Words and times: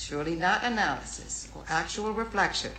surely 0.00 0.34
not 0.34 0.64
analysis 0.64 1.48
or 1.54 1.62
actual 1.68 2.12
reflection, 2.12 2.72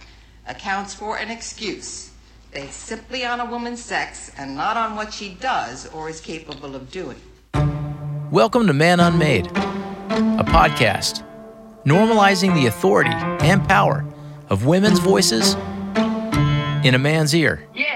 accounts 0.47 0.93
for 0.93 1.17
an 1.17 1.29
excuse 1.29 2.09
based 2.51 2.79
simply 2.79 3.23
on 3.23 3.39
a 3.39 3.45
woman's 3.45 3.79
sex 3.79 4.31
and 4.39 4.55
not 4.55 4.75
on 4.75 4.95
what 4.95 5.13
she 5.13 5.35
does 5.35 5.87
or 5.93 6.09
is 6.09 6.19
capable 6.19 6.75
of 6.75 6.89
doing. 6.89 7.21
Welcome 8.31 8.65
to 8.65 8.73
Man 8.73 8.99
Unmade, 8.99 9.45
a 9.45 10.43
podcast 10.43 11.23
normalizing 11.85 12.55
the 12.55 12.65
authority 12.65 13.11
and 13.13 13.67
power 13.69 14.03
of 14.49 14.65
women's 14.65 14.99
voices 14.99 15.53
in 16.83 16.95
a 16.95 16.99
man's 16.99 17.35
ear. 17.35 17.67
Yes. 17.75 17.90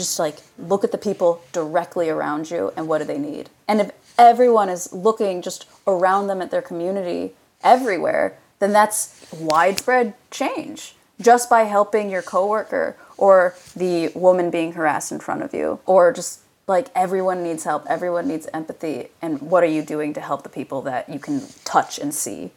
Just 0.00 0.18
like 0.18 0.38
look 0.58 0.82
at 0.82 0.92
the 0.92 0.98
people 0.98 1.42
directly 1.52 2.08
around 2.08 2.50
you 2.50 2.72
and 2.76 2.88
what 2.88 2.98
do 2.98 3.04
they 3.04 3.18
need. 3.18 3.50
And 3.68 3.80
if 3.80 3.90
everyone 4.18 4.68
is 4.70 4.92
looking 4.92 5.42
just 5.42 5.66
around 5.86 6.26
them 6.26 6.40
at 6.40 6.50
their 6.50 6.62
community 6.62 7.34
everywhere, 7.62 8.38
then 8.58 8.72
that's 8.72 9.26
widespread 9.38 10.14
change 10.30 10.94
just 11.20 11.50
by 11.50 11.64
helping 11.64 12.08
your 12.08 12.22
coworker 12.22 12.96
or 13.18 13.54
the 13.76 14.08
woman 14.14 14.50
being 14.50 14.72
harassed 14.72 15.12
in 15.12 15.20
front 15.20 15.42
of 15.42 15.52
you 15.52 15.78
or 15.84 16.12
just 16.12 16.40
like 16.66 16.88
everyone 16.94 17.42
needs 17.42 17.64
help, 17.64 17.84
everyone 17.88 18.26
needs 18.26 18.48
empathy 18.54 19.08
and 19.20 19.40
what 19.42 19.62
are 19.62 19.72
you 19.76 19.82
doing 19.82 20.14
to 20.14 20.20
help 20.20 20.42
the 20.42 20.48
people 20.48 20.80
that 20.82 21.08
you 21.08 21.18
can 21.18 21.42
touch 21.64 21.98
and 21.98 22.14
see? 22.14 22.50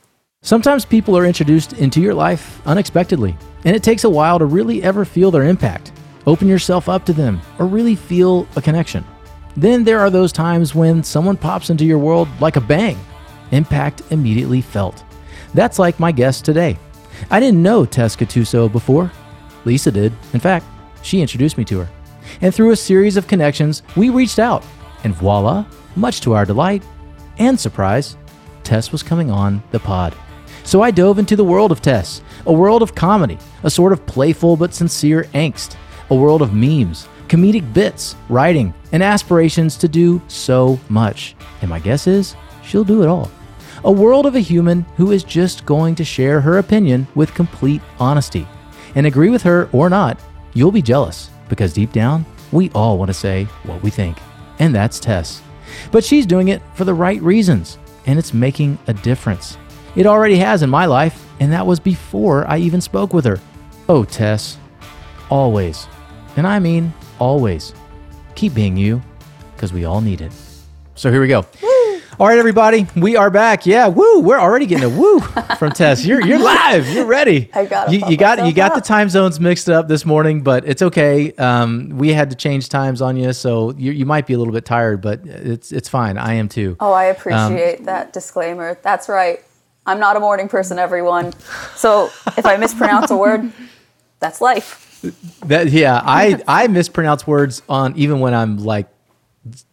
Sometimes 0.45 0.83
people 0.83 1.17
are 1.17 1.25
introduced 1.25 1.71
into 1.71 2.01
your 2.01 2.13
life 2.13 2.61
unexpectedly, 2.67 3.33
and 3.63 3.77
it 3.77 3.81
takes 3.81 4.03
a 4.03 4.09
while 4.09 4.39
to 4.39 4.45
really 4.45 4.83
ever 4.83 5.05
feel 5.05 5.31
their 5.31 5.43
impact, 5.43 5.93
open 6.25 6.47
yourself 6.47 6.89
up 6.89 7.05
to 7.05 7.13
them, 7.13 7.41
or 7.59 7.65
really 7.65 7.95
feel 7.95 8.47
a 8.55 8.61
connection. 8.61 9.03
Then 9.55 9.83
there 9.83 9.99
are 9.99 10.09
those 10.09 10.31
times 10.31 10.73
when 10.73 11.03
someone 11.03 11.37
pops 11.37 11.69
into 11.69 11.85
your 11.85 11.99
world 11.99 12.27
like 12.39 12.55
a 12.55 12.61
bang, 12.61 12.97
impact 13.51 14.01
immediately 14.09 14.61
felt. 14.61 15.03
That's 15.53 15.79
like 15.79 15.99
my 15.99 16.11
guest 16.11 16.43
today. 16.43 16.77
I 17.29 17.39
didn't 17.39 17.61
know 17.61 17.85
Tess 17.85 18.15
Gattuso 18.15 18.71
before. 18.71 19.11
Lisa 19.65 19.91
did. 19.91 20.11
In 20.33 20.39
fact, 20.39 20.65
she 21.03 21.21
introduced 21.21 21.57
me 21.57 21.65
to 21.65 21.79
her. 21.79 21.89
And 22.41 22.53
through 22.53 22.71
a 22.71 22.75
series 22.75 23.17
of 23.17 23.27
connections, 23.27 23.83
we 23.95 24.09
reached 24.09 24.39
out, 24.39 24.65
and 25.03 25.13
voila, 25.13 25.65
much 25.95 26.21
to 26.21 26.33
our 26.33 26.45
delight 26.45 26.83
and 27.37 27.59
surprise, 27.59 28.17
Tess 28.63 28.91
was 28.91 29.03
coming 29.03 29.29
on 29.29 29.61
the 29.71 29.79
pod. 29.79 30.15
So 30.63 30.81
I 30.81 30.91
dove 30.91 31.19
into 31.19 31.35
the 31.35 31.43
world 31.43 31.71
of 31.71 31.81
Tess, 31.81 32.21
a 32.45 32.53
world 32.53 32.81
of 32.81 32.95
comedy, 32.95 33.37
a 33.63 33.69
sort 33.69 33.91
of 33.91 34.05
playful 34.05 34.55
but 34.55 34.73
sincere 34.73 35.25
angst, 35.33 35.75
a 36.13 36.15
world 36.15 36.43
of 36.43 36.53
memes, 36.53 37.07
comedic 37.27 37.73
bits, 37.73 38.15
writing, 38.29 38.71
and 38.91 39.01
aspirations 39.01 39.75
to 39.77 39.87
do 39.87 40.21
so 40.27 40.79
much. 40.87 41.35
And 41.61 41.69
my 41.71 41.79
guess 41.79 42.05
is 42.05 42.35
she'll 42.63 42.83
do 42.83 43.01
it 43.01 43.07
all. 43.07 43.31
A 43.83 43.91
world 43.91 44.27
of 44.27 44.35
a 44.35 44.39
human 44.39 44.83
who 44.95 45.11
is 45.11 45.23
just 45.23 45.65
going 45.65 45.95
to 45.95 46.05
share 46.05 46.39
her 46.39 46.59
opinion 46.59 47.07
with 47.15 47.33
complete 47.33 47.81
honesty. 47.99 48.47
And 48.93 49.07
agree 49.07 49.31
with 49.31 49.41
her 49.41 49.69
or 49.71 49.89
not, 49.89 50.19
you'll 50.53 50.71
be 50.71 50.83
jealous 50.83 51.31
because 51.49 51.73
deep 51.73 51.91
down, 51.91 52.27
we 52.51 52.69
all 52.75 52.99
want 52.99 53.09
to 53.09 53.13
say 53.15 53.45
what 53.63 53.81
we 53.81 53.89
think. 53.89 54.19
And 54.59 54.73
that's 54.73 54.99
Tess. 54.99 55.41
But 55.91 56.03
she's 56.03 56.27
doing 56.27 56.49
it 56.49 56.61
for 56.75 56.85
the 56.85 56.93
right 56.93 57.19
reasons, 57.23 57.79
and 58.05 58.19
it's 58.19 58.35
making 58.35 58.77
a 58.85 58.93
difference. 58.93 59.57
It 59.95 60.05
already 60.05 60.37
has 60.37 60.61
in 60.61 60.69
my 60.69 60.85
life, 60.85 61.27
and 61.39 61.51
that 61.51 61.65
was 61.65 61.79
before 61.79 62.47
I 62.47 62.59
even 62.59 62.81
spoke 62.81 63.15
with 63.15 63.25
her. 63.25 63.39
Oh, 63.89 64.03
Tess, 64.05 64.59
always, 65.31 65.87
and 66.35 66.47
I 66.47 66.59
mean 66.59 66.93
always, 67.19 67.73
keep 68.35 68.53
being 68.53 68.77
you, 68.77 69.01
because 69.55 69.73
we 69.73 69.85
all 69.85 70.01
need 70.01 70.21
it. 70.21 70.31
So 70.95 71.11
here 71.11 71.21
we 71.21 71.27
go. 71.27 71.45
All 72.19 72.27
right, 72.27 72.37
everybody, 72.37 72.85
we 72.95 73.15
are 73.15 73.31
back. 73.31 73.65
Yeah, 73.65 73.87
woo! 73.87 74.19
We're 74.19 74.39
already 74.39 74.67
getting 74.67 74.85
a 74.85 74.89
woo 74.89 75.19
from 75.57 75.71
Tess. 75.71 76.05
You're 76.05 76.23
you're 76.23 76.37
live. 76.37 76.87
You're 76.87 77.07
ready. 77.07 77.49
I 77.55 77.65
gotta 77.65 77.91
You, 77.91 78.07
you 78.07 78.17
got 78.17 78.45
you 78.45 78.53
got 78.53 78.75
the 78.75 78.81
time 78.81 79.09
zones 79.09 79.39
mixed 79.39 79.67
up 79.67 79.87
this 79.87 80.05
morning, 80.05 80.43
but 80.43 80.63
it's 80.67 80.83
okay. 80.83 81.33
Um, 81.33 81.89
we 81.89 82.13
had 82.13 82.29
to 82.29 82.35
change 82.35 82.69
times 82.69 83.01
on 83.01 83.17
you, 83.17 83.33
so 83.33 83.71
you, 83.71 83.91
you 83.91 84.05
might 84.05 84.27
be 84.27 84.33
a 84.33 84.37
little 84.37 84.53
bit 84.53 84.63
tired, 84.63 85.01
but 85.01 85.25
it's 85.25 85.71
it's 85.71 85.89
fine. 85.89 86.19
I 86.19 86.35
am 86.35 86.49
too. 86.49 86.77
Oh, 86.79 86.91
I 86.93 87.05
appreciate 87.05 87.85
that 87.85 88.13
disclaimer. 88.13 88.77
That's 88.83 89.09
right. 89.09 89.43
I'm 89.87 89.99
not 89.99 90.15
a 90.15 90.19
morning 90.19 90.47
person, 90.47 90.77
everyone. 90.77 91.33
So 91.75 92.11
if 92.37 92.45
I 92.45 92.57
mispronounce 92.57 93.09
a 93.09 93.17
word, 93.17 93.51
that's 94.19 94.39
life. 94.39 94.92
That 95.45 95.69
yeah, 95.69 96.01
I 96.03 96.41
I 96.47 96.67
mispronounce 96.67 97.27
words 97.27 97.61
on 97.67 97.95
even 97.97 98.19
when 98.19 98.33
I'm 98.33 98.57
like 98.57 98.87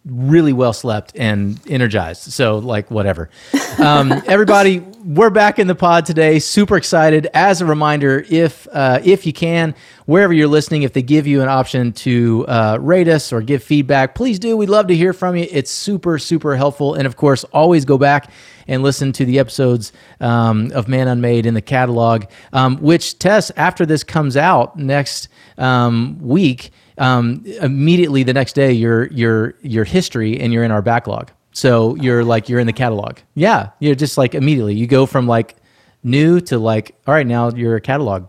really 0.05 0.53
well 0.53 0.73
slept 0.73 1.13
and 1.15 1.61
energized. 1.69 2.33
So 2.33 2.59
like 2.59 2.91
whatever. 2.91 3.31
Um, 3.79 4.13
everybody, 4.27 4.81
we're 5.05 5.31
back 5.31 5.61
in 5.61 5.69
the 5.69 5.77
pod 5.77 6.07
today. 6.07 6.41
Super 6.41 6.77
excited. 6.77 7.29
As 7.35 7.61
a 7.61 7.67
reminder, 7.67 8.25
if 8.29 8.67
uh, 8.73 9.01
if 9.05 9.27
you 9.27 9.33
can, 9.33 9.77
wherever 10.07 10.33
you're 10.33 10.49
listening, 10.49 10.83
if 10.83 10.93
they 10.93 11.03
give 11.03 11.27
you 11.27 11.41
an 11.41 11.49
option 11.49 11.93
to 11.93 12.45
uh, 12.49 12.79
rate 12.81 13.07
us 13.07 13.33
or 13.33 13.43
give 13.43 13.63
feedback, 13.63 14.17
please 14.17 14.41
do. 14.41 14.57
We'd 14.57 14.69
love 14.69 14.89
to 14.89 14.97
hear 14.97 15.13
from 15.13 15.37
you. 15.37 15.47
It's 15.51 15.71
super 15.71 16.19
super 16.19 16.57
helpful. 16.57 16.95
And 16.95 17.07
of 17.07 17.17
course, 17.17 17.45
always 17.45 17.85
go 17.85 17.97
back 17.97 18.31
and 18.67 18.83
listen 18.83 19.13
to 19.13 19.25
the 19.25 19.39
episodes 19.39 19.93
um, 20.21 20.73
of 20.73 20.89
Man 20.89 21.07
Unmade 21.07 21.47
in 21.47 21.55
the 21.55 21.63
catalog. 21.63 22.25
Um, 22.53 22.79
which 22.79 23.19
Tess, 23.21 23.51
after 23.57 23.87
this 23.87 24.03
comes 24.03 24.37
out 24.37 24.77
next 24.77 25.29
um, 25.59 26.19
week 26.21 26.71
um, 27.01 27.43
immediately 27.61 28.23
the 28.23 28.35
next 28.35 28.53
day 28.53 28.71
you're 28.73 29.07
you're 29.09 29.55
your 29.63 29.85
history 29.85 30.39
and 30.39 30.53
you're 30.53 30.63
in 30.63 30.71
our 30.71 30.83
backlog. 30.83 31.33
So 31.53 31.97
you're 31.97 32.23
like 32.23 32.49
you're 32.49 32.61
in 32.61 32.67
the 32.67 32.73
catalog. 32.73 33.19
Yeah, 33.35 33.71
you're 33.81 33.97
just 33.97 34.17
like 34.17 34.35
immediately 34.37 34.75
you 34.75 34.87
go 34.87 35.07
from 35.07 35.27
like 35.27 35.57
new 36.05 36.41
to 36.43 36.59
like 36.59 36.95
all 37.07 37.15
right 37.15 37.27
now 37.27 37.51
you're 37.51 37.75
a 37.75 37.81
catalog. 37.81 38.27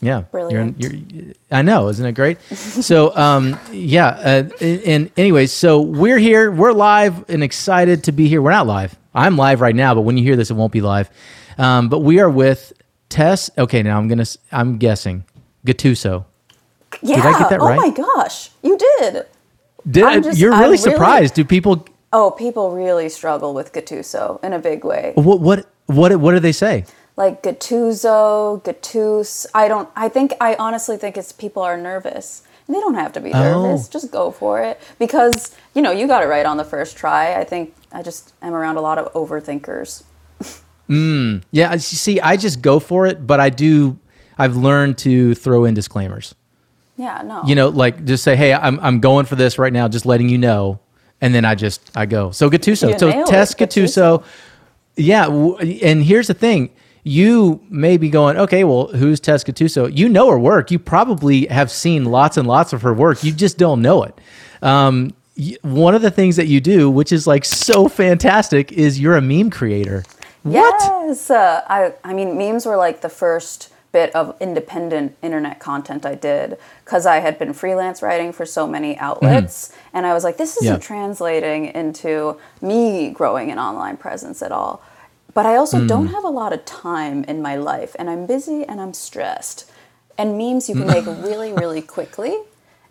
Yeah, 0.00 0.22
Brilliant. 0.22 0.80
You're, 0.80 0.94
you're, 0.94 1.34
I 1.52 1.62
know, 1.62 1.88
isn't 1.88 2.04
it 2.04 2.12
great? 2.12 2.40
so 2.52 3.14
um, 3.16 3.58
yeah, 3.70 4.08
uh, 4.08 4.48
and, 4.60 4.80
and 4.82 5.10
anyways, 5.16 5.52
so 5.52 5.80
we're 5.80 6.18
here, 6.18 6.50
we're 6.50 6.72
live 6.72 7.28
and 7.30 7.44
excited 7.44 8.02
to 8.04 8.12
be 8.12 8.26
here. 8.26 8.42
We're 8.42 8.50
not 8.50 8.66
live. 8.66 8.96
I'm 9.14 9.36
live 9.36 9.60
right 9.60 9.76
now, 9.76 9.94
but 9.94 10.00
when 10.00 10.16
you 10.16 10.24
hear 10.24 10.34
this, 10.34 10.50
it 10.50 10.54
won't 10.54 10.72
be 10.72 10.80
live. 10.80 11.08
Um, 11.56 11.88
but 11.88 12.00
we 12.00 12.18
are 12.18 12.30
with 12.30 12.72
Tess. 13.10 13.48
Okay, 13.56 13.82
now 13.82 13.98
I'm 13.98 14.08
gonna 14.08 14.26
I'm 14.50 14.78
guessing 14.78 15.24
Gattuso. 15.66 16.24
Yeah. 17.02 17.16
I 17.16 17.38
get 17.38 17.50
that 17.50 17.60
oh 17.60 17.66
right? 17.66 17.76
my 17.76 17.90
gosh, 17.90 18.50
you 18.62 18.76
did. 18.76 19.26
Did 19.90 20.24
just- 20.24 20.38
you're 20.38 20.50
really 20.50 20.62
really- 20.62 20.76
surprised? 20.76 21.34
Do 21.34 21.44
people 21.44 21.86
Oh, 22.14 22.30
people 22.30 22.72
really 22.72 23.08
struggle 23.08 23.54
with 23.54 23.72
Gattuso 23.72 24.42
in 24.44 24.52
a 24.52 24.58
big 24.58 24.84
way. 24.84 25.12
what 25.14 25.40
what 25.40 25.66
what 25.86 26.14
what 26.16 26.32
do 26.32 26.40
they 26.40 26.52
say? 26.52 26.84
Like 27.16 27.42
Gattuso, 27.42 28.62
Gattus. 28.62 29.46
I 29.54 29.68
don't. 29.68 29.88
I 29.96 30.08
think. 30.08 30.34
I 30.40 30.54
honestly 30.58 30.96
think 30.96 31.16
it's 31.16 31.32
people 31.32 31.62
are 31.62 31.76
nervous. 31.76 32.42
And 32.66 32.76
they 32.76 32.80
don't 32.80 32.94
have 32.94 33.12
to 33.14 33.20
be 33.20 33.32
oh. 33.32 33.38
nervous. 33.38 33.86
Oh. 33.86 33.90
Just 33.90 34.10
go 34.12 34.30
for 34.30 34.62
it 34.62 34.80
because 34.98 35.54
you 35.74 35.82
know 35.82 35.90
you 35.90 36.06
got 36.06 36.22
it 36.22 36.26
right 36.26 36.46
on 36.46 36.56
the 36.58 36.64
first 36.64 36.96
try. 36.96 37.34
I 37.34 37.44
think 37.44 37.74
I 37.92 38.02
just 38.02 38.34
am 38.42 38.54
around 38.54 38.76
a 38.76 38.80
lot 38.82 38.98
of 38.98 39.12
overthinkers. 39.14 40.04
Mm. 40.88 41.42
Yeah, 41.52 41.76
see, 41.76 42.20
I 42.20 42.36
just 42.36 42.60
go 42.60 42.78
for 42.78 43.06
it, 43.06 43.26
but 43.26 43.40
I 43.40 43.48
do. 43.48 43.98
I've 44.36 44.56
learned 44.56 44.98
to 44.98 45.34
throw 45.34 45.64
in 45.64 45.74
disclaimers. 45.74 46.34
Yeah. 46.96 47.22
No. 47.24 47.42
You 47.46 47.54
know, 47.54 47.68
like 47.68 48.04
just 48.04 48.22
say, 48.24 48.36
"Hey, 48.36 48.52
I'm 48.52 48.78
I'm 48.80 49.00
going 49.00 49.26
for 49.26 49.34
this 49.36 49.58
right 49.58 49.72
now," 49.72 49.88
just 49.88 50.04
letting 50.06 50.28
you 50.28 50.38
know, 50.38 50.78
and 51.20 51.34
then 51.34 51.44
I 51.44 51.54
just 51.54 51.90
I 51.96 52.06
go. 52.06 52.30
So 52.30 52.50
Gattuso, 52.50 52.98
so 52.98 53.24
Tess 53.26 53.52
it, 53.52 53.58
Gattuso. 53.58 54.24
Yeah, 54.96 55.24
w- 55.24 55.56
and 55.82 56.02
here's 56.02 56.26
the 56.26 56.34
thing. 56.34 56.70
You 57.04 57.60
may 57.68 57.96
be 57.96 58.10
going, 58.10 58.36
okay, 58.36 58.62
well, 58.62 58.86
who's 58.88 59.18
Tess 59.18 59.42
Gattuso? 59.42 59.90
You 59.96 60.08
know 60.08 60.30
her 60.30 60.38
work. 60.38 60.70
You 60.70 60.78
probably 60.78 61.46
have 61.46 61.70
seen 61.70 62.04
lots 62.04 62.36
and 62.36 62.46
lots 62.46 62.72
of 62.72 62.82
her 62.82 62.94
work. 62.94 63.24
You 63.24 63.32
just 63.32 63.58
don't 63.58 63.82
know 63.82 64.04
it. 64.04 64.16
Um, 64.60 65.12
y- 65.36 65.56
one 65.62 65.96
of 65.96 66.02
the 66.02 66.10
things 66.12 66.36
that 66.36 66.46
you 66.46 66.60
do, 66.60 66.88
which 66.90 67.10
is 67.10 67.26
like 67.26 67.44
so 67.44 67.88
fantastic, 67.88 68.70
is 68.70 69.00
you're 69.00 69.16
a 69.16 69.20
meme 69.22 69.50
creator. 69.50 70.04
What? 70.44 70.74
Yes. 71.08 71.28
Uh, 71.30 71.62
I, 71.66 71.94
I 72.04 72.14
mean, 72.14 72.36
memes 72.38 72.66
were 72.66 72.76
like 72.76 73.00
the 73.00 73.08
first 73.08 73.71
bit 73.92 74.14
of 74.14 74.34
independent 74.40 75.16
internet 75.22 75.60
content 75.60 76.04
I 76.04 76.14
did 76.14 76.56
because 76.84 77.04
I 77.06 77.20
had 77.20 77.38
been 77.38 77.52
freelance 77.52 78.02
writing 78.02 78.32
for 78.32 78.46
so 78.46 78.66
many 78.66 78.98
outlets. 78.98 79.68
Mm-hmm. 79.68 79.96
And 79.96 80.06
I 80.06 80.14
was 80.14 80.24
like, 80.24 80.38
this 80.38 80.56
isn't 80.56 80.74
Yeah. 80.74 80.78
translating 80.78 81.66
into 81.66 82.38
me 82.60 83.10
growing 83.10 83.50
an 83.50 83.58
online 83.58 83.98
presence 83.98 84.42
at 84.42 84.50
all. 84.50 84.82
But 85.34 85.46
I 85.46 85.56
also 85.56 85.86
don't 85.86 86.08
mm. 86.08 86.12
have 86.12 86.24
a 86.24 86.28
lot 86.28 86.52
of 86.52 86.64
time 86.66 87.24
in 87.24 87.40
my 87.40 87.56
life, 87.56 87.96
and 87.98 88.10
I'm 88.10 88.26
busy 88.26 88.64
and 88.64 88.80
I'm 88.80 88.92
stressed. 88.92 89.70
And 90.18 90.36
memes 90.36 90.68
you 90.68 90.74
can 90.74 90.86
make 90.86 91.06
really, 91.28 91.52
really 91.52 91.80
quickly. 91.80 92.36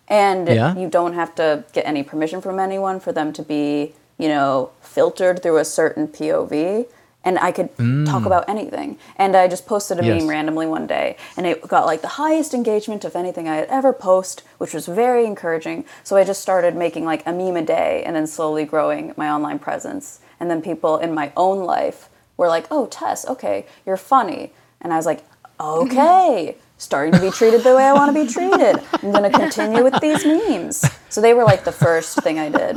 And 0.08 0.48
Yeah. 0.48 0.76
you 0.76 0.88
don't 0.90 1.14
have 1.14 1.36
to 1.36 1.64
get 1.72 1.86
any 1.86 2.04
permission 2.04 2.42
from 2.42 2.60
anyone 2.60 3.00
for 3.00 3.12
them 3.12 3.32
to 3.34 3.44
be, 3.44 3.94
you 4.18 4.28
know, 4.28 4.72
filtered 4.82 5.42
through 5.44 5.58
a 5.58 5.66
certain 5.66 6.08
POV. 6.08 6.88
And 7.24 7.38
I 7.40 7.52
could 7.52 7.70
talk 7.78 8.24
mm. 8.24 8.26
about 8.26 8.50
anything. 8.50 8.98
And 9.16 9.36
I 9.36 9.48
just 9.48 9.66
posted 9.66 10.00
a 10.00 10.06
Yes. 10.06 10.22
meme 10.22 10.30
randomly 10.30 10.66
one 10.66 10.88
day, 10.88 11.18
and 11.38 11.46
it 11.46 11.62
got 11.68 11.86
like 11.86 12.02
the 12.02 12.16
highest 12.20 12.54
engagement 12.54 13.06
of 13.06 13.16
anything 13.16 13.48
I 13.48 13.56
had 13.56 13.68
ever 13.70 13.94
post, 13.94 14.44
which 14.58 14.74
was 14.74 14.88
very 14.88 15.26
encouraging. 15.26 15.86
So 16.04 16.18
I 16.18 16.24
just 16.24 16.42
started 16.42 16.76
making 16.76 17.06
like 17.06 17.24
a 17.26 17.32
meme 17.32 17.58
a 17.58 17.62
day, 17.62 18.04
and 18.06 18.16
then 18.16 18.28
slowly 18.28 18.66
growing 18.66 19.14
my 19.18 19.30
online 19.30 19.60
presence. 19.60 20.20
And 20.40 20.50
then 20.50 20.62
people 20.62 20.98
in 20.98 21.14
my 21.14 21.32
own 21.38 21.60
life 21.64 22.10
were 22.38 22.48
like, 22.48 22.66
"Oh, 22.72 22.88
Tess, 22.88 23.28
okay, 23.28 23.66
you're 23.86 23.98
funny," 23.98 24.52
and 24.82 24.92
I 24.92 24.98
was 24.98 25.06
like, 25.06 25.24
"Okay." 25.60 26.56
Starting 26.78 27.14
to 27.14 27.20
be 27.20 27.30
treated 27.30 27.62
the 27.62 27.76
way 27.76 27.84
I 27.84 27.94
want 27.94 28.10
to 28.10 28.26
be 28.26 28.28
treated. 28.28 28.82
I'm 29.04 29.12
going 29.12 29.22
to 29.32 29.38
continue 29.38 29.84
with 29.84 30.00
these 30.02 30.26
memes. 30.26 30.84
So 31.10 31.22
they 31.22 31.36
were 31.36 31.44
like 31.44 31.64
the 31.64 31.72
first 31.72 32.20
thing 32.24 32.40
I 32.40 32.50
did. 32.50 32.76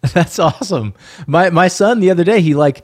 That's 0.14 0.38
awesome. 0.38 0.94
My 1.26 1.50
my 1.50 1.68
son 1.68 2.00
the 2.00 2.10
other 2.10 2.24
day, 2.24 2.40
he 2.40 2.54
like 2.54 2.82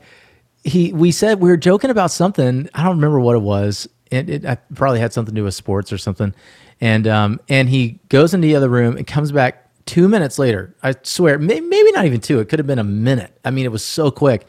he 0.65 0.91
we 0.91 1.11
said 1.11 1.39
we 1.39 1.49
were 1.49 1.57
joking 1.57 1.91
about 1.91 2.11
something. 2.11 2.67
I 2.73 2.83
don't 2.83 2.95
remember 2.95 3.19
what 3.19 3.35
it 3.35 3.41
was. 3.41 3.87
It, 4.11 4.29
it 4.29 4.45
I 4.45 4.55
probably 4.73 4.99
had 4.99 5.13
something 5.13 5.33
to 5.33 5.39
do 5.39 5.45
with 5.45 5.53
sports 5.53 5.93
or 5.93 5.97
something. 5.97 6.33
And 6.81 7.07
um 7.07 7.39
and 7.47 7.69
he 7.69 7.99
goes 8.09 8.33
into 8.33 8.47
the 8.47 8.55
other 8.55 8.67
room 8.67 8.97
and 8.97 9.05
comes 9.05 9.31
back 9.31 9.69
two 9.85 10.07
minutes 10.07 10.39
later. 10.39 10.75
I 10.81 10.95
swear, 11.03 11.37
may, 11.37 11.59
maybe 11.59 11.91
not 11.91 12.05
even 12.05 12.19
two. 12.19 12.39
It 12.39 12.49
could 12.49 12.59
have 12.59 12.67
been 12.67 12.79
a 12.79 12.83
minute. 12.83 13.37
I 13.45 13.51
mean, 13.51 13.65
it 13.65 13.71
was 13.71 13.85
so 13.85 14.09
quick. 14.09 14.47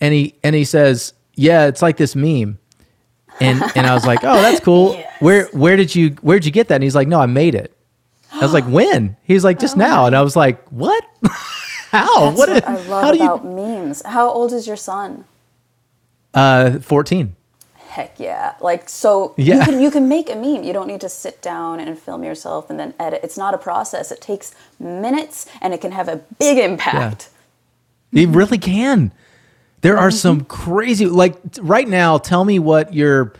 And 0.00 0.14
he 0.14 0.34
and 0.42 0.56
he 0.56 0.64
says, 0.64 1.12
"Yeah, 1.34 1.66
it's 1.66 1.82
like 1.82 1.98
this 1.98 2.16
meme." 2.16 2.58
And 3.38 3.62
and 3.76 3.86
I 3.86 3.92
was 3.92 4.06
like, 4.06 4.20
"Oh, 4.22 4.40
that's 4.40 4.60
cool. 4.60 5.02
Where 5.20 5.44
where 5.48 5.76
did 5.76 5.94
you 5.94 6.16
where'd 6.22 6.46
you 6.46 6.50
get 6.50 6.68
that?" 6.68 6.76
And 6.76 6.84
he's 6.84 6.94
like, 6.94 7.08
"No, 7.08 7.20
I 7.20 7.26
made 7.26 7.54
it." 7.54 7.76
I 8.32 8.38
was 8.38 8.54
like, 8.54 8.64
"When?" 8.68 9.16
He's 9.24 9.44
like, 9.44 9.58
"Just 9.58 9.76
now." 9.76 10.06
And 10.06 10.16
I 10.16 10.22
was 10.22 10.36
like, 10.36 10.66
"What?" 10.68 11.04
How? 11.90 12.30
That's 12.30 12.38
what? 12.38 12.48
what 12.48 12.66
I 12.66 12.70
how 12.70 12.88
love 12.88 13.12
do 13.12 13.18
you 13.18 13.24
about 13.24 13.44
memes. 13.44 14.02
How 14.06 14.30
old 14.30 14.52
is 14.54 14.66
your 14.66 14.76
son? 14.76 15.26
Uh, 16.34 16.78
14. 16.78 17.34
Heck 17.88 18.20
yeah. 18.20 18.54
Like 18.60 18.88
so 18.88 19.34
you 19.36 19.46
Yeah. 19.56 19.64
can 19.64 19.80
you 19.80 19.90
can 19.90 20.08
make 20.08 20.30
a 20.30 20.36
meme. 20.36 20.62
You 20.62 20.72
don't 20.72 20.86
need 20.86 21.00
to 21.00 21.08
sit 21.08 21.42
down 21.42 21.80
and 21.80 21.98
film 21.98 22.22
yourself 22.22 22.70
and 22.70 22.78
then 22.78 22.94
edit. 23.00 23.20
It's 23.24 23.36
not 23.36 23.52
a 23.52 23.58
process. 23.58 24.12
It 24.12 24.20
takes 24.20 24.54
minutes 24.78 25.46
and 25.60 25.74
it 25.74 25.80
can 25.80 25.90
have 25.90 26.08
a 26.08 26.16
big 26.38 26.58
impact. 26.58 27.30
It 28.12 28.28
really 28.28 28.58
can. 28.58 29.12
There 29.80 29.98
are 29.98 30.10
some 30.12 30.44
crazy, 30.44 31.06
like 31.06 31.36
right 31.60 31.88
now, 31.88 32.18
tell 32.18 32.44
me 32.44 32.58
what 32.58 32.92
your, 32.94 33.32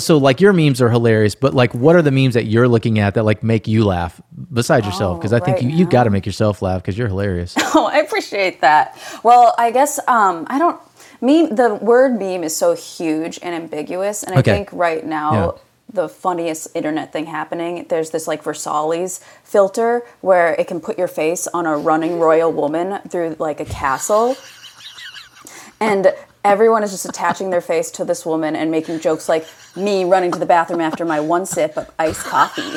so 0.00 0.18
like 0.18 0.40
your 0.40 0.52
memes 0.52 0.82
are 0.82 0.90
hilarious, 0.90 1.34
but 1.34 1.54
like 1.54 1.72
what 1.72 1.94
are 1.96 2.02
the 2.02 2.10
memes 2.10 2.34
that 2.34 2.44
you're 2.46 2.66
looking 2.68 2.98
at 2.98 3.14
that 3.14 3.22
like 3.24 3.42
make 3.42 3.68
you 3.68 3.84
laugh 3.84 4.20
besides 4.52 4.84
yourself? 4.86 5.18
Because 5.18 5.32
I 5.32 5.38
think 5.40 5.58
right 5.58 5.64
you, 5.64 5.70
you 5.70 5.86
got 5.86 6.04
to 6.04 6.10
make 6.10 6.26
yourself 6.26 6.60
laugh 6.62 6.82
because 6.82 6.98
you're 6.98 7.08
hilarious. 7.08 7.54
Oh, 7.72 7.86
I 7.86 7.98
appreciate 7.98 8.60
that. 8.62 8.98
Well, 9.22 9.54
I 9.56 9.70
guess 9.70 10.00
um 10.08 10.46
I 10.50 10.58
don't 10.58 10.78
meme 11.20 11.54
the 11.54 11.74
word 11.74 12.18
meme 12.18 12.42
is 12.44 12.56
so 12.56 12.74
huge 12.74 13.38
and 13.42 13.54
ambiguous 13.54 14.22
and 14.22 14.34
I 14.38 14.42
think 14.42 14.70
right 14.72 15.04
now 15.04 15.32
Yeah. 15.32 15.50
the 15.92 16.08
funniest 16.08 16.68
internet 16.74 17.12
thing 17.12 17.26
happening 17.26 17.86
there's 17.88 18.10
this 18.10 18.26
like 18.26 18.42
Versailles 18.42 19.20
filter 19.44 20.02
where 20.20 20.54
it 20.54 20.66
can 20.66 20.80
put 20.80 20.98
your 20.98 21.08
face 21.08 21.46
on 21.48 21.66
a 21.66 21.76
running 21.76 22.18
royal 22.20 22.52
woman 22.52 23.00
through 23.08 23.36
like 23.38 23.60
a 23.60 23.64
castle 23.64 24.36
and 25.80 26.12
everyone 26.44 26.82
is 26.82 26.90
just 26.90 27.04
attaching 27.06 27.50
their 27.50 27.60
face 27.60 27.90
to 27.92 28.04
this 28.04 28.24
woman 28.24 28.56
and 28.56 28.70
making 28.70 29.00
jokes 29.00 29.28
like 29.28 29.46
me 29.76 30.04
running 30.04 30.30
to 30.32 30.38
the 30.38 30.46
bathroom 30.46 30.80
after 30.80 31.04
my 31.04 31.20
one 31.20 31.44
sip 31.46 31.76
of 31.76 31.90
iced 31.98 32.24
coffee 32.24 32.76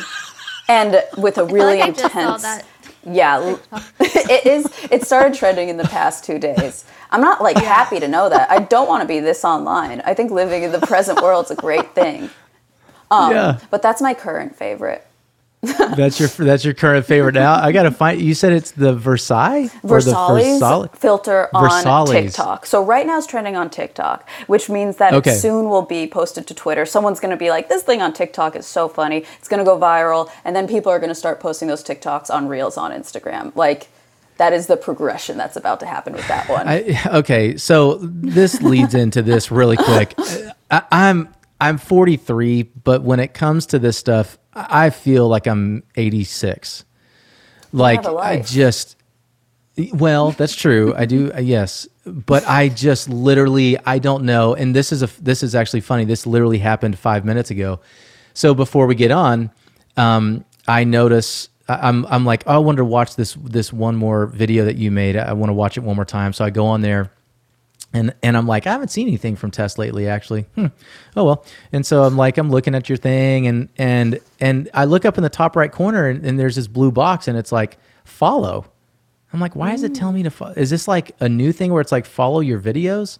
and 0.68 1.01
with 1.18 1.38
a 1.38 1.45
really 1.45 1.80
like 1.80 1.90
I 1.90 1.92
just 1.92 2.04
intense 2.06 2.42
saw 2.42 2.48
that. 2.56 2.66
Yeah 3.05 3.57
it 4.00 4.45
is 4.45 4.65
it 4.91 5.03
started 5.03 5.33
trending 5.33 5.69
in 5.69 5.77
the 5.77 5.83
past 5.85 6.23
two 6.23 6.39
days. 6.39 6.85
I'm 7.11 7.21
not 7.21 7.41
like 7.41 7.57
happy 7.57 8.00
to 8.00 8.07
know 8.07 8.29
that. 8.29 8.50
I 8.50 8.59
don't 8.59 8.88
want 8.88 9.01
to 9.01 9.07
be 9.07 9.19
this 9.19 9.45
online. 9.45 10.01
I 10.05 10.13
think 10.13 10.31
living 10.31 10.63
in 10.63 10.71
the 10.71 10.79
present 10.79 11.21
world 11.21 11.45
is 11.45 11.51
a 11.51 11.55
great 11.55 11.94
thing. 11.95 12.29
Yeah. 13.11 13.50
Um, 13.50 13.57
but 13.69 13.83
that's 13.83 14.01
my 14.01 14.15
current 14.15 14.55
favorite 14.55 15.05
That's 15.95 16.19
your, 16.19 16.27
that's 16.27 16.65
your 16.65 16.74
current 16.74 17.06
favorite 17.06 17.36
now. 17.36 17.54
I 17.54 17.71
got 17.71 17.83
to 17.83 17.92
find, 17.92 18.19
you 18.19 18.33
said 18.33 18.51
it's 18.51 18.71
the 18.71 18.94
Versailles? 18.94 19.69
Versailles 19.83 20.88
filter 20.95 21.50
on 21.56 21.69
Versailles. 21.69 22.24
TikTok. 22.24 22.65
So 22.65 22.83
right 22.83 23.06
now 23.07 23.18
it's 23.18 23.27
trending 23.27 23.56
on 23.56 23.69
TikTok, 23.69 24.27
which 24.48 24.69
means 24.69 24.98
that 24.98 25.13
Okay. 25.13 25.31
it 25.31 25.36
soon 25.39 25.69
will 25.69 25.83
be 25.83 26.06
posted 26.06 26.48
to 26.48 26.54
Twitter. 26.54 26.86
Someone's 26.86 27.21
going 27.21 27.31
to 27.31 27.38
be 27.38 27.50
like, 27.50 27.69
"This 27.69 27.83
thing 27.83 28.01
on 28.01 28.12
TikTok 28.12 28.57
is 28.57 28.65
so 28.65 28.89
funny. 28.89 29.24
It's 29.39 29.48
going 29.48 29.60
to 29.60 29.63
go 29.63 29.80
viral," 29.80 30.30
and 30.44 30.54
then 30.54 30.68
people 30.68 30.92
are 30.92 31.00
going 31.00 31.10
to 31.12 31.15
start 31.15 31.39
posting 31.39 31.69
those 31.69 31.83
TikToks 31.83 32.30
on 32.30 32.50
Reels 32.50 32.75
on 32.75 32.92
Instagram. 32.92 33.56
Like 33.56 33.88
that 34.38 34.51
is 34.51 34.68
the 34.68 34.75
progression 34.77 35.38
that's 35.38 35.56
about 35.56 35.80
to 35.80 35.86
happen 35.86 36.12
with 36.12 36.27
that 36.27 36.50
one. 36.50 36.68
I, 36.68 37.00
okay, 37.19 37.56
so 37.56 38.00
this 38.01 38.62
leads 38.62 38.95
into 38.95 39.21
this 39.21 39.50
really 39.50 39.77
quick. 39.77 40.13
I, 40.71 40.81
I'm 40.92 41.33
I'm 41.62 41.77
43, 41.77 42.63
but 42.63 43.04
when 43.04 43.21
it 43.21 43.33
comes 43.33 43.68
to 43.68 43.80
this 43.80 43.98
stuff, 43.98 44.38
I 44.55 44.89
feel 44.89 45.27
like 45.27 45.47
I'm 45.47 45.83
86. 45.95 46.85
Like 47.71 48.05
I 48.05 48.39
just 48.41 48.95
well, 49.94 50.31
that's 50.31 50.55
true. 50.55 50.94
I 50.95 51.05
do 51.05 51.31
uh, 51.33 51.39
yes, 51.39 51.88
but 52.05 52.47
I 52.47 52.69
just 52.69 53.09
literally 53.09 53.77
I 53.85 53.97
don't 54.00 54.23
know. 54.25 54.53
And 54.53 54.75
this 54.75 54.91
is 54.91 55.01
a 55.01 55.09
this 55.21 55.41
is 55.41 55.55
actually 55.55 55.81
funny. 55.81 56.05
This 56.05 56.27
literally 56.27 56.59
happened 56.59 56.97
5 57.00 57.25
minutes 57.25 57.50
ago. 57.50 57.79
So 58.35 58.53
before 58.53 58.85
we 58.88 58.95
get 58.95 59.11
on, 59.11 59.50
um, 59.97 60.45
I 60.67 60.83
notice 60.83 61.49
I- 61.67 61.88
I'm 61.88 62.06
I'm 62.07 62.25
like, 62.25 62.44
oh, 62.45 62.53
I 62.56 62.57
want 62.59 62.77
to 62.77 62.85
watch 62.85 63.15
this 63.15 63.33
this 63.44 63.73
one 63.73 63.95
more 63.95 64.27
video 64.27 64.65
that 64.65 64.75
you 64.75 64.91
made. 64.91 65.15
I 65.17 65.33
want 65.33 65.49
to 65.49 65.53
watch 65.53 65.77
it 65.77 65.81
one 65.81 65.95
more 65.95 66.06
time. 66.06 66.33
So 66.33 66.45
I 66.45 66.51
go 66.51 66.67
on 66.67 66.81
there 66.81 67.11
and 67.94 68.13
and 68.24 68.36
I'm 68.36 68.48
like, 68.48 68.66
I 68.66 68.72
haven't 68.72 68.90
seen 68.90 69.07
anything 69.07 69.36
from 69.36 69.51
Tess 69.51 69.78
lately, 69.78 70.07
actually. 70.07 70.44
Hmm. 70.56 70.68
Oh 71.16 71.24
well. 71.24 71.45
And 71.72 71.86
so 71.86 72.04
I'm 72.04 72.18
like, 72.18 72.38
I'm 72.38 72.50
looking 72.50 72.74
at 72.74 72.90
your 72.90 72.98
thing, 72.98 73.48
and 73.48 73.69
and 73.78 74.19
and 74.40 74.69
I 74.74 74.86
look 74.86 75.06
up 75.06 75.18
in 75.18 75.24
the 75.24 75.30
top 75.30 75.56
right 75.56 75.72
corner, 75.72 76.10
and, 76.10 76.25
and 76.25 76.40
there's 76.40 76.56
this 76.56 76.68
blue 76.68 76.92
box, 76.92 77.28
and 77.28 77.38
it's 77.38 77.51
like 77.51 77.78
follow. 78.04 78.66
I'm 79.31 79.40
like, 79.40 79.56
why 79.56 79.74
is 79.74 79.84
it 79.84 79.95
telling 79.95 80.16
me 80.16 80.24
to 80.24 80.31
follow? 80.31 80.54
Is 80.54 80.69
this 80.69 80.88
like 80.88 81.16
a 81.19 81.30
new 81.30 81.51
thing 81.51 81.72
where 81.72 81.81
it's 81.81 81.92
like 81.92 82.06
follow 82.06 82.40
your 82.40 82.60
videos? 82.60 83.19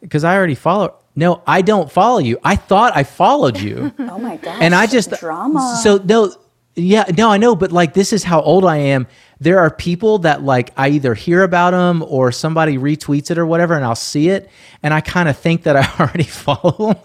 Because 0.00 0.22
I 0.22 0.36
already 0.36 0.54
follow. 0.54 0.96
No, 1.16 1.42
I 1.46 1.62
don't 1.62 1.90
follow 1.90 2.18
you. 2.18 2.38
I 2.42 2.56
thought 2.56 2.96
I 2.96 3.04
followed 3.04 3.58
you. 3.60 3.92
oh 3.98 4.18
my 4.18 4.36
gosh! 4.36 4.58
and 4.60 4.74
I 4.74 4.86
just 4.86 5.10
drama. 5.20 5.80
So 5.82 5.98
no, 5.98 6.34
yeah, 6.76 7.04
no, 7.16 7.30
I 7.30 7.36
know, 7.38 7.54
but 7.56 7.70
like 7.72 7.94
this 7.94 8.12
is 8.12 8.24
how 8.24 8.40
old 8.40 8.64
I 8.64 8.76
am. 8.78 9.06
There 9.40 9.58
are 9.60 9.70
people 9.70 10.18
that 10.18 10.42
like 10.42 10.72
I 10.76 10.88
either 10.90 11.14
hear 11.14 11.42
about 11.42 11.72
them 11.72 12.02
or 12.06 12.32
somebody 12.32 12.78
retweets 12.78 13.30
it 13.30 13.38
or 13.38 13.46
whatever, 13.46 13.74
and 13.74 13.84
I'll 13.84 13.94
see 13.94 14.28
it, 14.30 14.48
and 14.82 14.92
I 14.94 15.00
kind 15.00 15.28
of 15.28 15.36
think 15.38 15.64
that 15.64 15.76
I 15.76 15.86
already 16.00 16.24
follow 16.24 16.94
them, 16.94 17.02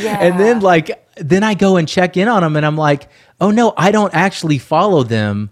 yeah. 0.00 0.18
and 0.20 0.38
then 0.40 0.60
like 0.60 1.02
then 1.16 1.42
I 1.44 1.54
go 1.54 1.76
and 1.76 1.88
check 1.88 2.16
in 2.16 2.28
on 2.28 2.42
them, 2.42 2.56
and 2.56 2.66
I'm 2.66 2.76
like, 2.76 3.08
oh 3.40 3.50
no, 3.50 3.72
I 3.76 3.90
don't 3.92 4.12
actually 4.14 4.58
follow 4.58 5.02
them. 5.02 5.50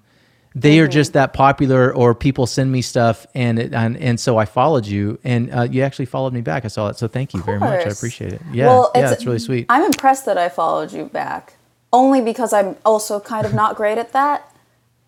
They 0.56 0.76
Mm-hmm. 0.76 0.84
are 0.84 0.88
just 0.88 1.12
that 1.14 1.32
popular, 1.32 1.92
or 1.92 2.14
people 2.14 2.46
send 2.46 2.70
me 2.70 2.80
stuff, 2.80 3.26
and 3.34 3.58
it, 3.58 3.74
and, 3.74 3.96
and 3.96 4.20
so 4.20 4.36
I 4.38 4.44
followed 4.44 4.86
you, 4.86 5.18
and 5.24 5.52
uh, 5.52 5.62
you 5.62 5.82
actually 5.82 6.04
followed 6.06 6.32
me 6.32 6.42
back. 6.42 6.64
I 6.64 6.68
saw 6.68 6.88
it, 6.88 6.96
so 6.96 7.08
thank 7.08 7.34
you 7.34 7.42
very 7.42 7.58
much. 7.58 7.84
I 7.86 7.90
appreciate 7.90 8.32
it. 8.34 8.40
Yeah, 8.52 8.66
Well, 8.66 8.90
yeah, 8.94 9.00
it's- 9.00 9.14
it's 9.14 9.26
really 9.26 9.40
sweet. 9.40 9.66
I'm 9.68 9.82
impressed 9.84 10.26
that 10.26 10.38
I 10.38 10.48
followed 10.48 10.92
you 10.92 11.06
back, 11.06 11.54
only 11.94 12.22
because 12.22 12.52
I'm 12.54 12.76
also 12.84 13.20
kind 13.20 13.46
of 13.46 13.54
not 13.54 13.76
great 13.76 13.98
at 13.98 14.12
that. 14.14 14.50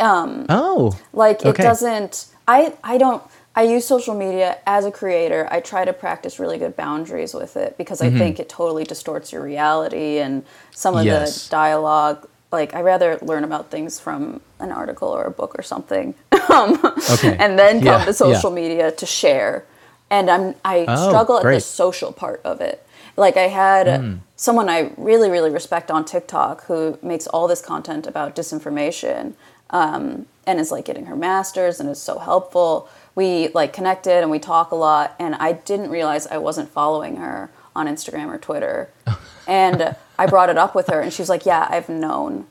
Um, 0.01 0.49
oh, 0.49 1.01
Like 1.15 1.43
it 1.43 1.49
Okay. 1.51 1.63
doesn't. 1.63 2.27
I 2.49 2.75
I 2.85 2.99
don't. 2.99 3.23
I 3.57 3.65
use 3.65 3.87
social 3.87 4.15
media 4.15 4.59
as 4.67 4.87
a 4.87 4.93
creator. 4.93 5.49
I 5.51 5.61
try 5.61 5.85
to 5.85 5.93
practice 5.93 6.41
really 6.41 6.59
good 6.59 6.77
boundaries 6.77 7.35
with 7.35 7.57
it 7.57 7.79
because 7.79 8.01
Mm-hmm. 8.03 8.17
I 8.17 8.19
think 8.19 8.41
it 8.41 8.49
totally 8.49 8.85
distorts 8.85 9.33
your 9.33 9.43
reality 9.43 10.19
and 10.21 10.45
some 10.75 10.97
of 10.97 11.05
Yes. 11.05 11.47
the 11.47 11.51
dialogue. 11.51 12.29
Like 12.53 12.75
I 12.75 12.83
rather 12.83 13.19
learn 13.23 13.45
about 13.45 13.71
things 13.71 14.01
from 14.01 14.41
an 14.61 14.73
article 14.73 15.09
or 15.09 15.25
a 15.25 15.33
book 15.33 15.59
or 15.59 15.63
something, 15.63 16.15
um, 16.51 16.81
okay, 17.11 17.37
and 17.41 17.59
then 17.59 17.83
come 17.83 18.03
Yeah, 18.03 18.07
to 18.07 18.15
social 18.15 18.51
media 18.53 18.93
to 18.93 19.07
share. 19.07 19.67
And 20.11 20.31
I'm 20.31 20.57
I 20.65 20.87
Oh, 20.89 20.97
struggle 20.97 21.39
at 21.39 21.43
great. 21.43 21.55
the 21.55 21.61
social 21.61 22.13
part 22.13 22.43
of 22.45 22.61
it. 22.63 22.86
Like 23.17 23.37
I 23.37 23.49
had 23.49 23.87
Hmm. 24.01 24.15
someone 24.37 24.69
I 24.69 24.91
really 24.97 25.31
really 25.31 25.51
respect 25.51 25.91
on 25.91 26.05
TikTok 26.05 26.65
who 26.67 26.99
makes 27.03 27.27
all 27.27 27.49
this 27.49 27.61
content 27.63 28.07
about 28.07 28.37
disinformation 28.37 29.35
um, 29.71 30.27
and 30.47 30.61
is 30.61 30.71
like 30.71 30.85
getting 30.85 31.07
her 31.07 31.17
master's 31.17 31.81
and 31.81 31.89
is 31.91 32.01
so 32.01 32.19
helpful. 32.19 32.89
We 33.15 33.49
like 33.49 33.73
connected 33.73 34.23
and 34.23 34.31
we 34.31 34.39
talk 34.39 34.71
a 34.71 34.77
lot, 34.77 35.15
and 35.19 35.35
I 35.37 35.53
didn't 35.53 35.91
realize 35.91 36.27
I 36.27 36.39
wasn't 36.39 36.69
following 36.69 37.17
her 37.17 37.51
on 37.75 37.87
Instagram 37.89 38.29
or 38.33 38.39
Twitter. 38.39 38.91
and 39.49 39.97
I 40.19 40.27
brought 40.27 40.51
it 40.51 40.59
up 40.59 40.75
with 40.75 40.89
her, 40.89 41.01
and 41.01 41.13
she 41.13 41.23
was 41.23 41.29
like, 41.29 41.47
"Yeah, 41.47 41.67
I've 41.71 41.89
known." 41.89 42.47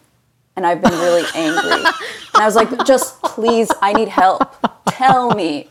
And 0.57 0.65
I've 0.65 0.81
been 0.81 0.93
really 0.93 1.25
angry. 1.35 1.83
And 1.83 2.41
I 2.41 2.45
was 2.45 2.55
like, 2.55 2.85
just 2.85 3.21
please, 3.23 3.69
I 3.81 3.91
need 3.91 4.07
help. 4.07 4.55
Tell 4.87 5.31
me. 5.31 5.69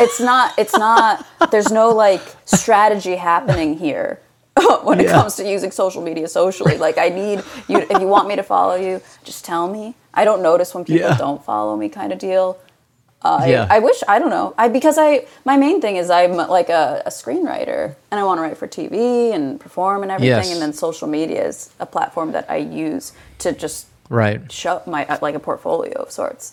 It's 0.00 0.18
not, 0.20 0.52
it's 0.58 0.76
not, 0.76 1.24
there's 1.52 1.70
no 1.70 1.90
like 1.90 2.22
strategy 2.44 3.14
happening 3.14 3.78
here 3.78 4.20
when 4.82 5.00
it 5.00 5.04
Yeah. 5.06 5.12
comes 5.12 5.36
to 5.36 5.48
using 5.48 5.70
social 5.70 6.02
media 6.02 6.28
socially. 6.28 6.76
Like, 6.78 6.98
I 6.98 7.08
need 7.08 7.42
you, 7.68 7.78
if 7.78 8.00
you 8.00 8.06
want 8.08 8.28
me 8.28 8.36
to 8.36 8.42
follow 8.42 8.74
you, 8.76 9.00
just 9.24 9.44
tell 9.44 9.68
me. 9.68 9.94
I 10.14 10.24
don't 10.24 10.42
notice 10.42 10.74
when 10.74 10.84
people 10.84 11.08
Yeah. 11.10 11.16
don't 11.16 11.44
follow 11.44 11.76
me, 11.76 11.88
kind 11.88 12.12
of 12.12 12.18
deal. 12.18 12.58
I, 13.22 13.48
Yeah. 13.50 13.66
I 13.68 13.78
wish 13.80 14.02
I 14.08 14.18
don't 14.18 14.30
know. 14.30 14.54
I 14.56 14.68
because 14.68 14.98
I 14.98 15.26
my 15.44 15.56
main 15.56 15.80
thing 15.80 15.96
is 15.96 16.10
I'm 16.10 16.34
like 16.36 16.68
a, 16.68 17.02
a 17.06 17.10
screenwriter 17.10 17.94
and 18.10 18.20
I 18.20 18.24
want 18.24 18.38
to 18.38 18.42
write 18.42 18.56
for 18.56 18.68
TV 18.68 19.32
and 19.34 19.58
perform 19.58 20.02
and 20.02 20.12
everything. 20.12 20.44
Yes. 20.48 20.52
And 20.52 20.60
then 20.62 20.72
social 20.72 21.08
media 21.08 21.44
is 21.44 21.70
a 21.80 21.86
platform 21.86 22.32
that 22.32 22.48
I 22.48 22.56
use 22.58 23.12
to 23.38 23.52
just 23.52 23.86
Right. 24.08 24.40
show 24.52 24.82
my 24.86 25.04
uh, 25.06 25.18
like 25.20 25.34
a 25.34 25.40
portfolio 25.40 25.94
of 26.02 26.10
sorts. 26.12 26.52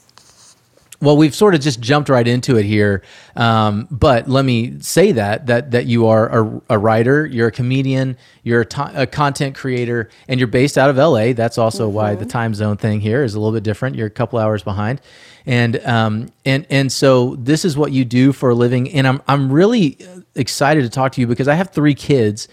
Well, 1.03 1.17
we've 1.17 1.35
sort 1.35 1.53
of 1.53 1.59
just 1.59 1.81
jumped 1.81 2.07
right 2.07 2.25
into 2.25 2.55
it 2.55 2.63
here, 2.63 3.01
um, 3.35 3.89
but 3.91 4.29
let 4.29 4.45
me 4.45 4.79
say 4.79 5.11
that 5.11 5.47
that 5.47 5.71
that 5.71 5.85
you 5.85 6.07
are 6.07 6.29
a, 6.29 6.61
a 6.69 6.77
writer, 6.77 7.25
you're 7.25 7.49
a 7.49 7.51
comedian, 7.51 8.15
you're 8.43 8.61
a, 8.61 8.65
to- 8.67 9.01
a 9.01 9.05
content 9.05 9.53
creator, 9.53 10.09
and 10.29 10.39
you're 10.39 10.47
based 10.47 10.77
out 10.77 10.89
of 10.89 10.95
LA. 10.95 11.33
That's 11.33 11.57
also 11.57 11.89
why 11.89 12.15
the 12.15 12.25
time 12.25 12.53
zone 12.53 12.77
thing 12.77 13.01
here 13.01 13.21
is 13.21 13.35
a 13.35 13.39
little 13.41 13.51
bit 13.51 13.63
different. 13.63 13.97
You're 13.97 14.07
a 14.07 14.09
couple 14.11 14.39
hours 14.39 14.63
behind, 14.63 15.01
and 15.45 15.85
um, 15.85 16.31
and 16.45 16.65
and 16.69 16.89
so 16.89 17.35
this 17.35 17.65
is 17.65 17.75
what 17.75 17.91
you 17.91 18.05
do 18.05 18.31
for 18.31 18.51
a 18.51 18.55
living. 18.55 18.89
And 18.93 19.05
I'm 19.05 19.21
I'm 19.27 19.51
really 19.51 19.97
excited 20.35 20.83
to 20.83 20.89
talk 20.89 21.11
to 21.13 21.21
you 21.21 21.27
because 21.27 21.49
I 21.49 21.55
have 21.55 21.71
three 21.71 21.95
kids, 21.95 22.47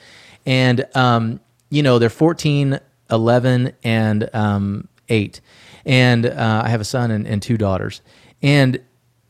and 0.45 0.85
um, 0.97 1.38
you 1.69 1.85
know 1.85 2.00
they're 2.00 2.11
14, 2.11 2.80
11, 3.12 3.75
and 3.85 4.28
um, 4.35 4.88
eight, 5.09 5.40
and 5.87 6.26
uh, 6.26 6.62
I 6.64 6.69
have 6.69 6.80
a 6.80 6.85
son 6.85 7.12
and, 7.12 7.28
and 7.28 7.40
two 7.40 7.57
daughters 7.57 8.00
and 8.42 8.80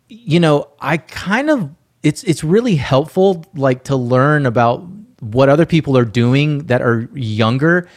you 0.09 0.41
know 0.41 0.69
i 0.81 0.97
kind 0.97 1.51
of 1.51 1.71
it's 2.03 2.23
it's 2.25 2.43
really 2.43 2.77
helpful 2.77 3.45
like 3.55 3.85
to 3.85 3.97
learn 3.97 4.47
about 4.47 4.85
what 5.21 5.49
other 5.49 5.67
people 5.67 5.97
are 5.97 6.05
doing 6.05 6.65
that 6.67 6.81
are 6.83 7.09
younger 7.15 7.89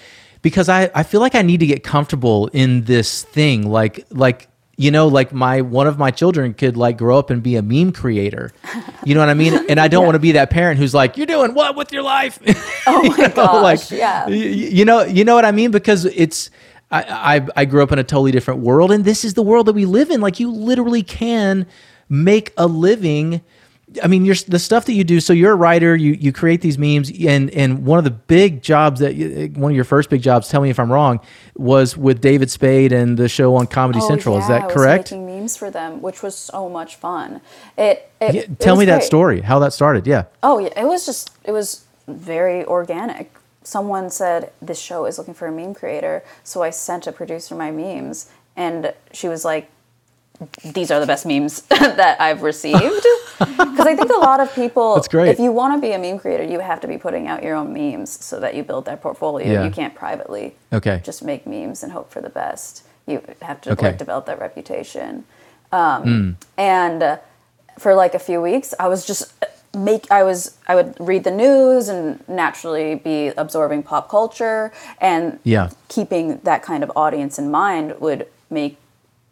because 0.41 0.69
i 0.69 0.91
i 0.93 1.03
feel 1.03 1.21
like 1.21 1.35
i 1.35 1.41
need 1.41 1.59
to 1.59 1.65
get 1.65 1.83
comfortable 1.83 2.47
in 2.53 2.83
this 2.83 3.23
thing. 3.23 3.69
Like 3.69 4.05
like 4.11 4.49
you 4.75 4.91
know 4.91 5.07
like 5.07 5.31
my 5.31 5.61
one 5.61 5.87
of 5.87 5.97
my 5.97 6.11
children 6.11 6.53
could 6.53 6.75
like 6.75 6.97
grow 6.97 7.17
up 7.17 7.29
and 7.29 7.41
be 7.41 7.55
a 7.55 7.61
meme 7.61 7.93
creator. 7.93 8.51
You 9.05 9.15
know 9.15 9.21
what 9.21 9.29
i 9.29 9.33
mean? 9.33 9.53
And 9.69 9.79
i 9.79 9.87
don't 9.87 10.05
want 10.07 10.15
to 10.15 10.19
be 10.19 10.33
that 10.33 10.49
parent 10.49 10.79
who's 10.79 10.93
like 10.93 11.17
you're 11.17 11.25
doing 11.25 11.53
what 11.53 11.75
with 11.75 11.91
your 11.91 12.03
life? 12.03 12.39
Oh 12.85 13.01
my 13.17 13.29
gosh! 13.29 13.63
like 13.63 13.91
yeah. 13.91 14.27
you 14.27 14.83
know 14.83 15.03
you 15.03 15.23
know 15.23 15.35
what 15.35 15.45
i 15.45 15.51
mean? 15.51 15.71
Because 15.71 16.03
it's 16.03 16.49
I, 16.93 17.35
I 17.37 17.47
i 17.57 17.65
grew 17.65 17.81
up 17.83 17.91
in 17.91 17.99
a 17.99 18.03
totally 18.03 18.31
different 18.31 18.59
world 18.61 18.91
and 18.91 19.03
this 19.05 19.25
is 19.25 19.33
the 19.33 19.43
world 19.43 19.65
that 19.67 19.73
we 19.73 19.85
live 19.85 20.09
in. 20.11 20.21
Like 20.21 20.39
you 20.39 20.51
literally 20.51 21.03
can 21.03 21.65
make 22.09 22.53
a 22.57 22.67
living. 22.67 23.41
I 24.03 24.07
mean 24.07 24.25
you're 24.25 24.35
the 24.47 24.59
stuff 24.59 24.85
that 24.85 24.93
you 24.93 25.03
do 25.03 25.19
so 25.19 25.33
you're 25.33 25.51
a 25.51 25.55
writer 25.55 25.95
you 25.95 26.13
you 26.13 26.31
create 26.31 26.61
these 26.61 26.77
memes 26.79 27.11
and 27.27 27.49
and 27.51 27.85
one 27.85 27.99
of 27.99 28.03
the 28.05 28.11
big 28.11 28.61
jobs 28.63 28.99
that 29.01 29.13
you- 29.15 29.51
one 29.55 29.71
of 29.71 29.75
your 29.75 29.85
first 29.85 30.09
big 30.09 30.21
jobs 30.21 30.47
tell 30.47 30.61
me 30.61 30.71
if 30.71 30.79
i'm 30.79 30.91
wrong 30.91 31.19
was 31.55 31.95
with 31.95 32.19
david 32.19 32.49
spade 32.49 32.91
and 32.91 33.17
the 33.19 33.29
show 33.29 33.55
on 33.55 33.67
comedy 33.67 33.99
Oh, 34.01 34.07
central. 34.07 34.37
Is 34.37 34.45
yeah, 34.45 34.47
that 34.59 34.61
I 34.63 34.65
was 34.65 34.73
correct? 34.73 35.11
making 35.11 35.27
memes 35.27 35.57
for 35.57 35.69
them, 35.69 36.01
which 36.01 36.23
was 36.23 36.35
so 36.35 36.69
much 36.69 36.95
fun. 36.95 37.39
It, 37.77 38.09
it 38.19 38.33
Yeah, 38.35 38.45
tell 38.57 38.73
was 38.75 38.79
me 38.79 38.85
that 38.85 39.03
story 39.03 39.41
how 39.41 39.59
that 39.59 39.73
started 39.73 40.07
yeah. 40.07 40.23
Oh 40.41 40.57
yeah, 40.57 40.73
it 40.81 40.87
was 40.87 41.05
just 41.05 41.29
it 41.43 41.51
was 41.51 41.85
very 42.07 42.65
organic. 42.65 43.31
Someone 43.63 44.09
said 44.09 44.51
this 44.61 44.79
show 44.79 45.05
is 45.05 45.17
looking 45.17 45.33
for 45.33 45.47
a 45.47 45.51
meme 45.51 45.73
creator, 45.73 46.23
so 46.43 46.61
I 46.63 46.69
sent 46.69 47.07
a 47.07 47.11
producer 47.11 47.55
my 47.55 47.71
memes, 47.71 48.29
and 48.55 48.93
she 49.11 49.27
was 49.27 49.45
like, 49.45 49.69
"These 50.63 50.91
are 50.91 50.99
the 50.99 51.05
best 51.07 51.25
memes 51.25 51.61
that 51.69 52.19
I've 52.19 52.41
received." 52.43 53.05
Because 53.39 53.87
I 53.87 53.95
think 53.95 54.11
a 54.11 54.19
lot 54.19 54.39
of 54.39 54.53
people, 54.53 54.95
That's 54.95 55.07
great. 55.09 55.27
if 55.29 55.39
you 55.39 55.51
want 55.51 55.73
to 55.75 55.81
be 55.85 55.91
a 55.93 55.97
meme 55.99 56.19
creator, 56.19 56.43
you 56.43 56.59
have 56.59 56.79
to 56.81 56.87
be 56.87 56.97
putting 56.97 57.27
out 57.27 57.43
your 57.43 57.55
own 57.55 57.73
memes 57.73 58.11
so 58.23 58.39
that 58.39 58.53
you 58.55 58.63
build 58.63 58.85
that 58.85 59.01
portfolio. 59.01 59.51
Yeah. 59.51 59.65
You 59.65 59.71
can't 59.71 59.93
privately 59.95 60.55
Okay. 60.71 61.01
just 61.03 61.23
make 61.23 61.45
memes 61.47 61.83
and 61.83 61.91
hope 61.91 62.09
for 62.11 62.21
the 62.21 62.29
best. 62.29 62.83
You 63.07 63.21
have 63.41 63.59
to 63.61 63.71
Okay. 63.71 63.87
like 63.87 63.97
develop 63.97 64.27
that 64.27 64.39
reputation. 64.39 65.25
Um, 65.73 66.37
And 66.57 67.03
uh, 67.03 67.17
for 67.79 67.95
like 67.95 68.13
a 68.13 68.19
few 68.19 68.39
weeks, 68.39 68.73
I 68.79 68.87
was 68.87 69.03
just 69.05 69.32
make. 69.75 70.09
I 70.11 70.23
was 70.23 70.57
I 70.67 70.75
would 70.75 70.95
read 70.99 71.23
the 71.23 71.31
news 71.31 71.89
and 71.89 72.19
naturally 72.27 72.95
be 72.95 73.27
absorbing 73.29 73.83
pop 73.83 74.09
culture 74.09 74.71
and 75.01 75.39
Yeah. 75.43 75.69
keeping 75.87 76.39
that 76.43 76.61
kind 76.63 76.83
of 76.83 76.91
audience 76.95 77.39
in 77.39 77.49
mind 77.51 77.99
would 77.99 78.27
make 78.49 78.77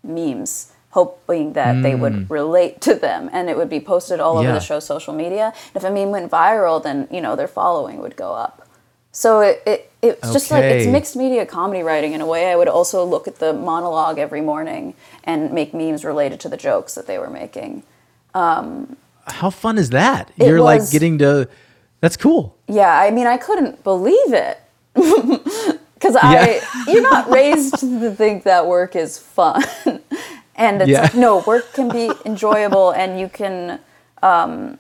memes 0.03 0.71
hoping 0.91 1.53
that 1.53 1.81
they 1.83 1.95
would 1.95 2.29
relate 2.29 2.81
to 2.81 2.93
them 2.95 3.29
and 3.31 3.50
it 3.50 3.55
would 3.55 3.69
be 3.69 3.79
posted 3.79 4.19
all 4.19 4.38
over 4.38 4.50
Mm. 4.50 4.53
The 4.55 4.60
show's 4.60 4.86
social 4.86 5.13
media 5.13 5.53
if 5.74 5.83
a 5.83 5.91
meme 5.91 6.10
went 6.12 6.29
viral 6.31 6.81
then 6.83 7.07
you 7.12 7.21
know 7.21 7.36
their 7.36 7.48
following 7.48 8.01
would 8.01 8.15
go 8.17 8.33
up 8.33 8.67
so 9.12 9.39
it, 9.41 9.62
it 9.65 9.91
it's 10.01 10.33
just 10.33 10.50
like 10.51 10.63
it's 10.63 10.88
mixed 10.88 11.15
media 11.15 11.45
comedy 11.45 11.83
writing 11.83 12.13
in 12.13 12.19
a 12.21 12.25
way 12.25 12.51
i 12.51 12.55
would 12.55 12.67
also 12.67 13.05
look 13.05 13.25
at 13.27 13.38
the 13.39 13.53
monologue 13.53 14.17
every 14.17 14.41
morning 14.41 14.93
and 15.24 15.53
make 15.53 15.74
memes 15.74 16.03
related 16.03 16.39
to 16.41 16.50
the 16.50 16.57
jokes 16.57 16.95
that 16.95 17.05
they 17.07 17.17
were 17.19 17.29
making 17.29 17.83
how 19.31 19.50
fun 19.50 19.77
is 19.77 19.89
that? 19.91 20.31
It 20.38 20.47
you're 20.47 20.61
like 20.61 20.89
getting 20.91 21.17
to 21.19 21.47
that's 22.01 22.17
cool. 22.17 22.57
Yeah 22.67 23.00
i 23.00 23.11
mean 23.11 23.27
i 23.27 23.38
couldn't 23.38 23.83
believe 23.83 24.33
it. 24.33 24.57
Because 26.01 26.17
i 26.19 26.59
you're 26.88 27.03
not 27.03 27.29
raised 27.29 27.77
to 27.79 28.11
think 28.15 28.43
that 28.43 28.65
work 28.67 28.95
is 28.95 29.17
fun. 29.17 29.63
And 30.55 30.81
it's 30.81 30.89
Yeah. 30.91 31.01
like 31.03 31.15
no 31.15 31.39
work 31.47 31.73
can 31.73 31.89
be 31.89 32.11
enjoyable 32.25 32.91
and 32.91 33.19
you 33.19 33.29
can 33.29 33.79
um, 34.21 34.77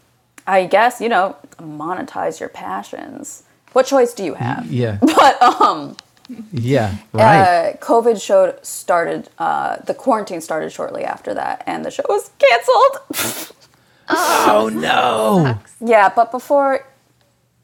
i 0.47 0.65
guess 0.65 0.99
you 1.01 1.09
know 1.09 1.35
monetize 1.59 2.39
your 2.39 2.49
passions. 2.49 3.43
What 3.73 3.85
choice 3.85 4.13
do 4.13 4.23
you 4.23 4.33
have? 4.35 4.65
yeah. 4.65 4.97
But 5.01 5.41
um 5.41 5.95
yeah 6.51 6.95
right. 7.13 7.41
Uh, 7.41 7.73
covid 7.77 8.21
showed 8.21 8.63
started 8.65 9.29
uh, 9.37 9.77
the 9.85 9.93
quarantine 9.93 10.41
started 10.41 10.71
shortly 10.71 11.03
after 11.03 11.33
that 11.33 11.63
and 11.67 11.83
the 11.85 11.91
show 11.91 12.03
was 12.09 12.31
canceled 12.39 12.95
Oh, 14.13 14.65
oh 14.65 14.69
no 14.69 15.59
Yeah, 15.79 16.11
but 16.15 16.31
before 16.31 16.85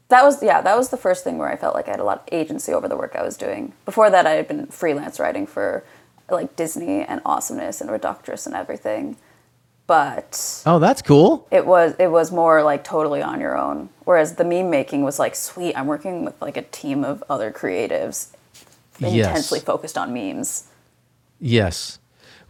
that 0.08 0.24
was 0.24 0.42
yeah, 0.42 0.60
that 0.62 0.76
was 0.76 0.88
the 0.88 0.96
first 0.96 1.22
thing 1.24 1.38
where 1.38 1.48
I 1.50 1.56
felt 1.56 1.74
like 1.74 1.86
I 1.88 1.92
had 1.92 2.00
a 2.00 2.04
lot 2.04 2.18
of 2.22 2.28
agency 2.32 2.72
over 2.72 2.88
the 2.88 2.96
work 2.96 3.14
I 3.14 3.22
was 3.22 3.36
doing. 3.36 3.74
Before 3.84 4.08
that 4.10 4.26
I 4.26 4.30
had 4.32 4.48
been 4.48 4.66
freelance 4.66 5.20
writing 5.20 5.46
for 5.46 5.84
like 6.30 6.56
Disney 6.56 7.02
and 7.02 7.20
Awesomeness 7.24 7.80
and 7.80 7.90
Reductress 7.90 8.46
and 8.46 8.54
everything. 8.54 9.16
But 9.86 10.62
oh 10.66 10.78
that's 10.78 11.02
cool 11.02 11.46
it 11.50 11.66
was 11.66 11.94
it 11.98 12.08
was 12.08 12.30
more 12.32 12.62
like 12.62 12.84
totally 12.84 13.22
on 13.22 13.40
your 13.40 13.56
own. 13.56 13.90
Whereas 14.04 14.36
the 14.36 14.44
meme 14.44 14.70
making 14.70 15.02
was 15.04 15.18
like, 15.18 15.34
sweet, 15.34 15.74
I'm 15.76 15.86
working 15.86 16.24
with 16.24 16.40
like 16.40 16.56
a 16.56 16.62
team 16.62 17.04
of 17.04 17.22
other 17.28 17.50
creatives 17.50 18.28
Yes. 19.00 19.26
intensely 19.28 19.60
focused 19.60 19.96
on 19.96 20.12
memes. 20.12 20.64
Yes. 21.40 21.98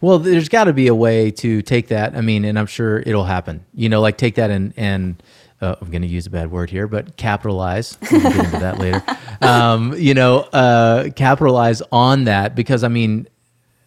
Well, 0.01 0.19
there's 0.19 0.49
got 0.49 0.65
to 0.65 0.73
be 0.73 0.87
a 0.87 0.95
way 0.95 1.31
to 1.31 1.61
take 1.61 1.89
that. 1.89 2.15
I 2.15 2.21
mean, 2.21 2.45
and 2.45 2.57
I'm 2.57 2.67
sure 2.67 2.99
it'll 2.99 3.25
happen. 3.25 3.65
You 3.73 3.89
know, 3.89 4.01
like 4.01 4.17
take 4.17 4.35
that 4.35 4.49
and 4.49 4.73
and 4.77 5.21
uh, 5.61 5.75
I'm 5.81 5.89
going 5.89 6.03
to 6.03 6.07
use 6.07 6.25
a 6.25 6.29
bad 6.29 6.51
word 6.51 6.69
here, 6.69 6.87
but 6.87 7.17
capitalize. 7.17 7.97
We'll 8.11 8.21
get 8.21 8.45
into 8.45 8.59
that 8.59 8.77
later. 8.79 9.03
Um, 9.41 9.93
you 9.97 10.13
know, 10.13 10.39
uh, 10.39 11.11
capitalize 11.11 11.81
on 11.93 12.25
that 12.25 12.55
because 12.55 12.83
I 12.83 12.89
mean, 12.89 13.25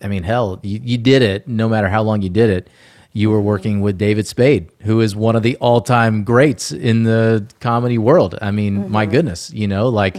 I 0.00 0.08
mean, 0.08 0.22
hell, 0.22 0.58
you, 0.62 0.80
you 0.82 0.96
did 0.96 1.20
it. 1.20 1.46
No 1.46 1.68
matter 1.68 1.90
how 1.90 2.00
long 2.02 2.22
you 2.22 2.30
did 2.30 2.48
it, 2.48 2.70
you 3.12 3.28
were 3.28 3.40
working 3.40 3.82
with 3.82 3.98
David 3.98 4.26
Spade, 4.26 4.70
who 4.80 5.02
is 5.02 5.14
one 5.14 5.36
of 5.36 5.42
the 5.42 5.56
all-time 5.56 6.24
greats 6.24 6.72
in 6.72 7.02
the 7.02 7.46
comedy 7.60 7.98
world. 7.98 8.38
I 8.40 8.50
mean, 8.50 8.90
my 8.90 9.04
goodness, 9.04 9.52
you 9.52 9.68
know, 9.68 9.90
like 9.90 10.16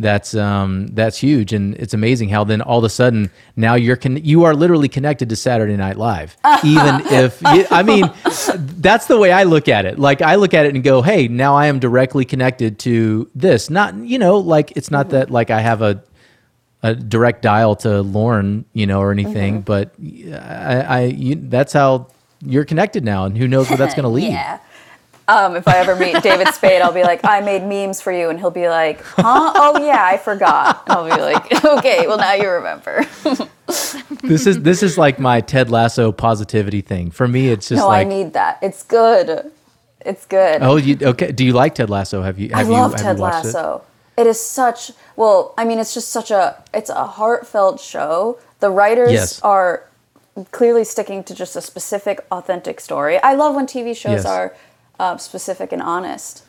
that's 0.00 0.34
um, 0.34 0.88
that's 0.88 1.18
huge, 1.18 1.52
and 1.52 1.74
it's 1.76 1.94
amazing 1.94 2.30
how 2.30 2.44
then 2.44 2.62
all 2.62 2.78
of 2.78 2.84
a 2.84 2.88
sudden 2.88 3.30
now 3.56 3.74
you're 3.74 3.96
con- 3.96 4.24
you 4.24 4.44
are 4.44 4.54
literally 4.54 4.88
connected 4.88 5.28
to 5.28 5.36
Saturday 5.36 5.76
Night 5.76 5.96
Live, 5.96 6.36
even 6.64 7.02
if 7.06 7.40
you, 7.42 7.66
I 7.70 7.82
mean, 7.82 8.10
that's 8.56 9.06
the 9.06 9.18
way 9.18 9.30
I 9.30 9.44
look 9.44 9.68
at 9.68 9.84
it. 9.84 9.98
Like 9.98 10.22
I 10.22 10.36
look 10.36 10.54
at 10.54 10.66
it 10.66 10.74
and 10.74 10.82
go, 10.82 11.02
hey, 11.02 11.28
now 11.28 11.54
I 11.54 11.66
am 11.66 11.78
directly 11.78 12.24
connected 12.24 12.78
to 12.80 13.30
this. 13.34 13.70
Not 13.70 13.94
you 13.94 14.18
know, 14.18 14.38
like 14.38 14.72
it's 14.76 14.90
not 14.90 15.10
that 15.10 15.30
like 15.30 15.50
I 15.50 15.60
have 15.60 15.82
a 15.82 16.02
a 16.82 16.94
direct 16.94 17.42
dial 17.42 17.76
to 17.76 18.00
Lorne, 18.00 18.64
you 18.72 18.86
know, 18.86 19.00
or 19.00 19.12
anything, 19.12 19.60
but 19.60 19.94
I, 20.00 20.80
I 20.80 21.00
you, 21.04 21.34
that's 21.34 21.72
how 21.72 22.08
you're 22.42 22.64
connected 22.64 23.04
now, 23.04 23.26
and 23.26 23.36
who 23.36 23.46
knows 23.46 23.68
where 23.68 23.76
that's 23.76 23.94
going 23.94 24.04
to 24.04 24.08
lead. 24.08 24.30
Yeah. 24.30 24.60
Um, 25.30 25.54
if 25.54 25.68
I 25.68 25.76
ever 25.78 25.94
meet 25.94 26.22
David 26.22 26.48
Spade, 26.54 26.82
I'll 26.82 26.92
be 26.92 27.02
like, 27.04 27.20
I 27.24 27.40
made 27.40 27.62
memes 27.62 28.00
for 28.00 28.10
you. 28.10 28.30
And 28.30 28.38
he'll 28.38 28.50
be 28.50 28.68
like, 28.68 29.00
huh? 29.02 29.52
Oh, 29.54 29.84
yeah, 29.84 30.04
I 30.04 30.16
forgot. 30.16 30.82
And 30.86 30.92
I'll 30.98 31.04
be 31.04 31.22
like, 31.22 31.64
okay, 31.78 32.06
well, 32.08 32.18
now 32.18 32.34
you 32.34 32.48
remember. 32.48 33.06
This 34.22 34.46
is 34.46 34.62
this 34.62 34.82
is 34.82 34.98
like 34.98 35.18
my 35.20 35.40
Ted 35.40 35.70
Lasso 35.70 36.10
positivity 36.10 36.80
thing. 36.80 37.10
For 37.12 37.28
me, 37.28 37.48
it's 37.48 37.68
just 37.68 37.78
no, 37.80 37.86
like, 37.88 38.04
I 38.06 38.08
need 38.08 38.32
that. 38.32 38.58
It's 38.60 38.82
good. 38.82 39.50
It's 40.04 40.26
good. 40.26 40.62
oh, 40.62 40.76
you 40.76 40.98
okay? 41.00 41.30
Do 41.30 41.44
you 41.44 41.52
like 41.52 41.76
Ted 41.76 41.88
Lasso? 41.88 42.20
Have 42.22 42.38
you? 42.38 42.50
I 42.52 42.58
Have 42.58 42.66
you, 42.66 42.72
love 42.74 42.90
you 42.92 42.98
Ted 42.98 43.18
watched 43.18 43.44
it? 43.44 43.54
Lasso. 43.54 43.82
It? 44.16 44.26
is 44.26 44.40
such, 44.40 44.90
well, 45.16 45.54
I 45.56 45.64
mean, 45.64 45.78
it's 45.78 45.94
just 45.94 46.08
such 46.08 46.30
a, 46.30 46.62
it's 46.74 46.90
a 46.90 47.06
heartfelt 47.06 47.80
show. 47.80 48.38
The 48.58 48.70
writers 48.70 49.12
Yes. 49.12 49.40
are 49.42 49.84
clearly 50.50 50.84
sticking 50.84 51.22
to 51.24 51.34
just 51.34 51.56
a 51.56 51.60
specific, 51.60 52.24
authentic 52.30 52.80
story. 52.80 53.18
I 53.18 53.34
love 53.34 53.54
when 53.54 53.66
TV 53.66 53.96
shows 53.96 54.24
Yes. 54.24 54.26
are 54.26 54.54
uh, 55.00 55.16
specific 55.16 55.72
and 55.72 55.82
honest. 55.82 56.44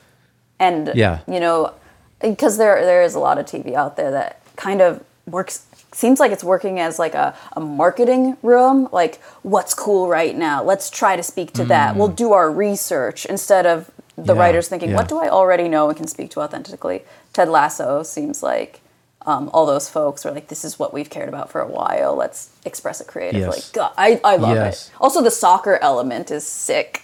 And 0.59 0.91
Yeah. 0.95 1.19
you 1.27 1.39
know, 1.39 1.73
because 2.21 2.57
there 2.57 2.75
there 2.85 3.01
is 3.07 3.15
a 3.15 3.19
lot 3.27 3.37
of 3.39 3.45
TV 3.45 3.73
out 3.73 3.95
there 3.95 4.11
that 4.11 4.39
kind 4.55 4.81
of 4.81 5.03
works 5.25 5.65
seems 5.93 6.19
like 6.19 6.31
it's 6.31 6.43
working 6.43 6.79
as 6.79 6.97
like 6.99 7.13
a, 7.15 7.35
a 7.53 7.59
marketing 7.59 8.37
room 8.41 8.87
like 8.91 9.13
what's 9.53 9.73
cool 9.73 10.07
right 10.07 10.35
now 10.37 10.63
let's 10.63 10.89
try 10.89 11.15
to 11.17 11.23
speak 11.23 11.51
to 11.53 11.63
that 11.65 11.95
we'll 11.97 12.07
do 12.25 12.31
our 12.33 12.49
research 12.49 13.25
instead 13.25 13.65
of 13.65 13.91
the 14.17 14.33
Yeah, 14.33 14.39
writers 14.41 14.67
thinking 14.69 14.89
yeah. 14.91 14.95
what 14.97 15.07
do 15.09 15.17
i 15.25 15.27
already 15.29 15.67
know 15.67 15.89
and 15.89 15.97
can 15.97 16.07
speak 16.07 16.29
to 16.31 16.39
authentically 16.41 17.01
ted 17.33 17.49
lasso 17.49 18.03
seems 18.03 18.41
like 18.41 18.79
um, 19.25 19.49
all 19.53 19.65
those 19.65 19.89
folks 19.89 20.25
are 20.25 20.31
like 20.37 20.47
this 20.47 20.63
is 20.63 20.79
what 20.79 20.93
we've 20.95 21.09
cared 21.09 21.29
about 21.29 21.47
for 21.51 21.59
a 21.61 21.67
while 21.79 22.15
let's 22.15 22.49
express 22.65 23.01
it 23.01 23.07
creatively 23.07 23.59
Yes. 23.61 23.71
God, 23.71 23.91
I, 23.97 24.19
I 24.23 24.35
love 24.37 24.55
Yes. 24.55 24.87
it 24.87 24.93
also 25.03 25.21
the 25.21 25.31
soccer 25.45 25.77
element 25.81 26.31
is 26.31 26.45
sick 26.47 27.03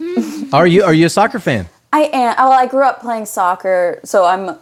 Are 0.52 0.66
you 0.66 0.82
are 0.84 0.94
you 0.94 1.06
a 1.06 1.10
soccer 1.10 1.38
fan? 1.38 1.68
I 1.92 2.10
am. 2.12 2.34
Well, 2.38 2.52
I 2.52 2.66
grew 2.66 2.84
up 2.84 3.00
playing 3.00 3.26
soccer, 3.26 4.00
so 4.04 4.24
I'm 4.24 4.56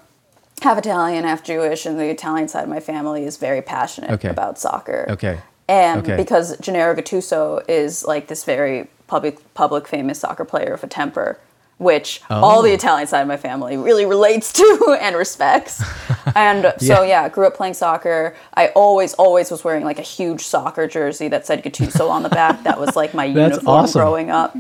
half 0.63 0.79
Italian, 0.79 1.25
half 1.25 1.45
Jewish, 1.45 1.87
and 1.87 1.99
the 1.99 2.09
Italian 2.11 2.49
side 2.49 2.65
of 2.65 2.69
my 2.69 2.81
family 2.81 3.25
is 3.25 3.37
very 3.37 3.63
passionate 3.63 4.11
Okay. 4.11 4.29
about 4.29 4.59
soccer. 4.59 5.07
Okay. 5.09 5.41
And 5.69 6.01
Okay. 6.03 6.17
because 6.17 6.57
Gennaro 6.59 6.95
Gattuso 6.97 7.63
is 7.69 8.05
like 8.05 8.27
this 8.27 8.43
very 8.45 8.89
public, 9.07 9.39
public 9.55 9.87
famous 9.87 10.19
soccer 10.21 10.45
player 10.45 10.73
of 10.75 10.83
a 10.83 10.89
temper, 10.89 11.39
which 11.81 12.21
all 12.29 12.59
Oh. 12.59 12.63
the 12.63 12.73
Italian 12.73 13.07
side 13.09 13.23
of 13.23 13.27
my 13.29 13.39
family 13.39 13.77
really 13.79 14.05
relates 14.05 14.53
to 14.53 14.97
and 15.01 15.17
respects. 15.17 15.83
and 16.37 16.75
so, 16.79 17.03
Yeah. 17.03 17.23
yeah, 17.25 17.29
grew 17.31 17.47
up 17.47 17.55
playing 17.57 17.73
soccer. 17.75 18.37
I 18.55 18.69
always, 18.69 19.15
always 19.15 19.51
was 19.51 19.65
wearing 19.65 19.83
like 19.85 19.99
a 19.99 20.03
huge 20.03 20.43
soccer 20.43 20.87
jersey 20.87 21.29
that 21.29 21.47
said 21.47 21.65
Gattuso 21.65 22.11
on 22.11 22.23
the 22.23 22.29
back. 22.29 22.63
That 22.65 22.79
was 22.79 22.97
like 22.97 23.15
my 23.15 23.25
uniform 23.45 23.67
awesome. 23.85 23.99
growing 23.99 24.31
up. 24.31 24.55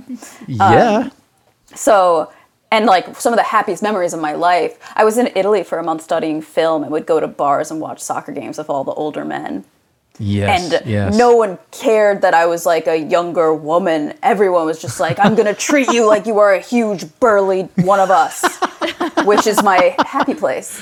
Yeah. 0.48 0.96
Um, 0.96 1.12
so, 1.74 2.32
and 2.72 2.86
like 2.86 3.20
some 3.20 3.32
of 3.34 3.36
the 3.36 3.42
happiest 3.44 3.82
memories 3.82 4.14
of 4.14 4.20
my 4.20 4.32
life, 4.32 4.78
I 4.96 5.04
was 5.04 5.18
in 5.18 5.28
Italy 5.36 5.62
for 5.62 5.78
a 5.78 5.82
month 5.84 6.02
studying 6.02 6.40
film 6.40 6.82
and 6.84 6.90
would 6.90 7.04
go 7.04 7.20
to 7.20 7.28
bars 7.28 7.70
and 7.70 7.80
watch 7.80 8.00
soccer 8.00 8.32
games 8.32 8.56
with 8.56 8.70
all 8.70 8.82
the 8.84 8.92
older 8.92 9.24
men. 9.26 9.64
Yes. 10.20 10.72
And 10.72 10.86
yes. 10.86 11.16
no 11.16 11.34
one 11.34 11.58
cared 11.72 12.22
that 12.22 12.34
I 12.34 12.46
was 12.46 12.66
like 12.66 12.86
a 12.86 12.96
younger 12.96 13.52
woman. 13.52 14.14
Everyone 14.22 14.66
was 14.66 14.80
just 14.80 15.00
like, 15.00 15.18
I'm 15.18 15.34
going 15.34 15.46
to 15.46 15.54
treat 15.54 15.90
you 15.92 16.06
like 16.06 16.26
you 16.26 16.38
are 16.38 16.52
a 16.54 16.60
huge, 16.60 17.04
burly 17.18 17.62
one 17.76 17.98
of 17.98 18.10
us, 18.10 18.44
which 19.24 19.46
is 19.46 19.62
my 19.62 19.96
happy 20.06 20.34
place. 20.34 20.80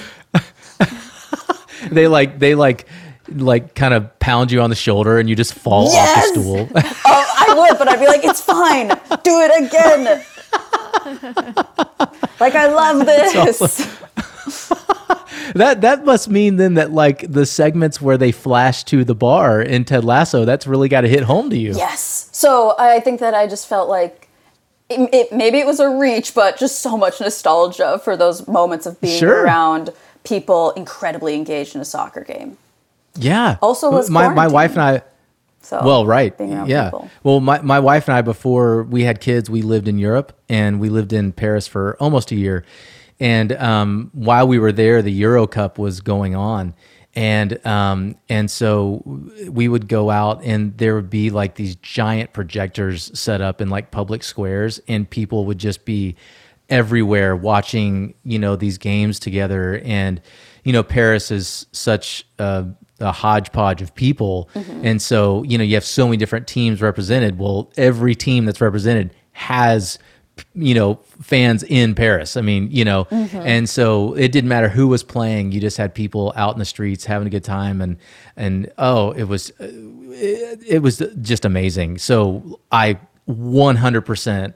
they 1.90 2.08
like 2.08 2.38
they 2.38 2.54
like 2.54 2.86
like 3.34 3.74
kind 3.74 3.94
of 3.94 4.18
pound 4.18 4.50
you 4.50 4.60
on 4.60 4.70
the 4.70 4.76
shoulder 4.76 5.18
and 5.18 5.28
you 5.28 5.36
just 5.36 5.54
fall 5.54 5.90
Yes! 5.92 6.28
off 6.28 6.34
the 6.34 6.40
stool. 6.40 6.68
Oh, 6.74 7.34
I 7.48 7.54
would, 7.56 7.78
but 7.78 7.88
I'd 7.88 8.00
be 8.00 8.06
like, 8.06 8.24
it's 8.24 8.40
fine. 8.40 8.88
Do 9.22 9.40
it 9.40 9.66
again. 9.66 10.24
like, 12.40 12.54
I 12.54 12.66
love 12.66 13.04
this. 13.06 13.98
that 15.54 15.80
that 15.82 16.04
must 16.04 16.28
mean 16.28 16.56
then 16.56 16.74
that 16.74 16.92
like 16.92 17.30
the 17.30 17.46
segments 17.46 18.00
where 18.00 18.16
they 18.16 18.32
flash 18.32 18.84
to 18.84 19.04
the 19.04 19.14
bar 19.14 19.60
in 19.62 19.84
Ted 19.84 20.04
Lasso, 20.04 20.44
that's 20.44 20.66
really 20.66 20.88
got 20.88 21.02
to 21.02 21.08
hit 21.08 21.22
home 21.24 21.50
to 21.50 21.56
you. 21.56 21.72
Yes. 21.74 22.28
So 22.32 22.74
I 22.78 23.00
think 23.00 23.20
that 23.20 23.34
I 23.34 23.46
just 23.46 23.66
felt 23.66 23.88
like 23.88 24.28
it, 24.90 25.10
it, 25.12 25.32
maybe 25.32 25.58
it 25.58 25.66
was 25.66 25.80
a 25.80 25.88
reach, 25.88 26.34
but 26.34 26.56
just 26.58 26.80
so 26.80 26.96
much 26.96 27.20
nostalgia 27.20 28.00
for 28.02 28.16
those 28.16 28.46
moments 28.48 28.86
of 28.86 29.00
being 29.00 29.18
Sure. 29.18 29.42
around 29.44 29.90
people 30.24 30.70
incredibly 30.72 31.34
engaged 31.34 31.74
in 31.74 31.80
a 31.80 31.84
soccer 31.84 32.22
game. 32.24 32.56
Yeah. 33.16 33.56
Also 33.60 33.90
was 33.90 34.08
my 34.10 34.28
my 34.28 34.46
wife 34.48 34.72
and 34.72 34.80
I 34.82 35.02
So 35.60 35.80
Well, 35.84 36.06
right. 36.06 36.34
Yeah. 36.38 36.84
people. 36.84 37.10
Well, 37.22 37.40
my, 37.40 37.60
my 37.62 37.80
wife 37.80 38.08
and 38.08 38.16
I, 38.16 38.22
before 38.22 38.84
we 38.84 39.04
had 39.04 39.20
kids, 39.20 39.50
we 39.50 39.60
lived 39.62 39.88
in 39.88 39.98
Europe 39.98 40.32
and 40.48 40.80
we 40.80 40.88
lived 40.88 41.12
in 41.12 41.32
Paris 41.32 41.66
for 41.66 41.96
almost 42.00 42.30
a 42.30 42.36
year. 42.36 42.64
And 43.20 43.52
um, 43.52 44.10
while 44.12 44.46
we 44.46 44.58
were 44.58 44.72
there, 44.72 45.02
the 45.02 45.12
Euro 45.12 45.46
Cup 45.46 45.78
was 45.78 46.00
going 46.00 46.36
on. 46.36 46.74
And 47.14 47.66
um, 47.66 48.14
and 48.28 48.48
so 48.50 49.02
we 49.48 49.66
would 49.66 49.88
go 49.88 50.10
out 50.10 50.44
and 50.44 50.76
there 50.78 50.94
would 50.94 51.10
be 51.10 51.30
like 51.30 51.56
these 51.56 51.74
giant 51.76 52.32
projectors 52.32 53.10
set 53.18 53.40
up 53.40 53.60
in 53.60 53.70
like 53.70 53.90
public 53.90 54.22
squares 54.22 54.80
and 54.86 55.08
people 55.08 55.44
would 55.46 55.58
just 55.58 55.84
be 55.84 56.14
everywhere 56.68 57.34
watching, 57.34 58.14
you 58.24 58.38
know, 58.38 58.54
these 58.54 58.78
games 58.78 59.18
together. 59.18 59.80
And, 59.84 60.20
you 60.64 60.72
know, 60.72 60.82
Paris 60.82 61.30
is 61.30 61.66
such 61.72 62.26
a, 62.38 62.66
a 63.00 63.10
hodgepodge 63.10 63.80
of 63.82 63.94
people. 63.94 64.50
And 64.84 65.00
so, 65.00 65.42
you 65.44 65.56
know, 65.56 65.64
you 65.64 65.74
have 65.74 65.84
so 65.84 66.06
many 66.06 66.18
different 66.18 66.46
teams 66.46 66.82
represented. 66.82 67.38
Well, 67.38 67.72
every 67.76 68.14
team 68.14 68.44
that's 68.44 68.60
represented 68.60 69.14
has, 69.32 69.98
you 70.54 70.74
know, 70.74 71.00
fans 71.20 71.62
in 71.62 71.94
Paris. 71.94 72.36
I 72.36 72.40
mean, 72.40 72.70
you 72.70 72.84
know, 72.84 73.04
mm-hmm. 73.04 73.36
and 73.36 73.68
so 73.68 74.14
it 74.14 74.32
didn't 74.32 74.48
matter 74.48 74.68
who 74.68 74.88
was 74.88 75.02
playing. 75.02 75.52
You 75.52 75.60
just 75.60 75.76
had 75.76 75.94
people 75.94 76.32
out 76.36 76.54
in 76.54 76.58
the 76.58 76.64
streets 76.64 77.04
having 77.04 77.26
a 77.26 77.30
good 77.30 77.44
time. 77.44 77.80
And, 77.80 77.96
and 78.36 78.70
oh, 78.78 79.12
it 79.12 79.24
was, 79.24 79.52
it, 79.58 80.62
it 80.66 80.78
was 80.82 81.02
just 81.20 81.44
amazing. 81.44 81.98
So 81.98 82.60
I 82.72 82.98
100% 83.28 84.54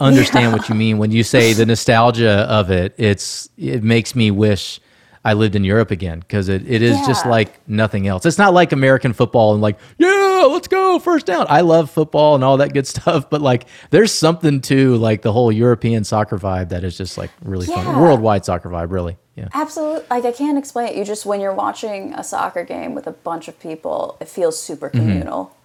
understand 0.00 0.52
what 0.52 0.68
you 0.68 0.74
mean 0.74 0.98
when 0.98 1.10
you 1.10 1.22
say 1.22 1.52
the 1.52 1.66
nostalgia 1.66 2.46
of 2.48 2.70
it. 2.70 2.94
It's 2.96 3.48
it 3.56 3.82
makes 3.82 4.14
me 4.14 4.30
wish 4.30 4.80
I 5.26 5.32
lived 5.32 5.56
in 5.56 5.64
Europe 5.64 5.90
again 5.90 6.20
because 6.20 6.48
it, 6.48 6.62
it 6.70 6.82
is 6.82 6.96
just 7.06 7.26
like 7.26 7.58
nothing 7.68 8.06
else. 8.06 8.24
It's 8.24 8.38
not 8.38 8.54
like 8.54 8.70
American 8.70 9.12
football 9.12 9.52
and 9.54 9.60
like 9.60 9.76
yeah, 9.98 10.46
let's 10.48 10.68
go 10.68 11.00
first 11.00 11.26
down. 11.26 11.46
I 11.48 11.62
love 11.62 11.90
football 11.90 12.36
and 12.36 12.44
all 12.44 12.58
that 12.58 12.72
good 12.72 12.86
stuff, 12.94 13.28
but 13.28 13.40
like 13.42 13.66
there's 13.90 14.12
something 14.12 14.60
to 14.62 14.94
like 14.96 15.22
the 15.22 15.32
whole 15.32 15.50
European 15.50 16.04
soccer 16.04 16.38
vibe 16.38 16.68
that 16.68 16.84
is 16.84 16.96
just 16.96 17.18
like 17.18 17.32
really 17.42 17.66
fun. 17.66 18.00
Worldwide 18.00 18.44
soccer 18.44 18.68
vibe, 18.68 18.92
really. 18.92 19.16
Yeah. 19.34 19.48
Absolutely. 19.52 20.06
Like, 20.08 20.24
I 20.24 20.32
can't 20.32 20.56
explain 20.56 20.88
it. 20.88 20.96
You 20.96 21.04
just, 21.04 21.26
when 21.26 21.42
you're 21.42 21.52
watching 21.52 22.14
a 22.14 22.24
soccer 22.24 22.64
game 22.64 22.94
with 22.94 23.06
a 23.06 23.12
bunch 23.12 23.48
of 23.48 23.60
people, 23.60 24.16
it 24.18 24.28
feels 24.28 24.58
super 24.58 24.88
Mm-hmm. 24.88 24.98
communal. 24.98 25.56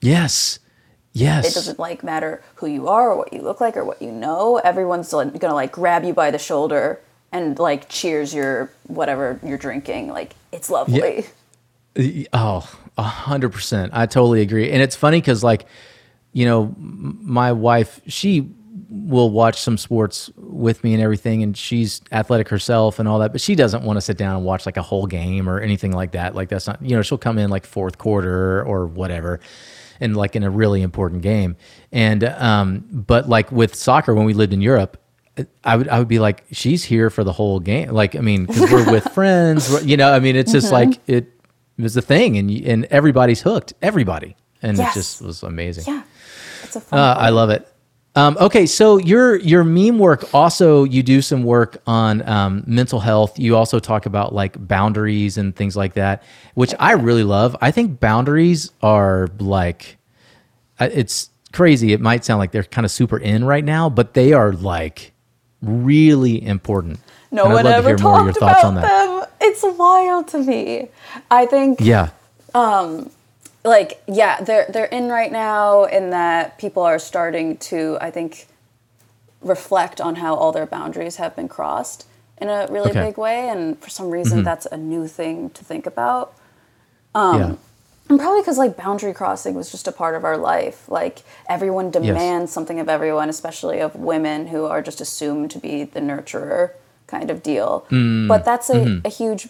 Yes. 0.00 0.58
Yes. 1.12 1.50
It 1.50 1.54
doesn't 1.54 1.78
like 1.78 2.04
matter 2.04 2.42
who 2.56 2.66
you 2.66 2.86
are 2.86 3.10
or 3.10 3.16
what 3.16 3.32
you 3.32 3.40
look 3.42 3.60
like 3.60 3.76
or 3.76 3.84
what 3.84 4.00
you 4.00 4.12
know. 4.12 4.58
Everyone's 4.58 5.10
gonna 5.10 5.54
like 5.54 5.72
grab 5.72 6.04
you 6.04 6.12
by 6.14 6.30
the 6.30 6.38
shoulder 6.38 7.00
and 7.32 7.58
like 7.58 7.88
cheers 7.88 8.32
your 8.34 8.70
whatever 8.86 9.38
you're 9.42 9.58
drinking. 9.58 10.08
Like 10.08 10.34
it's 10.52 10.70
lovely. 10.70 11.26
Oh, 12.32 12.68
a 12.96 13.02
hundred 13.02 13.50
percent. 13.50 13.92
I 13.94 14.06
totally 14.06 14.40
agree. 14.40 14.70
And 14.70 14.80
it's 14.82 14.94
funny 14.94 15.20
because, 15.20 15.42
like, 15.42 15.66
you 16.32 16.44
know, 16.44 16.74
my 16.78 17.52
wife, 17.52 18.00
she 18.06 18.48
will 18.90 19.30
watch 19.30 19.60
some 19.60 19.76
sports 19.76 20.30
with 20.36 20.82
me 20.84 20.94
and 20.94 21.02
everything, 21.02 21.42
and 21.42 21.56
she's 21.56 22.00
athletic 22.12 22.48
herself 22.48 22.98
and 22.98 23.08
all 23.08 23.18
that, 23.18 23.32
but 23.32 23.40
she 23.40 23.54
doesn't 23.54 23.82
want 23.82 23.96
to 23.96 24.00
sit 24.00 24.16
down 24.16 24.36
and 24.36 24.44
watch 24.44 24.64
like 24.64 24.76
a 24.76 24.82
whole 24.82 25.06
game 25.06 25.48
or 25.48 25.60
anything 25.60 25.92
like 25.92 26.12
that. 26.12 26.34
Like, 26.34 26.48
that's 26.48 26.66
not, 26.66 26.80
you 26.80 26.94
know, 26.94 27.02
she'll 27.02 27.18
come 27.18 27.36
in 27.36 27.50
like 27.50 27.66
fourth 27.66 27.98
quarter 27.98 28.62
or 28.62 28.86
whatever. 28.86 29.40
And 30.00 30.16
like 30.16 30.36
in 30.36 30.44
a 30.44 30.50
really 30.50 30.82
important 30.82 31.22
game. 31.22 31.56
And, 31.90 32.22
um, 32.22 32.84
but 32.92 33.28
like 33.28 33.50
with 33.50 33.74
soccer, 33.74 34.14
when 34.14 34.24
we 34.26 34.32
lived 34.32 34.52
in 34.52 34.60
Europe, 34.60 34.96
I 35.64 35.76
would 35.76 35.88
I 35.88 35.98
would 35.98 36.08
be 36.08 36.18
like, 36.18 36.44
she's 36.52 36.84
here 36.84 37.10
for 37.10 37.24
the 37.24 37.32
whole 37.32 37.60
game. 37.60 37.90
Like, 37.90 38.16
I 38.16 38.20
mean, 38.20 38.46
because 38.46 38.70
we're 38.70 38.90
with 38.90 39.04
friends, 39.14 39.84
you 39.84 39.96
know. 39.96 40.12
I 40.12 40.20
mean, 40.20 40.36
it's 40.36 40.52
just 40.52 40.72
like 40.72 40.94
it, 41.06 41.24
it 41.76 41.82
was 41.82 41.94
the 41.94 42.02
thing, 42.02 42.36
and 42.38 42.50
and 42.50 42.84
everybody's 42.86 43.42
hooked, 43.42 43.74
everybody, 43.82 44.36
and 44.62 44.76
Yes. 44.78 44.96
it 44.96 44.98
just 45.00 45.22
was 45.22 45.42
amazing. 45.42 45.84
Yeah. 45.86 46.02
It's 46.64 46.76
a 46.76 46.80
fun 46.80 46.98
Uh, 46.98 47.14
I 47.18 47.28
love 47.30 47.50
it. 47.50 47.66
Um, 48.16 48.36
okay, 48.40 48.66
so 48.66 48.96
your 48.98 49.36
your 49.36 49.62
meme 49.62 49.98
work 50.00 50.34
also 50.34 50.82
you 50.82 51.04
do 51.04 51.22
some 51.22 51.44
work 51.44 51.80
on 51.86 52.26
um, 52.28 52.64
mental 52.66 52.98
health. 52.98 53.38
You 53.38 53.54
also 53.54 53.78
talk 53.78 54.06
about 54.06 54.34
like 54.34 54.66
boundaries 54.66 55.38
and 55.38 55.54
things 55.54 55.76
like 55.76 55.94
that, 55.94 56.24
which 56.54 56.74
I 56.80 56.92
really 56.92 57.22
love. 57.22 57.54
I 57.60 57.70
think 57.70 58.00
boundaries 58.00 58.72
are 58.82 59.28
like 59.38 59.98
it's 60.80 61.30
crazy. 61.52 61.92
It 61.92 62.00
might 62.00 62.24
sound 62.24 62.38
like 62.40 62.50
they're 62.52 62.64
kind 62.64 62.84
of 62.84 62.90
super 62.90 63.18
in 63.18 63.44
right 63.44 63.64
now, 63.64 63.88
but 63.88 64.14
they 64.14 64.32
are 64.32 64.52
like 64.52 65.12
really 65.62 66.44
important. 66.44 67.00
No 67.30 67.44
And 67.44 67.54
one 67.54 67.66
ever 67.66 67.88
hear 67.88 67.98
more 67.98 68.20
of 68.20 68.24
your 68.24 68.32
talked 68.34 68.60
thoughts 68.60 68.60
about 68.60 68.64
on 68.64 68.74
that. 68.76 69.06
them. 69.06 69.28
It's 69.40 69.62
wild 69.62 70.28
to 70.28 70.38
me. 70.38 70.88
I 71.30 71.46
think 71.46 71.80
Yeah. 71.80 72.10
Um, 72.54 73.10
like 73.64 74.02
yeah 74.06 74.40
they're 74.42 74.66
they're 74.70 74.86
in 74.86 75.08
right 75.08 75.30
now 75.32 75.84
in 75.84 76.10
that 76.10 76.58
people 76.58 76.82
are 76.82 76.98
starting 76.98 77.56
to 77.56 77.98
i 78.00 78.10
think 78.10 78.46
reflect 79.42 80.00
on 80.00 80.16
how 80.16 80.34
all 80.34 80.52
their 80.52 80.66
boundaries 80.66 81.16
have 81.16 81.34
been 81.36 81.48
crossed 81.48 82.06
in 82.40 82.48
a 82.48 82.66
really 82.70 82.90
Okay. 82.90 83.06
big 83.06 83.18
way 83.18 83.48
and 83.48 83.78
for 83.78 83.90
some 83.90 84.10
reason 84.10 84.38
mm-hmm. 84.38 84.44
that's 84.44 84.66
a 84.66 84.76
new 84.76 85.06
thing 85.06 85.50
to 85.50 85.64
think 85.64 85.86
about 85.86 86.34
um, 87.14 87.40
yeah. 87.40 87.54
And 88.08 88.18
probably 88.18 88.40
because 88.40 88.58
like 88.58 88.76
boundary 88.76 89.12
crossing 89.12 89.54
was 89.54 89.70
just 89.70 89.86
a 89.86 89.92
part 89.92 90.14
of 90.14 90.24
our 90.24 90.36
life 90.36 90.88
like 90.88 91.22
everyone 91.48 91.90
demands 91.90 92.52
something 92.52 92.80
of 92.80 92.88
everyone 92.88 93.28
especially 93.28 93.80
of 93.80 93.94
women 93.94 94.48
who 94.48 94.64
are 94.64 94.82
just 94.82 95.00
assumed 95.00 95.50
to 95.50 95.58
be 95.58 95.84
the 95.84 96.00
nurturer 96.00 96.72
kind 97.06 97.30
of 97.30 97.42
deal 97.42 97.86
mm. 97.90 98.28
but 98.28 98.44
that's 98.44 98.70
a, 98.70 98.74
mm-hmm. 98.74 99.06
a 99.06 99.08
huge 99.08 99.48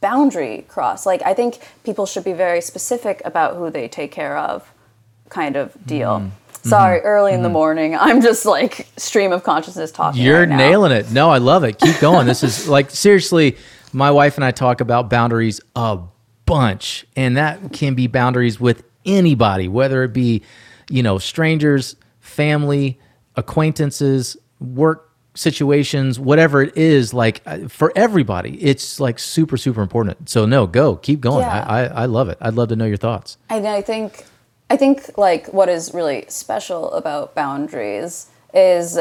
boundary 0.00 0.64
cross 0.68 1.06
like 1.06 1.22
i 1.24 1.34
think 1.34 1.58
people 1.84 2.06
should 2.06 2.24
be 2.24 2.32
very 2.32 2.60
specific 2.60 3.22
about 3.24 3.56
who 3.56 3.70
they 3.70 3.88
take 3.88 4.12
care 4.12 4.36
of 4.36 4.72
kind 5.28 5.56
of 5.56 5.74
deal 5.86 6.20
mm-hmm. 6.20 6.68
sorry 6.68 6.98
mm-hmm. 6.98 7.06
early 7.08 7.32
in 7.32 7.42
the 7.42 7.48
morning 7.48 7.96
i'm 8.00 8.20
just 8.20 8.44
like 8.44 8.86
stream 8.96 9.32
of 9.32 9.42
consciousness 9.42 9.90
talking 9.90 10.22
You're 10.22 10.40
right 10.40 10.48
now. 10.48 10.56
nailing 10.56 10.92
it. 10.92 11.10
No, 11.10 11.30
I 11.30 11.38
love 11.38 11.64
it. 11.64 11.78
Keep 11.78 12.00
going. 12.00 12.26
This 12.26 12.42
is 12.42 12.68
like 12.68 12.90
seriously. 12.90 13.56
my 13.92 14.10
wife 14.10 14.36
and 14.36 14.44
I 14.44 14.50
talk 14.50 14.80
about 14.80 15.08
boundaries 15.08 15.60
a 15.74 16.00
bunch, 16.46 17.06
and 17.16 17.36
that 17.36 17.72
can 17.72 17.94
be 17.94 18.06
boundaries 18.06 18.58
with 18.58 18.84
anybody, 19.04 19.68
whether 19.68 20.02
it 20.04 20.12
be, 20.12 20.42
you 20.88 21.02
know, 21.02 21.18
strangers, 21.18 21.96
family, 22.20 22.98
acquaintances, 23.36 24.36
work 24.60 25.12
situations, 25.34 26.18
whatever 26.18 26.62
it 26.62 26.76
is, 26.76 27.12
like 27.12 27.42
uh, 27.46 27.68
for 27.68 27.92
everybody, 27.94 28.62
it's 28.62 28.98
like 28.98 29.18
super, 29.18 29.56
super 29.56 29.82
important. 29.82 30.28
So 30.28 30.46
no, 30.46 30.66
go, 30.66 30.96
keep 30.96 31.20
going. 31.20 31.42
Yeah. 31.42 31.64
I, 31.66 31.82
I, 31.82 31.84
I 31.84 32.06
love 32.06 32.28
it. 32.28 32.38
I'd 32.40 32.54
love 32.54 32.70
to 32.70 32.76
know 32.76 32.86
your 32.86 32.96
thoughts. 32.96 33.36
And 33.50 33.66
I 33.66 33.82
think, 33.82 34.24
I 34.70 34.76
think 34.76 35.16
like 35.18 35.52
what 35.52 35.68
is 35.68 35.92
really 35.92 36.24
special 36.28 36.90
about 36.92 37.34
boundaries 37.34 38.28
is 38.54 38.98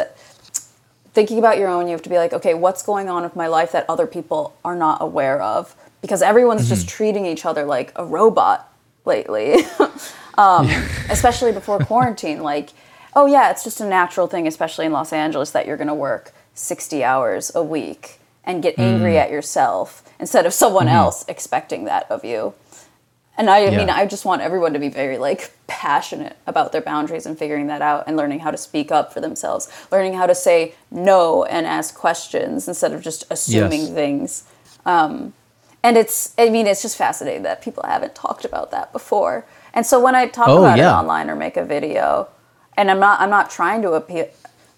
thinking 1.14 1.40
about 1.40 1.58
your 1.58 1.70
own. 1.70 1.86
You 1.88 1.94
have 1.94 2.02
to 2.02 2.10
be 2.10 2.18
like, 2.18 2.34
okay, 2.34 2.54
what's 2.54 2.84
going 2.84 3.08
on 3.08 3.24
with 3.24 3.36
my 3.36 3.48
life 3.48 3.72
that 3.72 3.90
other 3.90 4.06
people 4.06 4.56
are 4.66 4.76
not 4.76 5.02
aware 5.02 5.42
of? 5.42 5.76
Because 6.06 6.22
everyone's 6.22 6.70
just 6.70 6.88
treating 6.88 7.26
each 7.26 7.48
other 7.48 7.66
like 7.66 7.92
a 7.96 8.06
robot 8.06 8.72
lately, 9.06 9.56
um, 10.38 10.68
especially 11.10 11.52
before 11.52 11.80
quarantine. 11.92 12.44
Like, 12.44 12.70
oh 13.16 13.26
yeah, 13.26 13.50
it's 13.50 13.64
just 13.64 13.82
a 13.82 13.86
natural 13.88 14.28
thing, 14.28 14.46
especially 14.46 14.86
in 14.86 14.92
Los 14.92 15.12
Angeles, 15.12 15.50
that 15.50 15.66
you're 15.66 15.78
going 15.78 15.88
to 15.88 15.96
work 15.96 16.32
60 16.54 17.04
hours 17.04 17.52
a 17.56 17.64
week 17.64 18.20
and 18.44 18.62
get 18.62 18.78
angry 18.78 19.18
at 19.18 19.32
yourself 19.32 20.04
instead 20.20 20.46
of 20.46 20.54
someone 20.54 20.88
else 20.88 21.26
expecting 21.28 21.86
that 21.86 22.06
of 22.12 22.24
you. 22.24 22.54
And 23.36 23.50
I, 23.50 23.62
Yeah. 23.66 23.78
mean, 23.78 23.90
I 23.90 24.06
just 24.06 24.26
want 24.26 24.44
everyone 24.44 24.74
to 24.74 24.80
be 24.80 24.90
very 24.90 25.18
like 25.18 25.52
passionate 25.66 26.38
about 26.46 26.72
their 26.72 26.82
boundaries 26.82 27.26
and 27.26 27.36
figuring 27.38 27.66
that 27.68 27.82
out 27.82 28.04
and 28.06 28.16
learning 28.16 28.42
how 28.42 28.52
to 28.52 28.58
speak 28.58 28.92
up 28.92 29.12
for 29.12 29.22
themselves, 29.22 29.68
learning 29.92 30.14
how 30.14 30.28
to 30.28 30.36
say 30.36 30.76
no 30.92 31.44
and 31.46 31.66
ask 31.66 31.96
questions 31.96 32.68
instead 32.68 32.94
of 32.94 33.02
just 33.02 33.24
assuming 33.32 33.82
Yes. 33.82 33.90
things. 33.90 34.44
Um, 34.86 35.34
and 35.86 35.98
it's, 35.98 36.34
I 36.40 36.50
mean, 36.50 36.66
it's 36.66 36.82
just 36.82 36.98
fascinating 36.98 37.44
that 37.44 37.62
people 37.62 37.84
haven't 37.86 38.16
talked 38.16 38.44
about 38.44 38.72
that 38.72 38.92
before. 38.92 39.46
And 39.72 39.86
so 39.86 40.00
when 40.00 40.16
I 40.16 40.28
talk 40.28 40.48
Oh, 40.48 40.58
about 40.58 40.80
it 40.80 40.82
online 40.84 41.30
or 41.30 41.36
make 41.36 41.58
a 41.58 41.64
video, 41.64 42.28
and 42.76 42.90
I'm 42.90 43.00
not, 43.00 43.22
I'm 43.22 43.30
not 43.30 43.52
trying 43.52 43.84
to 43.84 43.92
appeal. 43.92 44.28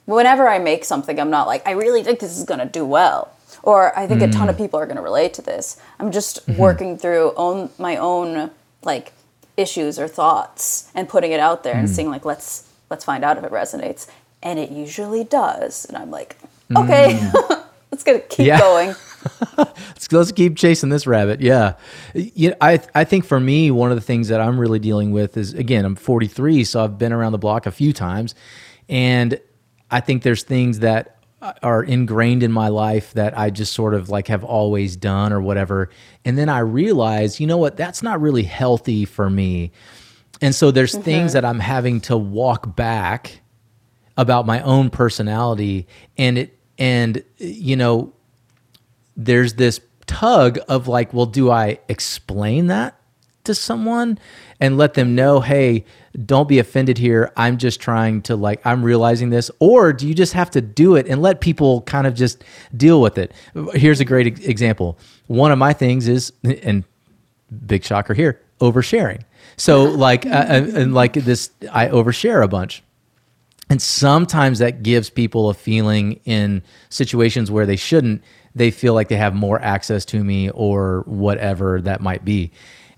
Whenever 0.03 0.49
I 0.49 0.59
make 0.59 0.83
something, 0.83 1.17
I'm 1.17 1.29
not 1.29 1.47
like, 1.47 1.65
I 1.65 1.71
really 1.71 2.03
think 2.03 2.19
this 2.19 2.37
is 2.37 2.43
going 2.43 2.59
to 2.59 2.65
do 2.65 2.85
well, 2.85 3.31
or 3.63 3.97
I 3.97 4.05
think 4.05 4.21
a 4.21 4.27
ton 4.27 4.49
of 4.49 4.55
mm. 4.55 4.59
people 4.59 4.81
are 4.81 4.85
going 4.85 4.97
to 4.97 5.01
relate 5.01 5.33
to 5.35 5.41
this. 5.41 5.79
I'm 5.97 6.11
just 6.11 6.45
mm-hmm. 6.45 6.59
working 6.59 6.97
through 6.97 7.33
own 7.37 7.69
my 7.79 7.95
own 7.95 8.51
like 8.83 9.13
issues 9.55 9.97
or 9.97 10.09
thoughts 10.09 10.91
and 10.93 11.07
putting 11.07 11.31
it 11.31 11.39
out 11.39 11.63
there 11.63 11.75
and 11.75 11.87
mm. 11.87 11.91
seeing 11.91 12.09
like 12.09 12.25
let's 12.25 12.69
let's 12.89 13.05
find 13.05 13.23
out 13.23 13.37
if 13.37 13.45
it 13.45 13.51
resonates, 13.51 14.07
and 14.43 14.59
it 14.59 14.71
usually 14.71 15.23
does. 15.23 15.85
And 15.85 15.95
I'm 15.95 16.11
like, 16.11 16.37
mm. 16.69 16.83
okay, 16.83 17.63
let's 17.91 18.03
gonna 18.03 18.19
keep 18.19 18.47
Yeah. 18.47 18.59
going. 18.59 18.95
let's, 19.57 20.11
let's 20.11 20.31
keep 20.31 20.55
chasing 20.55 20.89
this 20.89 21.07
rabbit. 21.07 21.41
Yeah. 21.41 21.73
You 22.13 22.51
know, 22.51 22.55
I, 22.61 22.79
I 22.93 23.03
think 23.03 23.25
for 23.25 23.39
me, 23.39 23.71
one 23.71 23.91
of 23.91 23.97
the 23.97 24.01
things 24.01 24.27
that 24.29 24.41
I'm 24.41 24.59
really 24.59 24.79
dealing 24.79 25.11
with 25.11 25.37
is 25.37 25.53
again, 25.53 25.85
I'm 25.85 25.95
43, 25.95 26.63
so 26.63 26.83
I've 26.83 26.97
been 26.97 27.13
around 27.13 27.31
the 27.31 27.37
block 27.37 27.65
a 27.65 27.71
few 27.71 27.93
times. 27.93 28.35
And 28.89 29.39
I 29.89 29.99
think 29.99 30.23
there's 30.23 30.43
things 30.43 30.79
that 30.79 31.17
are 31.61 31.83
ingrained 31.83 32.41
in 32.41 32.51
my 32.51 32.67
life 32.67 33.13
that 33.13 33.37
I 33.37 33.51
just 33.51 33.73
sort 33.73 33.93
of 33.93 34.09
like 34.09 34.27
have 34.27 34.43
always 34.43 34.95
done 34.95 35.31
or 35.31 35.41
whatever. 35.41 35.89
And 36.25 36.37
then 36.37 36.49
I 36.49 36.59
realize, 36.59 37.39
you 37.39 37.47
know 37.47 37.57
what, 37.57 37.77
that's 37.77 38.01
not 38.01 38.19
really 38.19 38.43
healthy 38.43 39.05
for 39.05 39.29
me. 39.29 39.71
And 40.41 40.53
so 40.53 40.71
there's 40.71 40.93
mm-hmm. 40.93 41.03
things 41.03 41.33
that 41.33 41.45
I'm 41.45 41.59
having 41.59 42.01
to 42.01 42.17
walk 42.17 42.75
back 42.75 43.41
about 44.17 44.45
my 44.45 44.61
own 44.61 44.89
personality 44.89 45.87
and 46.17 46.37
it 46.39 46.57
and 46.79 47.23
you 47.37 47.75
know 47.75 48.13
there's 49.17 49.55
this 49.55 49.81
tug 50.05 50.59
of 50.69 50.87
like, 50.87 51.13
well, 51.13 51.25
do 51.25 51.51
I 51.51 51.79
explain 51.89 52.67
that 52.67 52.97
to 53.43 53.55
someone 53.55 54.19
and 54.59 54.77
let 54.77 54.93
them 54.93 55.15
know, 55.15 55.39
hey, 55.39 55.83
don't 56.25 56.47
be 56.47 56.59
offended 56.59 56.97
here. 56.97 57.31
I'm 57.35 57.57
just 57.57 57.79
trying 57.79 58.21
to 58.23 58.35
like, 58.35 58.65
I'm 58.65 58.83
realizing 58.83 59.29
this. 59.29 59.49
Or 59.59 59.91
do 59.91 60.07
you 60.07 60.13
just 60.13 60.33
have 60.33 60.51
to 60.51 60.61
do 60.61 60.95
it 60.95 61.07
and 61.07 61.21
let 61.21 61.41
people 61.41 61.81
kind 61.81 62.07
of 62.07 62.13
just 62.13 62.43
deal 62.75 63.01
with 63.01 63.17
it? 63.17 63.33
Here's 63.73 63.99
a 63.99 64.05
great 64.05 64.45
example. 64.45 64.97
One 65.27 65.51
of 65.51 65.57
my 65.57 65.73
things 65.73 66.07
is, 66.07 66.31
and 66.43 66.83
big 67.65 67.83
shocker 67.83 68.13
here, 68.13 68.41
oversharing. 68.59 69.23
So 69.57 69.83
like, 69.85 70.25
uh, 70.25 70.29
uh, 70.29 70.67
and 70.75 70.93
like 70.93 71.13
this, 71.13 71.49
I 71.71 71.87
overshare 71.87 72.43
a 72.43 72.47
bunch. 72.47 72.83
And 73.69 73.81
sometimes 73.81 74.59
that 74.59 74.81
gives 74.81 75.09
people 75.09 75.49
a 75.49 75.53
feeling 75.53 76.21
in 76.23 76.63
situations 76.89 77.51
where 77.51 77.65
they 77.65 77.75
shouldn't, 77.75 78.23
they 78.57 78.71
feel 78.71 78.93
like 78.93 79.07
they 79.07 79.17
have 79.17 79.35
more 79.35 79.61
access 79.61 80.05
to 80.05 80.23
me 80.23 80.49
or 80.49 81.03
whatever 81.05 81.81
that 81.81 82.01
might 82.01 82.25
be. 82.25 82.51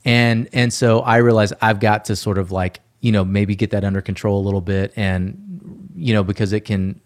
And 0.06 0.48
and 0.54 0.72
so 0.72 1.02
I 1.02 1.17
realize 1.17 1.52
I've 1.62 1.80
got 1.80 2.06
to 2.06 2.15
sort 2.15 2.38
of 2.38 2.52
like, 2.52 2.80
you 3.02 3.12
know, 3.12 3.26
maybe 3.26 3.56
get 3.56 3.72
that 3.72 3.84
under 3.84 4.02
control 4.02 4.41
a 4.41 4.43
little 4.43 4.62
bit 4.62 4.93
and 4.95 5.89
you 5.95 6.13
know, 6.13 6.24
because 6.24 6.54
it 6.54 6.62
can 6.62 7.02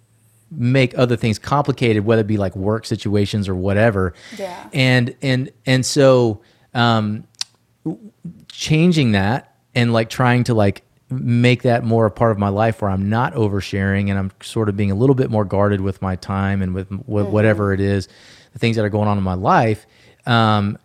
make 0.52 0.96
other 0.98 1.16
things 1.16 1.39
complicated, 1.39 2.06
whether 2.06 2.22
it 2.22 2.28
be 2.28 2.38
like 2.38 2.56
work 2.56 2.86
situations 2.86 3.50
or 3.50 3.56
whatever. 3.56 4.13
Yeah. 4.38 4.70
And 4.72 5.16
and 5.22 5.52
and 5.66 5.86
so 5.86 6.42
um 6.74 7.26
changing 8.52 9.13
that 9.13 9.56
and 9.74 9.92
like 9.92 10.10
trying 10.10 10.44
to 10.46 10.54
like 10.54 10.84
make 11.10 11.63
that 11.63 11.84
more 11.84 12.06
a 12.06 12.12
part 12.12 12.32
of 12.32 12.38
my 12.38 12.50
life 12.50 12.82
where 12.82 12.92
I'm 12.92 13.10
not 13.10 13.34
oversharing 13.34 14.10
and 14.10 14.18
I'm 14.18 14.32
sort 14.42 14.70
of 14.70 14.78
being 14.78 14.92
a 14.92 14.96
little 14.96 15.16
bit 15.16 15.30
more 15.30 15.46
guarded 15.46 15.82
with 15.82 16.02
my 16.02 16.16
time 16.16 16.62
and 16.62 16.74
with, 16.74 16.89
with 17.06 17.28
whatever 17.28 17.74
it 17.74 17.80
is, 17.80 18.08
the 18.54 18.60
things 18.60 18.76
that 18.78 18.86
are 18.86 18.89
going 18.89 19.08
on 19.08 19.18
in 19.18 19.24
my 19.24 19.34
life. 19.34 19.86
Um, 20.26 20.78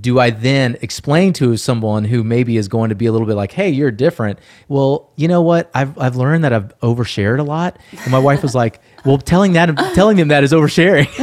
do 0.00 0.18
I 0.18 0.30
then 0.30 0.78
explain 0.80 1.34
to 1.34 1.58
someone 1.58 2.04
who 2.04 2.24
maybe 2.24 2.56
is 2.56 2.68
going 2.68 2.88
to 2.88 2.94
be 2.94 3.04
a 3.06 3.12
little 3.12 3.26
bit 3.26 3.34
like, 3.34 3.52
"Hey, 3.52 3.70
you're 3.70 3.90
different"? 3.90 4.38
Well, 4.68 5.10
you 5.16 5.28
know 5.28 5.42
what? 5.42 5.70
I've 5.74 5.98
I've 5.98 6.16
learned 6.16 6.44
that 6.44 6.52
I've 6.52 6.78
overshared 6.80 7.38
a 7.38 7.42
lot, 7.42 7.78
and 7.92 8.10
my 8.10 8.18
wife 8.18 8.42
was 8.42 8.54
like, 8.54 8.80
"Well, 9.04 9.18
telling 9.18 9.52
that 9.54 9.76
telling 9.94 10.16
them 10.16 10.28
that 10.28 10.42
is 10.42 10.52
oversharing." 10.52 11.08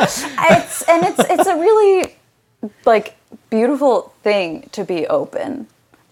it's 0.00 0.82
and 0.88 1.04
it's 1.04 1.18
it's 1.18 1.46
a 1.46 1.56
really 1.56 2.16
like 2.86 3.16
beautiful 3.50 4.14
thing 4.22 4.68
to 4.72 4.84
be 4.84 5.06
open 5.06 5.66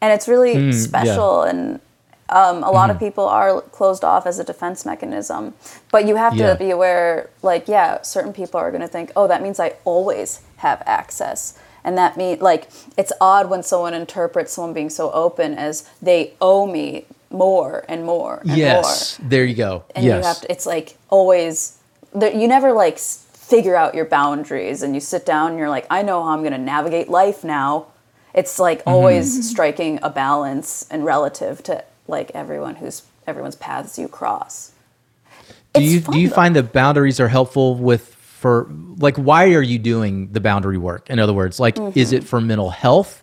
and 0.04 0.12
it's 0.12 0.28
really 0.28 0.72
special 0.72 1.42
and 1.42 1.80
um, 2.30 2.64
a 2.64 2.70
lot 2.70 2.88
of 2.90 2.98
people 2.98 3.26
are 3.26 3.60
closed 3.60 4.02
off 4.04 4.26
as 4.26 4.38
a 4.38 4.44
defense 4.44 4.86
mechanism 4.86 5.54
but 5.92 6.06
you 6.06 6.16
have 6.16 6.34
Yeah. 6.34 6.52
to 6.52 6.58
be 6.58 6.70
aware 6.70 7.30
like 7.42 7.68
yeah 7.68 8.00
certain 8.02 8.32
people 8.32 8.58
are 8.58 8.70
going 8.70 8.80
to 8.82 8.88
think 8.88 9.10
oh 9.16 9.26
that 9.28 9.42
means 9.42 9.60
i 9.60 9.74
always 9.84 10.40
have 10.56 10.82
access 10.86 11.58
and 11.84 11.98
that 11.98 12.16
means 12.16 12.40
like 12.40 12.68
it's 12.96 13.12
odd 13.20 13.50
when 13.50 13.62
someone 13.62 13.92
interprets 13.94 14.52
someone 14.54 14.72
being 14.72 14.90
so 14.90 15.10
open 15.12 15.54
as 15.54 15.88
they 16.00 16.32
owe 16.40 16.66
me 16.66 17.04
more 17.30 17.84
and 17.88 18.04
more 18.04 18.38
and 18.40 18.48
more 18.48 18.56
yes, 18.56 19.18
there 19.22 19.44
you 19.44 19.54
go. 19.54 19.84
and 19.94 20.04
yes, 20.04 20.16
you 20.16 20.22
have 20.26 20.40
to 20.40 20.50
it's 20.50 20.66
like 20.66 20.96
always 21.10 21.78
you 22.14 22.48
never 22.48 22.72
like 22.72 22.98
figure 22.98 23.76
out 23.76 23.94
your 23.94 24.04
boundaries 24.06 24.82
and 24.82 24.94
you 24.94 25.00
sit 25.00 25.26
down 25.26 25.50
and 25.50 25.58
you're 25.58 25.68
like 25.68 25.86
i 25.90 26.00
know 26.00 26.22
how 26.22 26.30
i'm 26.30 26.40
going 26.40 26.52
to 26.52 26.58
navigate 26.58 27.08
life 27.08 27.44
now 27.44 27.86
it's 28.34 28.58
like 28.58 28.78
Mm-hmm. 28.80 28.88
always 28.90 29.50
striking 29.50 29.98
a 30.02 30.08
balance 30.10 30.86
and 30.90 31.04
relative 31.04 31.62
to 31.64 31.84
like 32.06 32.30
everyone 32.34 32.76
who's 32.76 33.02
everyone's 33.26 33.56
paths 33.56 33.98
you 33.98 34.08
cross 34.08 34.72
do 35.74 35.80
It's 35.80 35.92
you 35.92 36.00
fun, 36.00 36.12
do 36.14 36.20
you 36.20 36.28
though. 36.28 36.34
find 36.34 36.56
that 36.56 36.72
boundaries 36.72 37.18
are 37.20 37.28
helpful 37.28 37.74
with 37.76 38.06
for 38.14 38.68
like 38.98 39.16
why 39.16 39.52
are 39.54 39.62
you 39.62 39.78
doing 39.78 40.30
the 40.32 40.40
boundary 40.40 40.78
work 40.78 41.08
in 41.10 41.18
other 41.18 41.32
words 41.32 41.58
like 41.58 41.78
is 41.94 42.08
Mm-hmm. 42.08 42.16
it 42.16 42.24
for 42.24 42.40
mental 42.40 42.70
health 42.70 43.22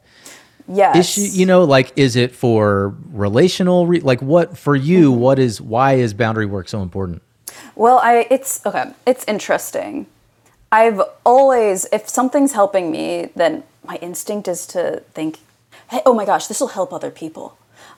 yes 0.67 0.95
issue 1.17 1.21
you 1.39 1.45
know 1.45 1.63
like 1.63 1.91
is 1.95 2.15
it 2.15 2.31
for 2.35 2.95
relational 3.11 3.87
re- 3.87 3.99
like 3.99 4.21
what 4.21 4.57
for 4.57 4.75
you 4.75 5.11
Mm-hmm. 5.11 5.19
what 5.21 5.39
is 5.39 5.61
why 5.61 5.93
is 5.93 6.13
boundary 6.13 6.45
work 6.45 6.67
so 6.69 6.81
important 6.81 7.21
Well, 7.75 7.99
I 7.99 8.27
it's 8.29 8.65
okay. 8.65 8.91
It's 9.05 9.23
interesting. 9.27 10.05
I've 10.71 11.01
always 11.25 11.85
if 11.91 12.07
something's 12.09 12.53
helping 12.53 12.91
me, 12.91 13.29
then 13.35 13.63
my 13.85 13.95
instinct 14.01 14.47
is 14.47 14.65
to 14.73 15.01
think, 15.15 15.39
"Hey, 15.89 16.01
oh 16.05 16.13
my 16.13 16.25
gosh, 16.25 16.47
this 16.47 16.59
will 16.61 16.73
help 16.79 16.91
other 16.93 17.11
people. 17.11 17.45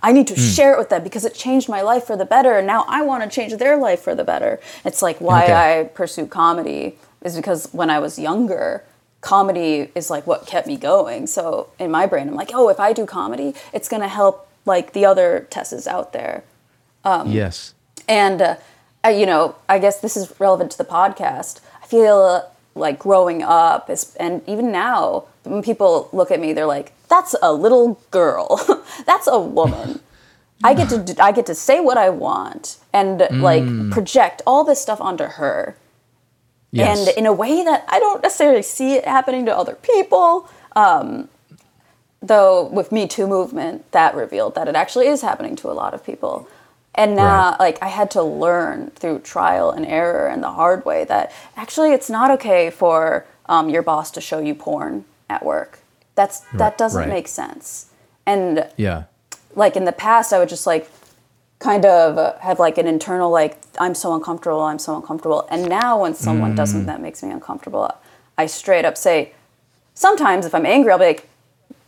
I 0.04 0.12
need 0.12 0.28
to 0.28 0.36
share 0.36 0.74
it 0.74 0.78
with 0.78 0.90
them 0.90 1.04
because 1.04 1.26
it 1.26 1.34
changed 1.34 1.68
my 1.70 1.82
life 1.82 2.04
for 2.06 2.16
the 2.18 2.26
better, 2.26 2.58
and 2.58 2.68
now 2.68 2.86
I 2.88 3.02
want 3.04 3.24
to 3.24 3.30
change 3.30 3.54
their 3.58 3.78
life 3.78 4.02
for 4.02 4.14
the 4.14 4.24
better." 4.24 4.60
It's 4.86 5.02
like 5.02 5.18
why 5.20 5.44
Okay. 5.46 5.54
I 5.54 5.84
pursue 5.86 6.28
comedy 6.28 6.98
is 7.24 7.36
because 7.36 7.70
when 7.72 7.90
I 7.90 8.00
was 8.00 8.20
younger, 8.20 8.84
comedy 9.22 9.90
is 9.96 10.10
like 10.10 10.28
what 10.28 10.46
kept 10.46 10.68
me 10.68 10.78
going. 10.78 11.26
So 11.28 11.70
in 11.80 11.90
my 11.90 12.06
brain, 12.06 12.28
I'm 12.28 12.36
like, 12.36 12.52
"Oh, 12.54 12.68
if 12.70 12.80
I 12.80 12.94
do 12.94 13.06
comedy, 13.06 13.56
it's 13.72 13.88
going 13.88 14.02
to 14.02 14.10
help 14.10 14.36
like 14.66 14.92
the 14.94 15.06
other 15.06 15.48
Tess's 15.50 15.88
out 15.88 16.12
there." 16.14 16.44
Um, 17.06 17.30
yes 17.32 17.74
And, 18.08 18.42
uh, 18.42 18.56
I, 19.04 19.10
you 19.12 19.26
know, 19.26 19.56
I 19.68 19.80
guess 19.80 20.00
this 20.00 20.16
is 20.16 20.34
relevant 20.40 20.72
to 20.72 20.78
the 20.78 20.86
podcast. 20.86 21.60
I 21.82 21.86
feel 21.88 22.18
uh, 22.20 22.42
like 22.76 22.98
growing 23.00 23.44
up, 23.44 23.90
is, 23.90 24.16
and 24.16 24.42
even 24.48 24.72
now, 24.72 25.26
when 25.44 25.62
people 25.62 26.10
look 26.14 26.32
at 26.32 26.40
me, 26.40 26.54
they're 26.54 26.66
like, 26.78 26.94
"That's 27.14 27.34
a 27.42 27.52
little 27.66 27.88
girl. 28.12 28.48
That's 29.10 29.28
a 29.28 29.40
woman." 29.60 30.00
I 30.70 30.74
get 30.80 30.88
to 30.94 30.98
I 31.28 31.32
get 31.38 31.46
to 31.48 31.56
say 31.68 31.78
what 31.88 31.98
I 31.98 32.10
want 32.10 32.78
and 33.00 33.14
like 33.50 33.66
project 33.92 34.38
all 34.48 34.64
this 34.64 34.80
stuff 34.82 35.00
onto 35.10 35.26
her. 35.40 35.76
Yes. 36.72 37.08
and 37.08 37.18
in 37.20 37.26
a 37.28 37.34
way 37.44 37.64
that 37.70 37.82
I 37.88 38.00
don't 38.00 38.22
necessarily 38.24 38.64
see 38.64 38.90
it 38.98 39.06
happening 39.06 39.46
to 39.50 39.54
other 39.62 39.76
people. 39.92 40.50
Um, 40.84 41.30
though 42.22 42.66
with 42.78 42.92
Me 42.92 43.08
Too 43.08 43.28
movement, 43.28 43.78
that 43.92 44.16
revealed 44.16 44.56
that 44.56 44.68
it 44.68 44.76
actually 44.76 45.08
is 45.08 45.22
happening 45.22 45.56
to 45.58 45.70
a 45.70 45.76
lot 45.82 45.94
of 45.94 46.04
people. 46.04 46.48
And 46.96 47.16
now, 47.16 47.50
Right. 47.52 47.60
like, 47.60 47.78
I 47.84 47.90
had 48.00 48.10
to 48.12 48.24
learn 48.24 48.92
through 48.96 49.20
trial 49.20 49.70
and 49.72 49.86
error 49.86 50.28
and 50.28 50.42
the 50.42 50.52
hard 50.52 50.86
way 50.86 51.04
that 51.06 51.32
actually 51.58 51.92
it's 51.92 52.10
not 52.10 52.32
okay 52.32 52.70
for 52.70 53.26
um, 53.48 53.70
your 53.70 53.82
boss 53.84 54.10
to 54.12 54.22
show 54.22 54.40
you 54.40 54.56
porn 54.56 55.06
at 55.30 55.44
work. 55.44 55.80
That's 56.16 56.42
that 56.54 56.78
doesn't 56.78 57.00
right. 57.00 57.10
make 57.10 57.28
sense. 57.28 57.88
And 58.26 58.68
Yeah. 58.78 59.04
like 59.56 59.76
in 59.76 59.86
the 59.86 59.92
past 59.92 60.34
i 60.34 60.40
would 60.40 60.50
just 60.50 60.66
like 60.66 60.90
kind 61.60 61.86
of 61.86 62.40
have 62.40 62.60
like 62.60 62.78
an 62.80 62.88
internal 62.88 63.30
like 63.30 63.58
i'm 63.80 63.94
so 63.94 64.14
uncomfortable 64.16 64.62
i'm 64.62 64.80
so 64.80 64.96
uncomfortable 64.96 65.48
and 65.52 65.70
now 65.70 66.02
when 66.02 66.16
someone 66.16 66.54
mm. 66.54 66.56
does 66.56 66.72
something 66.72 66.88
that 66.88 67.00
makes 67.02 67.22
me 67.22 67.30
uncomfortable 67.30 67.88
i 68.38 68.46
straight 68.48 68.84
up 68.84 68.98
say 68.98 69.32
sometimes 69.94 70.46
if 70.46 70.56
i'm 70.56 70.66
angry 70.66 70.92
i'll 70.92 70.98
be 70.98 71.06
like 71.06 71.30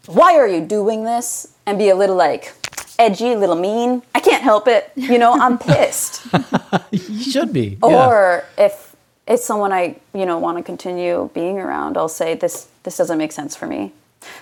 why 0.06 0.36
are 0.38 0.48
you 0.48 0.62
doing 0.62 1.04
this 1.06 1.56
and 1.66 1.80
be 1.80 1.90
a 1.90 1.96
little 1.96 2.16
like 2.16 2.54
edgy 3.00 3.32
a 3.32 3.38
little 3.38 3.56
mean 3.56 4.04
i 4.14 4.20
can't 4.20 4.44
help 4.44 4.68
it 4.68 4.92
you 4.96 5.18
know 5.18 5.34
i'm 5.34 5.58
pissed 5.58 6.28
You 6.92 7.24
should 7.24 7.54
be. 7.54 7.78
Yeah. 7.84 8.08
or 8.08 8.46
if 8.58 8.96
it's 9.28 9.44
someone 9.46 9.72
I, 9.72 9.98
you 10.14 10.26
know, 10.26 10.38
want 10.38 10.58
to 10.58 10.64
continue 10.64 11.30
being 11.34 11.60
around, 11.60 11.98
I'll 11.98 12.08
say 12.10 12.36
this 12.36 12.68
this 12.84 12.98
doesn't 12.98 13.18
make 13.18 13.32
sense 13.32 13.56
for 13.56 13.66
me. 13.68 13.92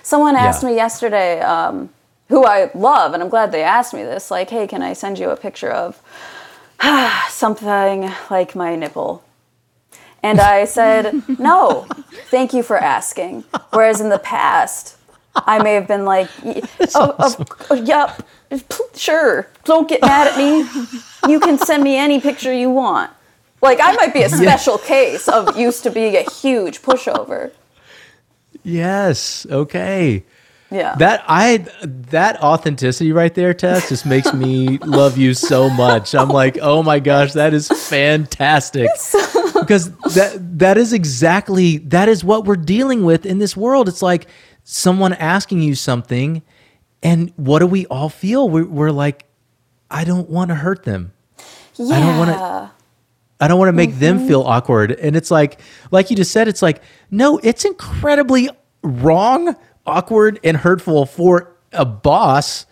Someone 0.02 0.36
asked 0.36 0.62
Yeah. 0.62 0.70
me 0.70 0.76
yesterday, 0.76 1.40
um, 1.40 1.90
who 2.28 2.44
I 2.44 2.70
love, 2.74 3.12
and 3.14 3.22
I'm 3.22 3.28
glad 3.28 3.52
they 3.52 3.62
asked 3.62 3.92
me 3.94 4.02
this, 4.02 4.30
like, 4.30 4.50
hey, 4.50 4.66
can 4.66 4.82
I 4.82 4.92
send 4.94 5.18
you 5.18 5.30
a 5.30 5.36
picture 5.36 5.70
of 5.70 6.00
something 7.30 8.10
like 8.30 8.54
my 8.54 8.76
nipple? 8.76 9.22
And 10.22 10.40
I 10.40 10.64
said, 10.64 11.22
no, 11.38 11.86
thank 12.30 12.52
you 12.54 12.62
for 12.62 12.76
asking. 12.78 13.44
Whereas 13.72 14.00
in 14.00 14.08
the 14.08 14.18
past, 14.18 14.96
I 15.36 15.62
may 15.62 15.74
have 15.74 15.86
been 15.86 16.04
like, 16.04 16.28
oh, 16.94 17.14
of- 17.18 17.50
oh, 17.70 17.74
yep, 17.74 18.26
sure, 18.94 19.48
don't 19.64 19.88
get 19.88 20.00
mad 20.00 20.28
at 20.28 20.38
me. 20.38 20.66
You 21.30 21.40
can 21.40 21.58
send 21.58 21.82
me 21.82 21.96
any 21.96 22.20
picture 22.20 22.52
you 22.52 22.70
want. 22.70 23.10
Like, 23.60 23.80
I 23.82 23.92
might 23.96 24.12
be 24.14 24.22
a 24.22 24.28
special 24.44 24.78
case 24.78 25.28
of 25.28 25.58
used 25.58 25.82
to 25.84 25.90
being 25.90 26.16
a 26.16 26.22
huge 26.30 26.82
pushover. 26.82 27.50
Yes. 28.64 29.46
Okay. 29.48 30.24
Yeah. 30.70 30.96
That 30.96 31.22
I 31.28 31.58
that 31.82 32.42
authenticity 32.42 33.12
right 33.12 33.32
there, 33.32 33.54
Tess, 33.54 33.88
just 33.88 34.04
makes 34.04 34.34
me 34.34 34.78
love 34.78 35.16
you 35.16 35.32
so 35.34 35.70
much. 35.70 36.14
I'm 36.14 36.30
like, 36.30 36.58
oh 36.60 36.82
my 36.82 36.98
gosh, 36.98 37.34
that 37.34 37.54
is 37.54 37.68
fantastic. 37.68 38.88
because 39.54 39.92
that 40.14 40.58
that 40.58 40.76
is 40.76 40.92
exactly 40.92 41.78
that 41.78 42.08
is 42.08 42.24
what 42.24 42.44
we're 42.44 42.56
dealing 42.56 43.04
with 43.04 43.24
in 43.24 43.38
this 43.38 43.56
world. 43.56 43.88
It's 43.88 44.02
like 44.02 44.26
someone 44.64 45.12
asking 45.12 45.62
you 45.62 45.74
something, 45.76 46.42
and 47.02 47.32
what 47.36 47.60
do 47.60 47.66
we 47.66 47.86
all 47.86 48.08
feel? 48.08 48.48
We're, 48.48 48.64
we're 48.66 48.90
like, 48.90 49.26
I 49.90 50.02
don't 50.04 50.28
want 50.28 50.48
to 50.48 50.56
hurt 50.56 50.82
them. 50.84 51.12
yeah. 51.76 52.00
don't 52.00 52.18
wanna- 52.18 52.72
I 53.40 53.48
don't 53.48 53.58
want 53.58 53.68
to 53.68 53.72
make 53.72 53.96
them 53.96 54.26
feel 54.26 54.42
awkward. 54.42 54.92
And 54.92 55.16
it's 55.16 55.30
like, 55.30 55.60
like 55.90 56.10
you 56.10 56.16
just 56.16 56.30
said, 56.30 56.48
it's 56.48 56.62
like, 56.62 56.82
no, 57.10 57.38
it's 57.42 57.64
incredibly 57.64 58.48
wrong, 58.82 59.56
awkward, 59.86 60.40
and 60.44 60.56
hurtful 60.56 61.04
for 61.06 61.54
a 61.72 61.84
boss 61.84 62.66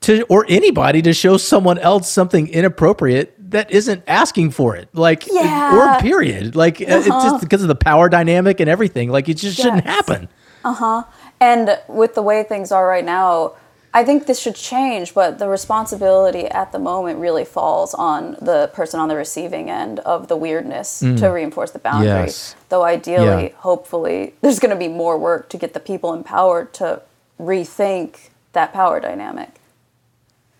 to 0.00 0.22
or 0.24 0.44
anybody 0.48 1.02
to 1.02 1.12
show 1.12 1.36
someone 1.36 1.78
else 1.78 2.10
something 2.10 2.48
inappropriate 2.48 3.34
that 3.50 3.70
isn't 3.70 4.02
asking 4.06 4.50
for 4.50 4.76
it. 4.76 4.88
Like 4.94 5.26
Yeah. 5.30 5.96
or 5.98 6.00
period. 6.00 6.56
Like 6.56 6.80
uh 6.80 6.84
it's 6.86 7.06
just 7.06 7.40
because 7.40 7.62
of 7.62 7.68
the 7.68 7.74
power 7.74 8.08
dynamic 8.08 8.60
and 8.60 8.68
everything. 8.68 9.10
Like 9.10 9.28
it 9.28 9.34
just 9.34 9.56
shouldn't 9.56 9.84
happen 9.84 10.28
uh-huh 10.64 11.04
And 11.40 11.78
with 11.88 12.14
the 12.14 12.22
way 12.22 12.42
things 12.42 12.72
are 12.72 12.86
right 12.86 13.04
now, 13.04 13.52
I 13.96 14.04
think 14.04 14.26
this 14.26 14.38
should 14.38 14.56
change, 14.56 15.14
but 15.14 15.38
the 15.38 15.48
responsibility 15.48 16.44
at 16.48 16.70
the 16.70 16.78
moment 16.78 17.18
really 17.18 17.46
falls 17.46 17.94
on 17.94 18.36
the 18.42 18.70
person 18.74 19.00
on 19.00 19.08
the 19.08 19.16
receiving 19.16 19.70
end 19.70 20.00
of 20.00 20.28
the 20.28 20.36
weirdness 20.36 21.00
to 21.00 21.26
reinforce 21.28 21.70
the 21.70 21.78
boundary. 21.78 22.10
Mm. 22.10 22.26
Yes. 22.26 22.54
Though 22.68 22.84
ideally, 22.84 23.44
Yeah. 23.44 23.56
hopefully, 23.56 24.34
there's 24.42 24.58
going 24.58 24.74
to 24.74 24.76
be 24.76 24.88
more 24.88 25.16
work 25.16 25.48
to 25.48 25.56
get 25.56 25.72
the 25.72 25.80
people 25.80 26.12
empowered 26.12 26.74
to 26.74 27.00
rethink 27.40 28.28
that 28.52 28.74
power 28.74 29.00
dynamic. 29.00 29.52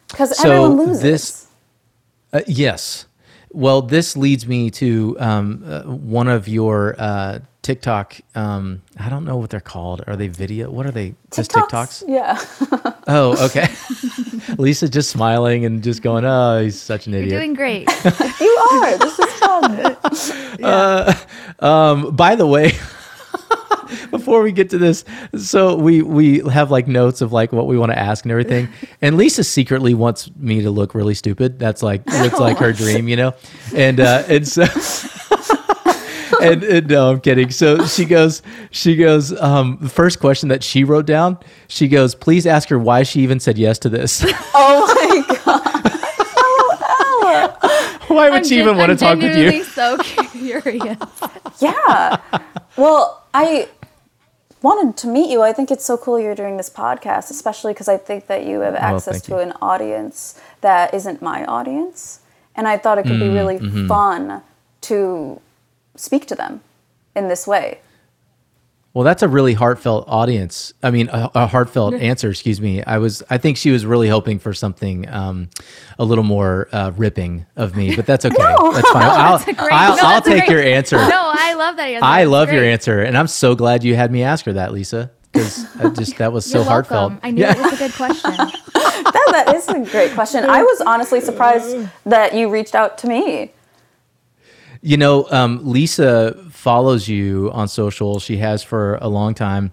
Because 0.08 0.34
So 0.38 0.48
everyone 0.50 0.76
loses. 0.78 1.02
this- 1.02 1.46
Uh, 2.32 2.40
yes. 2.46 3.04
Well, 3.52 3.82
this 3.82 4.16
leads 4.16 4.46
me 4.48 4.70
to 4.82 5.16
um, 5.20 5.62
uh, 5.66 5.82
one 5.82 6.28
of 6.28 6.48
your 6.48 6.94
uh, 6.98 7.40
TikTok. 7.66 8.16
Um, 8.36 8.82
I 8.96 9.08
don't 9.08 9.24
know 9.24 9.38
what 9.38 9.50
they're 9.50 9.58
called. 9.58 10.04
Are 10.06 10.14
they 10.14 10.28
video? 10.28 10.70
What 10.70 10.86
are 10.86 10.92
they? 10.92 11.16
Just 11.34 11.50
TikToks? 11.50 12.04
Yeah. 12.06 12.40
Oh, 13.08 13.44
okay. 13.46 13.66
Lisa 14.56 14.88
just 14.88 15.10
smiling 15.10 15.64
and 15.64 15.82
just 15.82 16.00
going, 16.00 16.24
"Oh, 16.24 16.62
he's 16.62 16.80
such 16.80 17.08
an 17.08 17.14
idiot." 17.14 17.32
You're 17.32 17.40
doing 17.40 17.54
great. 17.54 17.88
you 18.40 18.68
are. 18.70 18.98
This 18.98 19.18
is 19.18 19.32
fun. 19.34 19.96
Um, 21.58 22.14
by 22.14 22.36
the 22.36 22.46
way, 22.46 22.70
before 24.12 24.42
we 24.42 24.52
get 24.52 24.70
to 24.70 24.78
this, 24.78 25.04
so 25.36 25.74
we 25.74 26.02
we 26.02 26.48
have 26.48 26.70
like 26.70 26.86
notes 26.86 27.20
of 27.20 27.32
like 27.32 27.50
what 27.50 27.66
we 27.66 27.76
want 27.76 27.90
to 27.90 27.98
ask 27.98 28.24
and 28.24 28.30
everything. 28.30 28.68
And 29.02 29.16
Lisa 29.16 29.42
secretly 29.42 29.92
wants 29.92 30.30
me 30.36 30.62
to 30.62 30.70
look 30.70 30.94
really 30.94 31.14
stupid. 31.14 31.58
That's 31.58 31.82
like 31.82 32.02
it's 32.06 32.38
like 32.38 32.58
her 32.58 32.72
dream, 32.72 33.08
you 33.08 33.16
know. 33.16 33.34
And 33.74 33.98
uh, 33.98 34.22
and 34.28 34.46
so. 34.46 34.66
And, 36.52 36.62
and 36.64 36.88
no, 36.88 37.10
I'm 37.10 37.20
kidding. 37.20 37.50
So 37.50 37.86
she 37.86 38.04
goes, 38.04 38.42
she 38.70 38.96
goes, 38.96 39.32
um, 39.40 39.78
the 39.80 39.88
first 39.88 40.20
question 40.20 40.48
that 40.50 40.62
she 40.62 40.84
wrote 40.84 41.06
down, 41.06 41.38
she 41.68 41.88
goes, 41.88 42.14
please 42.14 42.46
ask 42.46 42.68
her 42.68 42.78
why 42.78 43.02
she 43.02 43.20
even 43.20 43.40
said 43.40 43.58
yes 43.58 43.78
to 43.80 43.88
this. 43.88 44.24
oh 44.54 45.24
my 45.26 45.36
God. 45.44 45.62
why 48.08 48.30
would 48.30 48.38
I'm 48.38 48.44
she 48.44 48.50
gen- 48.56 48.60
even 48.60 48.76
want 48.76 48.88
to 48.98 49.06
I'm 49.06 49.18
talk 49.18 49.22
with 49.22 49.32
genuinely 49.34 49.58
you? 49.58 49.64
so 49.64 49.98
curious. 50.32 50.98
Yeah. 51.60 52.20
Well, 52.76 53.24
I 53.34 53.68
wanted 54.62 54.96
to 54.98 55.06
meet 55.08 55.30
you. 55.30 55.42
I 55.42 55.52
think 55.52 55.70
it's 55.70 55.84
so 55.84 55.96
cool 55.96 56.18
you're 56.18 56.34
doing 56.34 56.56
this 56.56 56.70
podcast, 56.70 57.30
especially 57.30 57.72
because 57.72 57.88
I 57.88 57.96
think 57.98 58.26
that 58.28 58.44
you 58.46 58.60
have 58.60 58.74
access 58.74 59.16
Oh, 59.16 59.26
to 59.26 59.32
you. 59.42 59.50
an 59.50 59.52
audience 59.60 60.40
that 60.60 60.94
isn't 60.94 61.20
my 61.22 61.44
audience. 61.46 62.20
And 62.54 62.66
I 62.66 62.78
thought 62.78 62.98
it 62.98 63.02
could 63.02 63.20
be 63.20 63.26
Mm, 63.26 63.34
really 63.34 63.58
mm-hmm. 63.58 63.86
fun 63.88 64.42
to 64.82 65.40
speak 65.96 66.26
to 66.26 66.34
them 66.34 66.60
in 67.14 67.28
this 67.28 67.46
way. 67.46 67.80
Well, 68.94 69.04
that's 69.04 69.22
a 69.22 69.28
really 69.28 69.52
heartfelt 69.52 70.06
audience. 70.08 70.72
I 70.82 70.90
mean, 70.90 71.10
a, 71.10 71.30
a 71.34 71.46
heartfelt 71.46 71.92
answer. 71.92 72.30
Excuse 72.30 72.62
me. 72.62 72.82
I 72.82 72.96
was. 72.96 73.22
I 73.28 73.36
think 73.36 73.58
she 73.58 73.70
was 73.70 73.84
really 73.84 74.08
hoping 74.08 74.38
for 74.38 74.54
something 74.54 75.06
um, 75.10 75.50
a 75.98 76.04
little 76.06 76.24
more 76.24 76.66
uh, 76.72 76.92
ripping 76.96 77.44
of 77.56 77.76
me, 77.76 77.94
but 77.94 78.06
that's 78.06 78.24
okay. 78.24 78.34
That's 78.38 78.90
fine. 78.90 79.02
I'll, 79.02 79.36
That's 79.38 79.44
great- 79.44 79.72
I'll, 79.72 79.96
no, 79.96 80.02
I'll 80.02 80.22
take 80.22 80.46
great- 80.46 80.48
your 80.50 80.62
answer. 80.62 80.96
No, 81.08 81.30
I 81.34 81.52
love 81.58 81.76
that 81.76 81.88
answer. 81.90 82.04
I 82.06 82.20
That's 82.22 82.30
love 82.30 82.50
your 82.52 82.64
answer, 82.64 83.02
and 83.02 83.18
I'm 83.18 83.26
so 83.26 83.54
glad 83.54 83.84
you 83.84 83.94
had 83.96 84.10
me 84.10 84.22
ask 84.22 84.46
her 84.46 84.54
that, 84.54 84.72
Lisa, 84.72 85.10
because 85.30 85.66
just 85.94 86.16
that 86.16 86.32
was 86.32 86.46
so 86.50 86.64
heartfelt. 86.64 87.12
I 87.22 87.32
knew 87.32 87.44
it 87.44 87.58
was 87.58 87.74
a 87.74 87.76
good 87.76 87.92
question. 87.92 88.30
That, 88.30 89.28
that 89.46 89.54
is 89.54 89.68
a 89.68 89.80
great 89.90 90.12
question. 90.12 90.44
I 90.48 90.62
was 90.62 90.80
honestly 90.80 91.20
surprised 91.20 91.86
that 92.06 92.32
you 92.34 92.48
reached 92.48 92.74
out 92.74 92.96
to 92.98 93.08
me. 93.08 93.52
You 94.86 94.96
know, 94.96 95.26
um, 95.30 95.60
Lisa 95.68 96.34
follows 96.50 97.08
you 97.08 97.50
on 97.52 97.66
social. 97.66 98.20
She 98.20 98.36
has 98.36 98.62
for 98.62 98.98
a 99.02 99.08
long 99.08 99.34
time. 99.34 99.72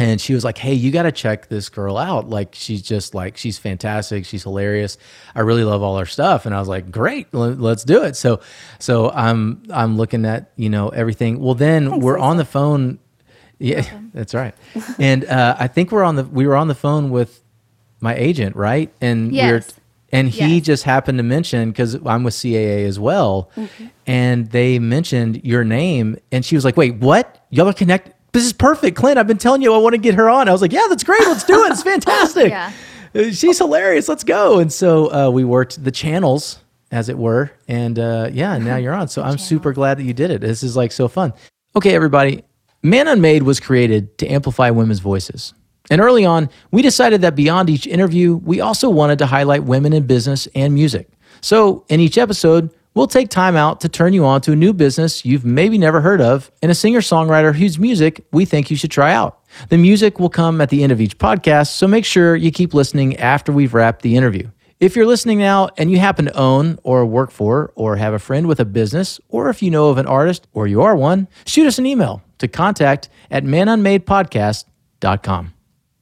And 0.00 0.20
she 0.20 0.34
was 0.34 0.42
like, 0.44 0.58
Hey, 0.58 0.74
you 0.74 0.90
got 0.90 1.04
to 1.04 1.12
check 1.12 1.48
this 1.48 1.68
girl 1.68 1.96
out. 1.96 2.28
Like, 2.28 2.54
she's 2.54 2.82
just 2.82 3.14
like, 3.14 3.36
she's 3.36 3.56
fantastic. 3.56 4.26
She's 4.26 4.42
hilarious. 4.42 4.98
I 5.34 5.40
really 5.40 5.62
love 5.62 5.80
all 5.80 5.96
her 5.96 6.06
stuff. 6.06 6.44
And 6.44 6.54
I 6.54 6.58
was 6.58 6.66
like, 6.66 6.90
Great, 6.90 7.32
let's 7.32 7.84
do 7.84 8.02
it. 8.02 8.16
So, 8.16 8.40
so 8.80 9.10
I'm, 9.10 9.62
I'm 9.70 9.96
looking 9.96 10.26
at, 10.26 10.50
you 10.56 10.70
know, 10.70 10.88
everything. 10.88 11.38
Well, 11.38 11.54
then 11.54 12.00
we're 12.00 12.18
on 12.18 12.36
the 12.36 12.44
phone. 12.44 12.98
Yeah, 13.58 13.88
that's 14.12 14.34
right. 14.34 14.54
And 14.98 15.24
uh, 15.24 15.56
I 15.58 15.68
think 15.68 15.92
we're 15.92 16.04
on 16.04 16.16
the, 16.16 16.24
we 16.24 16.48
were 16.48 16.56
on 16.56 16.66
the 16.66 16.74
phone 16.74 17.10
with 17.10 17.42
my 18.00 18.14
agent, 18.16 18.56
right? 18.56 18.92
And 19.00 19.30
we 19.30 19.38
we're, 19.38 19.56
Yes. 19.58 19.72
And 20.12 20.28
he 20.28 20.56
Yes. 20.56 20.66
just 20.66 20.82
happened 20.84 21.18
to 21.18 21.22
mention 21.24 21.70
because 21.70 21.94
I'm 22.06 22.22
with 22.24 22.34
CAA 22.34 22.84
as 22.86 22.98
well, 22.98 23.50
Mm-hmm. 23.56 23.86
and 24.06 24.50
they 24.50 24.78
mentioned 24.78 25.40
your 25.44 25.64
name, 25.64 26.16
and 26.32 26.44
she 26.44 26.54
was 26.54 26.64
like, 26.64 26.76
"Wait, 26.76 26.94
what? 26.96 27.44
Y'all 27.50 27.68
are 27.68 27.72
connected? 27.72 28.14
This 28.32 28.44
is 28.44 28.52
perfect, 28.52 28.96
Clint. 28.96 29.18
I've 29.18 29.26
been 29.26 29.38
telling 29.38 29.62
you 29.62 29.72
I 29.74 29.78
want 29.78 29.94
to 29.94 29.98
get 30.00 30.14
her 30.14 30.28
on." 30.28 30.48
I 30.48 30.52
was 30.52 30.62
like, 30.62 30.72
"Yeah, 30.72 30.86
that's 30.88 31.04
great. 31.04 31.20
Let's 31.22 31.44
do 31.44 31.64
it. 31.64 31.72
It's 31.72 31.82
fantastic. 31.92 32.50
Yeah. 32.50 32.72
Uh, 33.14 33.30
She's 33.30 33.58
hilarious. 33.58 34.08
Let's 34.08 34.24
go." 34.24 34.58
And 34.58 34.72
so 34.72 35.12
uh, 35.12 35.30
we 35.30 35.42
worked 35.44 35.82
the 35.82 35.90
channels, 35.90 36.58
as 36.90 37.08
it 37.08 37.18
were, 37.18 37.50
and 37.66 37.98
uh, 37.98 38.28
yeah, 38.32 38.58
now 38.58 38.76
you're 38.82 38.94
on. 38.94 39.08
So 39.08 39.22
I'm 39.22 39.38
super 39.38 39.72
glad 39.72 39.98
that 39.98 40.04
you 40.04 40.12
did 40.14 40.30
it. 40.30 40.40
This 40.40 40.62
is 40.62 40.76
like 40.76 40.92
so 40.92 41.08
fun. 41.08 41.32
Okay, 41.74 41.94
everybody. 41.94 42.42
Man 42.82 43.08
Unmade 43.08 43.42
was 43.42 43.58
created 43.58 44.16
to 44.18 44.28
amplify 44.28 44.70
women's 44.70 45.00
voices. 45.00 45.54
And 45.90 46.00
early 46.00 46.24
on, 46.24 46.50
we 46.70 46.82
decided 46.82 47.22
that 47.22 47.34
beyond 47.34 47.70
each 47.70 47.86
interview, 47.86 48.36
we 48.36 48.60
also 48.60 48.90
wanted 48.90 49.18
to 49.20 49.26
highlight 49.26 49.64
women 49.64 49.92
in 49.92 50.06
business 50.06 50.46
and 50.54 50.74
music. 50.74 51.08
So, 51.40 51.84
in 51.88 52.00
each 52.00 52.18
episode, 52.18 52.70
We'll 52.96 53.06
take 53.06 53.28
time 53.28 53.54
out 53.56 53.82
to 53.82 53.90
turn 53.90 54.14
you 54.14 54.24
on 54.24 54.40
to 54.40 54.52
a 54.52 54.56
new 54.56 54.72
business 54.72 55.22
you've 55.22 55.44
maybe 55.44 55.76
never 55.76 56.00
heard 56.00 56.22
of 56.22 56.50
and 56.62 56.72
a 56.72 56.74
singer 56.74 57.00
songwriter 57.00 57.54
whose 57.54 57.78
music 57.78 58.24
we 58.32 58.46
think 58.46 58.70
you 58.70 58.76
should 58.78 58.90
try 58.90 59.12
out. 59.12 59.38
The 59.68 59.76
music 59.76 60.18
will 60.18 60.30
come 60.30 60.62
at 60.62 60.70
the 60.70 60.82
end 60.82 60.92
of 60.92 61.00
each 61.02 61.18
podcast, 61.18 61.72
so 61.72 61.86
make 61.86 62.06
sure 62.06 62.36
you 62.36 62.50
keep 62.50 62.72
listening 62.72 63.18
after 63.18 63.52
we've 63.52 63.74
wrapped 63.74 64.00
the 64.00 64.16
interview. 64.16 64.48
If 64.80 64.96
you're 64.96 65.04
listening 65.04 65.38
now 65.38 65.68
and 65.76 65.90
you 65.90 65.98
happen 65.98 66.24
to 66.24 66.34
own 66.38 66.78
or 66.84 67.04
work 67.04 67.30
for 67.30 67.70
or 67.74 67.96
have 67.96 68.14
a 68.14 68.18
friend 68.18 68.46
with 68.46 68.60
a 68.60 68.64
business, 68.64 69.20
or 69.28 69.50
if 69.50 69.62
you 69.62 69.70
know 69.70 69.90
of 69.90 69.98
an 69.98 70.06
artist 70.06 70.46
or 70.54 70.66
you 70.66 70.80
are 70.80 70.96
one, 70.96 71.28
shoot 71.44 71.66
us 71.66 71.78
an 71.78 71.84
email 71.84 72.22
to 72.38 72.48
contact 72.48 73.10
at 73.30 73.44
manunmadepodcast.com. 73.44 75.52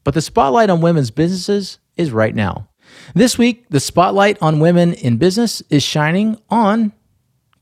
But 0.04 0.14
the 0.14 0.20
spotlight 0.20 0.70
on 0.70 0.82
women's 0.82 1.10
businesses 1.10 1.78
is 1.96 2.12
right 2.12 2.34
now. 2.34 2.68
This 3.14 3.38
week, 3.38 3.66
the 3.70 3.80
spotlight 3.80 4.38
on 4.40 4.60
women 4.60 4.92
in 4.92 5.16
business 5.16 5.62
is 5.70 5.82
shining 5.82 6.38
on 6.50 6.92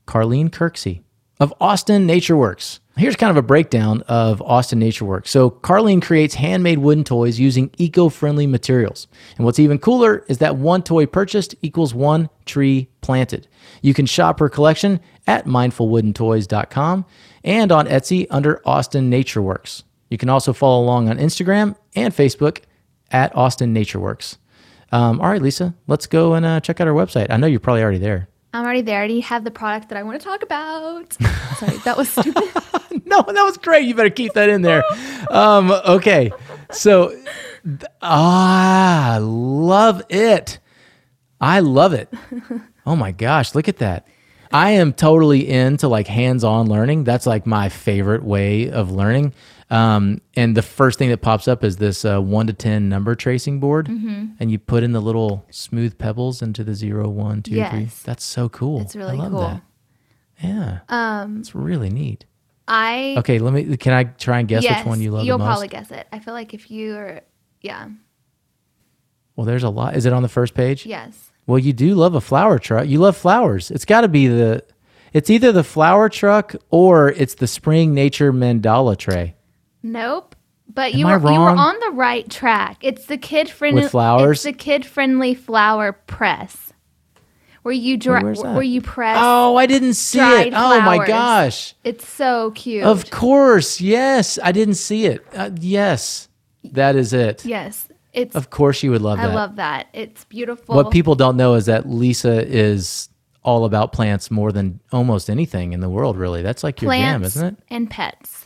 Carlene 0.05 0.49
Kirksey 0.49 1.01
of 1.39 1.53
Austin 1.59 2.05
Nature 2.05 2.37
Works. 2.37 2.79
Here's 2.95 3.15
kind 3.15 3.31
of 3.31 3.37
a 3.37 3.41
breakdown 3.41 4.03
of 4.07 4.39
Austin 4.43 4.77
Nature 4.77 5.05
Works. 5.05 5.31
So, 5.31 5.49
Carlene 5.49 6.01
creates 6.01 6.35
handmade 6.35 6.77
wooden 6.77 7.03
toys 7.03 7.39
using 7.39 7.71
eco 7.77 8.09
friendly 8.09 8.45
materials. 8.45 9.07
And 9.37 9.45
what's 9.45 9.57
even 9.57 9.79
cooler 9.79 10.23
is 10.27 10.37
that 10.39 10.57
one 10.57 10.83
toy 10.83 11.07
purchased 11.07 11.55
equals 11.61 11.93
one 11.93 12.29
tree 12.45 12.89
planted. 13.01 13.47
You 13.81 13.95
can 13.95 14.05
shop 14.05 14.39
her 14.39 14.49
collection 14.49 14.99
at 15.25 15.45
mindfulwoodentoys.com 15.45 17.05
and 17.43 17.71
on 17.71 17.87
Etsy 17.87 18.27
under 18.29 18.61
Austin 18.63 19.09
Nature 19.09 19.41
Works. 19.41 19.83
You 20.09 20.19
can 20.19 20.29
also 20.29 20.53
follow 20.53 20.83
along 20.83 21.09
on 21.09 21.17
Instagram 21.17 21.75
and 21.95 22.13
Facebook 22.13 22.61
at 23.11 23.35
Austin 23.35 23.73
Nature 23.73 23.99
Works. 23.99 24.37
Um, 24.91 25.19
all 25.21 25.29
right, 25.29 25.41
Lisa, 25.41 25.73
let's 25.87 26.05
go 26.05 26.33
and 26.33 26.45
uh, 26.45 26.59
check 26.59 26.79
out 26.79 26.87
our 26.87 26.93
website. 26.93 27.27
I 27.29 27.37
know 27.37 27.47
you're 27.47 27.59
probably 27.59 27.81
already 27.81 27.97
there. 27.97 28.27
I'm 28.53 28.63
already 28.63 28.81
there. 28.81 28.97
I 28.97 28.99
already 28.99 29.19
have 29.21 29.43
the 29.43 29.51
product 29.51 29.89
that 29.89 29.97
I 29.97 30.03
want 30.03 30.21
to 30.21 30.23
talk 30.23 30.43
about. 30.43 31.13
Sorry, 31.57 31.77
that 31.77 31.97
was 31.97 32.09
stupid. 32.09 32.43
no, 33.05 33.23
that 33.23 33.43
was 33.43 33.57
great. 33.57 33.87
You 33.87 33.95
better 33.95 34.11
keep 34.11 34.33
that 34.33 34.49
in 34.49 34.61
there. 34.61 34.83
Um, 35.31 35.71
okay, 35.71 36.31
so 36.71 37.19
ah, 38.03 39.17
love 39.19 40.03
it. 40.09 40.59
I 41.41 41.61
love 41.61 41.93
it. 41.93 42.13
Oh 42.85 42.95
my 42.95 43.11
gosh, 43.11 43.55
look 43.55 43.67
at 43.67 43.77
that. 43.77 44.07
I 44.51 44.71
am 44.71 44.93
totally 44.93 45.49
into 45.49 45.87
like 45.87 46.05
hands-on 46.05 46.67
learning. 46.69 47.05
That's 47.05 47.25
like 47.25 47.47
my 47.47 47.69
favorite 47.69 48.23
way 48.23 48.69
of 48.69 48.91
learning. 48.91 49.33
Um, 49.73 50.21
and 50.35 50.55
the 50.55 50.61
first 50.61 50.99
thing 50.99 51.09
that 51.09 51.21
pops 51.21 51.47
up 51.47 51.63
is 51.63 51.77
this 51.77 52.05
uh, 52.05 52.19
one 52.21 52.45
to 52.47 52.53
ten 52.53 52.89
number 52.89 53.15
tracing 53.15 53.59
board, 53.59 53.87
and 53.87 54.51
you 54.51 54.59
put 54.59 54.83
in 54.83 54.91
the 54.91 55.01
little 55.01 55.45
smooth 55.49 55.97
pebbles 55.97 56.41
into 56.43 56.63
the 56.63 56.75
zero, 56.75 57.09
one, 57.09 57.41
two, 57.41 57.51
three. 57.51 57.57
Yes. 57.81 58.03
That's 58.03 58.23
so 58.23 58.49
cool. 58.49 58.81
It's 58.81 58.95
really 58.95 59.17
cool. 59.17 59.39
That. 59.41 59.61
Yeah, 60.43 60.79
um, 60.89 61.39
it's 61.39 61.55
really 61.55 61.89
neat. 61.89 62.25
I 62.67 63.15
Okay, 63.17 63.39
let 63.39 63.51
me. 63.53 63.75
Can 63.77 63.93
I 63.93 64.03
try 64.03 64.39
and 64.39 64.47
guess 64.47 64.63
yes, 64.63 64.79
which 64.79 64.85
one 64.87 65.01
you 65.01 65.11
love 65.11 65.25
you'll 65.25 65.37
the 65.37 65.43
most? 65.43 65.49
probably 65.53 65.67
guess 65.69 65.89
it. 65.91 66.07
I 66.11 66.19
feel 66.19 66.33
like 66.35 66.53
if 66.53 66.69
you 66.69 66.95
are, 66.95 67.21
yeah, 67.61 67.87
Well, 69.35 69.45
there's 69.45 69.63
a 69.63 69.69
lot. 69.69 69.95
Is 69.95 70.05
it 70.05 70.13
on 70.13 70.21
the 70.21 70.29
first 70.29 70.53
page? 70.53 70.85
yes, 70.85 71.31
Well, 71.47 71.59
you 71.59 71.73
do 71.73 71.95
love 71.95 72.13
a 72.15 72.21
flower 72.21 72.59
truck. 72.59 72.87
You 72.87 72.99
love 72.99 73.17
flowers. 73.17 73.71
It's 73.71 73.85
got 73.85 74.01
to 74.01 74.07
be 74.07 74.27
the. 74.27 74.63
It's 75.13 75.29
either 75.29 75.51
the 75.51 75.63
flower 75.63 76.09
truck 76.09 76.55
or 76.69 77.09
it's 77.09 77.35
the 77.35 77.47
spring 77.47 77.93
nature 77.93 78.31
mandala 78.33 78.97
tray. 78.97 79.35
Nope. 79.83 80.35
But 80.73 80.93
Am 80.93 80.99
you 80.99 81.07
I 81.07 81.17
were 81.17 81.31
you 81.31 81.39
were 81.39 81.49
on 81.49 81.79
the 81.81 81.91
right 81.91 82.27
track. 82.29 82.77
It's 82.81 83.05
the 83.05 83.17
kid 83.17 83.49
friendly 83.49 83.83
With 83.83 83.91
flowers? 83.91 84.37
It's 84.37 84.43
the 84.45 84.53
kid 84.53 84.85
friendly 84.85 85.35
flower 85.35 85.91
press, 85.91 86.73
where 87.61 87.73
you 87.73 87.97
dry, 87.97 88.23
where's 88.23 88.41
that? 88.41 88.53
where 88.55 88.63
you 88.63 88.81
press. 88.81 89.17
Oh, 89.19 89.55
I 89.57 89.65
didn't 89.67 89.93
see 89.95 90.17
dried 90.19 90.47
it. 90.47 90.53
Oh 90.55 90.79
my 90.81 90.95
flowers. 90.95 91.07
gosh. 91.07 91.75
It's 91.83 92.07
so 92.07 92.51
cute. 92.51 92.85
Of 92.85 93.11
course. 93.11 93.81
Yes. 93.81 94.39
I 94.41 94.51
didn't 94.51 94.75
see 94.75 95.05
it. 95.05 95.23
Uh, 95.35 95.51
yes. 95.59 96.29
That 96.63 96.95
is 96.95 97.11
it. 97.13 97.45
yes, 97.45 97.89
it's. 98.13 98.35
Of 98.35 98.49
course 98.49 98.81
you 98.83 98.91
would 98.91 99.01
love 99.01 99.19
I 99.19 99.27
that. 99.27 99.35
love 99.35 99.57
that. 99.57 99.87
It's 99.93 100.23
beautiful. 100.25 100.75
what 100.75 100.91
people 100.91 101.13
don't 101.15 101.35
know 101.35 101.55
is 101.55 101.65
that 101.65 101.87
Lisa 101.87 102.43
is 102.47 103.09
all 103.43 103.65
about 103.65 103.91
plants 103.91 104.31
more 104.31 104.53
than 104.53 104.79
almost 104.93 105.29
anything 105.29 105.73
in 105.73 105.81
the 105.81 105.89
world, 105.89 106.15
really. 106.17 106.41
That's 106.41 106.63
like 106.63 106.81
your 106.81 106.89
jam, 106.93 107.19
plants 107.19 107.35
isn't 107.35 107.59
it? 107.59 107.63
and 107.69 107.89
pets. 107.89 108.42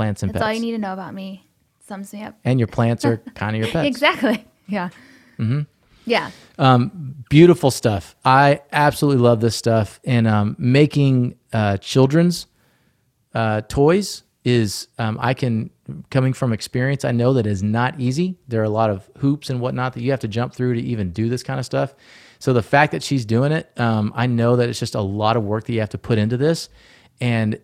Plants 0.00 0.22
and 0.22 0.32
That's 0.32 0.42
pets. 0.42 0.46
all 0.46 0.54
you 0.54 0.60
need 0.60 0.72
to 0.72 0.78
know 0.78 0.94
about 0.94 1.12
me. 1.12 1.46
Sums 1.86 2.14
me 2.14 2.22
up. 2.22 2.34
And 2.42 2.58
your 2.58 2.68
plants 2.68 3.04
are 3.04 3.18
kind 3.34 3.54
of 3.54 3.60
your 3.60 3.70
pets. 3.70 3.86
Exactly. 3.86 4.42
Yeah. 4.66 4.88
Mm-hmm. 5.38 5.60
Yeah. 6.06 6.30
beautiful 7.28 7.70
stuff. 7.70 8.16
I 8.24 8.62
absolutely 8.72 9.20
love 9.22 9.40
this 9.40 9.56
stuff. 9.56 10.00
And 10.04 10.26
um, 10.26 10.56
making 10.58 11.36
uh, 11.52 11.76
children's 11.76 12.46
uh, 13.34 13.60
toys 13.68 14.22
is, 14.42 14.88
um, 14.98 15.18
I 15.20 15.34
can, 15.34 15.68
coming 16.08 16.32
from 16.32 16.54
experience, 16.54 17.04
I 17.04 17.12
know 17.12 17.34
that 17.34 17.46
is 17.46 17.62
not 17.62 18.00
easy. 18.00 18.38
There 18.48 18.62
are 18.62 18.64
a 18.64 18.70
lot 18.70 18.88
of 18.88 19.10
hoops 19.18 19.50
and 19.50 19.60
whatnot 19.60 19.92
that 19.92 20.00
you 20.00 20.12
have 20.12 20.20
to 20.20 20.28
jump 20.28 20.54
through 20.54 20.76
to 20.76 20.80
even 20.80 21.10
do 21.10 21.28
this 21.28 21.42
kind 21.42 21.60
of 21.60 21.66
stuff. 21.66 21.94
So 22.38 22.54
the 22.54 22.62
fact 22.62 22.92
that 22.92 23.02
she's 23.02 23.26
doing 23.26 23.52
it, 23.52 23.70
um, 23.78 24.14
I 24.16 24.26
know 24.26 24.56
that 24.56 24.70
it's 24.70 24.80
just 24.80 24.94
a 24.94 25.02
lot 25.02 25.36
of 25.36 25.44
work 25.44 25.66
that 25.66 25.74
you 25.74 25.80
have 25.80 25.90
to 25.90 25.98
put 25.98 26.16
into 26.16 26.38
this. 26.38 26.70
And 27.20 27.60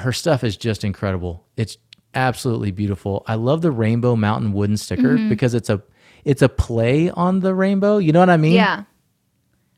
her 0.00 0.12
stuff 0.12 0.44
is 0.44 0.56
just 0.56 0.84
incredible. 0.84 1.46
It's 1.56 1.76
absolutely 2.14 2.70
beautiful. 2.70 3.24
I 3.26 3.34
love 3.34 3.62
the 3.62 3.70
Rainbow 3.70 4.16
Mountain 4.16 4.52
wooden 4.52 4.76
sticker 4.76 5.16
mm-hmm. 5.16 5.28
because 5.28 5.54
it's 5.54 5.70
a 5.70 5.82
it's 6.24 6.42
a 6.42 6.48
play 6.48 7.10
on 7.10 7.40
the 7.40 7.54
rainbow. 7.54 7.98
You 7.98 8.12
know 8.12 8.20
what 8.20 8.30
I 8.30 8.36
mean? 8.36 8.54
Yeah. 8.54 8.84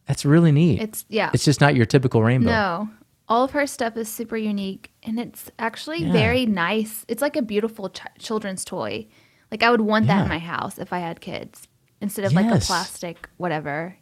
That's 0.07 0.25
really 0.25 0.53
neat. 0.53 0.81
It's 0.81 1.05
yeah. 1.09 1.31
It's 1.33 1.45
just 1.45 1.61
not 1.61 1.75
your 1.75 1.87
typical 1.87 2.23
rainbow. 2.23 2.51
no. 2.51 2.89
All 3.29 3.45
of 3.45 3.53
her 3.53 3.65
stuff 3.65 3.97
is 3.97 4.09
super 4.09 4.37
unique 4.37 4.91
and 5.05 5.21
it's 5.21 5.53
actually 5.61 6.03
Yeah. 6.03 6.13
very 6.13 6.47
nice. 6.47 7.05
It's 7.07 7.23
like 7.23 7.37
a 7.37 7.43
beautiful 7.43 7.91
ch- 7.91 8.01
children's 8.19 8.65
toy. 8.65 9.07
Like 9.53 9.63
I 9.63 9.71
would 9.71 9.83
want 9.83 10.09
that 10.09 10.23
in 10.23 10.29
my 10.29 10.41
house 10.41 10.79
if 10.79 10.93
I 10.93 10.99
had 10.99 11.21
kids 11.21 11.69
instead 12.01 12.25
of 12.25 12.33
like 12.33 12.47
a 12.47 12.59
plastic 12.59 13.29
whatever. 13.37 13.97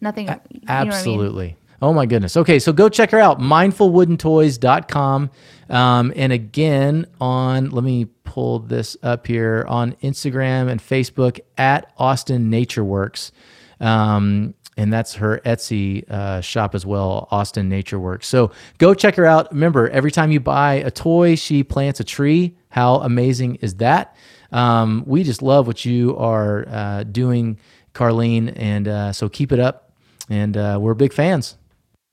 Nothing 0.00 0.28
you 0.50 0.60
know 0.84 1.56
Oh 1.82 1.92
my 1.92 2.06
goodness. 2.06 2.36
Okay, 2.36 2.58
so 2.58 2.72
go 2.72 2.88
check 2.88 3.10
her 3.10 3.20
out, 3.20 3.38
mindfulwoodentoys.com. 3.38 5.30
Um, 5.68 6.12
and 6.16 6.32
again, 6.32 7.06
on, 7.20 7.70
let 7.70 7.84
me 7.84 8.06
pull 8.24 8.60
this 8.60 8.96
up 9.02 9.26
here 9.26 9.64
on 9.68 9.92
Instagram 10.02 10.70
and 10.70 10.80
Facebook 10.80 11.40
at 11.58 11.92
Austin 11.98 12.50
Nature 12.50 12.84
Works. 12.84 13.32
Um, 13.80 14.54
and 14.78 14.92
that's 14.92 15.14
her 15.14 15.40
Etsy 15.44 16.08
uh, 16.10 16.40
shop 16.40 16.74
as 16.74 16.84
well, 16.84 17.28
Austin 17.30 17.68
Nature 17.68 17.98
Works. 17.98 18.28
So 18.28 18.52
go 18.78 18.94
check 18.94 19.14
her 19.16 19.24
out. 19.24 19.50
Remember, 19.52 19.88
every 19.88 20.10
time 20.10 20.30
you 20.30 20.40
buy 20.40 20.74
a 20.74 20.90
toy, 20.90 21.34
she 21.34 21.64
plants 21.64 21.98
a 22.00 22.04
tree. 22.04 22.56
How 22.68 22.96
amazing 22.96 23.56
is 23.56 23.76
that? 23.76 24.16
Um, 24.52 25.02
we 25.06 25.24
just 25.24 25.42
love 25.42 25.66
what 25.66 25.84
you 25.84 26.16
are 26.18 26.68
uh, 26.68 27.04
doing, 27.04 27.58
Carlene. 27.94 28.52
And 28.54 28.86
uh, 28.86 29.12
so 29.12 29.28
keep 29.28 29.50
it 29.50 29.60
up. 29.60 29.92
And 30.28 30.56
uh, 30.56 30.78
we're 30.80 30.94
big 30.94 31.12
fans. 31.12 31.56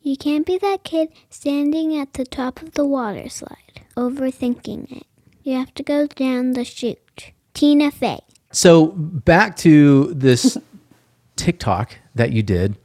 You 0.03 0.17
can't 0.17 0.45
be 0.45 0.57
that 0.57 0.83
kid 0.83 1.09
standing 1.29 1.97
at 1.97 2.13
the 2.13 2.25
top 2.25 2.61
of 2.61 2.73
the 2.73 2.85
water 2.85 3.29
slide, 3.29 3.83
overthinking 3.95 4.91
it. 4.97 5.07
You 5.43 5.57
have 5.57 5.73
to 5.75 5.83
go 5.83 6.07
down 6.07 6.51
the 6.51 6.65
chute. 6.65 7.31
Tina 7.53 7.89
Fey. 7.89 8.19
So 8.51 8.87
back 8.87 9.55
to 9.57 10.13
this 10.13 10.57
TikTok 11.37 11.97
that 12.15 12.33
you 12.33 12.43
did. 12.43 12.75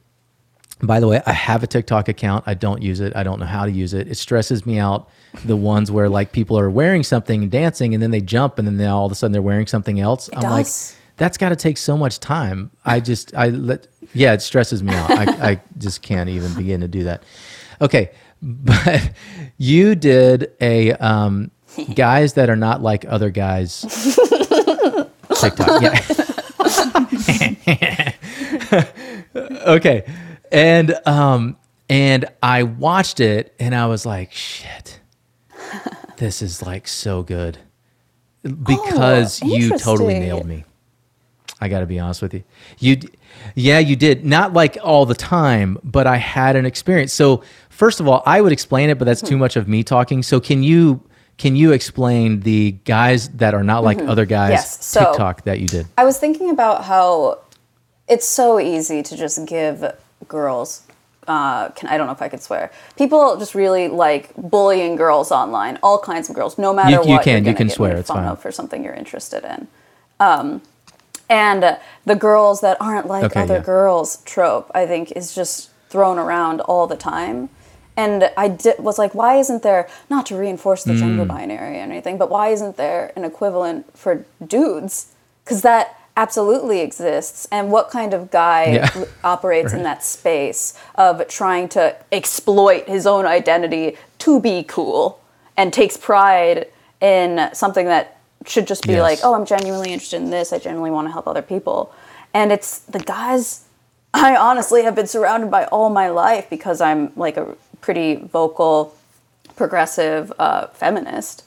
By 0.81 1.01
the 1.01 1.09
way, 1.09 1.21
I 1.25 1.33
have 1.33 1.61
a 1.61 1.67
TikTok 1.67 2.07
account. 2.07 2.45
I 2.47 2.53
don't 2.53 2.81
use 2.81 3.01
it. 3.01 3.13
I 3.17 3.23
don't 3.23 3.39
know 3.41 3.45
how 3.45 3.65
to 3.65 3.71
use 3.71 3.93
it. 3.93 4.07
It 4.07 4.15
stresses 4.15 4.65
me 4.65 4.79
out. 4.79 5.09
The 5.43 5.57
ones 5.57 5.91
where 5.91 6.07
like 6.07 6.31
people 6.31 6.57
are 6.57 6.69
wearing 6.69 7.03
something 7.03 7.43
and 7.43 7.51
dancing, 7.51 7.93
and 7.93 8.01
then 8.01 8.11
they 8.11 8.21
jump, 8.21 8.57
and 8.57 8.65
then 8.65 8.77
they 8.77 8.85
all 8.85 9.05
of 9.05 9.11
a 9.11 9.15
sudden 9.15 9.33
they're 9.33 9.41
wearing 9.41 9.67
something 9.67 9.99
else. 9.99 10.29
I'm 10.33 10.49
like, 10.49 10.67
that's 11.17 11.37
got 11.37 11.49
to 11.49 11.57
take 11.57 11.77
so 11.77 11.97
much 11.97 12.21
time. 12.21 12.71
I 12.85 13.01
just, 13.01 13.35
I 13.35 13.49
let, 13.49 13.87
yeah, 14.13 14.33
it 14.33 14.41
stresses 14.41 14.81
me 14.83 14.93
out. 14.93 15.11
I, 15.11 15.23
I 15.51 15.61
just 15.77 16.01
can't 16.01 16.29
even 16.29 16.53
begin 16.55 16.81
to 16.81 16.87
do 16.87 17.03
that. 17.05 17.23
Okay, 17.81 18.11
but 18.41 19.11
you 19.57 19.95
did 19.95 20.51
a 20.61 20.93
um, 20.93 21.51
guys 21.95 22.33
that 22.33 22.49
are 22.49 22.55
not 22.55 22.81
like 22.81 23.05
other 23.07 23.29
guys 23.29 23.81
TikTok. 25.39 25.81
Yeah. 25.81 25.99
okay. 29.67 30.03
And 30.51 30.95
um 31.05 31.57
and 31.89 32.25
I 32.41 32.63
watched 32.63 33.19
it 33.19 33.53
and 33.59 33.73
I 33.75 33.87
was 33.87 34.05
like, 34.05 34.31
shit. 34.31 34.99
This 36.17 36.41
is 36.41 36.61
like 36.61 36.87
so 36.87 37.23
good. 37.23 37.57
Because 38.43 39.41
Oh, 39.43 39.47
you 39.47 39.77
totally 39.77 40.19
nailed 40.19 40.45
me. 40.45 40.65
I 41.61 41.67
got 41.67 41.79
to 41.81 41.85
be 41.85 41.99
honest 41.99 42.21
with 42.21 42.33
you. 42.33 42.43
You 42.79 42.97
yeah, 43.55 43.79
you 43.79 43.95
did. 43.95 44.25
Not 44.25 44.53
like 44.53 44.77
all 44.83 45.05
the 45.05 45.15
time, 45.15 45.77
but 45.83 46.07
I 46.07 46.17
had 46.17 46.55
an 46.55 46.65
experience. 46.65 47.13
So, 47.13 47.43
first 47.69 47.99
of 47.99 48.07
all, 48.07 48.21
I 48.25 48.41
would 48.41 48.51
explain 48.51 48.89
it, 48.89 48.97
but 48.99 49.05
that's 49.05 49.21
too 49.21 49.35
Hmm. 49.35 49.41
much 49.41 49.55
of 49.55 49.67
me 49.67 49.83
talking. 49.83 50.23
So, 50.23 50.39
can 50.39 50.63
you 50.63 51.01
can 51.37 51.55
you 51.55 51.71
explain 51.71 52.41
the 52.41 52.71
guys 52.83 53.29
that 53.29 53.53
are 53.53 53.63
not 53.63 53.81
like 53.83 53.99
other 54.01 54.25
guys 54.25 54.47
Mm-hmm. 54.49 54.51
Yes, 54.53 54.85
so- 54.85 55.05
TikTok 55.05 55.43
that 55.45 55.59
you 55.61 55.67
did? 55.67 55.85
I 55.97 56.03
was 56.03 56.17
thinking 56.17 56.49
about 56.49 56.83
how 56.83 57.39
it's 58.09 58.25
so 58.25 58.59
easy 58.59 59.01
to 59.03 59.15
just 59.15 59.45
give 59.45 59.93
girls 60.27 60.81
uh, 61.27 61.69
can 61.69 61.87
I 61.89 61.97
don't 61.97 62.07
know 62.07 62.13
if 62.13 62.23
I 62.23 62.27
could 62.27 62.41
swear. 62.41 62.71
People 62.97 63.37
just 63.37 63.53
really 63.53 63.87
like 63.87 64.31
bullying 64.35 64.95
girls 64.95 65.31
online, 65.31 65.77
all 65.83 65.99
kinds 65.99 66.27
of 66.27 66.35
girls, 66.35 66.57
no 66.57 66.73
matter 66.73 66.89
You- 66.89 67.03
you 67.03 67.09
what. 67.13 67.23
can- 67.23 67.45
you 67.45 67.51
gonna 67.53 67.57
can 67.57 67.69
swear, 67.69 67.95
it's 67.97 68.09
fine. 68.09 68.35
for 68.37 68.51
something 68.51 68.83
you're 68.83 68.95
interested 68.95 69.43
in. 69.43 69.67
Um, 70.19 70.61
and 71.29 71.63
uh, 71.63 71.77
the 72.05 72.15
girls 72.15 72.61
that 72.61 72.77
aren't 72.81 73.07
like 73.07 73.25
Okay, 73.25 73.41
other 73.41 73.55
yeah. 73.55 73.61
girls 73.61 74.17
trope, 74.23 74.71
I 74.73 74.85
think, 74.85 75.11
is 75.15 75.35
just 75.35 75.69
thrown 75.89 76.17
around 76.17 76.61
all 76.61 76.87
the 76.87 76.95
time. 76.97 77.49
And 77.97 78.31
I 78.37 78.47
di- 78.47 78.75
was 78.79 78.97
like, 78.97 79.13
why 79.13 79.35
isn't 79.37 79.61
there, 79.61 79.87
not 80.09 80.25
to 80.27 80.35
reinforce 80.37 80.83
the 80.83 80.93
Mm. 80.93 80.99
gender 80.99 81.25
binary 81.25 81.77
or 81.79 81.81
anything, 81.83 82.17
but 82.17 82.29
why 82.29 82.49
isn't 82.49 82.77
there 82.77 83.11
an 83.15 83.25
equivalent 83.25 83.85
for 83.97 84.25
dudes? 84.45 85.07
Because 85.43 85.61
that 85.63 85.95
absolutely 86.15 86.79
exists. 86.81 87.47
And 87.51 87.71
what 87.71 87.89
kind 87.89 88.13
of 88.13 88.31
guy 88.31 88.65
Yeah. 88.65 89.05
operates 89.23 89.73
in 89.73 89.83
that 89.89 90.03
space 90.03 90.73
of 90.95 91.27
trying 91.27 91.67
to 91.69 91.95
exploit 92.11 92.87
his 92.87 93.05
own 93.05 93.25
identity 93.25 93.97
to 94.19 94.39
be 94.39 94.63
cool 94.63 95.19
and 95.57 95.73
takes 95.73 95.97
pride 95.97 96.67
in 97.01 97.49
something 97.53 97.85
that 97.87 98.17
should 98.49 98.67
just 98.67 98.83
be 98.85 98.93
Yes. 98.93 99.01
like, 99.01 99.19
oh, 99.23 99.33
I'm 99.35 99.45
genuinely 99.45 99.93
interested 99.93 100.17
in 100.17 100.29
this. 100.29 100.51
I 100.51 100.59
genuinely 100.59 100.91
want 100.91 101.07
to 101.07 101.11
help 101.11 101.27
other 101.27 101.41
people. 101.41 101.93
And 102.33 102.51
it's 102.51 102.79
the 102.79 102.99
guys 102.99 103.65
I 104.13 104.35
honestly 104.35 104.83
have 104.83 104.95
been 104.95 105.07
surrounded 105.07 105.51
by 105.51 105.65
all 105.65 105.89
my 105.89 106.09
life 106.09 106.49
because 106.49 106.81
I'm 106.81 107.11
like 107.15 107.37
a 107.37 107.55
pretty 107.81 108.15
vocal, 108.15 108.95
progressive 109.55 110.33
uh, 110.39 110.67
feminist. 110.67 111.43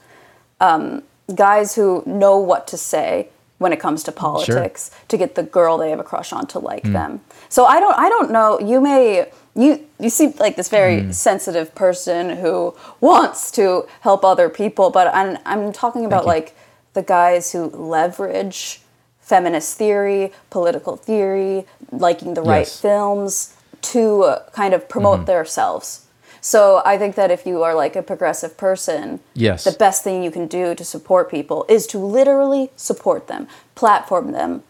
Um, 0.60 1.02
guys 1.34 1.74
who 1.74 2.02
know 2.06 2.38
what 2.38 2.66
to 2.68 2.76
say 2.76 3.28
when 3.58 3.72
it 3.72 3.80
comes 3.80 4.02
to 4.04 4.12
politics 4.12 4.90
to 5.08 5.16
get 5.16 5.34
the 5.36 5.42
girl 5.42 5.78
they 5.78 5.90
have 5.90 6.00
a 6.00 6.04
crush 6.04 6.32
on 6.32 6.46
to 6.48 6.58
like 6.58 6.82
them. 6.82 7.20
So 7.48 7.64
I 7.64 7.78
don't 7.80 7.96
I 7.96 8.08
don't 8.08 8.30
know. 8.32 8.58
You 8.60 8.80
may 8.80 9.30
you 9.54 9.86
you 10.00 10.10
seem 10.10 10.34
like 10.38 10.56
this 10.56 10.68
very 10.68 11.12
sensitive 11.12 11.74
person 11.74 12.30
who 12.38 12.74
wants 13.00 13.50
to 13.52 13.86
help 14.00 14.24
other 14.24 14.48
people, 14.48 14.90
but 14.90 15.12
I'm 15.14 15.38
I'm 15.46 15.72
talking 15.72 16.04
about 16.04 16.26
like 16.26 16.56
the 16.94 17.02
guys 17.02 17.52
who 17.52 17.66
leverage 17.66 18.80
feminist 19.20 19.76
theory, 19.78 20.32
political 20.50 20.96
theory, 20.96 21.64
liking 21.90 22.34
the 22.34 22.42
right 22.42 22.66
Yes. 22.66 22.80
films 22.80 23.54
to 23.92 24.22
uh, 24.24 24.42
kind 24.52 24.74
of 24.74 24.88
promote 24.88 25.20
Mm-hmm. 25.20 25.26
themselves. 25.26 26.06
So 26.40 26.82
I 26.84 26.98
think 26.98 27.14
that 27.14 27.30
if 27.30 27.46
you 27.46 27.62
are 27.62 27.74
like 27.74 27.94
a 27.96 28.02
progressive 28.02 28.56
person, 28.56 29.20
Yes. 29.34 29.62
the 29.64 29.70
best 29.72 30.02
thing 30.02 30.22
you 30.24 30.30
can 30.32 30.48
do 30.48 30.74
to 30.74 30.84
support 30.84 31.30
people 31.30 31.64
is 31.68 31.86
to 31.88 31.98
literally 31.98 32.70
support 32.76 33.28
them, 33.28 33.46
platform 33.76 34.32
them, 34.32 34.62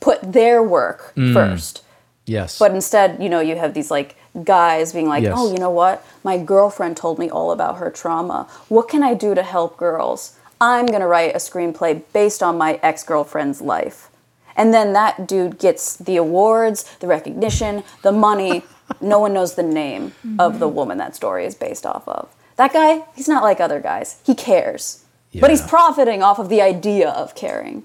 put 0.00 0.20
their 0.32 0.62
work 0.62 1.12
Mm. 1.16 1.32
first. 1.34 1.82
Yes. 2.26 2.58
But 2.58 2.72
instead, 2.72 3.16
you 3.20 3.28
know, 3.28 3.40
you 3.40 3.56
have 3.56 3.74
these 3.74 3.90
like 3.90 4.14
guys 4.44 4.92
being 4.92 5.08
like, 5.08 5.22
Yes. 5.24 5.34
"Oh, 5.36 5.50
you 5.50 5.58
know 5.58 5.70
what? 5.70 6.04
My 6.22 6.38
girlfriend 6.38 6.96
told 6.96 7.18
me 7.18 7.28
all 7.30 7.50
about 7.50 7.78
her 7.78 7.90
trauma. 7.90 8.46
What 8.68 8.86
can 8.88 9.02
I 9.02 9.14
do 9.14 9.34
to 9.34 9.42
help 9.42 9.76
girls? 9.76 10.32
I'm 10.60 10.86
going 10.86 11.00
to 11.00 11.06
write 11.06 11.34
a 11.34 11.38
screenplay 11.38 12.02
based 12.12 12.42
on 12.42 12.58
my 12.58 12.80
ex-girlfriend's 12.82 13.60
life." 13.60 14.10
And 14.56 14.74
then 14.74 14.92
that 14.92 15.28
dude 15.28 15.58
gets 15.58 15.96
the 15.96 16.16
awards, 16.16 16.96
the 16.98 17.06
recognition, 17.06 17.84
the 18.02 18.12
money. 18.12 18.64
no 19.00 19.20
one 19.20 19.32
knows 19.32 19.54
the 19.54 19.62
name 19.62 20.12
of 20.38 20.58
the 20.58 20.68
woman 20.68 20.98
that 20.98 21.14
story 21.14 21.44
is 21.44 21.54
based 21.54 21.86
off 21.86 22.06
of. 22.08 22.28
That 22.56 22.72
guy, 22.72 23.04
he's 23.14 23.28
not 23.28 23.44
like 23.44 23.60
other 23.60 23.80
guys. 23.80 24.20
He 24.24 24.34
cares. 24.34 25.04
But 25.40 25.50
he's 25.50 25.62
profiting 25.62 26.22
off 26.22 26.38
of 26.38 26.48
the 26.48 26.60
idea 26.60 27.10
of 27.10 27.34
caring. 27.34 27.84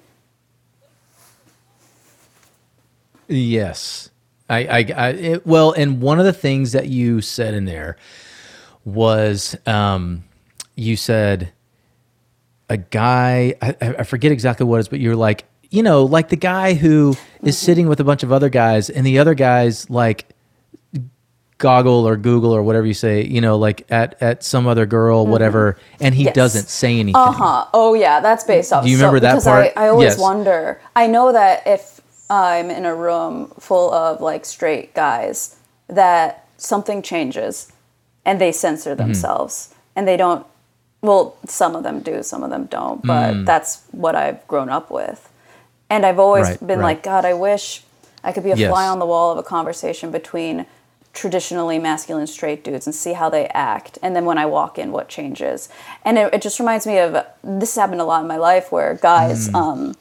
Yes. 3.28 4.09
I, 4.49 4.65
I, 4.65 4.86
I 4.95 5.09
it, 5.09 5.45
well, 5.47 5.71
and 5.74 6.01
one 6.01 6.19
of 6.19 6.26
the 6.26 6.34
things 6.34 6.71
that 6.71 6.88
you 6.88 7.21
said 7.21 7.53
in 7.53 7.65
there 7.65 7.97
was, 8.84 9.55
um, 9.65 10.24
you 10.76 10.95
said 10.95 11.51
a 12.70 12.78
guy, 12.78 13.55
I, 13.61 13.76
I 13.99 14.03
forget 14.03 14.32
exactly 14.32 14.66
what 14.66 14.78
it 14.78 14.82
is, 14.82 14.88
but 14.88 14.99
you're 14.99 15.16
like, 15.16 15.45
you 15.70 15.84
know, 15.84 16.05
like 16.05 16.30
the 16.30 16.36
guy 16.36 16.74
who 16.76 17.16
is 17.43 17.57
sitting 17.57 17.88
with 17.88 17.99
a 17.99 18.03
bunch 18.03 18.24
of 18.24 18.32
other 18.32 18.49
guys 18.49 18.89
and 18.89 19.05
the 19.05 19.20
other 19.20 19.34
guys 19.34 19.89
like 19.89 20.28
goggle 21.57 22.07
or 22.07 22.18
Google 22.18 22.53
or 22.53 22.61
whatever 22.61 22.86
you 22.86 22.93
say, 22.93 23.24
you 23.24 23.39
know, 23.41 23.57
like 23.57 23.86
at, 23.89 24.22
at 24.22 24.43
some 24.43 24.68
other 24.68 24.86
girl, 24.86 25.26
whatever, 25.26 25.78
and 25.99 26.14
he 26.14 26.26
Yes. 26.26 26.36
doesn't 26.36 26.68
say 26.70 26.99
anything. 26.99 27.16
Uh 27.16 27.32
huh. 27.32 27.66
Oh 27.74 27.93
yeah, 27.93 28.20
that's 28.20 28.43
based 28.43 28.74
off. 28.74 28.84
Do 28.84 28.89
you 28.89 28.97
remember 28.97 29.20
that 29.22 29.32
because 29.32 29.45
part? 29.45 29.72
I, 29.78 29.86
I 29.86 29.89
always 29.89 30.03
Yes. 30.11 30.20
wonder. 30.20 30.82
I 30.95 31.07
know 31.07 31.32
that 31.32 31.64
if 31.66 32.01
I'm 32.30 32.70
in 32.70 32.86
a 32.86 32.93
room 32.95 33.47
full 33.59 33.93
of 33.93 34.20
like 34.22 34.45
straight 34.45 34.93
guys, 34.93 35.55
that 35.88 36.47
something 36.57 37.01
changes, 37.01 37.72
and 38.26 38.39
they 38.41 38.51
censor 38.51 38.91
Mm-hmm. 38.91 38.97
themselves, 39.07 39.74
and 39.95 40.07
they 40.07 40.18
don't. 40.18 40.45
Well, 41.04 41.36
some 41.47 41.76
of 41.76 41.84
them 41.84 41.99
do, 41.99 42.24
some 42.24 42.43
of 42.43 42.49
them 42.49 42.66
don't, 42.66 43.06
but 43.06 43.45
that's 43.45 43.84
what 43.91 44.16
I've 44.16 44.47
grown 44.47 44.70
up 44.70 44.89
with, 44.89 45.30
and 45.89 46.06
I've 46.06 46.18
always 46.18 46.45
Mm. 46.47 46.49
Right, 46.51 46.68
been 46.68 46.80
right. 46.80 46.86
like, 46.86 47.04
God, 47.04 47.26
I 47.26 47.34
wish 47.34 47.84
I 48.24 48.32
could 48.32 48.43
be 48.43 48.51
a 48.51 48.56
Yes. 48.56 48.70
fly 48.70 48.88
on 48.88 48.99
the 48.99 49.06
wall 49.06 49.30
of 49.32 49.38
a 49.38 49.43
conversation 49.43 50.10
between 50.12 50.66
traditionally 51.14 51.78
masculine 51.78 52.26
straight 52.26 52.64
dudes 52.64 52.88
and 52.88 52.95
see 52.95 53.14
how 53.14 53.30
they 53.30 53.45
act 53.49 53.99
and 54.01 54.16
then 54.16 54.26
when 54.26 54.39
i 54.39 54.47
walk 54.47 54.80
in 54.80 54.91
what 54.91 55.08
changes 55.08 55.70
and 56.04 56.18
it, 56.18 56.34
it 56.34 56.41
just 56.41 56.58
reminds 56.58 56.88
me 56.88 56.97
of 56.97 57.14
this 57.43 57.76
has 57.76 57.76
happened 57.76 58.01
a 58.01 58.04
lot 58.04 58.22
in 58.24 58.28
my 58.28 58.38
life 58.38 58.72
where 58.72 58.95
guys 58.95 59.47
Mm. 59.49 59.56
um, 59.56 59.95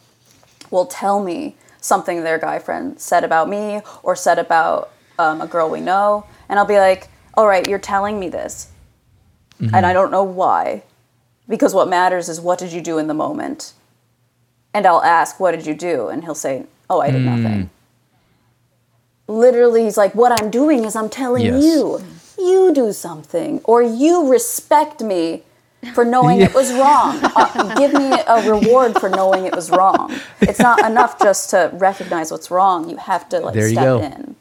will 0.71 0.87
tell 0.87 1.23
me 1.23 1.55
something 1.83 2.23
their 2.25 2.39
guy 2.39 2.59
friend 2.59 2.99
said 2.99 3.25
about 3.25 3.47
me 3.51 3.83
or 4.03 4.17
said 4.17 4.39
about 4.39 4.91
um, 5.19 5.43
a 5.43 5.47
girl 5.47 5.69
we 5.69 5.83
know 5.83 6.25
and 6.49 6.59
i'll 6.59 6.65
be 6.65 6.79
like 6.79 7.09
all 7.35 7.47
right 7.47 7.69
you're 7.69 7.79
telling 7.95 8.19
me 8.19 8.29
this 8.31 8.69
Mm-hmm. 9.61 9.75
and 9.75 9.85
i 9.85 9.93
don't 9.93 10.11
know 10.11 10.25
why 10.25 10.83
because 11.53 11.75
what 11.75 11.87
matters 11.89 12.29
is 12.31 12.41
what 12.41 12.59
did 12.59 12.73
you 12.73 12.81
do 12.81 12.97
in 12.99 13.07
the 13.13 13.15
moment? 13.27 13.75
And 14.75 14.87
i'll 14.87 15.03
ask 15.03 15.39
what 15.39 15.53
did 15.53 15.67
you 15.67 15.75
do? 15.75 16.09
And 16.09 16.25
he'll 16.25 16.35
say 16.49 16.65
oh 16.91 17.01
i 17.01 17.11
did 17.11 17.23
Mm. 17.23 17.33
nothing 17.35 17.71
literally 19.29 19.85
he's 19.85 19.97
like 19.97 20.15
what 20.15 20.33
i'm 20.33 20.51
doing 20.51 20.85
is 20.85 20.97
i'm 20.97 21.09
telling 21.11 21.45
Yes. 21.45 21.63
you. 21.63 22.03
You 22.39 22.73
do 22.75 22.93
something. 22.93 23.61
Or 23.65 23.83
you 23.83 24.29
respect 24.37 25.01
me 25.01 25.43
for 25.95 26.05
knowing 26.05 26.41
it 26.41 26.53
was 26.55 26.73
wrong. 26.83 27.31
Uh, 27.37 27.77
give 27.77 27.93
me 27.93 28.19
a 28.27 28.41
reward 28.43 28.97
for 28.97 29.09
knowing 29.09 29.45
it 29.47 29.55
was 29.55 29.71
wrong. 29.71 30.23
It's 30.49 30.61
not 30.61 30.85
enough 30.91 31.21
just 31.21 31.51
to 31.51 31.71
recognize 31.75 32.33
what's 32.33 32.51
wrong. 32.51 32.89
You 32.91 32.97
have 32.97 33.29
to 33.29 33.39
like 33.41 33.55
There 33.55 33.69
you 33.69 33.75
step 33.77 33.85
go. 33.85 34.01
in. 34.01 34.37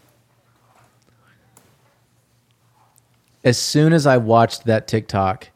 As 3.43 3.57
soon 3.59 3.93
as 3.93 4.07
I 4.07 4.17
watched 4.17 4.65
that 4.65 4.87
TikTok 4.87 5.49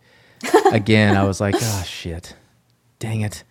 again, 0.72 1.16
I 1.16 1.24
was 1.24 1.39
like, 1.39 1.55
oh 1.57 1.84
shit, 1.86 2.36
dang 2.99 3.22
it. 3.22 3.43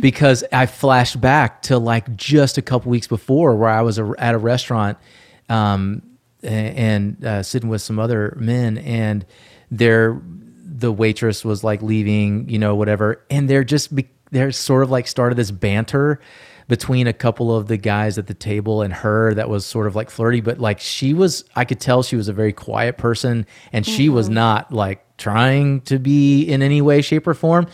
Because 0.00 0.42
I 0.52 0.66
flashed 0.66 1.20
back 1.20 1.62
to 1.62 1.78
like 1.78 2.16
just 2.16 2.58
a 2.58 2.62
couple 2.62 2.90
weeks 2.90 3.06
before 3.06 3.54
where 3.54 3.70
I 3.70 3.82
was 3.82 3.98
a, 3.98 4.12
at 4.18 4.34
a 4.34 4.38
restaurant 4.38 4.98
um, 5.48 6.02
and 6.42 7.24
uh, 7.24 7.42
sitting 7.42 7.68
with 7.68 7.82
some 7.82 7.98
other 7.98 8.36
men 8.40 8.78
and 8.78 9.24
they're, 9.70 10.20
the 10.78 10.90
waitress 10.90 11.44
was 11.44 11.62
like 11.62 11.82
leaving, 11.82 12.48
you 12.48 12.58
know, 12.58 12.74
whatever. 12.74 13.24
And 13.30 13.48
they're 13.48 13.64
just, 13.64 13.94
be, 13.94 14.08
they're 14.32 14.50
sort 14.50 14.82
of 14.82 14.90
like 14.90 15.06
started 15.06 15.36
this 15.36 15.52
banter 15.52 16.20
between 16.68 17.06
a 17.06 17.12
couple 17.12 17.56
of 17.56 17.68
the 17.68 17.76
guys 17.76 18.18
at 18.18 18.26
the 18.26 18.34
table 18.34 18.82
and 18.82 18.92
her 18.92 19.32
that 19.34 19.48
was 19.48 19.64
sort 19.64 19.86
of 19.86 19.94
like 19.94 20.10
flirty, 20.10 20.40
but 20.40 20.58
like 20.58 20.80
she 20.80 21.14
was, 21.14 21.44
I 21.54 21.64
could 21.64 21.78
tell 21.78 22.02
she 22.02 22.16
was 22.16 22.26
a 22.26 22.32
very 22.32 22.52
quiet 22.52 22.98
person 22.98 23.46
and 23.72 23.86
she 23.86 24.08
was 24.08 24.28
not 24.28 24.72
like 24.72 25.05
trying 25.18 25.80
to 25.82 25.98
be 25.98 26.44
in 26.44 26.62
any 26.62 26.82
way, 26.82 27.02
shape, 27.02 27.26
or 27.26 27.34
form. 27.34 27.66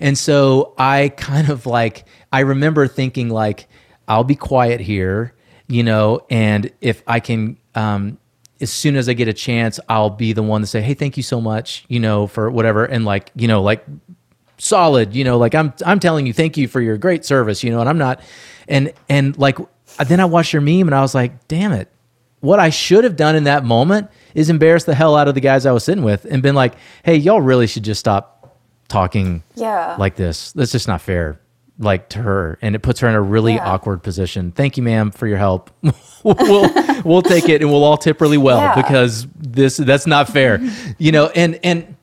And 0.00 0.16
so 0.16 0.74
I 0.78 1.10
kind 1.16 1.50
of 1.50 1.66
like, 1.66 2.04
I 2.32 2.40
remember 2.40 2.86
thinking, 2.86 3.28
like, 3.28 3.68
I'll 4.06 4.24
be 4.24 4.36
quiet 4.36 4.80
here, 4.80 5.34
you 5.66 5.82
know, 5.82 6.20
and 6.30 6.72
if 6.80 7.02
I 7.06 7.20
can, 7.20 7.58
um, 7.74 8.18
as 8.60 8.70
soon 8.70 8.96
as 8.96 9.08
I 9.08 9.12
get 9.12 9.28
a 9.28 9.32
chance, 9.32 9.78
I'll 9.88 10.10
be 10.10 10.32
the 10.32 10.42
one 10.42 10.62
to 10.62 10.66
say, 10.66 10.80
"Hey, 10.80 10.94
thank 10.94 11.16
you 11.16 11.22
so 11.22 11.40
much," 11.40 11.84
you 11.88 12.00
know, 12.00 12.26
for 12.26 12.50
whatever, 12.50 12.84
and 12.84 13.04
like, 13.04 13.30
you 13.36 13.46
know, 13.46 13.62
like 13.62 13.84
solid, 14.56 15.14
you 15.14 15.24
know, 15.24 15.38
like 15.38 15.54
I'm 15.54 15.72
I'm 15.86 16.00
telling 16.00 16.26
you 16.26 16.32
thank 16.32 16.56
you 16.56 16.66
for 16.66 16.80
your 16.80 16.96
great 16.96 17.24
service, 17.24 17.62
you 17.62 17.70
know, 17.70 17.80
and 17.80 17.88
I'm 17.88 17.98
not 17.98 18.20
and 18.66 18.92
and 19.08 19.36
like 19.38 19.58
then 20.06 20.20
I 20.20 20.24
watched 20.24 20.52
your 20.52 20.62
meme 20.62 20.88
and 20.88 20.94
I 20.94 21.00
was 21.00 21.14
like, 21.14 21.46
"Damn 21.48 21.72
it. 21.72 21.88
What 22.40 22.58
I 22.58 22.70
should 22.70 23.04
have 23.04 23.16
done 23.16 23.36
in 23.36 23.44
that 23.44 23.64
moment 23.64 24.10
is 24.34 24.50
embarrass 24.50 24.84
the 24.84 24.94
hell 24.94 25.16
out 25.16 25.28
of 25.28 25.34
the 25.34 25.40
guys 25.40 25.66
I 25.66 25.72
was 25.72 25.84
sitting 25.84 26.04
with 26.04 26.26
and 26.30 26.42
been 26.42 26.54
like, 26.54 26.74
"Hey, 27.04 27.16
y'all 27.16 27.40
really 27.40 27.66
should 27.66 27.84
just 27.84 28.00
stop 28.00 28.56
talking 28.88 29.42
Yeah. 29.54 29.96
like 29.98 30.16
this. 30.16 30.52
That's 30.52 30.72
just 30.72 30.88
not 30.88 31.00
fair." 31.00 31.40
Like 31.80 32.08
to 32.08 32.18
her, 32.22 32.58
and 32.60 32.74
it 32.74 32.80
puts 32.80 32.98
her 33.00 33.08
in 33.08 33.14
a 33.14 33.20
really 33.20 33.54
Yeah. 33.54 33.70
awkward 33.70 34.02
position. 34.02 34.50
Thank 34.50 34.76
you, 34.76 34.82
ma'am, 34.82 35.12
for 35.12 35.28
your 35.28 35.38
help. 35.38 35.70
we'll 36.24 36.68
we'll 37.04 37.22
take 37.22 37.48
it, 37.48 37.62
and 37.62 37.70
we'll 37.70 37.84
all 37.84 37.96
tip 37.96 38.20
really 38.20 38.36
well 38.36 38.58
Yeah. 38.58 38.74
because 38.74 39.28
this 39.38 39.76
that's 39.76 40.04
not 40.06 40.28
fair, 40.28 40.60
you 40.98 41.12
know. 41.12 41.26
And 41.36 41.60
and 41.62 41.94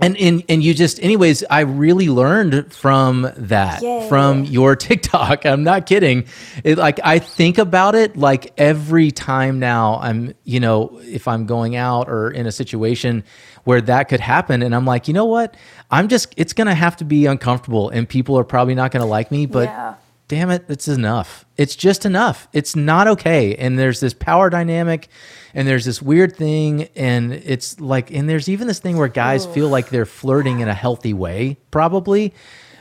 and 0.00 0.16
and 0.16 0.42
and 0.48 0.62
you 0.62 0.74
just 0.74 1.02
anyways 1.02 1.44
i 1.50 1.60
really 1.60 2.08
learned 2.08 2.72
from 2.72 3.30
that 3.36 3.82
Yay. 3.82 4.08
from 4.08 4.44
your 4.44 4.74
tiktok 4.86 5.44
i'm 5.46 5.62
not 5.62 5.86
kidding 5.86 6.24
it, 6.64 6.78
like 6.78 6.98
i 7.04 7.18
think 7.18 7.58
about 7.58 7.94
it 7.94 8.16
like 8.16 8.52
every 8.58 9.10
time 9.10 9.58
now 9.58 9.98
i'm 10.00 10.34
you 10.44 10.60
know 10.60 10.98
if 11.02 11.28
i'm 11.28 11.46
going 11.46 11.76
out 11.76 12.08
or 12.08 12.30
in 12.30 12.46
a 12.46 12.52
situation 12.52 13.22
where 13.64 13.80
that 13.80 14.04
could 14.08 14.20
happen 14.20 14.62
and 14.62 14.74
i'm 14.74 14.84
like 14.86 15.06
you 15.08 15.14
know 15.14 15.26
what 15.26 15.56
i'm 15.90 16.08
just 16.08 16.32
it's 16.36 16.52
gonna 16.52 16.74
have 16.74 16.96
to 16.96 17.04
be 17.04 17.26
uncomfortable 17.26 17.88
and 17.90 18.08
people 18.08 18.38
are 18.38 18.44
probably 18.44 18.74
not 18.74 18.90
gonna 18.90 19.06
like 19.06 19.30
me 19.30 19.46
but 19.46 19.68
Yeah. 19.68 19.94
Damn 20.32 20.50
it, 20.50 20.64
it's 20.70 20.88
enough. 20.88 21.44
It's 21.58 21.76
just 21.76 22.06
enough. 22.06 22.48
It's 22.54 22.74
not 22.74 23.06
okay. 23.06 23.54
And 23.54 23.78
there's 23.78 24.00
this 24.00 24.14
power 24.14 24.48
dynamic 24.48 25.08
and 25.52 25.68
there's 25.68 25.84
this 25.84 26.00
weird 26.00 26.34
thing. 26.34 26.84
And 26.96 27.34
it's 27.34 27.78
like, 27.78 28.10
and 28.10 28.30
there's 28.30 28.48
even 28.48 28.66
this 28.66 28.78
thing 28.78 28.96
where 28.96 29.08
guys 29.08 29.44
feel 29.44 29.68
like 29.68 29.90
they're 29.90 30.06
flirting 30.06 30.60
in 30.60 30.68
a 30.68 30.72
healthy 30.74 31.12
way, 31.12 31.58
probably. 31.70 32.32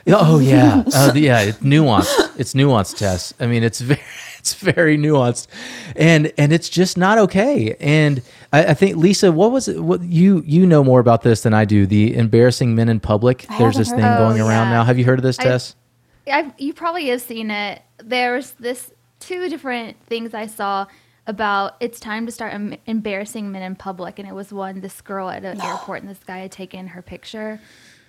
Oh, 0.08 0.40
yeah. 0.40 0.84
Uh, 0.96 1.12
yeah. 1.14 1.42
It's 1.42 1.58
nuanced. 1.58 2.40
It's 2.40 2.54
nuanced, 2.54 2.98
Tess. 2.98 3.34
I 3.38 3.48
mean, 3.48 3.64
it's 3.64 3.82
very, 3.92 4.00
it's 4.40 4.54
very 4.54 4.98
nuanced 4.98 5.48
and 5.96 6.32
and 6.38 6.52
it's 6.52 6.68
just 6.70 6.98
not 6.98 7.20
okay 7.20 7.76
and 7.80 8.24
I, 8.52 8.68
I 8.68 8.74
think 8.74 8.96
lisa 8.96 9.32
what 9.32 9.52
was 9.52 9.68
it 9.68 9.84
what 9.84 10.02
you 10.02 10.42
you 10.48 10.66
know 10.66 10.84
more 10.84 11.00
about 11.00 11.22
this 11.22 11.42
than 11.42 11.54
i 11.54 11.64
do 11.64 11.86
the 11.86 12.16
embarrassing 12.16 12.74
men 12.74 12.90
in 12.90 13.00
public 13.00 13.46
there's 13.60 13.78
this 13.78 13.92
thing 13.92 14.00
going 14.00 14.38
it. 14.38 14.42
around 14.42 14.70
Yeah. 14.70 14.78
now 14.78 14.84
have 14.84 14.98
you 14.98 15.06
heard 15.06 15.20
of 15.20 15.24
this 15.24 15.38
I- 15.38 15.44
tess 15.44 15.76
I've, 16.28 16.54
you 16.60 16.74
probably 16.74 17.08
have 17.08 17.22
seen 17.22 17.52
it. 17.52 17.82
There's 17.98 18.52
this 18.52 18.94
two 19.20 19.50
different 19.50 19.98
things 20.08 20.34
I 20.34 20.48
saw 20.48 20.88
about 21.28 21.76
it's 21.80 22.00
time 22.00 22.26
to 22.26 22.32
start 22.32 22.54
em- 22.54 22.78
embarrassing 22.86 23.52
men 23.52 23.62
in 23.62 23.76
public, 23.76 24.20
and 24.20 24.28
it 24.28 24.34
was 24.34 24.52
one 24.52 24.82
this 24.82 25.02
girl 25.02 25.30
at 25.30 25.46
an 25.46 25.62
airport, 25.62 26.02
and 26.02 26.10
this 26.10 26.24
guy 26.24 26.40
had 26.40 26.52
taken 26.52 26.88
her 26.88 27.02
picture, 27.02 27.60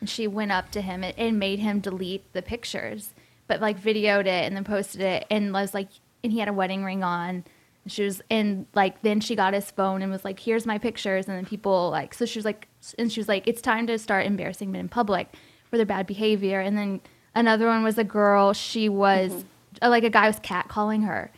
and 0.00 0.08
she 0.08 0.26
went 0.26 0.50
up 0.50 0.70
to 0.72 0.80
him 0.80 1.04
and, 1.04 1.16
and 1.18 1.38
made 1.38 1.58
him 1.58 1.80
delete 1.80 2.32
the 2.32 2.42
pictures, 2.42 3.12
but 3.46 3.60
like 3.60 3.80
videoed 3.80 4.22
it 4.22 4.44
and 4.44 4.56
then 4.56 4.64
posted 4.64 5.02
it, 5.02 5.26
and 5.30 5.52
was 5.52 5.74
like, 5.74 5.88
and 6.24 6.32
he 6.32 6.38
had 6.38 6.48
a 6.48 6.52
wedding 6.52 6.84
ring 6.84 7.02
on. 7.04 7.44
And 7.84 7.92
She 7.92 8.04
was 8.04 8.22
and 8.30 8.66
like 8.74 9.02
then 9.02 9.20
she 9.20 9.34
got 9.34 9.54
his 9.54 9.70
phone 9.70 10.02
and 10.02 10.10
was 10.10 10.24
like, 10.24 10.38
"Here's 10.40 10.66
my 10.66 10.78
pictures," 10.78 11.26
and 11.26 11.36
then 11.36 11.44
people 11.44 11.90
like 11.90 12.14
so 12.14 12.24
she 12.24 12.38
was 12.38 12.44
like, 12.44 12.68
and 12.98 13.12
she 13.12 13.20
was 13.20 13.28
like, 13.28 13.46
"It's 13.46 13.60
time 13.60 13.86
to 13.88 13.98
start 13.98 14.24
embarrassing 14.24 14.70
men 14.70 14.80
in 14.82 14.88
public 14.88 15.34
for 15.68 15.76
their 15.76 15.86
bad 15.86 16.06
behavior." 16.06 16.60
And 16.60 16.78
then 16.78 17.00
another 17.34 17.66
one 17.66 17.82
was 17.82 17.98
a 17.98 18.04
girl. 18.04 18.52
She 18.52 18.88
was 18.88 19.44
uh, 19.80 19.88
like 19.88 20.04
a 20.04 20.10
guy 20.10 20.26
was 20.26 20.40
catcalling 20.40 21.04
her, 21.04 21.30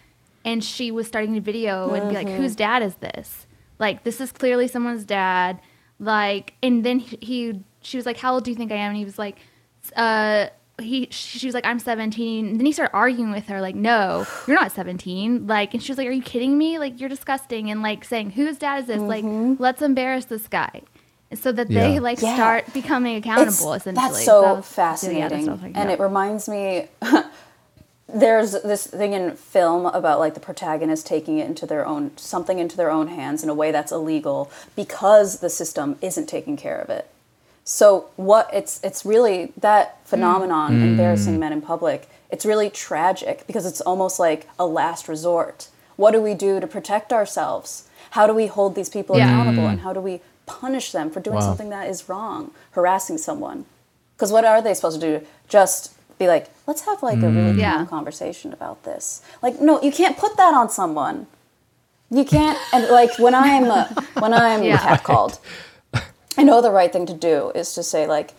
and 0.45 0.63
she 0.63 0.91
was 0.91 1.07
starting 1.07 1.35
to 1.35 1.41
video 1.41 1.93
and 1.93 2.09
be 2.09 2.15
like, 2.15 2.29
"Whose 2.29 2.57
dad 2.57 2.83
is 2.83 2.97
this? 2.97 3.47
Like 3.79 4.05
this 4.05 4.21
is 4.21 4.33
clearly 4.33 4.69
someone's 4.69 5.05
dad." 5.05 5.61
Like 5.99 6.55
and 6.63 6.85
then 6.85 6.99
he, 6.99 7.19
he 7.21 7.61
she 7.81 7.97
was 7.97 8.07
like, 8.07 8.19
"How 8.19 8.35
old 8.35 8.45
do 8.45 8.51
you 8.51 8.57
think 8.57 8.73
I 8.73 8.77
am?" 8.77 8.91
And 8.91 8.99
he 8.99 9.05
was 9.05 9.19
like, 9.19 9.39
"Uh." 9.97 10.47
He, 10.81 11.07
she 11.13 11.47
was 11.47 11.55
like, 11.55 11.65
I'm 11.65 11.79
17. 11.79 12.49
And 12.49 12.59
then 12.59 12.67
he 12.67 12.73
started 12.73 12.93
arguing 12.97 13.31
with 13.31 13.47
her, 13.47 13.61
like, 13.61 13.77
no, 13.77 14.27
you're 14.49 14.59
not 14.59 14.73
17. 14.73 15.47
Like, 15.47 15.73
and 15.73 15.81
she 15.81 15.93
was 15.93 15.99
like, 15.99 16.09
Are 16.09 16.11
you 16.11 16.21
kidding 16.21 16.59
me? 16.59 16.81
Like, 16.81 16.99
you're 16.99 17.09
disgusting. 17.09 17.71
And 17.71 17.81
like 17.81 18.05
saying, 18.05 18.31
Whose 18.33 18.59
dad 18.59 18.81
is 18.81 18.87
this? 18.89 19.01
Like, 19.01 19.23
let's 19.61 19.83
embarrass 19.83 20.25
this 20.25 20.49
guy. 20.49 20.83
And 21.35 21.43
so 21.43 21.51
that 21.51 21.67
they 21.67 21.95
Yeah. 21.95 22.01
like 22.01 22.23
Yeah. 22.23 22.37
start 22.37 22.73
becoming 22.73 23.17
accountable, 23.17 23.73
It's- 23.73 23.81
essentially. 23.83 24.09
That's 24.09 24.25
So 24.25 24.25
so 24.25 24.43
that 24.43 24.57
was 24.57 24.69
the 24.71 24.79
other 24.79 24.91
fascinating, 24.91 25.47
like 25.47 25.73
and 25.75 25.91
that. 25.91 25.99
it 25.99 26.01
reminds 26.01 26.49
me. 26.49 26.89
there's 28.07 28.53
this 28.63 28.87
thing 28.87 29.15
in 29.15 29.33
film 29.33 29.87
about 29.87 30.21
like 30.21 30.35
the 30.35 30.41
protagonist 30.41 31.07
taking 31.07 31.39
it 31.39 31.49
into 31.49 31.67
their 31.67 31.85
own 31.85 32.13
something 32.17 32.61
into 32.61 32.77
their 32.77 32.91
own 32.91 33.09
hands 33.09 33.43
in 33.43 33.49
a 33.49 33.55
way 33.55 33.73
that's 33.73 33.91
illegal 33.91 34.49
because 34.77 35.41
the 35.41 35.51
system 35.51 35.97
isn't 36.01 36.29
taking 36.29 36.57
care 36.57 36.79
of 36.79 36.89
it. 36.89 37.09
So 37.65 38.11
what 38.15 38.49
it's 38.53 38.79
it's 38.85 39.05
really 39.05 39.53
that 39.57 39.99
hmm. 40.05 40.11
phenomenon 40.11 40.77
hmm. 40.77 40.83
embarrassing 40.85 41.41
men 41.41 41.53
in 41.53 41.63
public. 41.63 42.09
It's 42.31 42.47
really 42.47 42.71
tragic 42.71 43.45
because 43.49 43.67
it's 43.67 43.81
almost 43.81 44.21
like 44.21 44.49
a 44.57 44.67
last 44.67 45.09
resort. 45.09 45.67
What 45.97 46.13
do 46.13 46.21
we 46.21 46.35
do 46.35 46.61
to 46.61 46.67
protect 46.69 47.13
ourselves? 47.13 47.89
How 48.11 48.29
do 48.29 48.35
we 48.35 48.47
hold 48.47 48.77
these 48.77 48.89
people 48.89 49.17
Yeah. 49.17 49.27
accountable 49.27 49.65
hmm. 49.65 49.71
and 49.71 49.81
how 49.81 49.93
do 49.93 50.01
we 50.01 50.21
punish 50.47 50.93
them 50.93 51.11
for 51.11 51.21
doing 51.21 51.37
Wow. 51.37 51.43
something 51.43 51.71
that 51.71 51.89
is 51.89 52.09
wrong, 52.09 52.51
harassing 52.73 53.19
someone? 53.19 53.65
Because 54.17 54.31
what 54.33 54.45
are 54.45 54.61
they 54.63 54.75
supposed 54.75 55.01
to 55.01 55.19
do? 55.21 55.27
Just 55.49 55.93
be 56.19 56.29
like, 56.29 56.49
let's 56.67 56.83
have 56.83 57.03
like 57.03 57.23
a 57.23 57.29
really 57.29 57.53
Yeah. 57.59 57.79
calm 57.79 57.87
conversation 57.87 58.53
about 58.53 58.85
this. 58.85 59.21
Like, 59.43 59.61
no, 59.61 59.81
you 59.83 59.91
can't 59.91 60.17
put 60.17 60.37
that 60.37 60.55
on 60.55 60.71
someone. 60.71 61.27
You 62.11 62.25
can't. 62.25 62.59
And 62.73 62.87
like 62.89 63.19
when 63.19 63.35
I'm 63.35 63.65
uh, 63.71 63.89
when 64.21 64.33
I'm 64.33 64.63
Yeah. 64.73 64.79
catcalled, 64.79 65.39
I 66.39 66.43
know 66.45 66.61
the 66.61 66.71
right 66.71 66.93
thing 66.93 67.07
to 67.07 67.15
do 67.15 67.51
is 67.55 67.75
to 67.75 67.83
say 67.83 68.07
like, 68.07 68.35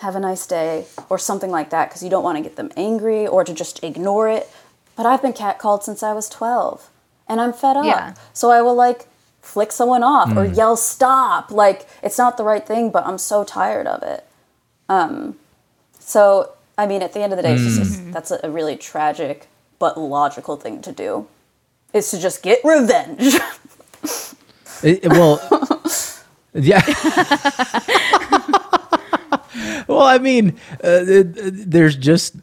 "Have 0.00 0.16
a 0.16 0.20
nice 0.20 0.46
day" 0.46 0.86
or 1.10 1.18
something 1.18 1.50
like 1.50 1.70
that, 1.70 1.88
because 1.88 2.02
you 2.02 2.08
don't 2.10 2.22
want 2.22 2.36
to 2.38 2.42
get 2.42 2.56
them 2.56 2.70
angry 2.76 3.26
or 3.26 3.44
to 3.44 3.52
just 3.52 3.82
ignore 3.84 4.28
it. 4.28 4.48
But 4.96 5.04
I've 5.06 5.20
been 5.20 5.32
catcalled 5.34 5.82
since 5.82 6.02
I 6.02 6.12
was 6.14 6.28
twelve, 6.28 6.88
and 7.28 7.40
I'm 7.40 7.52
fed 7.52 7.76
up. 7.76 7.84
Yeah. 7.84 8.14
So 8.32 8.50
I 8.50 8.62
will 8.62 8.74
like 8.74 9.08
flick 9.48 9.72
someone 9.72 10.02
off 10.02 10.30
or 10.36 10.44
Mm. 10.46 10.56
yell 10.56 10.76
stop. 10.76 11.50
Like 11.50 11.88
it's 12.02 12.18
not 12.18 12.36
the 12.36 12.44
right 12.44 12.66
thing, 12.66 12.90
but 12.90 13.06
I'm 13.06 13.18
so 13.18 13.44
tired 13.44 13.86
of 13.86 14.02
it. 14.02 14.24
Um, 14.88 15.36
so 15.98 16.52
I 16.76 16.86
mean, 16.86 17.02
at 17.02 17.12
the 17.12 17.20
end 17.20 17.32
of 17.32 17.36
the 17.38 17.42
day, 17.42 17.54
it's 17.54 17.76
just, 17.76 18.00
Mm. 18.00 18.12
that's 18.12 18.30
a, 18.30 18.50
really 18.50 18.76
tragic 18.76 19.48
but 19.80 19.98
logical 19.98 20.56
thing 20.56 20.80
to 20.82 20.92
do. 20.92 21.26
Is 21.92 22.10
to 22.12 22.18
just 22.18 22.42
get 22.42 22.60
revenge. 22.64 23.34
It- 24.80 25.04
it- 25.04 25.10
well, 25.10 25.40
yeah. 26.54 26.82
well, 29.88 30.02
I 30.02 30.18
mean, 30.18 30.50
uh, 30.84 31.02
it- 31.06 31.70
there's 31.70 31.96
just. 31.96 32.36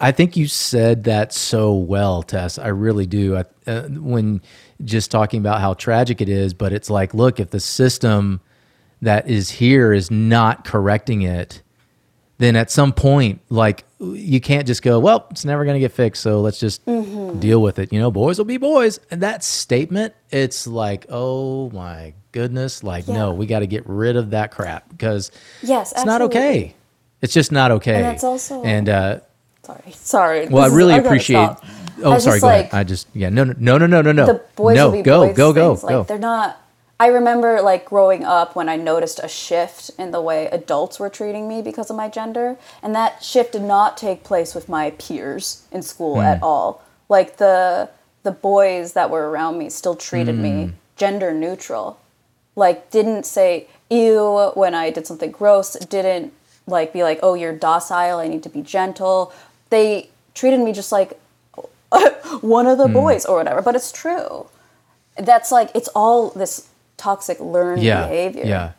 I 0.00 0.10
think 0.12 0.36
you 0.36 0.48
said 0.48 1.04
that 1.04 1.32
so 1.32 1.72
well, 1.74 2.22
Tess. 2.24 2.58
I 2.58 2.68
really 2.68 3.06
do. 3.06 3.36
I, 3.36 3.44
uh, 3.70 3.82
when 3.88 4.40
just 4.84 5.10
talking 5.10 5.40
about 5.40 5.60
how 5.60 5.74
tragic 5.74 6.20
it 6.20 6.28
is, 6.28 6.54
but 6.54 6.72
it's 6.72 6.90
like, 6.90 7.14
look, 7.14 7.40
if 7.40 7.50
the 7.50 7.60
system 7.60 8.40
that 9.02 9.28
is 9.28 9.50
here 9.50 9.92
is 9.92 10.10
not 10.10 10.64
correcting 10.64 11.22
it, 11.22 11.62
then 12.38 12.54
at 12.56 12.70
some 12.70 12.92
point, 12.92 13.40
like 13.48 13.84
you 13.98 14.40
can't 14.40 14.66
just 14.66 14.82
go, 14.82 14.98
well, 15.00 15.26
it's 15.30 15.44
never 15.46 15.64
going 15.64 15.74
to 15.74 15.80
get 15.80 15.92
fixed, 15.92 16.22
so 16.22 16.40
let's 16.42 16.60
just 16.60 16.84
deal 16.84 17.62
with 17.62 17.78
it. 17.78 17.92
You 17.92 17.98
know, 17.98 18.10
boys 18.10 18.36
will 18.36 18.44
be 18.44 18.58
boys. 18.58 19.00
And 19.10 19.22
that 19.22 19.42
statement, 19.42 20.12
it's 20.30 20.66
like, 20.66 21.06
oh 21.08 21.70
my 21.70 22.12
goodness, 22.32 22.82
like 22.82 23.08
no, 23.08 23.32
we 23.32 23.46
got 23.46 23.60
to 23.60 23.66
get 23.66 23.86
rid 23.88 24.16
of 24.16 24.30
that 24.30 24.50
crap 24.50 24.88
because 24.90 25.30
yes, 25.62 25.92
it's 25.92 26.04
not 26.04 26.20
okay. 26.22 26.74
It's 27.22 27.32
just 27.32 27.50
not 27.52 27.70
okay. 27.70 27.94
And 27.94 28.04
that's 28.04 28.24
also- 28.24 28.62
and 28.62 28.88
uh, 28.90 29.20
Sorry, 29.66 29.92
sorry. 29.92 30.46
well, 30.48 30.62
I 30.62 30.66
This 30.66 30.72
is- 30.72 30.76
really 30.78 30.94
gotta 30.94 31.06
appreciate. 31.08 31.44
stop. 31.44 31.64
Oh, 32.04 32.12
I 32.12 32.18
sorry. 32.18 32.34
just 32.36 32.40
Go 32.42 32.46
like, 32.46 32.60
ahead. 32.66 32.74
I 32.74 32.84
just 32.84 33.06
yeah. 33.14 33.28
No, 33.30 33.44
no, 33.44 33.54
no, 33.58 33.78
no, 33.78 33.86
no, 33.86 34.02
no, 34.02 34.12
no. 34.12 34.26
the 34.26 34.40
boys 34.54 34.76
no, 34.76 34.86
will 34.86 34.92
be 34.98 35.02
go, 35.02 35.26
boys 35.26 35.36
go, 35.36 35.52
go, 35.52 35.70
things, 35.74 35.82
like 35.84 35.90
go. 35.90 36.02
they're 36.04 36.18
not 36.18 36.60
i 36.98 37.08
remember 37.08 37.60
like 37.60 37.84
growing 37.84 38.24
up 38.24 38.56
when 38.56 38.68
i 38.70 38.76
noticed 38.76 39.18
a 39.22 39.28
shift 39.28 39.90
in 39.98 40.12
the 40.12 40.20
way 40.28 40.46
adults 40.46 40.98
were 40.98 41.10
treating 41.10 41.46
me 41.46 41.60
because 41.60 41.90
of 41.90 41.96
my 41.96 42.08
gender 42.08 42.56
and 42.82 42.94
that 42.94 43.22
shift 43.22 43.52
did 43.52 43.60
not 43.62 43.98
take 43.98 44.24
place 44.24 44.54
with 44.54 44.66
my 44.68 44.90
peers 44.92 45.66
in 45.72 45.82
school 45.82 46.14
Hmm. 46.14 46.20
at 46.32 46.42
all 46.42 46.82
like 47.10 47.36
the 47.36 47.90
the 48.22 48.30
boys 48.32 48.94
that 48.94 49.10
were 49.10 49.28
around 49.30 49.58
me 49.58 49.68
still 49.68 49.94
treated 49.94 50.36
Hmm. 50.36 50.42
me 50.42 50.72
gender 50.96 51.32
neutral 51.34 51.98
like 52.54 52.90
didn't 52.90 53.26
say 53.26 53.66
ew 53.90 54.52
when 54.54 54.74
i 54.74 54.88
did 54.90 55.06
something 55.06 55.30
gross 55.30 55.74
didn't 55.96 56.32
like 56.66 56.92
be 56.94 57.02
like 57.02 57.18
oh 57.22 57.34
you're 57.34 57.52
docile 57.54 58.18
i 58.18 58.26
need 58.26 58.42
to 58.42 58.48
be 58.48 58.62
gentle 58.62 59.32
they 59.70 60.08
treated 60.34 60.60
me 60.60 60.72
just 60.72 60.92
like 60.92 61.18
one 62.40 62.66
of 62.66 62.78
the 62.78 62.88
boys 62.88 63.24
or 63.24 63.38
whatever 63.38 63.62
but 63.62 63.74
it's 63.74 63.92
true 63.92 64.46
that's 65.18 65.50
like 65.50 65.70
it's 65.74 65.88
all 65.88 66.30
this 66.30 66.68
toxic 66.96 67.38
learned 67.40 67.82
yeah, 67.82 68.06
behavior 68.06 68.44
Yeah. 68.44 68.72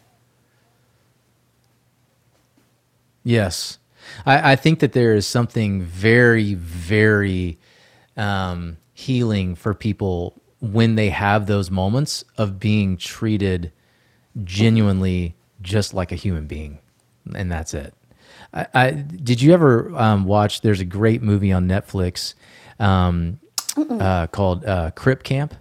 Yes. 3.27 3.77
I, 4.25 4.53
I 4.53 4.55
think 4.55 4.79
that 4.79 4.93
there 4.93 5.13
is 5.13 5.27
something 5.27 5.81
very, 5.81 6.53
very 6.53 7.59
um, 8.15 8.77
healing 8.93 9.53
for 9.53 9.73
people 9.73 10.41
when 10.61 10.95
they 10.95 11.09
have 11.09 11.45
those 11.45 11.69
moments 11.69 12.23
of 12.37 12.57
being 12.57 12.95
treated 12.95 13.73
genuinely 14.45 15.35
just 15.61 15.93
like 15.93 16.13
a 16.13 16.15
human 16.15 16.47
being. 16.47 16.79
And 17.35 17.51
that's 17.51 17.73
it. 17.73 17.93
I, 18.53 18.67
I 18.73 18.91
did 18.91 19.41
you 19.41 19.53
ever 19.53 19.95
um, 19.95 20.25
watch? 20.25 20.61
There's 20.61 20.79
a 20.79 20.85
great 20.85 21.21
movie 21.21 21.51
on 21.51 21.67
Netflix 21.67 22.33
um, 22.79 23.39
uh, 23.77 24.27
called 24.27 24.65
uh, 24.65 24.91
Crip 24.91 25.23
Camp. 25.23 25.53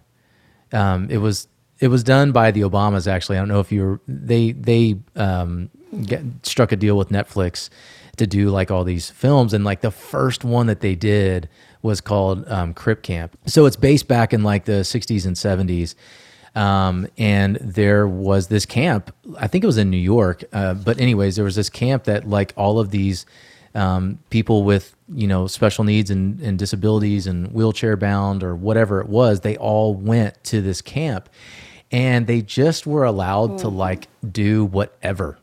Um, 0.72 1.08
it 1.10 1.18
was 1.18 1.48
it 1.78 1.88
was 1.88 2.02
done 2.02 2.32
by 2.32 2.50
the 2.50 2.62
Obamas. 2.62 3.06
Actually, 3.06 3.38
I 3.38 3.40
don't 3.40 3.48
know 3.48 3.60
if 3.60 3.70
you 3.70 3.82
were 3.82 4.00
they 4.08 4.52
they 4.52 4.96
um, 5.14 5.70
get, 6.02 6.22
struck 6.42 6.72
a 6.72 6.76
deal 6.76 6.96
with 6.96 7.10
Netflix 7.10 7.68
to 8.16 8.26
do 8.26 8.50
like 8.50 8.70
all 8.70 8.84
these 8.84 9.10
films, 9.10 9.52
and 9.52 9.64
like 9.64 9.80
the 9.82 9.90
first 9.90 10.44
one 10.44 10.66
that 10.66 10.80
they 10.80 10.94
did 10.94 11.48
was 11.82 12.00
called 12.00 12.48
um, 12.48 12.74
Crip 12.74 13.02
Camp. 13.02 13.38
So 13.46 13.66
it's 13.66 13.76
based 13.76 14.08
back 14.08 14.32
in 14.32 14.42
like 14.42 14.64
the 14.64 14.82
'60s 14.82 15.26
and 15.26 15.36
'70s. 15.36 15.94
Um, 16.56 17.06
and 17.18 17.56
there 17.56 18.08
was 18.08 18.48
this 18.48 18.64
camp. 18.64 19.14
I 19.38 19.46
think 19.46 19.62
it 19.62 19.66
was 19.66 19.76
in 19.76 19.90
New 19.90 19.98
York. 19.98 20.42
Uh, 20.52 20.74
but 20.74 20.98
anyways, 20.98 21.36
there 21.36 21.44
was 21.44 21.54
this 21.54 21.68
camp 21.68 22.04
that 22.04 22.28
like 22.28 22.54
all 22.56 22.80
of 22.80 22.90
these 22.90 23.26
um, 23.74 24.18
people 24.30 24.64
with 24.64 24.96
you 25.14 25.28
know 25.28 25.46
special 25.46 25.84
needs 25.84 26.10
and, 26.10 26.40
and 26.40 26.58
disabilities 26.58 27.26
and 27.26 27.52
wheelchair 27.52 27.96
bound 27.96 28.42
or 28.42 28.56
whatever 28.56 29.00
it 29.00 29.08
was, 29.08 29.40
they 29.40 29.56
all 29.58 29.94
went 29.94 30.42
to 30.44 30.62
this 30.62 30.80
camp, 30.80 31.28
and 31.92 32.26
they 32.26 32.40
just 32.40 32.86
were 32.86 33.04
allowed 33.04 33.58
to 33.58 33.68
like 33.68 34.08
do 34.32 34.64
whatever 34.64 35.38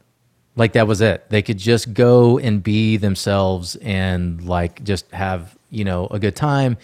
like 0.56 0.74
that 0.74 0.88
was 0.88 1.02
it 1.02 1.28
they 1.30 1.42
could 1.42 1.58
just 1.58 1.94
go 1.94 2.38
and 2.38 2.62
be 2.62 2.98
themselves 2.98 3.76
and 3.78 4.44
like 4.46 4.84
just 4.84 5.10
have 5.12 5.58
you 5.70 5.84
know 5.84 6.08
a 6.12 6.20
good 6.20 6.36
time 6.36 6.78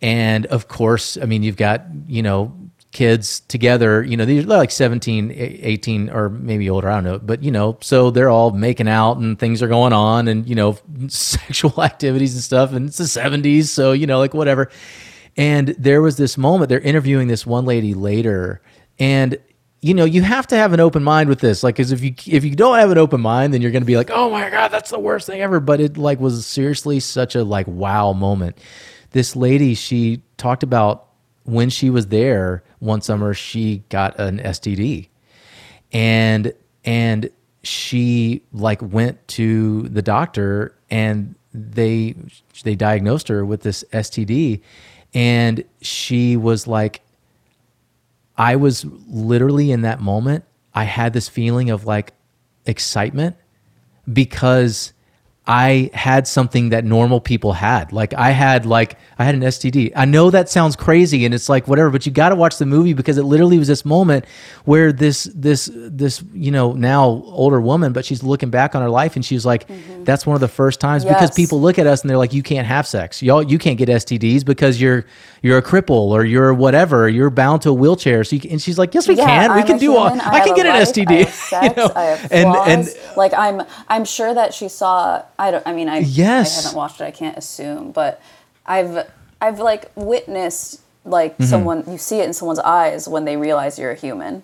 and 0.00 0.46
of 0.46 0.68
course 0.68 1.18
i 1.20 1.26
mean 1.26 1.42
you've 1.42 1.56
got 1.56 1.82
you 2.06 2.22
know 2.22 2.52
kids 2.90 3.40
together 3.40 4.02
you 4.02 4.16
know 4.16 4.24
these 4.24 4.44
are 4.44 4.48
like 4.48 4.70
17 4.70 5.30
18 5.30 6.08
or 6.08 6.30
maybe 6.30 6.70
older 6.70 6.88
i 6.88 6.94
don't 6.94 7.04
know 7.04 7.18
but 7.18 7.42
you 7.42 7.50
know 7.50 7.76
so 7.82 8.10
they're 8.10 8.30
all 8.30 8.50
making 8.50 8.88
out 8.88 9.18
and 9.18 9.38
things 9.38 9.62
are 9.62 9.68
going 9.68 9.92
on 9.92 10.26
and 10.26 10.48
you 10.48 10.54
know 10.54 10.78
sexual 11.08 11.82
activities 11.82 12.34
and 12.34 12.42
stuff 12.42 12.72
and 12.72 12.88
it's 12.88 12.96
the 12.96 13.04
70s 13.04 13.64
so 13.64 13.92
you 13.92 14.06
know 14.06 14.18
like 14.18 14.34
whatever. 14.34 14.70
And 15.36 15.68
there 15.78 16.02
was 16.02 16.16
this 16.16 16.36
moment 16.36 16.68
they're 16.68 16.80
interviewing 16.80 17.28
this 17.28 17.46
one 17.46 17.64
lady 17.64 17.94
later 17.94 18.60
and 18.98 19.38
you 19.80 19.94
know 19.94 20.04
you 20.04 20.22
have 20.22 20.48
to 20.48 20.56
have 20.56 20.72
an 20.72 20.80
open 20.80 21.04
mind 21.04 21.28
with 21.28 21.38
this 21.38 21.62
like 21.62 21.76
because 21.76 21.92
if 21.92 22.02
you 22.02 22.12
if 22.26 22.44
you 22.44 22.56
don't 22.56 22.78
have 22.78 22.90
an 22.90 22.98
open 22.98 23.20
mind 23.20 23.54
then 23.54 23.62
you're 23.62 23.70
going 23.70 23.82
to 23.82 23.86
be 23.86 23.96
like 23.96 24.10
oh 24.10 24.30
my 24.30 24.50
god 24.50 24.72
that's 24.72 24.90
the 24.90 24.98
worst 24.98 25.28
thing 25.28 25.40
ever 25.40 25.60
but 25.60 25.80
it 25.80 25.96
like 25.96 26.18
was 26.18 26.44
seriously 26.44 26.98
such 26.98 27.36
a 27.36 27.44
like 27.44 27.68
wow 27.68 28.12
moment. 28.12 28.58
This 29.12 29.36
lady 29.36 29.74
she 29.74 30.22
talked 30.36 30.64
about 30.64 31.07
when 31.48 31.70
she 31.70 31.90
was 31.90 32.08
there 32.08 32.62
one 32.78 33.00
summer 33.00 33.34
she 33.34 33.82
got 33.88 34.18
an 34.18 34.38
std 34.38 35.08
and 35.92 36.52
and 36.84 37.30
she 37.62 38.42
like 38.52 38.80
went 38.82 39.26
to 39.28 39.82
the 39.88 40.02
doctor 40.02 40.74
and 40.90 41.34
they 41.52 42.14
they 42.64 42.74
diagnosed 42.74 43.28
her 43.28 43.44
with 43.44 43.62
this 43.62 43.84
std 43.92 44.60
and 45.14 45.64
she 45.80 46.36
was 46.36 46.66
like 46.66 47.02
I 48.38 48.54
was 48.54 48.84
literally 49.08 49.72
in 49.72 49.82
that 49.82 50.00
moment, 50.00 50.44
I 50.72 50.84
had 50.84 51.12
this 51.12 51.28
feeling 51.28 51.70
of 51.70 51.84
like 51.84 52.12
excitement 52.66 53.36
because 54.10 54.92
I 55.48 55.90
had 55.94 56.28
something 56.28 56.68
that 56.68 56.84
normal 56.84 57.22
people 57.22 57.54
had. 57.54 57.90
Like 57.90 58.12
I 58.12 58.32
had 58.32 58.66
like 58.66 58.98
I 59.18 59.24
had 59.24 59.34
an 59.34 59.40
STD. 59.40 59.92
I 59.96 60.04
know 60.04 60.28
that 60.30 60.50
sounds 60.50 60.76
crazy 60.76 61.24
and 61.24 61.34
it's 61.34 61.48
like 61.48 61.66
whatever, 61.66 61.88
but 61.88 62.04
you 62.04 62.12
got 62.12 62.28
to 62.28 62.34
watch 62.36 62.58
the 62.58 62.66
movie 62.66 62.92
because 62.92 63.16
it 63.16 63.22
literally 63.22 63.58
was 63.58 63.66
this 63.66 63.82
moment 63.82 64.26
where 64.66 64.92
this 64.92 65.24
this 65.34 65.70
this 65.72 66.22
you 66.34 66.50
know 66.50 66.74
now 66.74 67.06
older 67.06 67.62
woman, 67.62 67.94
but 67.94 68.04
she's 68.04 68.22
looking 68.22 68.50
back 68.50 68.74
on 68.74 68.82
her 68.82 68.90
life 68.90 69.16
and 69.16 69.24
she's 69.24 69.46
like, 69.46 69.66
mm-hmm. 69.66 70.04
that's 70.04 70.26
one 70.26 70.34
of 70.34 70.40
the 70.42 70.48
first 70.48 70.80
times 70.80 71.02
because 71.02 71.30
people 71.30 71.58
look 71.62 71.78
at 71.78 71.86
us 71.86 72.02
and 72.02 72.10
they're 72.10 72.18
like, 72.18 72.34
you 72.34 72.42
can't 72.42 72.66
have 72.66 72.86
sex, 72.86 73.22
y'all, 73.22 73.42
you 73.42 73.56
can't 73.56 73.78
get 73.78 73.88
STDs 73.88 74.44
because 74.44 74.78
you're 74.78 75.06
you're 75.40 75.56
a 75.58 75.62
cripple 75.62 76.10
or 76.10 76.24
you're 76.26 76.52
whatever, 76.52 77.08
you're 77.08 77.30
bound 77.30 77.62
to 77.62 77.70
a 77.70 77.72
wheelchair. 77.72 78.22
So 78.24 78.36
you, 78.36 78.40
can- 78.40 78.50
and 78.50 78.60
she's 78.60 78.78
like, 78.78 78.92
yes, 78.94 79.08
we 79.08 79.14
Yeah, 79.14 79.24
can, 79.24 79.54
we 79.54 79.60
I'm 79.62 79.66
can 79.66 79.76
a 79.76 79.80
do 79.80 79.96
all. 79.96 80.08
human, 80.10 80.20
I, 80.26 80.44
can 80.44 80.54
get 80.54 80.66
an 80.66 80.72
STD. 80.82 81.10
I 81.10 81.14
have 81.24 81.34
sex, 81.34 81.76
you 81.76 81.82
know? 81.82 81.92
I 81.94 82.04
have 82.04 82.32
and 82.32 82.48
and 82.54 82.88
like 83.16 83.32
I'm, 83.32 83.62
I'm 83.88 84.04
sure 84.04 84.34
that 84.34 84.52
she 84.52 84.68
saw. 84.68 85.22
I 85.38 85.50
don't. 85.50 85.66
I 85.66 85.72
mean, 85.72 85.88
I, 85.88 85.98
Yes. 85.98 86.58
I 86.58 86.62
haven't 86.62 86.76
watched 86.76 87.00
it. 87.00 87.04
I 87.04 87.10
can't 87.10 87.36
assume, 87.38 87.92
but 87.92 88.20
I've, 88.66 89.06
I've 89.40 89.60
like 89.60 89.90
witnessed 89.94 90.80
like 91.04 91.34
Mm-hmm. 91.34 91.44
someone. 91.44 91.84
You 91.86 91.98
see 91.98 92.20
it 92.20 92.26
in 92.26 92.32
someone's 92.32 92.58
eyes 92.58 93.06
when 93.08 93.24
they 93.24 93.36
realize 93.36 93.78
you're 93.78 93.92
a 93.92 93.94
human, 93.94 94.42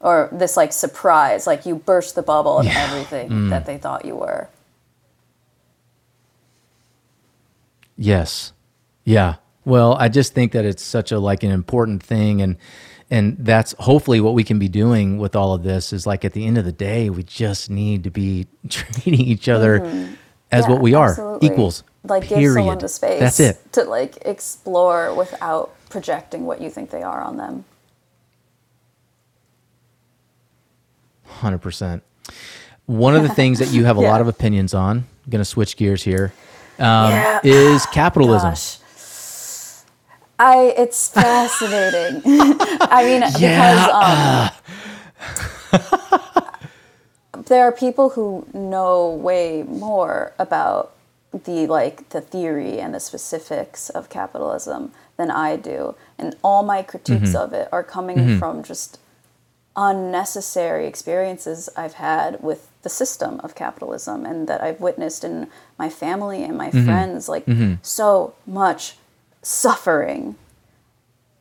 or 0.00 0.28
this 0.32 0.56
like 0.56 0.72
surprise, 0.72 1.46
like 1.46 1.64
you 1.66 1.74
burst 1.76 2.14
the 2.14 2.22
bubble 2.22 2.58
of 2.58 2.66
everything 2.66 3.28
Mm. 3.30 3.50
that 3.50 3.64
they 3.66 3.78
thought 3.78 4.04
you 4.04 4.14
were. 4.16 4.48
Yes. 7.96 8.52
Yeah. 9.04 9.36
Well, 9.64 9.94
I 9.94 10.08
just 10.08 10.32
think 10.34 10.52
that 10.52 10.64
it's 10.64 10.82
such 10.82 11.12
a 11.12 11.18
like 11.18 11.42
an 11.42 11.50
important 11.50 12.02
thing 12.02 12.40
and 12.40 12.56
and 13.10 13.36
that's 13.40 13.74
hopefully 13.80 14.20
what 14.20 14.34
we 14.34 14.44
can 14.44 14.58
be 14.58 14.68
doing 14.68 15.18
with 15.18 15.34
all 15.34 15.52
of 15.54 15.62
this 15.64 15.92
is 15.92 16.06
like 16.06 16.24
at 16.24 16.32
the 16.32 16.46
end 16.46 16.56
of 16.58 16.64
the 16.64 16.72
day 16.72 17.10
we 17.10 17.22
just 17.24 17.68
need 17.70 18.04
to 18.04 18.10
be 18.10 18.46
treating 18.68 19.20
each 19.20 19.48
other 19.48 19.84
as 20.52 20.64
Yeah, 20.64 20.70
what 20.70 20.80
we 20.80 20.94
are 20.94 21.10
absolutely. 21.10 21.48
equals 21.48 21.82
Like 22.04 22.28
give 22.28 22.52
someone 22.52 22.78
the 22.78 22.88
space. 22.88 23.20
that's 23.20 23.40
it 23.40 23.72
To 23.72 23.84
like 23.84 24.18
explore 24.24 25.14
without 25.14 25.74
projecting 25.88 26.46
what 26.46 26.60
you 26.60 26.70
think 26.70 26.90
they 26.90 27.02
are 27.02 27.20
on 27.20 27.36
them. 27.36 27.64
100% 31.40 32.02
one 32.86 33.14
of 33.14 33.22
the 33.22 33.28
things 33.28 33.60
that 33.60 33.68
you 33.68 33.84
have 33.84 33.96
a 33.98 34.00
Yeah. 34.02 34.10
lot 34.10 34.20
of 34.20 34.28
opinions 34.28 34.74
on 34.74 34.98
I'm 34.98 35.30
going 35.30 35.40
to 35.40 35.44
switch 35.44 35.76
gears 35.76 36.02
here 36.02 36.32
um, 36.78 37.10
Yeah. 37.12 37.40
is 37.44 37.86
capitalism 37.92 38.50
Gosh. 38.50 38.78
I 40.40 40.72
it's 40.74 41.08
fascinating. 41.10 42.22
I 42.24 43.04
mean, 43.04 43.20
because 43.20 44.52
um, 47.34 47.44
there 47.44 47.64
are 47.64 47.72
people 47.72 48.08
who 48.10 48.46
know 48.54 49.10
way 49.10 49.64
more 49.64 50.32
about 50.38 50.94
the 51.32 51.66
like 51.66 52.08
the 52.08 52.22
theory 52.22 52.80
and 52.80 52.94
the 52.94 53.00
specifics 53.00 53.90
of 53.90 54.08
capitalism 54.08 54.92
than 55.18 55.30
I 55.30 55.56
do, 55.56 55.94
and 56.18 56.34
all 56.42 56.62
my 56.62 56.82
critiques 56.82 57.34
mm-hmm. 57.34 57.36
of 57.36 57.52
it 57.52 57.68
are 57.70 57.84
coming 57.84 58.16
mm-hmm. 58.16 58.38
from 58.38 58.62
just 58.62 58.98
unnecessary 59.76 60.86
experiences 60.86 61.68
I've 61.76 61.94
had 61.94 62.42
with 62.42 62.66
the 62.80 62.88
system 62.88 63.40
of 63.40 63.54
capitalism 63.54 64.24
and 64.24 64.48
that 64.48 64.62
I've 64.62 64.80
witnessed 64.80 65.22
in 65.22 65.48
my 65.78 65.90
family 65.90 66.42
and 66.42 66.56
my 66.56 66.70
mm-hmm. 66.70 66.86
friends 66.86 67.28
like 67.28 67.44
so 67.82 68.32
much 68.46 68.96
suffering 69.42 70.36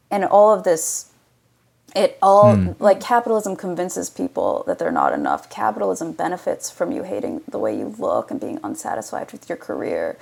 and 0.10 0.24
all 0.26 0.54
of 0.54 0.64
this 0.64 1.06
it 1.96 2.18
all 2.22 2.56
hmm. 2.56 2.72
like 2.80 3.02
capitalism 3.02 3.56
convinces 3.56 4.10
people 4.10 4.64
that 4.68 4.78
they're 4.78 4.92
not 4.92 5.12
enough. 5.12 5.50
Capitalism 5.50 6.12
benefits 6.12 6.70
from 6.70 6.92
you 6.92 7.02
hating 7.02 7.42
the 7.48 7.58
way 7.58 7.76
you 7.76 7.96
look 7.98 8.30
and 8.30 8.40
being 8.40 8.60
unsatisfied 8.64 9.32
with 9.32 9.50
your 9.50 9.58
career. 9.58 10.16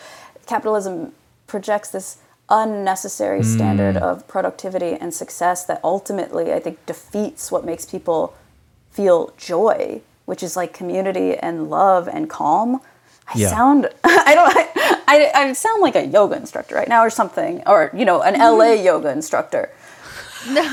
Capitalism 0.46 1.12
projects 1.46 1.90
this 1.90 2.20
unnecessary 2.50 3.40
hmm. 3.40 3.46
standard 3.46 3.98
of 3.98 4.28
productivity 4.28 4.94
and 4.94 5.14
success 5.14 5.66
that 5.66 5.82
ultimately 5.84 6.54
i 6.54 6.60
think 6.60 6.84
defeats 6.86 7.52
what 7.52 7.66
makes 7.66 7.86
people 7.86 8.34
feel 8.90 9.34
joy 9.38 10.02
which 10.26 10.42
is 10.42 10.56
like 10.56 10.74
community 10.74 11.36
and 11.36 11.70
love 11.70 12.08
and 12.08 12.30
calm 12.30 12.80
i 13.34 13.38
Yeah. 13.38 13.50
sound 13.50 13.90
i 14.04 14.34
don't 14.36 15.02
I, 15.08 15.32
I 15.34 15.54
sound 15.54 15.82
like 15.82 15.96
a 15.96 16.06
yoga 16.06 16.36
instructor 16.36 16.76
right 16.76 16.88
now 16.88 17.02
or 17.02 17.10
something 17.10 17.62
or 17.66 17.92
you 17.94 18.06
know 18.06 18.22
an 18.22 18.40
la 18.40 18.72
yoga 18.72 19.10
instructor 19.12 19.70
No. 20.50 20.64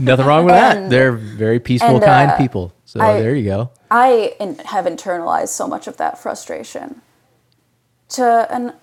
nothing 0.00 0.26
wrong 0.26 0.44
with 0.46 0.54
that 0.54 0.88
they're 0.90 1.12
very 1.12 1.60
peaceful 1.60 1.96
and, 1.96 2.04
kind 2.04 2.30
uh, 2.30 2.36
people 2.36 2.72
so 2.84 3.00
I- 3.00 3.20
there 3.20 3.34
you 3.34 3.44
go 3.44 3.70
I 3.90 4.34
in, 4.38 4.56
have 4.66 4.84
internalized 4.84 5.48
so 5.48 5.66
much 5.66 5.86
of 5.86 5.96
that 5.96 6.18
frustration 6.18 7.00
to 8.10 8.46
an, 8.54 8.74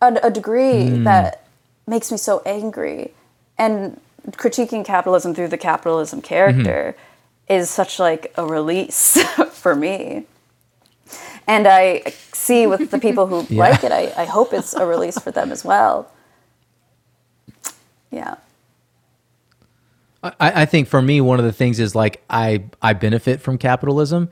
a, 0.00 0.18
a 0.24 0.30
degree 0.30 0.88
Hmm. 0.88 1.04
that 1.04 1.44
makes 1.86 2.12
me 2.12 2.16
so 2.16 2.42
angry. 2.46 3.12
And 3.58 4.00
critiquing 4.30 4.84
capitalism 4.84 5.34
through 5.34 5.48
the 5.48 5.58
capitalism 5.58 6.22
character 6.22 6.94
Mm-hmm. 6.96 7.52
is 7.58 7.70
such 7.70 7.98
like 7.98 8.32
a 8.36 8.46
release 8.46 9.20
for 9.50 9.74
me. 9.74 10.26
And 11.46 11.66
I 11.66 12.02
see 12.32 12.66
with 12.66 12.90
the 12.90 12.98
people 12.98 13.26
who 13.26 13.46
Yeah. 13.54 13.60
like 13.70 13.84
it, 13.84 13.92
I, 13.92 14.12
I 14.16 14.24
hope 14.24 14.52
it's 14.52 14.74
a 14.74 14.86
release 14.86 15.18
for 15.18 15.30
them 15.30 15.50
as 15.52 15.64
well. 15.64 16.10
Yeah. 18.10 18.36
I, 20.22 20.34
I 20.40 20.64
think 20.66 20.88
for 20.88 21.02
me, 21.02 21.20
one 21.20 21.38
of 21.38 21.44
the 21.44 21.52
things 21.52 21.80
is 21.80 21.94
like 21.94 22.22
I 22.30 22.64
I 22.80 22.92
benefit 22.92 23.40
from 23.40 23.58
capitalism, 23.58 24.30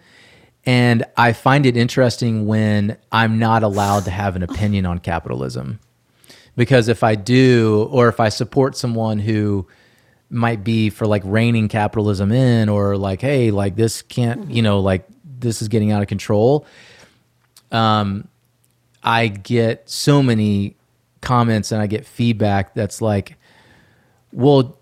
and 0.65 1.05
I 1.17 1.33
find 1.33 1.67
it 1.67 1.77
interesting 1.77 2.47
when 2.47 2.97
I'm 3.11 3.39
not 3.39 3.63
allowed 3.65 4.05
to 4.05 4.11
have 4.11 4.37
an 4.37 4.43
opinion 4.45 4.87
on 4.87 4.99
capitalism, 4.99 5.81
because 6.57 6.87
if 6.87 7.03
I 7.03 7.17
do, 7.17 7.89
or 7.91 8.09
if 8.09 8.21
I 8.21 8.29
support 8.29 8.77
someone 8.77 9.19
who 9.19 9.67
might 10.33 10.63
be 10.63 10.91
for 10.91 11.09
like 11.09 11.23
reining 11.25 11.67
capitalism 11.67 12.31
in, 12.31 12.69
or 12.69 12.97
like 12.97 13.21
hey, 13.21 13.51
like 13.51 13.75
this 13.75 14.01
can't, 14.03 14.49
you 14.49 14.63
know, 14.63 14.79
like 14.79 15.05
this 15.41 15.63
is 15.63 15.69
getting 15.69 15.93
out 15.93 16.03
of 16.03 16.09
control. 16.09 16.67
Um, 17.73 18.29
I 19.03 19.29
get 19.29 19.89
so 19.89 20.23
many 20.23 20.77
comments 21.21 21.73
and 21.73 21.81
I 21.81 21.87
get 21.87 22.07
feedback 22.07 22.75
that's 22.75 23.01
like, 23.01 23.37
well, 24.33 24.77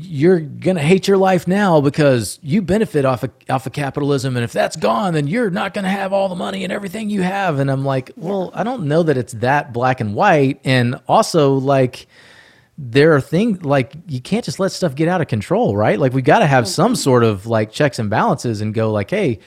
you're 0.00 0.38
gonna 0.38 0.80
hate 0.80 1.08
your 1.08 1.16
life 1.16 1.48
now 1.48 1.80
because 1.80 2.38
you 2.40 2.62
benefit 2.62 3.04
off 3.04 3.24
of 3.24 3.32
off 3.50 3.66
of 3.66 3.72
capitalism, 3.72 4.36
and 4.36 4.44
if 4.44 4.52
that's 4.52 4.76
gone, 4.76 5.14
then 5.14 5.26
you're 5.26 5.50
not 5.50 5.74
gonna 5.74 5.90
have 5.90 6.12
all 6.12 6.28
the 6.28 6.36
money 6.36 6.62
and 6.62 6.72
everything 6.72 7.10
you 7.10 7.22
have. 7.22 7.58
And 7.58 7.68
I'm 7.68 7.84
like, 7.84 8.12
well, 8.16 8.52
I 8.54 8.62
don't 8.62 8.84
know 8.84 9.02
that 9.02 9.18
it's 9.18 9.32
that 9.34 9.72
black 9.72 10.00
and 10.00 10.14
white. 10.14 10.60
And 10.64 11.00
also, 11.08 11.54
like, 11.54 12.06
there 12.78 13.12
are 13.14 13.20
things 13.20 13.64
like 13.64 13.92
you 14.06 14.20
can't 14.20 14.44
just 14.44 14.60
let 14.60 14.70
stuff 14.70 14.94
get 14.94 15.08
out 15.08 15.20
of 15.20 15.26
control, 15.26 15.76
right? 15.76 15.98
Like 15.98 16.12
we 16.12 16.22
got 16.22 16.38
to 16.38 16.46
have 16.46 16.68
some 16.68 16.94
sort 16.94 17.24
of 17.24 17.46
like 17.46 17.72
checks 17.72 17.98
and 17.98 18.08
balances 18.08 18.60
and 18.60 18.72
go 18.72 18.92
like, 18.92 19.10
hey, 19.10 19.40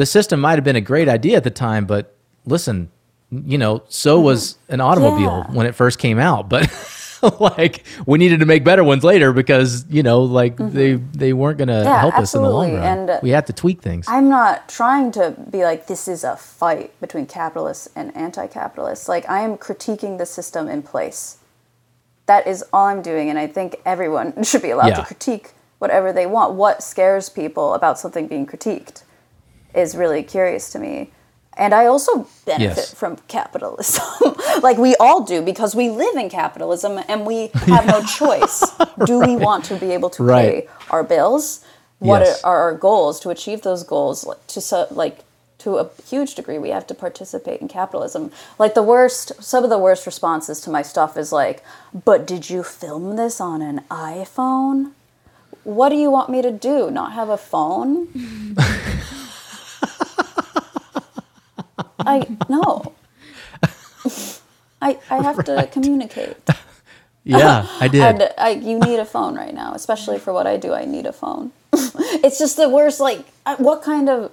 the 0.00 0.06
system 0.06 0.40
might 0.40 0.54
have 0.54 0.64
been 0.64 0.76
a 0.76 0.80
great 0.80 1.10
idea 1.10 1.36
at 1.36 1.44
the 1.44 1.50
time, 1.50 1.84
but 1.84 2.16
listen, 2.46 2.90
you 3.30 3.58
know, 3.58 3.82
so 3.90 4.16
mm-hmm. 4.16 4.24
was 4.24 4.56
an 4.70 4.80
automobile 4.80 5.44
Yeah. 5.46 5.54
when 5.54 5.66
it 5.66 5.74
first 5.74 5.98
came 5.98 6.18
out, 6.18 6.48
but 6.48 6.72
like 7.38 7.84
we 8.06 8.16
needed 8.16 8.40
to 8.40 8.46
make 8.46 8.64
better 8.64 8.82
ones 8.82 9.04
later 9.04 9.34
because 9.34 9.84
you 9.90 10.02
know, 10.02 10.22
like 10.22 10.56
mm-hmm. 10.56 10.74
they 10.74 10.94
they 10.94 11.32
weren't 11.34 11.58
going 11.58 11.68
to 11.68 11.82
Yeah, 11.84 12.00
help 12.00 12.16
us 12.16 12.34
in 12.34 12.40
the 12.40 12.48
long 12.48 12.70
absolutely. 12.70 12.88
run. 12.88 13.10
And, 13.10 13.22
we 13.22 13.28
had 13.28 13.46
to 13.48 13.52
tweak 13.52 13.82
things. 13.82 14.06
I'm 14.08 14.30
not 14.30 14.70
trying 14.70 15.12
to 15.12 15.36
be 15.50 15.64
like 15.64 15.86
this 15.86 16.08
is 16.08 16.24
a 16.24 16.34
fight 16.34 16.98
between 16.98 17.26
capitalists 17.26 17.90
and 17.94 18.16
anti-capitalists. 18.16 19.06
Like 19.06 19.28
I 19.28 19.40
am 19.40 19.58
critiquing 19.58 20.16
the 20.16 20.24
system 20.24 20.66
in 20.66 20.82
place. 20.82 21.36
That 22.24 22.46
is 22.46 22.64
all 22.72 22.86
I'm 22.86 23.02
doing, 23.02 23.28
and 23.28 23.38
I 23.38 23.46
think 23.46 23.76
everyone 23.84 24.42
should 24.48 24.62
be 24.62 24.70
allowed 24.70 24.94
Yeah. 24.96 25.02
to 25.02 25.04
critique 25.04 25.52
whatever 25.78 26.10
they 26.10 26.24
want. 26.24 26.54
What 26.54 26.82
scares 26.82 27.28
people 27.28 27.74
about 27.74 27.98
something 27.98 28.28
being 28.28 28.46
critiqued 28.46 29.02
is 29.74 29.96
really 29.96 30.22
curious 30.22 30.70
to 30.72 30.78
me. 30.78 31.10
And 31.56 31.74
I 31.74 31.86
also 31.86 32.26
benefit 32.46 32.76
Yes. 32.76 32.94
from 32.94 33.16
capitalism, 33.28 34.04
like 34.62 34.78
we 34.78 34.94
all 34.96 35.22
do, 35.24 35.42
because 35.42 35.74
we 35.74 35.90
live 35.90 36.16
in 36.16 36.30
capitalism 36.30 37.00
and 37.08 37.26
we 37.26 37.48
have 37.66 37.86
no 37.86 38.02
choice. 38.02 38.62
Do 39.04 39.18
we 39.20 39.36
want 39.48 39.64
to 39.66 39.76
be 39.76 39.90
able 39.92 40.10
to 40.10 40.22
Right. 40.22 40.66
pay 40.66 40.68
our 40.90 41.02
bills? 41.02 41.60
What 41.98 42.20
Yes. 42.22 42.42
are 42.44 42.58
our 42.58 42.74
goals 42.74 43.20
to 43.20 43.30
achieve 43.30 43.60
those 43.62 43.82
goals? 43.84 44.24
To 44.48 44.60
so, 44.60 44.86
like 44.90 45.24
to 45.58 45.76
a 45.76 45.90
huge 46.08 46.34
degree, 46.34 46.56
we 46.58 46.70
have 46.70 46.86
to 46.86 46.94
participate 46.94 47.60
in 47.60 47.68
capitalism. 47.68 48.30
Like 48.58 48.72
the 48.72 48.82
worst, 48.82 49.32
some 49.42 49.62
of 49.62 49.68
the 49.68 49.76
worst 49.78 50.06
responses 50.06 50.62
to 50.62 50.70
my 50.70 50.80
stuff 50.80 51.18
is 51.18 51.30
like, 51.32 51.62
"But 51.92 52.26
did 52.26 52.48
you 52.48 52.62
film 52.62 53.16
this 53.16 53.38
on 53.38 53.60
an 53.60 53.82
iPhone? 53.90 54.92
What 55.64 55.90
do 55.90 55.96
you 55.96 56.10
want 56.10 56.30
me 56.30 56.40
to 56.40 56.50
do? 56.50 56.90
Not 56.90 57.12
have 57.12 57.28
a 57.28 57.36
phone?" 57.36 58.08
I 62.06 62.26
no. 62.48 62.94
I 64.82 64.98
I 65.10 65.22
have 65.22 65.44
to 65.44 65.68
communicate. 65.72 66.36
yeah, 67.24 67.66
I 67.80 67.88
did. 67.88 68.02
And 68.02 68.30
I, 68.38 68.50
you 68.50 68.78
need 68.78 68.98
a 68.98 69.04
phone 69.06 69.36
right 69.36 69.54
now, 69.54 69.74
especially 69.74 70.18
for 70.18 70.32
what 70.32 70.46
I 70.46 70.56
do. 70.56 70.72
I 70.74 70.84
need 70.84 71.06
a 71.06 71.12
phone. 71.12 71.52
it's 71.74 72.38
just 72.38 72.56
the 72.56 72.68
worst. 72.68 73.00
Like, 73.00 73.26
uh, 73.46 73.56
what 73.56 73.82
kind 73.82 74.08
of? 74.08 74.32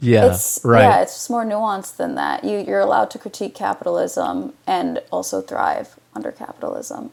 yeah, 0.00 0.26
It's 0.32 0.60
right. 0.64 0.82
yeah. 0.82 1.02
It's 1.02 1.14
just 1.14 1.30
more 1.30 1.44
nuanced 1.44 1.96
than 1.96 2.14
that. 2.16 2.44
You 2.44 2.58
you're 2.58 2.80
allowed 2.80 3.10
to 3.12 3.18
critique 3.18 3.54
capitalism 3.54 4.54
and 4.66 5.00
also 5.12 5.42
thrive 5.42 5.96
under 6.14 6.32
capitalism. 6.32 7.10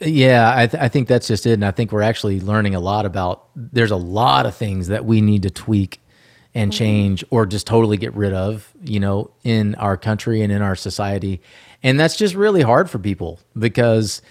Yeah, 0.00 0.52
I, 0.56 0.66
th- 0.66 0.82
I 0.82 0.88
think 0.88 1.08
that's 1.08 1.26
just 1.28 1.46
it. 1.46 1.52
And 1.54 1.64
I 1.64 1.72
think 1.72 1.92
we're 1.92 2.02
actually 2.02 2.40
learning 2.40 2.74
a 2.74 2.80
lot 2.80 3.06
about 3.06 3.46
there's 3.56 3.90
a 3.90 3.96
lot 3.96 4.46
of 4.46 4.54
things 4.56 4.88
that 4.88 5.04
we 5.06 5.20
need 5.22 5.42
to 5.44 5.50
tweak 5.50 6.00
and 6.56 6.72
mm-hmm. 6.72 6.78
change 6.78 7.24
or 7.28 7.44
just 7.44 7.66
totally 7.66 7.98
get 7.98 8.14
rid 8.14 8.32
of, 8.32 8.72
you 8.82 8.98
know, 8.98 9.30
in 9.44 9.74
our 9.74 9.96
country 9.98 10.40
and 10.40 10.50
in 10.50 10.62
our 10.62 10.74
society. 10.74 11.42
And 11.82 12.00
that's 12.00 12.16
just 12.16 12.34
really 12.34 12.62
hard 12.62 12.88
for 12.88 12.98
people 12.98 13.38
because, 13.56 14.22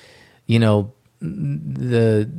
you 0.47 0.57
know, 0.57 0.91
the 1.21 2.29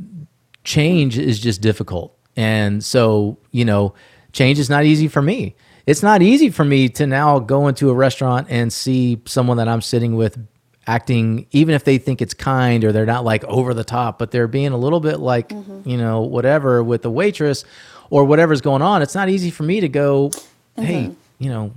change 0.65 1.17
is 1.17 1.39
just 1.39 1.61
difficult. 1.61 2.17
And 2.35 2.83
so, 2.83 3.37
you 3.51 3.63
know, 3.63 3.95
change 4.33 4.59
is 4.59 4.69
not 4.69 4.83
easy 4.83 5.07
for 5.07 5.21
me. 5.21 5.55
It's 5.85 6.03
not 6.03 6.21
easy 6.21 6.49
for 6.49 6.65
me 6.65 6.89
to 6.89 7.07
now 7.07 7.39
go 7.39 7.69
into 7.69 7.89
a 7.89 7.93
restaurant 7.93 8.47
and 8.49 8.73
see 8.73 9.21
someone 9.25 9.55
that 9.55 9.69
I'm 9.69 9.81
sitting 9.81 10.17
with 10.17 10.37
acting, 10.85 11.47
even 11.51 11.73
if 11.73 11.85
they 11.85 11.97
think 11.97 12.21
it's 12.21 12.33
kind 12.33 12.83
or 12.83 12.91
they're 12.91 13.05
not 13.05 13.23
like 13.23 13.45
over 13.45 13.73
the 13.73 13.85
top, 13.85 14.19
but 14.19 14.31
they're 14.31 14.49
being 14.49 14.73
a 14.73 14.77
little 14.77 14.99
bit 14.99 15.21
like, 15.21 15.49
mm-hmm. 15.49 15.87
you 15.87 15.97
know, 15.97 16.21
whatever 16.21 16.83
with 16.83 17.03
the 17.03 17.11
waitress 17.11 17.63
or 18.09 18.25
whatever's 18.25 18.61
going 18.61 18.81
on. 18.81 19.01
It's 19.01 19.15
not 19.15 19.29
easy 19.29 19.49
for 19.49 19.63
me 19.63 19.79
to 19.81 19.89
go, 19.89 20.29
mm-hmm. 20.29 20.83
hey, 20.83 21.11
you 21.39 21.49
know, 21.49 21.73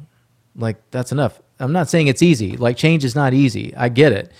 like 0.56 0.78
that's 0.90 1.12
enough. 1.12 1.40
I'm 1.58 1.72
not 1.72 1.88
saying 1.88 2.06
it's 2.06 2.22
easy. 2.22 2.56
Like 2.56 2.76
change 2.76 3.04
is 3.04 3.14
not 3.14 3.34
easy. 3.34 3.74
I 3.76 3.88
get 3.88 4.12
it. 4.12 4.32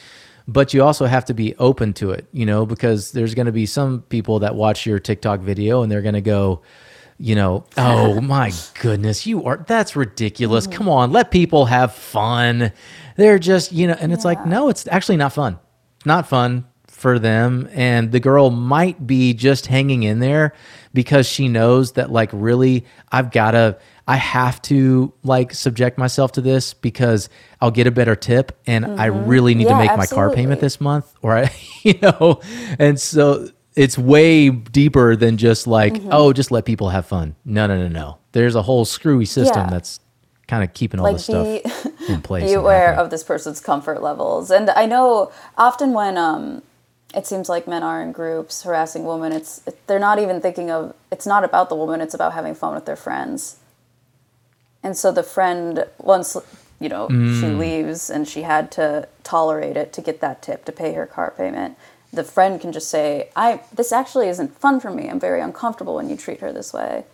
But 0.48 0.74
you 0.74 0.82
also 0.82 1.06
have 1.06 1.24
to 1.26 1.34
be 1.34 1.54
open 1.56 1.92
to 1.94 2.10
it, 2.10 2.26
you 2.32 2.44
know, 2.44 2.66
because 2.66 3.12
there's 3.12 3.34
going 3.34 3.46
to 3.46 3.52
be 3.52 3.66
some 3.66 4.02
people 4.08 4.40
that 4.40 4.54
watch 4.54 4.84
your 4.84 4.98
TikTok 4.98 5.40
video 5.40 5.82
and 5.82 5.92
they're 5.92 6.02
going 6.02 6.14
to 6.14 6.20
go, 6.20 6.62
you 7.18 7.34
know, 7.34 7.66
oh 7.76 8.20
my 8.22 8.50
goodness, 8.80 9.26
you 9.26 9.44
are 9.44 9.64
that's 9.68 9.94
ridiculous. 9.94 10.66
Mm-hmm. 10.66 10.76
Come 10.76 10.88
on, 10.88 11.12
let 11.12 11.30
people 11.30 11.66
have 11.66 11.94
fun. 11.94 12.72
They're 13.16 13.38
just, 13.38 13.70
you 13.70 13.86
know, 13.86 13.96
and 14.00 14.12
it's 14.12 14.24
like, 14.24 14.44
no, 14.46 14.70
it's 14.70 14.88
actually 14.88 15.18
not 15.18 15.32
fun. 15.32 15.58
Not 16.06 16.26
fun 16.26 16.66
for 17.00 17.18
them. 17.18 17.68
And 17.72 18.12
the 18.12 18.20
girl 18.20 18.50
might 18.50 19.06
be 19.06 19.34
just 19.34 19.66
hanging 19.66 20.02
in 20.04 20.20
there 20.20 20.52
because 20.92 21.26
she 21.26 21.48
knows 21.48 21.92
that, 21.92 22.10
like, 22.12 22.30
really, 22.32 22.84
I've 23.10 23.30
got 23.30 23.52
to, 23.52 23.78
I 24.06 24.16
have 24.16 24.60
to, 24.62 25.12
like, 25.22 25.54
subject 25.54 25.98
myself 25.98 26.32
to 26.32 26.40
this 26.40 26.74
because 26.74 27.28
I'll 27.60 27.70
get 27.70 27.86
a 27.86 27.90
better 27.90 28.14
tip 28.16 28.58
and 28.66 28.84
I 29.00 29.06
really 29.06 29.54
need 29.54 29.64
to 29.64 29.70
Mm-hmm. 29.70 29.80
Yeah, 29.82 29.88
make 29.96 29.96
my 29.98 30.06
car 30.06 30.30
payment 30.30 30.60
this 30.60 30.80
month. 30.80 31.12
Or, 31.22 31.36
I, 31.36 31.52
you 31.82 31.94
know, 32.02 32.40
and 32.78 33.00
so 33.00 33.48
it's 33.76 33.96
way 33.96 34.50
deeper 34.50 35.16
than 35.16 35.36
just 35.36 35.66
like, 35.66 35.94
Mm-hmm. 35.94 36.08
oh, 36.12 36.32
just 36.32 36.50
let 36.50 36.64
people 36.64 36.88
have 36.90 37.06
fun. 37.06 37.36
No, 37.44 37.66
no, 37.66 37.78
no, 37.80 37.88
no. 37.88 38.18
There's 38.32 38.54
a 38.54 38.62
whole 38.62 38.84
screwy 38.84 39.24
system 39.26 39.64
Yeah. 39.64 39.70
that's 39.70 40.00
kind 40.48 40.64
of 40.64 40.74
keeping 40.74 40.98
all 40.98 41.04
Like 41.04 41.14
this 41.16 41.24
stuff 41.26 41.46
be 41.46 42.12
in 42.12 42.20
place. 42.28 42.42
be 42.50 42.54
aware 42.54 42.92
of 42.92 43.10
this 43.10 43.22
person's 43.22 43.60
comfort 43.60 44.02
levels. 44.02 44.50
And 44.50 44.68
I 44.70 44.86
know 44.86 45.30
often 45.56 45.92
when 45.92 46.18
um, 46.18 46.62
it 47.14 47.26
seems 47.26 47.48
like 47.48 47.66
men 47.66 47.82
are 47.82 48.00
in 48.02 48.12
groups 48.12 48.62
harassing 48.62 49.04
women, 49.04 49.32
it's 49.32 49.62
they're 49.86 49.98
not 49.98 50.18
even 50.18 50.40
thinking 50.40 50.70
of 50.70 50.94
it's 51.10 51.26
not 51.26 51.44
about 51.44 51.68
the 51.68 51.74
woman. 51.76 52.00
It's 52.00 52.14
about 52.14 52.32
having 52.34 52.54
fun 52.54 52.74
with 52.74 52.86
their 52.86 52.96
friends. 52.96 53.56
And 54.82 54.96
so 54.96 55.12
the 55.12 55.22
friend 55.22 55.84
once 55.98 56.36
you 56.78 56.88
know 56.88 57.08
she 57.08 57.46
Mm. 57.46 57.58
leaves 57.58 58.08
and 58.10 58.26
she 58.26 58.42
had 58.42 58.70
to 58.72 59.06
tolerate 59.24 59.76
it 59.76 59.92
to 59.94 60.00
get 60.00 60.20
that 60.20 60.40
tip 60.40 60.64
to 60.64 60.72
pay 60.72 60.92
her 60.94 61.06
car 61.06 61.32
payment. 61.36 61.76
The 62.12 62.24
friend 62.24 62.60
can 62.60 62.72
just 62.72 62.88
say, 62.88 63.28
"I 63.36 63.60
this 63.72 63.92
actually 63.92 64.28
isn't 64.28 64.58
fun 64.58 64.80
for 64.80 64.90
me. 64.90 65.08
I'm 65.08 65.20
very 65.20 65.40
uncomfortable 65.40 65.94
when 65.96 66.08
you 66.08 66.16
treat 66.16 66.40
her 66.40 66.52
this 66.52 66.72
way." 66.72 67.04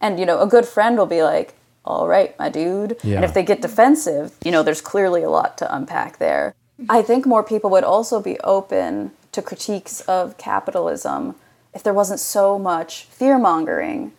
And 0.00 0.18
you 0.18 0.26
know, 0.26 0.40
a 0.40 0.46
good 0.46 0.66
friend 0.66 0.98
will 0.98 1.06
be 1.06 1.22
like, 1.22 1.54
"All 1.84 2.08
right, 2.08 2.36
my 2.38 2.48
dude." 2.48 2.96
Yeah. 3.02 3.16
And 3.16 3.24
if 3.24 3.32
they 3.34 3.42
get 3.42 3.62
defensive, 3.62 4.32
you 4.44 4.50
know, 4.50 4.62
there's 4.62 4.80
clearly 4.80 5.22
a 5.22 5.30
lot 5.30 5.56
to 5.58 5.74
unpack 5.74 6.18
there. 6.18 6.54
I 6.90 7.02
think 7.02 7.24
more 7.24 7.44
people 7.44 7.70
would 7.70 7.84
also 7.84 8.20
be 8.20 8.38
open 8.40 9.12
to 9.34 9.42
critiques 9.42 10.00
of 10.02 10.36
capitalism 10.38 11.34
if 11.74 11.82
there 11.82 11.92
wasn't 11.94 12.20
so 12.20 12.58
much 12.58 13.04
fear 13.04 13.36
mongering 13.38 14.12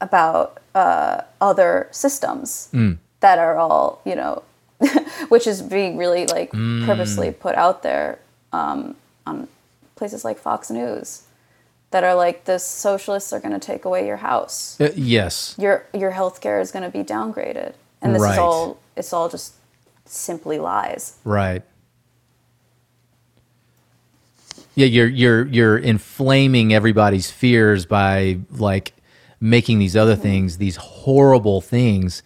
about 0.00 0.58
uh, 0.74 1.20
other 1.40 1.88
systems 1.92 2.68
that 3.20 3.38
are 3.38 3.56
all, 3.56 4.00
you 4.04 4.16
know, 4.16 4.42
which 5.28 5.46
is 5.46 5.62
being 5.62 5.96
really 5.96 6.26
like 6.26 6.50
purposely 6.50 7.30
put 7.30 7.54
out 7.54 7.82
there 7.82 8.18
um, 8.52 8.96
on 9.26 9.46
places 9.94 10.24
like 10.24 10.38
Fox 10.38 10.70
News 10.70 11.22
that 11.92 12.02
are 12.02 12.14
like 12.14 12.44
the 12.44 12.58
socialists 12.58 13.32
are 13.32 13.40
going 13.40 13.52
to 13.52 13.58
take 13.60 13.84
away 13.84 14.06
your 14.06 14.16
house 14.18 14.80
Uh, 14.80 14.90
yes. 14.96 15.54
your 15.58 15.84
your 15.92 16.12
healthcare 16.12 16.60
is 16.60 16.70
going 16.72 16.84
to 16.84 16.90
be 16.98 17.04
downgraded, 17.04 17.74
and 18.00 18.14
this 18.14 18.22
Right. 18.22 18.32
is 18.32 18.38
all 18.38 18.78
it's 18.96 19.12
all 19.12 19.28
just 19.28 19.54
simply 20.06 20.58
lies. 20.58 21.18
Right. 21.24 21.62
Yeah, 24.74 24.86
you're 24.86 25.08
you're 25.08 25.46
you're 25.46 25.78
inflaming 25.78 26.72
everybody's 26.72 27.30
fears 27.30 27.86
by 27.86 28.38
like 28.50 28.92
making 29.40 29.78
these 29.78 29.96
other 29.96 30.14
mm-hmm. 30.14 30.22
things, 30.22 30.58
these 30.58 30.76
horrible 30.76 31.60
things 31.60 32.22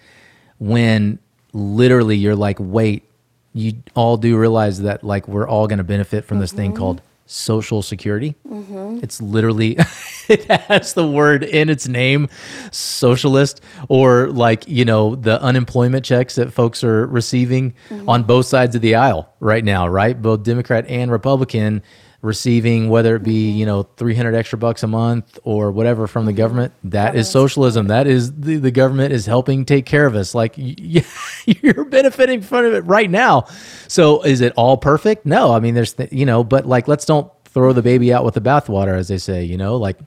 when 0.59 1.19
literally 1.53 2.17
you're 2.17 2.37
like, 2.37 2.59
wait, 2.61 3.05
you 3.53 3.75
all 3.95 4.17
do 4.17 4.37
realize 4.37 4.83
that 4.83 5.05
like 5.05 5.29
we're 5.29 5.49
all 5.49 5.67
going 5.69 5.79
to 5.79 5.85
benefit 5.85 6.25
from 6.25 6.41
this 6.41 6.53
thing 6.53 6.71
mm-hmm. 6.71 6.79
called 6.79 7.03
social 7.27 7.83
security. 7.83 8.35
Mm-hmm. 8.47 8.99
It's 9.03 9.23
literally 9.23 9.79
it 10.29 10.45
has 10.45 10.95
the 10.95 11.07
word 11.07 11.43
in 11.45 11.71
its 11.71 11.89
name, 11.89 12.29
socialist, 12.71 13.63
or 13.89 14.29
like 14.29 14.69
you 14.69 14.85
know 14.85 15.15
the 15.15 15.41
unemployment 15.41 16.05
checks 16.05 16.35
that 16.35 16.53
folks 16.53 16.85
are 16.85 17.07
receiving 17.07 17.75
on 18.07 18.25
both 18.25 18.47
sides 18.47 18.75
of 18.75 18.83
the 18.83 18.97
aisle 18.97 19.33
right 19.41 19.65
now, 19.65 19.87
right? 19.87 20.21
Both 20.21 20.43
Democrat 20.43 20.85
and 20.89 21.11
Republican 21.11 21.83
receiving 22.25 22.89
whether 22.89 23.15
it 23.15 23.23
be 23.23 23.51
you 23.51 23.67
know 23.67 23.83
300 23.83 24.35
extra 24.35 24.59
bucks 24.59 24.83
a 24.83 24.87
month 24.87 25.39
or 25.45 25.71
whatever 25.71 26.07
from 26.07 26.25
the 26.25 26.33
mm-hmm. 26.33 26.39
government 26.39 26.73
that 26.85 27.15
is 27.15 27.31
socialism. 27.31 27.89
That 27.89 28.07
is 28.07 28.33
the, 28.33 28.57
the 28.57 28.71
government 28.71 29.13
is 29.13 29.27
helping 29.27 29.65
take 29.65 29.87
care 29.87 30.07
of 30.07 30.17
us. 30.17 30.35
Like 30.35 30.57
y- 30.57 31.05
you're 31.47 31.85
benefiting 31.85 32.41
from 32.41 32.65
it 32.65 32.81
right 32.81 33.11
now. 33.11 33.47
So 33.89 34.23
is 34.23 34.41
it 34.41 34.55
all 34.57 34.79
perfect? 34.79 35.27
No. 35.27 35.53
I 35.53 35.61
mean 35.61 35.75
there's 35.75 35.93
th- 35.93 36.13
you 36.13 36.27
know 36.27 36.43
but 36.43 36.67
like 36.67 36.89
let's 36.89 37.05
don't 37.05 37.31
throw 37.45 37.73
the 37.73 37.83
baby 37.83 38.13
out 38.13 38.25
with 38.25 38.35
the 38.35 38.41
bathwater 38.41 38.97
as 38.97 39.07
they 39.07 39.19
say 39.19 39.45
you 39.45 39.57
know 39.57 39.77
like 39.77 39.99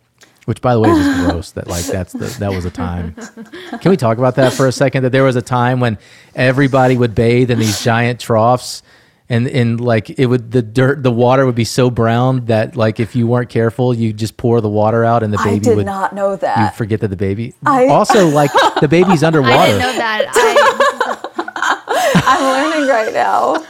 which 0.46 0.60
by 0.60 0.74
the 0.74 0.80
way 0.80 0.90
is 0.90 1.26
gross 1.26 1.52
that 1.52 1.68
like 1.68 1.86
that's 1.86 2.14
the 2.14 2.26
that 2.40 2.52
was 2.52 2.66
a 2.66 2.72
time. 2.72 3.14
Can 3.82 3.92
we 3.92 3.98
talk 3.98 4.18
about 4.18 4.36
that 4.36 4.54
for 4.54 4.66
a 4.66 4.72
second? 4.72 5.04
That 5.04 5.12
there 5.12 5.24
was 5.24 5.36
a 5.36 5.42
time 5.42 5.80
when 5.80 5.98
everybody 6.36 6.98
would 6.98 7.14
bathe 7.14 7.52
in 7.52 7.60
these 7.60 7.84
giant 7.84 8.20
troughs 8.20 8.82
And 9.30 9.46
and 9.48 9.82
like 9.82 10.10
it 10.12 10.28
would 10.28 10.52
the 10.52 10.62
dirt 10.62 11.04
the 11.04 11.12
water 11.12 11.46
would 11.46 11.56
be 11.56 11.66
so 11.66 11.90
brown 11.90 12.46
that 12.46 12.78
like 12.78 13.00
if 13.02 13.14
you 13.14 13.28
weren't 13.28 13.50
careful 13.50 13.94
you 13.94 14.14
just 14.14 14.38
pour 14.38 14.62
the 14.62 14.70
water 14.70 15.04
out 15.04 15.22
and 15.22 15.34
the 15.34 15.38
I 15.40 15.44
baby 15.44 15.60
did 15.66 15.76
would 15.78 15.86
not 15.86 16.16
know 16.16 16.38
that 16.38 16.58
you 16.58 16.78
forget 16.78 17.02
that 17.02 17.10
the 17.10 17.18
baby 17.18 17.54
I- 17.66 17.88
also 17.98 18.28
like 18.30 18.52
the 18.80 18.88
baby's 18.88 19.24
underwater. 19.24 19.54
I 19.58 19.66
didn't 19.68 19.82
know 19.82 19.94
that. 19.98 21.24
I, 21.36 22.24
I'm 22.26 22.72
learning 22.72 22.90
right 22.90 23.14
now. 23.14 23.66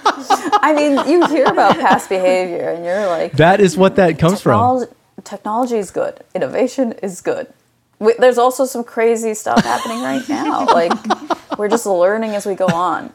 I 0.62 0.74
mean, 0.74 1.08
you 1.10 1.26
hear 1.28 1.46
about 1.46 1.76
past 1.78 2.10
behavior 2.10 2.70
and 2.70 2.86
you're 2.86 3.08
like, 3.08 3.34
That 3.34 3.60
is 3.60 3.78
what 3.78 3.96
that 3.96 4.20
comes 4.20 4.42
from. 4.42 4.54
technology, 4.54 4.92
technology 5.24 5.78
is 5.78 5.92
good, 5.92 6.20
innovation 6.36 6.94
is 7.04 7.22
good. 7.22 7.48
We, 8.00 8.14
there's 8.20 8.38
also 8.38 8.66
some 8.66 8.84
crazy 8.84 9.34
stuff 9.34 9.64
happening 9.64 10.02
right 10.04 10.28
now. 10.30 10.66
Like, 10.68 10.92
we're 11.58 11.68
just 11.70 11.86
learning 11.88 12.36
as 12.36 12.46
we 12.46 12.54
go 12.54 12.68
on, 12.68 13.12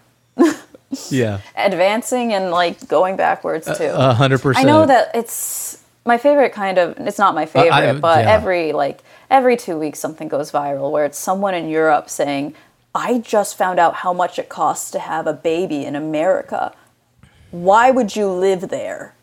Yeah. 1.11 1.41
advancing 1.57 2.33
and 2.33 2.51
like 2.51 2.87
going 2.89 3.17
backwards 3.17 3.67
too. 3.79 3.91
A 3.95 4.15
hundred 4.15 4.41
percent 4.43 4.67
I 4.67 4.71
know 4.71 4.87
that 4.87 5.11
it's 5.15 5.83
my 6.05 6.19
favorite 6.19 6.53
kind 6.53 6.79
of. 6.79 6.99
It's 6.99 7.19
not 7.19 7.35
my 7.35 7.47
favorite, 7.47 7.73
I- 7.73 7.93
but 7.93 8.25
yeah. 8.25 8.33
every 8.33 8.73
like 8.73 9.01
every 9.31 9.57
two 9.57 9.79
weeks 9.79 9.99
something 9.99 10.29
goes 10.29 10.51
viral 10.53 10.91
where 10.91 11.05
it's 11.05 11.19
someone 11.19 11.55
in 11.55 11.69
Europe 11.69 12.11
saying, 12.11 12.55
"I 12.95 13.19
just 13.19 13.57
found 13.57 13.79
out 13.79 13.95
how 13.97 14.13
much 14.13 14.39
it 14.39 14.49
costs 14.49 14.91
to 14.93 14.99
have 14.99 15.27
a 15.27 15.33
baby 15.33 15.85
in 15.85 15.95
America. 15.97 16.73
Why 17.51 17.91
would 17.91 18.15
you 18.17 18.29
live 18.29 18.69
there?" 18.69 19.15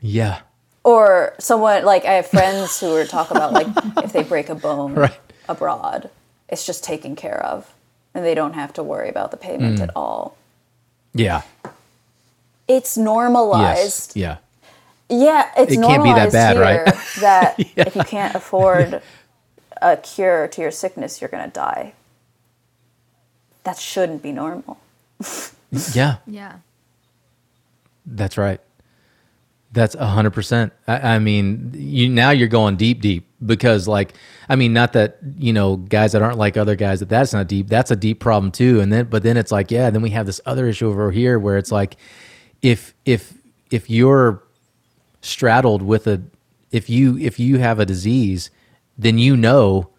Yeah. 0.00 0.40
Or 0.84 1.34
someone 1.40 1.84
like 1.84 2.04
I 2.04 2.12
have 2.12 2.26
friends 2.28 2.78
who 2.78 2.94
are 2.94 3.04
talk 3.04 3.30
about 3.32 3.52
like 3.52 3.66
if 4.04 4.12
they 4.12 4.22
break 4.22 4.48
a 4.48 4.54
bone 4.54 4.94
Right. 4.94 5.18
abroad, 5.48 6.10
it's 6.48 6.64
just 6.64 6.84
taken 6.84 7.16
care 7.16 7.42
of, 7.44 7.74
and 8.14 8.24
they 8.24 8.34
don't 8.34 8.52
have 8.54 8.72
to 8.74 8.82
worry 8.84 9.08
about 9.08 9.32
the 9.32 9.36
payment 9.36 9.80
Mm. 9.80 9.82
at 9.82 9.90
all. 9.96 10.36
Yeah. 11.18 11.42
It's 12.68 12.96
Yes. 12.96 13.04
normalized. 13.04 14.16
Yeah. 14.16 14.38
Yeah, 15.08 15.50
it's 15.56 15.72
It 15.72 15.82
can't 15.82 16.02
be 16.04 16.12
that 16.14 16.32
normalized 16.32 16.32
bad, 16.32 16.56
here 16.56 16.62
right? 16.64 16.96
that 17.20 17.56
if 17.76 17.96
you 17.96 18.04
can't 18.04 18.34
afford 18.34 19.02
a 19.82 19.96
cure 19.98 20.48
to 20.48 20.60
your 20.62 20.70
sickness, 20.72 21.20
you're 21.20 21.30
gonna 21.30 21.48
die. 21.48 21.94
That 23.64 23.78
shouldn't 23.78 24.22
be 24.22 24.32
normal. 24.32 24.78
Yeah. 25.94 26.18
yeah. 26.26 26.56
That's 28.06 28.38
right. 28.38 28.60
That's 29.72 29.94
a 29.94 30.06
hundred 30.06 30.30
percent. 30.30 30.72
I 30.86 31.18
mean, 31.18 31.72
you 31.74 32.08
now 32.08 32.30
you're 32.30 32.48
going 32.48 32.76
deep, 32.76 33.00
deep 33.02 33.26
because, 33.44 33.86
like, 33.86 34.14
I 34.48 34.56
mean, 34.56 34.72
not 34.72 34.92
that 34.94 35.18
you 35.36 35.52
know 35.52 35.76
guys 35.76 36.12
that 36.12 36.22
aren't 36.22 36.38
like 36.38 36.56
other 36.56 36.76
guys 36.76 37.00
that 37.00 37.08
that's 37.08 37.32
not 37.32 37.46
deep. 37.48 37.68
That's 37.68 37.90
a 37.90 37.96
deep 37.96 38.20
problem 38.20 38.52
too. 38.52 38.80
And 38.80 38.92
then, 38.92 39.06
but 39.06 39.22
then 39.22 39.36
it's 39.36 39.52
like, 39.52 39.70
yeah, 39.70 39.90
then 39.90 40.02
we 40.02 40.10
have 40.10 40.24
this 40.24 40.40
other 40.46 40.66
issue 40.68 40.88
over 40.88 41.10
here 41.10 41.38
where 41.38 41.58
it's 41.58 41.72
like, 41.72 41.96
if 42.62 42.94
if 43.04 43.34
if 43.70 43.90
you're 43.90 44.42
straddled 45.20 45.82
with 45.82 46.06
a, 46.06 46.22
if 46.70 46.88
you 46.88 47.18
if 47.18 47.38
you 47.38 47.58
have 47.58 47.78
a 47.78 47.84
disease, 47.86 48.50
then 48.96 49.18
you 49.18 49.36
know, 49.36 49.90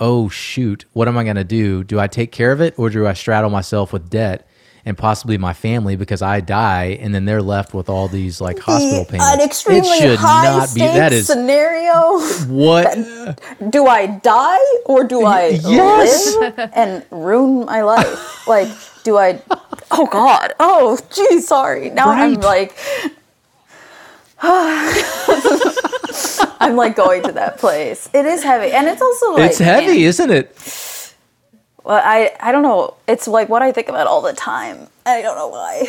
oh 0.00 0.28
shoot, 0.28 0.86
what 0.92 1.06
am 1.06 1.16
I 1.18 1.24
gonna 1.24 1.44
do? 1.44 1.84
Do 1.84 2.00
I 2.00 2.08
take 2.08 2.32
care 2.32 2.52
of 2.52 2.60
it 2.60 2.74
or 2.78 2.90
do 2.90 3.06
I 3.06 3.12
straddle 3.12 3.50
myself 3.50 3.92
with 3.92 4.10
debt? 4.10 4.48
And 4.86 4.96
possibly 4.96 5.36
my 5.36 5.52
family 5.52 5.94
because 5.94 6.22
I 6.22 6.40
die, 6.40 6.98
and 7.00 7.14
then 7.14 7.26
they're 7.26 7.42
left 7.42 7.74
with 7.74 7.90
all 7.90 8.08
these 8.08 8.40
like 8.40 8.58
hospital 8.58 9.04
payments. 9.04 9.34
An 9.34 9.40
extremely 9.42 9.88
it 9.90 9.98
should 9.98 10.18
high 10.18 10.42
not 10.44 10.74
be. 10.74 10.80
That 10.80 11.12
is 11.12 11.26
scenario. 11.26 12.18
what. 12.48 12.96
Do 13.70 13.86
I 13.86 14.06
die 14.06 14.58
or 14.86 15.04
do 15.04 15.26
I 15.26 15.48
Yes. 15.48 16.34
live 16.36 16.70
and 16.74 17.04
ruin 17.10 17.66
my 17.66 17.82
life? 17.82 18.46
Like, 18.48 18.68
do 19.04 19.18
I? 19.18 19.42
Oh 19.90 20.06
God! 20.06 20.54
Oh, 20.58 20.98
gee, 21.12 21.40
sorry. 21.40 21.90
Now 21.90 22.08
I'm 22.08 22.34
like, 22.40 22.74
I'm 26.60 26.76
like 26.76 26.96
going 26.96 27.22
to 27.24 27.32
that 27.32 27.58
place. 27.58 28.08
It 28.14 28.24
is 28.24 28.42
heavy, 28.42 28.72
and 28.72 28.86
it's 28.88 29.02
also 29.02 29.32
like 29.34 29.50
it's 29.50 29.58
heavy, 29.58 30.04
isn't 30.04 30.30
it? 30.30 30.56
Well, 31.84 32.02
I 32.04 32.32
I 32.40 32.52
don't 32.52 32.62
know. 32.62 32.94
It's 33.08 33.28
like 33.28 33.48
what 33.48 33.62
I 33.62 33.72
think 33.72 33.88
about 33.88 34.06
all 34.06 34.22
the 34.22 34.32
time. 34.32 34.88
I 35.06 35.22
don't 35.22 35.36
know 35.36 35.48
why. 35.48 35.88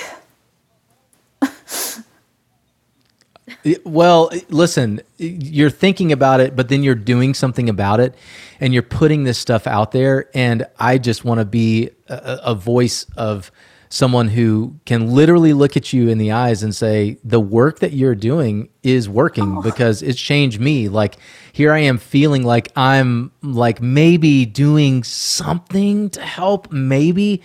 Well, 3.84 4.32
listen, 4.50 5.02
you're 5.18 5.70
thinking 5.70 6.12
about 6.12 6.40
it, 6.40 6.56
but 6.56 6.70
then 6.70 6.84
you're 6.84 6.96
doing 6.96 7.34
something 7.34 7.70
about 7.70 8.00
it 8.00 8.16
and 8.60 8.74
you're 8.74 8.84
putting 8.84 9.24
this 9.24 9.38
stuff 9.38 9.68
out 9.68 9.92
there. 9.92 10.30
And 10.34 10.66
I 10.80 10.98
just 10.98 11.26
want 11.26 11.40
to 11.40 11.46
be 11.46 11.92
a, 12.08 12.40
a 12.46 12.56
voice 12.56 13.06
of 13.18 13.52
someone 13.92 14.30
who 14.30 14.74
can 14.86 15.12
literally 15.14 15.52
look 15.52 15.76
at 15.76 15.92
you 15.92 16.08
in 16.08 16.18
the 16.18 16.32
eyes 16.32 16.64
and 16.64 16.74
say, 16.74 17.18
the 17.26 17.42
work 17.42 17.80
that 17.80 17.92
you're 17.92 18.16
doing 18.16 18.70
is 18.84 19.10
working 19.10 19.58
oh. 19.58 19.62
because 19.62 20.02
it's 20.02 20.20
changed 20.20 20.62
me. 20.62 20.88
Like, 20.88 21.18
here 21.52 21.74
I 21.74 21.80
am 21.80 21.98
feeling 21.98 22.44
like 22.44 22.72
I'm 22.78 23.32
like 23.42 23.82
maybe 23.82 24.46
doing 24.46 25.04
something 25.04 26.10
to 26.12 26.22
help, 26.22 26.72
maybe. 26.72 27.42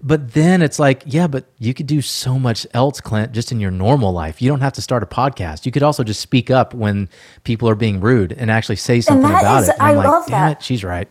But 0.00 0.34
then 0.34 0.62
it's 0.62 0.78
like, 0.78 1.02
yeah, 1.06 1.26
but 1.26 1.46
you 1.58 1.74
could 1.74 1.88
do 1.88 2.00
so 2.00 2.38
much 2.38 2.64
else, 2.72 3.00
Clint, 3.00 3.32
just 3.32 3.50
in 3.50 3.58
your 3.58 3.72
normal 3.72 4.12
life. 4.12 4.40
You 4.40 4.48
don't 4.48 4.60
have 4.60 4.74
to 4.74 4.82
start 4.82 5.02
a 5.02 5.06
podcast. 5.06 5.66
You 5.66 5.72
could 5.72 5.82
also 5.82 6.04
just 6.04 6.20
speak 6.20 6.48
up 6.48 6.72
when 6.72 7.08
people 7.42 7.68
are 7.68 7.74
being 7.74 8.00
rude 8.00 8.32
and 8.32 8.48
actually 8.52 8.76
say 8.76 9.00
something 9.00 9.28
about 9.28 9.64
is- 9.64 9.68
it. 9.70 9.74
And 9.74 9.82
I 9.82 9.90
I'm 9.90 9.96
like, 9.96 10.06
love 10.06 10.26
damn 10.28 10.48
that. 10.50 10.58
it, 10.58 10.62
she's 10.62 10.84
right. 10.84 11.08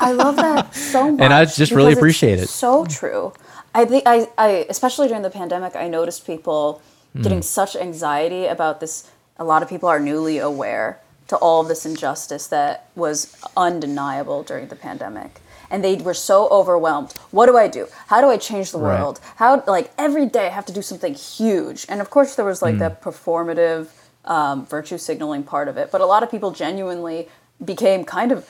I 0.00 0.10
love 0.10 0.34
that 0.36 0.74
so 0.74 1.12
much. 1.12 1.20
And 1.20 1.32
I 1.32 1.44
just 1.44 1.70
really 1.70 1.92
appreciate 1.92 2.40
it. 2.40 2.48
So 2.48 2.84
true. 2.86 3.32
I 3.74 3.84
think 3.84 4.04
I, 4.06 4.28
I 4.38 4.66
especially 4.68 5.08
during 5.08 5.22
the 5.22 5.30
pandemic, 5.30 5.74
I 5.76 5.88
noticed 5.88 6.26
people 6.26 6.80
Hmm. 7.14 7.22
getting 7.22 7.42
such 7.42 7.76
anxiety 7.76 8.46
about 8.46 8.80
this. 8.80 9.04
A 9.38 9.44
lot 9.44 9.62
of 9.62 9.68
people 9.68 9.88
are 9.88 10.00
newly 10.00 10.38
aware 10.38 10.98
to 11.28 11.36
all 11.36 11.60
of 11.60 11.68
this 11.68 11.86
injustice 11.86 12.48
that 12.48 12.88
was 12.96 13.36
undeniable 13.56 14.42
during 14.42 14.66
the 14.66 14.74
pandemic. 14.76 15.40
And 15.70 15.82
they 15.84 15.94
were 15.96 16.14
so 16.14 16.48
overwhelmed. 16.48 17.12
What 17.30 17.46
do 17.46 17.56
I 17.56 17.68
do? 17.68 17.86
How 18.08 18.20
do 18.20 18.28
I 18.30 18.36
change 18.36 18.72
the 18.72 18.78
Right. 18.78 18.98
world? 18.98 19.20
How 19.36 19.62
like 19.66 19.92
every 19.96 20.26
day 20.26 20.46
I 20.46 20.50
have 20.50 20.66
to 20.66 20.72
do 20.72 20.82
something 20.82 21.14
huge. 21.14 21.86
And 21.88 22.00
of 22.00 22.10
course 22.10 22.34
there 22.34 22.44
was 22.44 22.62
like 22.62 22.78
that 22.78 23.00
performative 23.00 23.86
um, 24.24 24.66
virtue 24.66 24.98
signaling 24.98 25.44
part 25.44 25.68
of 25.68 25.76
it. 25.76 25.90
But 25.92 26.00
a 26.00 26.06
lot 26.06 26.22
of 26.24 26.30
people 26.30 26.50
genuinely 26.50 27.28
became 27.64 28.04
kind 28.04 28.32
of 28.32 28.48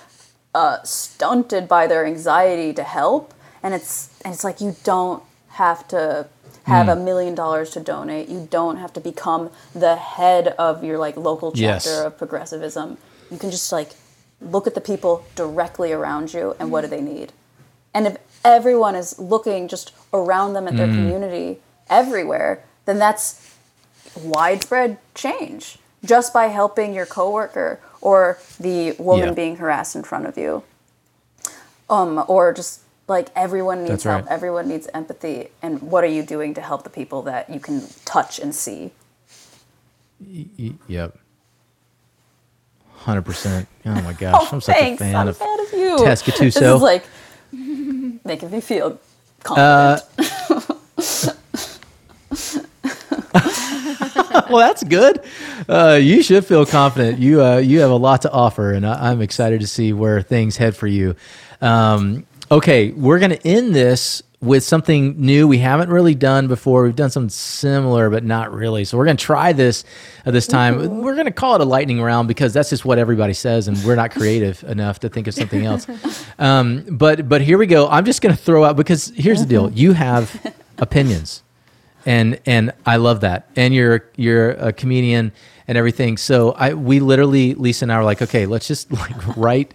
uh, 0.55 0.79
stunted 0.85 1.69
by 1.69 1.87
their 1.87 2.07
anxiety 2.07 2.73
to 2.73 2.83
help 2.83 3.34
and 3.65 3.75
it's 3.75 4.11
and 4.25 4.33
it's 4.33 4.45
like 4.45 4.61
you 4.61 4.77
don't 4.85 5.23
have 5.49 5.89
to 5.89 6.29
have 6.65 6.89
a 6.89 6.97
million 6.97 7.35
dollars 7.35 7.71
to 7.71 7.81
donate. 7.81 8.29
You 8.29 8.47
don't 8.51 8.77
have 8.79 8.93
to 8.95 9.01
become 9.01 9.51
the 9.75 9.97
head 9.97 10.49
of 10.59 10.83
your 10.85 10.99
like 10.99 11.17
local 11.17 11.51
chapter 11.53 11.61
Yes. 11.63 11.87
of 12.07 12.17
progressivism. 12.17 12.97
You 13.31 13.39
can 13.39 13.51
just 13.51 13.71
like 13.73 13.91
look 14.41 14.67
at 14.67 14.75
the 14.75 14.81
people 14.81 15.25
directly 15.35 15.93
around 15.93 16.33
you 16.33 16.55
and 16.59 16.71
what 16.71 16.81
do 16.83 16.87
they 16.89 17.01
need. 17.03 17.33
And 17.93 18.07
if 18.07 18.17
everyone 18.45 18.95
is 18.95 19.19
looking 19.19 19.69
just 19.69 19.93
around 20.13 20.53
them 20.55 20.67
at 20.69 20.77
their 20.77 20.87
community 20.89 21.59
everywhere 21.91 22.63
then 22.87 22.99
that's 22.99 23.55
widespread 24.17 24.99
change. 25.15 25.79
Just 26.05 26.33
by 26.35 26.47
helping 26.47 26.93
your 26.95 27.07
coworker 27.07 27.81
or 28.01 28.39
the 28.61 28.93
woman 28.99 29.29
Yeah. 29.29 29.35
being 29.35 29.57
harassed 29.57 29.97
in 29.97 30.03
front 30.03 30.27
of 30.27 30.37
you. 30.39 30.63
Um 31.91 32.25
or 32.29 32.53
just 32.53 32.81
like 33.07 33.29
everyone 33.37 33.81
needs 33.81 33.91
That's 33.91 34.05
help 34.05 34.23
right. 34.23 34.33
everyone 34.33 34.69
needs 34.69 34.89
empathy 34.95 35.49
and 35.63 35.83
what 35.83 36.05
are 36.05 36.09
you 36.09 36.23
doing 36.23 36.55
to 36.55 36.61
help 36.61 36.85
the 36.85 36.91
people 36.91 37.23
that 37.23 37.51
you 37.51 37.61
can 37.61 37.83
touch 38.05 38.39
and 38.39 38.55
see 38.55 38.93
yep. 40.89 41.19
100%. 43.01 43.67
Oh 43.85 44.03
my 44.03 44.13
gosh. 44.19 44.35
oh 44.35 44.49
I'm 44.53 44.61
such 44.61 44.77
thanks 44.77 45.01
a 45.03 45.05
fan 45.05 45.17
i'm 45.17 45.29
of 45.29 45.37
fan 45.37 45.61
of 45.61 45.73
you 45.73 45.99
this 45.99 46.27
is 46.77 46.83
like 46.83 47.05
making 48.25 48.51
me 48.51 48.61
feel 48.61 48.99
confident 49.43 50.03
well, 54.49 54.59
that's 54.59 54.83
good. 54.85 55.21
Uh, 55.69 55.99
you 56.01 56.23
should 56.23 56.45
feel 56.45 56.65
confident. 56.67 57.19
You 57.19 57.43
uh, 57.43 57.57
you 57.59 57.81
have 57.81 57.91
a 57.91 57.97
lot 57.97 58.23
to 58.23 58.31
offer, 58.31 58.73
and 58.73 58.87
I, 58.87 59.11
I'm 59.11 59.21
excited 59.23 59.61
to 59.61 59.67
see 59.67 59.93
where 59.93 60.23
things 60.23 60.57
head 60.57 60.77
for 60.77 60.87
you. 60.87 61.17
Um, 61.61 62.27
okay, 62.51 62.91
we're 62.91 63.19
going 63.19 63.31
to 63.31 63.47
end 63.47 63.75
this 63.75 64.23
with 64.41 64.63
something 64.63 65.19
new 65.19 65.49
we 65.49 65.59
haven't 65.59 65.89
really 65.89 66.15
done 66.15 66.49
before. 66.49 66.85
We've 66.85 66.95
done 66.95 67.11
something 67.11 67.31
similar, 67.31 68.11
but 68.11 68.25
not 68.25 68.53
really. 68.53 68.85
So 68.85 68.99
we're 68.99 69.07
going 69.07 69.17
to 69.17 69.25
try 69.25 69.53
this 69.53 69.85
uh, 70.27 70.31
this 70.31 70.47
time. 70.47 71.01
We're 71.01 71.15
going 71.15 71.27
to 71.27 71.33
call 71.33 71.55
it 71.55 71.61
a 71.63 71.65
lightning 71.65 72.03
round 72.03 72.29
because 72.29 72.53
that's 72.53 72.71
just 72.71 72.85
what 72.85 72.99
everybody 72.99 73.33
says, 73.33 73.69
and 73.69 73.83
we're 73.85 73.97
not 73.97 74.11
creative 74.11 74.63
enough 74.69 75.01
to 75.01 75.09
think 75.09 75.27
of 75.27 75.35
something 75.35 75.65
else. 75.65 75.87
Um, 76.37 76.85
but 76.91 77.29
but 77.29 77.43
here 77.43 77.59
we 77.59 77.67
go. 77.67 77.89
I'm 77.89 78.05
just 78.05 78.21
going 78.21 78.35
to 78.35 78.41
throw 78.41 78.65
out 78.65 78.77
because 78.77 79.13
here's 79.15 79.41
the 79.41 79.47
deal: 79.47 79.71
you 79.71 79.93
have 79.93 80.53
opinions 80.79 81.45
and 82.07 82.41
and 82.47 82.73
I 82.85 82.97
love 82.97 83.21
that. 83.21 83.49
And 83.57 83.75
you're 83.75 84.05
you're 84.17 84.51
a 84.53 84.73
comedian 84.73 85.33
and 85.67 85.79
everything. 85.79 86.17
So 86.17 86.53
I 86.53 86.75
we 86.75 87.01
literally 87.01 87.55
Lisa 87.55 87.85
and 87.85 87.93
I 87.93 87.99
were 87.99 88.05
like, 88.05 88.23
okay, 88.23 88.47
let's 88.47 88.69
just 88.69 88.93
like 88.93 89.37
write 89.37 89.75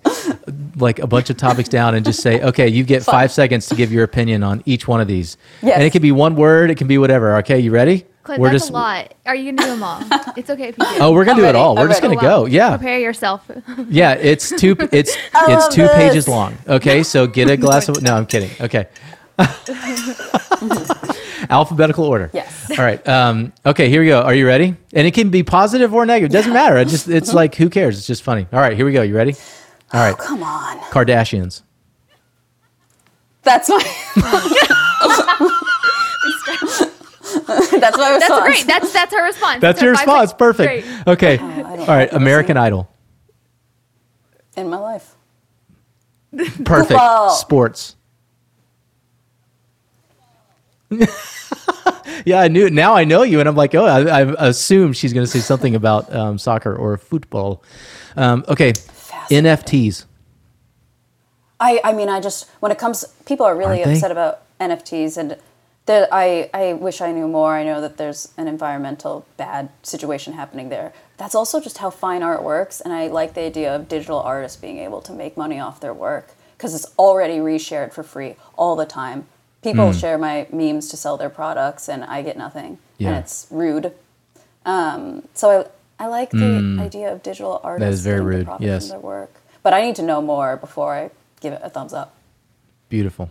like 0.82 1.00
a 1.00 1.08
bunch 1.08 1.30
of 1.30 1.38
topics 1.38 1.70
down 1.70 1.96
and 1.96 2.06
just 2.06 2.22
say, 2.22 2.42
okay, 2.50 2.68
you 2.68 2.84
get 2.84 3.04
five 3.04 3.32
seconds 3.32 3.68
to 3.70 3.76
give 3.76 3.92
your 3.92 4.04
opinion 4.04 4.44
on 4.44 4.62
each 4.66 4.88
one 4.88 5.02
of 5.02 5.08
these. 5.08 5.38
Yes. 5.62 5.76
And 5.76 5.84
it 5.84 5.92
can 5.92 6.02
be 6.02 6.12
one 6.12 6.36
word, 6.36 6.72
it 6.72 6.78
can 6.78 6.88
be 6.88 6.98
whatever. 6.98 7.38
Okay, 7.38 7.60
you 7.60 7.72
ready? 7.72 8.06
Clint, 8.24 8.42
We're 8.42 8.50
that's 8.52 8.64
just- 8.64 8.70
a 8.72 8.74
lot. 8.74 9.14
Are 9.26 9.34
you 9.36 9.52
gonna 9.52 9.64
do 9.64 9.70
them 9.74 9.84
all? 9.84 10.02
It's 10.38 10.50
okay 10.50 10.70
if 10.70 10.78
you 10.78 10.86
do. 10.86 10.92
Oh, 11.02 11.12
we're 11.12 11.26
gonna 11.26 11.42
do 11.42 11.48
it 11.48 11.56
all. 11.56 11.76
We're 11.76 11.82
I'm 11.84 11.88
just 11.90 12.02
ready. 12.02 12.16
gonna 12.16 12.28
go. 12.28 12.46
Yeah, 12.46 12.78
Prepare 12.78 13.00
yourself. 13.00 13.50
yeah. 13.90 14.14
It's 14.14 14.50
two. 14.50 14.76
It's 14.92 15.16
it's 15.16 15.34
love 15.34 15.72
two 15.72 15.88
pages 15.90 16.28
long. 16.28 16.58
Okay, 16.68 17.04
so 17.04 17.28
get 17.28 17.50
a 17.50 17.58
glass 17.58 17.90
of. 17.90 18.02
No, 18.02 18.16
I'm 18.16 18.26
kidding. 18.26 18.52
Okay. 18.62 18.88
Alphabetical 21.50 22.06
order. 22.06 22.30
Yes. 22.34 22.70
All 22.72 22.78
right. 22.86 23.06
Um, 23.08 23.54
okay, 23.66 23.90
here 23.90 24.02
we 24.02 24.08
go. 24.08 24.22
Are 24.22 24.34
you 24.34 24.46
ready? 24.46 24.76
And 24.94 25.08
it 25.08 25.14
can 25.14 25.30
be 25.30 25.42
positive 25.44 25.94
or 25.94 26.06
negative. 26.06 26.32
Doesn't 26.32 26.54
matter. 26.54 26.78
It 26.78 26.88
just 26.90 27.08
it's 27.08 27.34
like 27.34 27.56
who 27.56 27.70
cares? 27.70 27.98
It's 27.98 28.08
just 28.08 28.24
funny. 28.24 28.46
All 28.54 28.60
right, 28.60 28.76
here 28.76 28.86
we 28.86 28.92
go. 28.92 29.02
You 29.02 29.16
ready? 29.16 29.36
All 29.94 30.02
right. 30.02 30.18
Come 30.18 30.44
on. 30.44 30.78
Kardashians. 30.92 31.64
That's 33.44 33.70
my. 33.70 33.84
That's 37.80 37.98
my 37.98 38.16
response. 38.16 38.28
That's 38.28 38.40
great. 38.42 38.68
That's 38.68 38.94
that's 38.94 39.14
her 39.14 39.24
response. 39.24 39.62
That's 39.62 39.80
her 39.80 39.86
your 39.88 39.94
response. 39.94 40.30
sec- 40.32 40.38
Perfect. 40.40 40.84
Great. 40.86 41.08
Okay. 41.08 41.34
I 41.36 41.38
don't 41.38 41.80
All 41.80 41.88
right. 41.88 42.12
like 42.12 42.14
American 42.14 42.58
Idol. 42.58 42.90
In 44.58 44.70
my 44.70 44.78
life. 44.78 45.16
Perfect. 46.36 46.90
Football. 46.90 47.30
Sports. 47.32 47.96
yeah, 52.26 52.40
I 52.40 52.48
knew. 52.48 52.66
it. 52.68 52.74
Now 52.74 52.96
I 52.96 53.04
know 53.04 53.24
you, 53.24 53.40
and 53.40 53.48
I'm 53.48 53.56
like, 53.56 53.74
oh, 53.76 53.86
I, 53.86 54.22
I 54.22 54.48
assumed 54.48 54.98
she's 54.98 55.14
going 55.14 55.26
to 55.26 55.32
say 55.32 55.40
something 55.40 55.76
about 55.76 56.14
um, 56.14 56.38
soccer 56.38 56.76
or 56.76 56.98
football. 56.98 57.64
Um, 58.16 58.44
okay, 58.48 58.74
NFTs. 59.30 60.06
I, 61.60 61.82
I 61.84 61.94
mean, 61.94 62.10
I 62.10 62.20
just 62.20 62.50
when 62.60 62.72
it 62.72 62.78
comes, 62.78 63.04
people 63.26 63.46
are 63.46 63.56
really 63.56 63.80
Aren't 63.80 63.86
they? 63.86 63.94
upset 63.96 64.12
about 64.12 64.42
NFTs, 64.60 65.18
and 65.18 65.38
there, 65.86 66.08
I, 66.12 66.50
I 66.54 66.74
wish 66.74 67.02
I 67.02 67.12
knew 67.12 67.28
more. 67.28 67.54
I 67.56 67.64
know 67.64 67.82
that 67.82 67.98
there's 67.98 68.32
an 68.38 68.48
environmental 68.48 69.26
bad 69.38 69.70
situation 69.84 70.34
happening 70.34 70.70
there. 70.70 70.94
That's 71.18 71.36
also 71.36 71.60
just 71.60 71.80
how 71.80 71.90
fine 71.90 72.24
art 72.24 72.44
works, 72.44 72.80
and 72.80 72.94
I 72.94 73.08
like 73.08 73.34
the 73.34 73.42
idea 73.42 73.76
of 73.76 73.90
digital 73.90 74.20
artists 74.20 74.58
being 74.58 74.78
able 74.78 75.02
to 75.02 75.12
make 75.12 75.36
money 75.36 75.60
off 75.60 75.80
their 75.82 75.94
work 75.94 76.32
because 76.58 76.74
it's 76.76 76.86
already 76.98 77.38
reshared 77.38 77.92
for 77.94 78.04
free 78.04 78.36
all 78.58 78.76
the 78.76 78.86
time. 78.86 79.28
People 79.62 79.92
Hmm. 79.92 79.98
share 79.98 80.18
my 80.18 80.48
memes 80.54 80.88
to 80.90 80.98
sell 80.98 81.18
their 81.18 81.30
products, 81.30 81.90
and 81.90 82.04
I 82.06 82.22
get 82.22 82.38
nothing, 82.38 82.78
Yeah. 82.98 83.10
and 83.10 83.18
it's 83.18 83.48
rude. 83.50 83.92
Um, 84.66 85.28
so 85.34 85.70
I, 86.00 86.08
like 86.08 86.32
the 86.32 86.78
idea 86.80 87.12
of 87.14 87.22
digital 87.24 87.60
artists 87.64 88.04
Hmm. 88.06 88.10
very 88.10 88.20
getting 88.20 88.26
the 88.26 88.26
rude, 88.26 88.48
yes. 88.62 88.90
their 88.90 89.00
work, 89.00 89.34
but 89.64 89.74
I 89.74 89.82
need 89.82 89.96
to 89.98 90.04
know 90.04 90.22
more 90.22 90.58
before 90.58 90.96
I 90.96 91.12
give 91.42 91.54
it 91.54 91.62
a 91.64 91.70
thumbs 91.70 91.94
up. 91.94 92.16
Beautiful. 92.90 93.30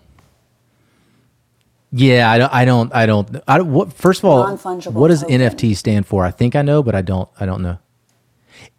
Yeah, 1.90 2.30
I 2.30 2.38
don't. 2.38 2.52
I 2.52 2.64
don't. 2.66 2.94
I 2.94 3.06
don't. 3.06 3.36
I 3.48 3.58
don't 3.58 3.72
what, 3.72 3.92
first 3.94 4.20
of 4.20 4.26
all, 4.26 4.46
what 4.92 5.08
does 5.08 5.22
token. 5.22 5.40
NFT 5.40 5.76
stand 5.76 6.06
for? 6.06 6.24
I 6.24 6.30
think 6.30 6.54
I 6.56 6.62
know, 6.62 6.82
but 6.82 6.94
I 6.94 7.02
don't. 7.02 7.28
I 7.40 7.46
don't 7.46 7.62
know. 7.62 7.78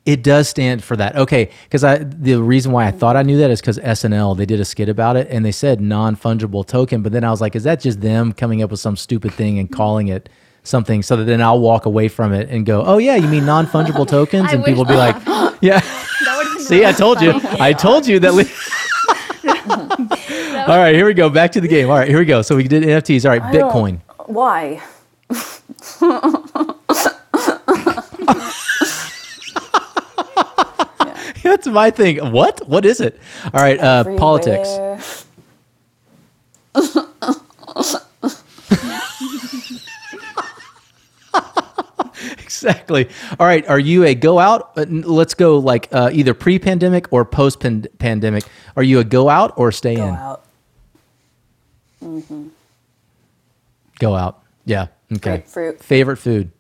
It 0.06 0.24
does 0.24 0.48
stand 0.50 0.84
for 0.84 0.96
that. 0.98 1.16
Okay, 1.16 1.50
because 1.64 1.84
I 1.84 2.00
the 2.00 2.36
reason 2.36 2.72
why 2.72 2.86
I 2.88 2.92
thought 2.92 3.16
I 3.16 3.24
knew 3.24 3.38
that 3.38 3.52
is 3.52 3.62
because 3.62 3.80
SNL 3.80 4.38
they 4.38 4.46
did 4.46 4.60
a 4.60 4.66
skit 4.66 4.90
about 4.90 5.16
it 5.18 5.28
and 5.30 5.44
they 5.44 5.52
said 5.52 5.82
non 5.82 6.16
fungible 6.16 6.66
token, 6.66 7.02
but 7.02 7.12
then 7.12 7.24
I 7.24 7.32
was 7.32 7.42
like, 7.42 7.56
is 7.56 7.64
that 7.64 7.80
just 7.80 8.02
them 8.02 8.32
coming 8.34 8.62
up 8.62 8.72
with 8.72 8.80
some 8.80 8.96
stupid 8.96 9.34
thing 9.34 9.58
and 9.60 9.72
calling 9.72 10.08
it 10.08 10.30
something 10.64 11.01
so 11.03 11.16
that 11.16 11.24
then 11.26 11.41
I'll 11.41 11.60
walk 11.60 11.86
away 11.86 12.07
from 12.07 12.34
it 12.34 12.49
and 12.49 12.66
go, 12.66 12.84
oh 12.86 12.97
yeah, 12.97 13.16
you 13.16 13.28
mean 13.28 13.45
non 13.45 13.66
fungible 13.68 14.07
tokens, 14.18 14.51
and 14.53 14.64
people 14.64 14.84
wish- 14.84 14.91
be 14.93 14.97
like, 14.97 15.16
yeah. 15.62 15.80
That 15.80 16.57
See, 16.68 16.86
I 16.86 16.91
told 16.91 17.22
you. 17.22 17.34
I 17.60 17.74
told 17.74 18.05
you 18.07 18.20
that. 18.20 18.34
We- 18.34 18.45
All 20.62 20.78
right, 20.78 20.93
here 20.93 21.05
we 21.05 21.14
go. 21.14 21.30
Back 21.30 21.51
to 21.53 21.62
the 21.62 21.68
game. 21.68 21.89
All 21.89 21.97
right, 21.97 22.07
here 22.07 22.20
we 22.20 22.26
go. 22.26 22.41
So 22.41 22.55
we 22.55 22.68
did 22.68 22.84
NFTs. 22.84 23.26
All 23.26 23.38
right, 23.38 23.51
don't- 23.53 23.72
Bitcoin. 23.72 24.01
Why? 24.28 24.82
That's 31.43 31.68
my 31.68 31.89
thing. 31.89 32.18
What? 32.32 32.68
What 32.68 32.86
is 32.86 32.99
it? 33.01 33.20
All 33.53 33.62
right, 33.62 33.80
uh, 33.80 34.03
politics. 34.18 34.70
Everywhere. 34.70 34.99
Exactly. 42.62 43.10
All 43.39 43.47
right, 43.47 43.68
are 43.68 43.80
you 43.80 44.03
a 44.03 44.16
go 44.16 44.39
out? 44.39 44.72
Uh, 44.78 44.86
let's 44.89 45.34
go 45.34 45.57
like 45.57 45.88
uh, 45.91 46.10
either 46.12 46.34
pre 46.34 46.60
pandemic 46.60 47.12
or 47.12 47.26
post 47.26 47.60
pandemic. 47.60 48.43
Are 48.76 48.84
you 48.84 48.99
a 48.99 49.03
go 49.03 49.30
out 49.30 49.53
or 49.57 49.72
stay 49.72 49.93
in? 49.93 49.99
Go 49.99 50.07
in? 50.07 50.16
out. 50.16 50.43
Go 53.99 54.16
out. 54.16 54.43
Yeah. 54.66 54.88
Okay. 55.12 55.38
Grapefruit. 55.38 55.84
Favorite 55.84 56.18
food. 56.18 56.51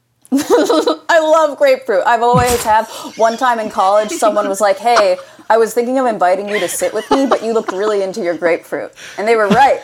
I 0.32 1.20
love 1.20 1.56
grapefruit. 1.56 2.02
I've 2.06 2.22
always 2.22 2.62
had. 2.62 2.86
One 3.16 3.36
time 3.36 3.58
in 3.58 3.70
college, 3.70 4.10
someone 4.10 4.48
was 4.48 4.60
like, 4.60 4.78
"Hey, 4.78 5.16
I 5.48 5.56
was 5.56 5.72
thinking 5.72 5.98
of 5.98 6.06
inviting 6.06 6.48
you 6.48 6.60
to 6.60 6.68
sit 6.68 6.92
with 6.92 7.10
me, 7.10 7.26
but 7.26 7.42
you 7.42 7.52
looked 7.52 7.72
really 7.72 8.02
into 8.02 8.22
your 8.22 8.36
grapefruit," 8.36 8.92
and 9.16 9.26
they 9.26 9.36
were 9.36 9.48
right. 9.48 9.80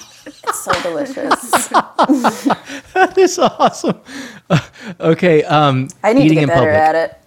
it's 0.44 0.64
so 0.64 0.72
delicious. 0.82 1.68
that 1.68 3.14
is 3.16 3.38
awesome. 3.38 4.00
Uh, 4.48 4.60
okay. 5.00 5.42
Um, 5.44 5.88
I 6.02 6.12
need 6.12 6.28
to 6.28 6.34
get 6.34 6.48
better 6.48 6.60
public. 6.60 6.74
at 6.74 6.94
it. 6.94 7.20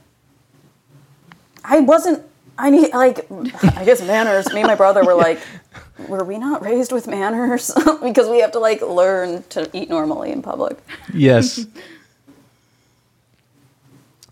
I 1.64 1.80
wasn't. 1.80 2.24
I 2.58 2.70
need 2.70 2.93
like. 2.93 3.26
I 3.78 3.86
guess 3.86 4.01
manners. 4.01 4.51
Me 4.54 4.62
and 4.62 4.68
my 4.68 4.76
brother 4.76 5.06
were 5.06 5.16
like, 5.28 5.39
were 6.08 6.24
we 6.24 6.38
not 6.38 6.62
raised 6.62 6.91
with 6.91 7.08
manners? 7.08 7.72
because 8.04 8.30
we 8.30 8.39
have 8.39 8.51
to 8.54 8.60
like 8.60 8.82
learn 8.82 9.43
to 9.49 9.70
eat 9.74 9.89
normally 9.89 10.32
in 10.32 10.41
public. 10.41 10.78
Yes. 11.14 11.66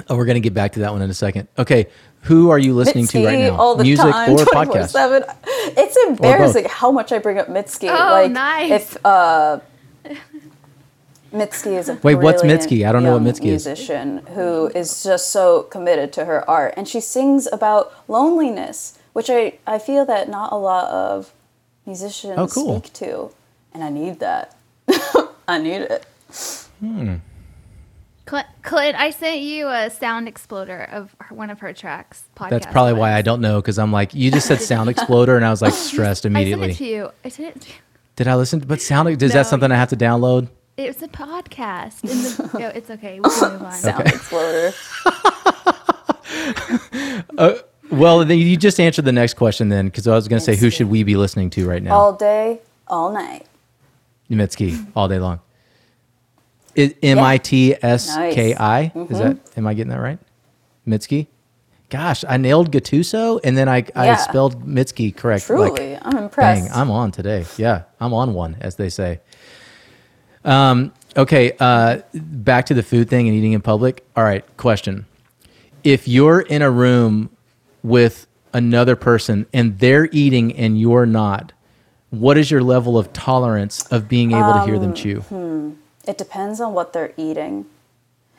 oh, 0.10 0.16
we're 0.16 0.26
gonna 0.26 0.40
get 0.40 0.54
back 0.54 0.74
to 0.74 0.80
that 0.80 0.92
one 0.92 1.02
in 1.02 1.10
a 1.10 1.14
second. 1.14 1.48
Okay. 1.58 1.88
Who 2.24 2.50
are 2.52 2.60
you 2.60 2.74
listening 2.76 3.08
to 3.08 3.26
right 3.26 3.40
now? 3.40 3.58
all 3.58 3.76
the 3.76 3.84
Music 3.84 4.06
time, 4.12 4.32
or 4.32 4.38
24/7. 4.46 5.24
podcast? 5.24 5.36
It's 5.78 5.98
embarrassing 6.08 6.66
how 6.70 6.92
much 6.92 7.12
I 7.12 7.18
bring 7.20 7.38
up 7.40 7.48
Mitski. 7.48 7.90
Oh, 7.90 7.94
like 8.12 8.32
nice. 8.32 8.72
if 8.72 9.06
uh 9.06 9.60
Mitski 11.34 11.78
is 11.78 11.88
a 11.90 11.96
Wait, 12.04 12.16
what's 12.16 12.42
brilliant 12.42 12.64
Mitski? 12.64 12.88
I 12.88 12.92
don't 12.92 13.04
know 13.04 13.14
what 13.18 13.24
young 13.24 13.34
Mitski 13.34 13.46
is. 13.54 13.66
musician 13.66 14.18
who 14.36 14.68
is 14.76 15.04
just 15.04 15.30
so 15.32 15.64
committed 15.64 16.12
to 16.14 16.26
her 16.26 16.48
art 16.50 16.74
and 16.78 16.88
she 16.88 17.00
sings 17.00 17.48
about 17.52 17.92
loneliness, 18.10 18.98
which 19.14 19.30
I, 19.30 19.54
I 19.66 19.80
feel 19.80 20.06
that 20.06 20.28
not 20.30 20.52
a 20.52 20.58
lot 20.58 20.90
of 20.90 21.32
musicians 21.86 22.34
Oh, 22.38 22.48
cool. 22.48 22.80
speak 22.82 22.94
to. 22.94 23.32
And 23.74 23.82
I 23.84 23.90
need 23.90 24.20
that. 24.20 24.56
I 25.48 25.58
need 25.58 25.82
it. 25.90 26.06
Clint, 28.32 28.48
Clint, 28.62 28.96
I 28.98 29.10
sent 29.10 29.42
you 29.42 29.68
a 29.68 29.90
Song 29.90 30.26
Exploder 30.26 30.84
of 30.84 31.14
her, 31.20 31.36
one 31.36 31.50
of 31.50 31.60
her 31.60 31.74
tracks. 31.74 32.24
Podcast 32.34 32.50
That's 32.52 32.66
probably 32.68 32.94
why 32.94 33.12
I 33.12 33.22
don't 33.22 33.42
know 33.42 33.60
because 33.60 33.78
I'm 33.78 33.92
like, 33.92 34.14
you 34.14 34.32
just 34.32 34.48
said 34.48 34.62
Sound 34.62 34.90
Exploder, 34.96 35.36
and 35.36 35.44
I 35.44 35.50
was 35.50 35.62
like 35.62 35.74
stressed 35.74 36.24
immediately. 36.24 36.70
I 36.70 36.72
sent 36.72 36.80
immediately. 36.80 36.96
it 36.96 36.96
to 36.96 36.96
you. 36.96 37.12
I 37.26 37.28
sent 37.28 37.56
it 37.58 37.62
to 37.64 37.68
you. 37.68 37.76
Did 38.16 38.30
I 38.30 38.36
listen? 38.36 38.62
To, 38.62 38.66
but 38.66 38.82
Sound 38.82 39.10
is 39.10 39.20
No. 39.20 39.28
that 39.28 39.48
something 39.48 39.70
I 39.70 39.76
have 39.76 39.90
to 39.90 39.98
download? 39.98 40.48
It's 40.78 41.02
a 41.02 41.10
podcast. 41.10 42.04
In 42.04 42.62
the, 42.62 42.72
it's 42.78 42.90
okay. 42.90 43.20
We 43.20 43.30
can 43.30 43.52
move 43.52 43.64
on. 43.64 43.74
Song 43.74 44.02
Exploder. 44.08 44.74
Uh, 47.38 47.56
well, 47.92 48.24
then 48.24 48.38
you 48.38 48.56
just 48.56 48.80
answered 48.80 49.04
the 49.04 49.12
next 49.12 49.34
question 49.34 49.68
then, 49.68 49.88
because 49.88 50.08
I 50.08 50.16
was 50.16 50.30
going 50.30 50.40
to 50.40 50.46
say, 50.46 50.56
who 50.56 50.70
should 50.70 50.90
we 50.90 51.04
be 51.04 51.18
listening 51.18 51.50
to 51.52 51.68
right 51.68 51.84
now? 51.84 51.94
All 51.94 52.14
day, 52.14 52.62
all 52.88 53.12
night. 53.12 53.46
Mitski, 54.30 54.88
all 54.96 55.10
day 55.10 55.20
long. 55.20 55.42
M 56.76 57.20
I 57.20 57.38
T 57.38 57.76
S 57.82 58.16
K 58.16 58.56
I. 58.58 58.92
Mm-hmm. 58.96 59.14
Is 59.14 59.20
that? 59.20 59.38
Am 59.58 59.68
I 59.68 59.74
getting 59.74 59.92
that 59.92 60.00
right? 60.00 60.20
Mitski. 60.88 61.28
Gosh, 61.90 62.24
I 62.28 62.38
nailed 62.38 62.72
Gattuso, 62.72 63.42
and 63.44 63.58
then 63.58 63.68
I, 63.68 63.86
I 63.96 64.06
Yeah. 64.06 64.16
spelled 64.16 64.66
Mitski 64.66 65.14
correct. 65.16 65.46
Truly, 65.46 65.72
Like, 65.96 66.00
I'm 66.06 66.18
impressed. 66.18 66.64
Dang, 66.64 66.72
I'm 66.74 66.90
on 66.90 67.12
today. 67.12 67.46
Yeah, 67.58 67.84
I'm 68.00 68.14
on 68.14 68.34
one, 68.34 68.56
as 68.62 68.78
they 68.78 68.88
say. 68.88 69.20
Um, 70.46 70.94
okay, 71.18 71.52
uh, 71.60 72.00
back 72.14 72.68
to 72.68 72.74
the 72.74 72.82
food 72.84 73.10
thing 73.10 73.28
and 73.28 73.38
eating 73.38 73.52
in 73.52 73.62
public. 73.62 74.06
All 74.16 74.24
right, 74.24 74.46
question. 74.58 75.06
If 75.84 76.08
you're 76.08 76.40
in 76.40 76.62
a 76.62 76.72
room 76.72 77.30
with 77.84 78.26
another 78.54 78.96
person 78.96 79.46
and 79.54 79.78
they're 79.80 80.08
eating 80.14 80.56
and 80.56 80.80
you're 80.80 81.06
not, 81.06 81.52
what 82.10 82.38
is 82.38 82.50
your 82.50 82.62
level 82.64 82.98
of 82.98 83.12
tolerance 83.14 83.86
of 83.92 84.08
being 84.08 84.32
able 84.32 84.54
to 84.54 84.62
hear 84.62 84.76
Um, 84.76 84.82
them 84.82 84.94
chew? 84.94 85.76
It 86.12 86.18
depends 86.18 86.60
on 86.60 86.74
what 86.74 86.92
they're 86.92 87.14
eating. 87.16 87.68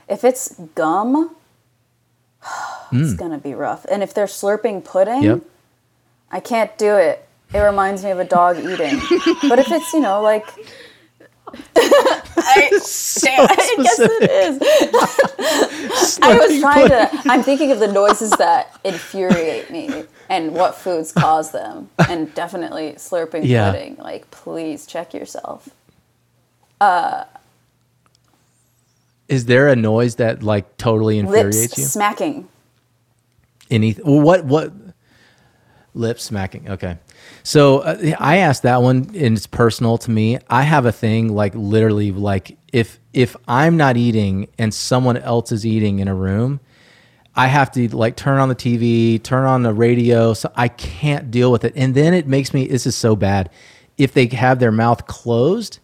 If 0.07 0.25
it's 0.25 0.57
gum, 0.75 1.35
it's 2.93 3.15
gonna 3.15 3.39
be 3.39 3.55
rough. 3.55 3.87
And 3.91 4.03
if 4.03 4.13
they're 4.13 4.27
slurping 4.27 4.85
pudding, 4.85 5.23
Yep. 5.23 5.41
I 6.31 6.41
can't 6.41 6.77
do 6.77 6.97
it. 6.97 7.27
It 7.55 7.61
reminds 7.61 8.05
me 8.05 8.11
of 8.11 8.19
a 8.19 8.27
dog 8.27 8.59
eating. 8.59 9.01
but 9.49 9.59
if 9.59 9.71
it's, 9.73 9.91
you 9.95 10.01
know, 10.01 10.21
like 10.21 10.47
I, 11.77 12.69
damn, 13.21 13.47
I 13.49 13.57
guess 13.79 13.99
it 14.01 14.31
is. 14.31 16.19
I 16.23 16.37
was 16.37 16.61
trying 16.61 16.89
to 16.91 17.11
I'm 17.31 17.43
thinking 17.43 17.71
of 17.73 17.79
the 17.81 17.91
noises 17.91 18.33
that 18.33 18.79
infuriate 18.85 19.71
me 19.71 20.05
and 20.29 20.53
what 20.55 20.75
foods 20.75 21.11
cause 21.11 21.53
them. 21.53 21.89
And 22.07 22.35
definitely 22.35 22.93
slurping 22.99 23.47
Yeah. 23.47 23.73
pudding. 23.73 23.97
Like 23.97 24.31
please 24.31 24.85
check 24.87 25.15
yourself. 25.15 25.71
Uh, 26.83 27.25
Is 29.33 29.47
there 29.47 29.69
a 29.69 29.77
noise 29.77 30.17
that 30.17 30.43
like 30.43 30.77
totally 30.77 31.19
infuriates 31.19 31.57
you? 31.57 31.63
Lips 31.63 31.79
you? 31.79 31.85
smacking. 31.85 32.49
Anything? 33.71 34.05
Well, 34.05 34.21
what 34.21 34.45
what? 34.45 34.75
Lips 35.95 36.25
smacking. 36.25 36.69
Okay. 36.69 36.99
So 37.43 37.79
uh, 37.79 38.13
I 38.19 38.39
asked 38.39 38.63
that 38.65 38.83
one, 38.83 39.11
and 39.15 39.35
it's 39.35 39.47
personal 39.47 39.97
to 39.99 40.11
me. 40.11 40.39
I 40.51 40.63
have 40.65 40.85
a 40.85 40.93
thing 40.93 41.35
like 41.35 41.55
literally 41.55 42.13
like 42.13 42.59
if 42.75 43.01
if 43.15 43.35
I'm 43.49 43.79
not 43.79 43.97
eating 43.97 44.49
and 44.59 44.73
someone 44.75 45.17
else 45.17 45.51
is 45.51 45.65
eating 45.65 46.01
in 46.01 46.09
a 46.09 46.15
room, 46.15 46.61
I 47.35 47.47
have 47.47 47.73
to 47.73 47.89
like 47.97 48.17
turn 48.17 48.39
on 48.39 48.51
the 48.51 48.55
TV, 48.55 49.23
turn 49.23 49.47
on 49.47 49.63
the 49.63 49.73
radio. 49.73 50.35
So 50.35 50.53
I 50.55 50.69
can't 50.69 51.31
deal 51.31 51.51
with 51.51 51.65
it, 51.65 51.73
and 51.75 51.95
then 51.95 52.13
it 52.13 52.27
makes 52.27 52.53
me. 52.53 52.67
This 52.67 52.87
is 52.87 52.97
so 52.97 53.17
bad. 53.17 53.49
If 53.97 54.13
they 54.13 54.27
have 54.27 54.59
their 54.59 54.73
mouth 54.73 55.07
closed, 55.07 55.79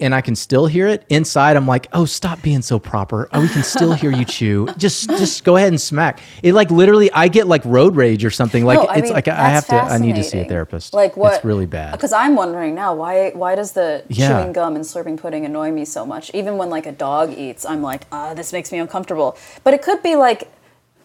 and 0.00 0.12
I 0.14 0.20
can 0.22 0.34
still 0.34 0.66
hear 0.66 0.88
it 0.88 1.04
inside. 1.08 1.56
I'm 1.56 1.66
like, 1.68 1.86
oh, 1.92 2.04
stop 2.04 2.42
being 2.42 2.62
so 2.62 2.78
proper. 2.80 3.28
Oh, 3.32 3.40
we 3.40 3.48
can 3.48 3.62
still 3.62 3.92
hear 3.92 4.10
you 4.10 4.24
chew. 4.24 4.68
Just, 4.76 5.08
just 5.08 5.44
go 5.44 5.56
ahead 5.56 5.68
and 5.68 5.80
smack. 5.80 6.18
It 6.42 6.52
like 6.52 6.70
literally, 6.72 7.12
I 7.12 7.28
get 7.28 7.46
like 7.46 7.64
road 7.64 7.94
rage 7.94 8.24
or 8.24 8.30
something. 8.30 8.64
Like 8.64 8.78
No, 8.80 8.88
it's 8.92 9.02
mean, 9.02 9.12
like 9.12 9.28
I 9.28 9.48
have 9.50 9.66
to. 9.68 9.76
I 9.76 9.98
need 9.98 10.16
to 10.16 10.24
see 10.24 10.40
a 10.40 10.44
therapist. 10.44 10.94
Like 10.94 11.16
what? 11.16 11.36
It's 11.36 11.44
really 11.44 11.66
bad. 11.66 11.92
Because 11.92 12.12
I'm 12.12 12.34
wondering 12.34 12.74
now 12.74 12.92
why 12.94 13.30
why 13.30 13.54
does 13.54 13.72
the 13.72 14.02
Yeah. 14.08 14.40
chewing 14.40 14.52
gum 14.52 14.74
and 14.74 14.84
slurping 14.84 15.16
pudding 15.16 15.44
annoy 15.44 15.70
me 15.70 15.84
so 15.84 16.04
much? 16.04 16.30
Even 16.34 16.56
when 16.58 16.70
like 16.70 16.86
a 16.86 16.92
dog 16.92 17.32
eats, 17.38 17.64
I'm 17.64 17.80
like, 17.82 18.02
ah, 18.10 18.34
this 18.34 18.52
makes 18.52 18.72
me 18.72 18.78
uncomfortable. 18.78 19.36
But 19.62 19.74
it 19.74 19.82
could 19.82 20.02
be 20.02 20.16
like 20.16 20.50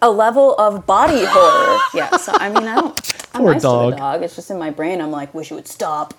a 0.01 0.09
level 0.09 0.55
of 0.55 0.87
body 0.87 1.25
horror. 1.27 1.77
Yeah. 1.93 2.17
So 2.17 2.31
I 2.35 2.49
mean, 2.49 2.67
I 2.67 2.75
don't. 2.75 3.15
I'm 3.35 3.41
Poor 3.41 3.53
nice 3.53 3.61
dog. 3.61 3.91
to 3.91 3.95
the 3.95 3.97
dog. 3.99 4.23
It's 4.23 4.35
just 4.35 4.49
in 4.49 4.57
my 4.57 4.71
brain. 4.71 4.99
I'm 4.99 5.11
like, 5.11 5.31
wish 5.35 5.51
you 5.51 5.57
would 5.57 5.67
stop. 5.67 6.15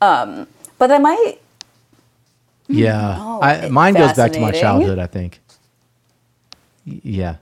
Um, 0.00 0.46
but 0.78 0.86
that 0.86 1.02
might. 1.02 1.38
Mm-hmm. 2.68 2.78
Yeah, 2.78 3.16
Oh, 3.20 3.40
I, 3.40 3.68
mine 3.68 3.94
goes 3.94 4.14
back 4.14 4.32
to 4.32 4.40
my 4.40 4.50
childhood. 4.50 4.98
I 4.98 5.06
think. 5.06 5.40
Yeah, 6.84 7.36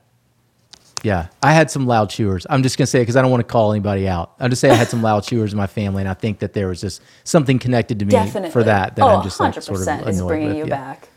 yeah. 1.03 1.29
I 1.43 1.53
had 1.53 1.71
some 1.71 1.87
loud 1.87 2.11
chewers. 2.11 2.47
I'm 2.49 2.63
just 2.63 2.79
gonna 2.79 2.87
say 2.87 3.01
it 3.01 3.03
because 3.03 3.17
I 3.17 3.23
don't 3.23 3.31
want 3.31 3.41
to 3.41 3.51
call 3.51 3.73
anybody 3.73 4.09
out. 4.09 4.33
I'm 4.39 4.51
just 4.51 4.61
saying 4.61 4.73
I 4.73 4.77
had 4.77 4.89
some 4.89 5.03
loud 5.03 5.25
chewers 5.25 5.53
in 5.53 5.57
my 5.57 5.67
family, 5.67 6.03
and 6.03 6.09
I 6.09 6.15
think 6.15 6.39
that 6.41 6.53
there 6.53 6.69
was 6.69 6.81
just 6.81 7.03
something 7.25 7.59
connected 7.59 7.99
to 8.01 8.05
me 8.05 8.11
Definitely. 8.11 8.51
for 8.51 8.65
that 8.65 8.97
that 8.97 9.03
oh, 9.03 9.09
I'm 9.09 9.23
just 9.23 9.41
like 9.41 9.55
100% 9.55 9.63
sort 9.63 9.81
of 9.81 9.89
annoyed 9.89 10.09
is 10.09 10.23
bringing 10.23 10.49
with. 10.49 10.57
you 10.57 10.65
yeah. 10.65 10.69
back. 10.71 11.09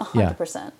Yeah. 0.00 0.06
hundred 0.06 0.36
percent. 0.36 0.74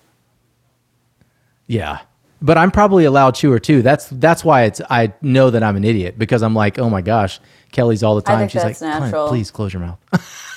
Yeah. 1.67 1.99
But 2.41 2.57
I'm 2.57 2.71
probably 2.71 3.05
a 3.05 3.11
loud 3.11 3.35
chewer 3.35 3.57
too. 3.57 3.81
That's 3.81 4.07
that's 4.07 4.43
why 4.43 4.63
it's 4.63 4.81
I 4.89 5.13
know 5.21 5.49
that 5.49 5.63
I'm 5.63 5.77
an 5.77 5.85
idiot 5.85 6.19
because 6.19 6.43
I'm 6.43 6.53
like, 6.53 6.77
oh 6.77 6.89
my 6.89 7.01
gosh, 7.01 7.39
Kelly's 7.71 8.03
all 8.03 8.15
the 8.15 8.21
time. 8.21 8.49
She's 8.49 8.63
like, 8.63 8.79
natural. 8.81 9.29
please 9.29 9.49
close 9.49 9.73
your 9.73 9.81
mouth. 9.81 9.99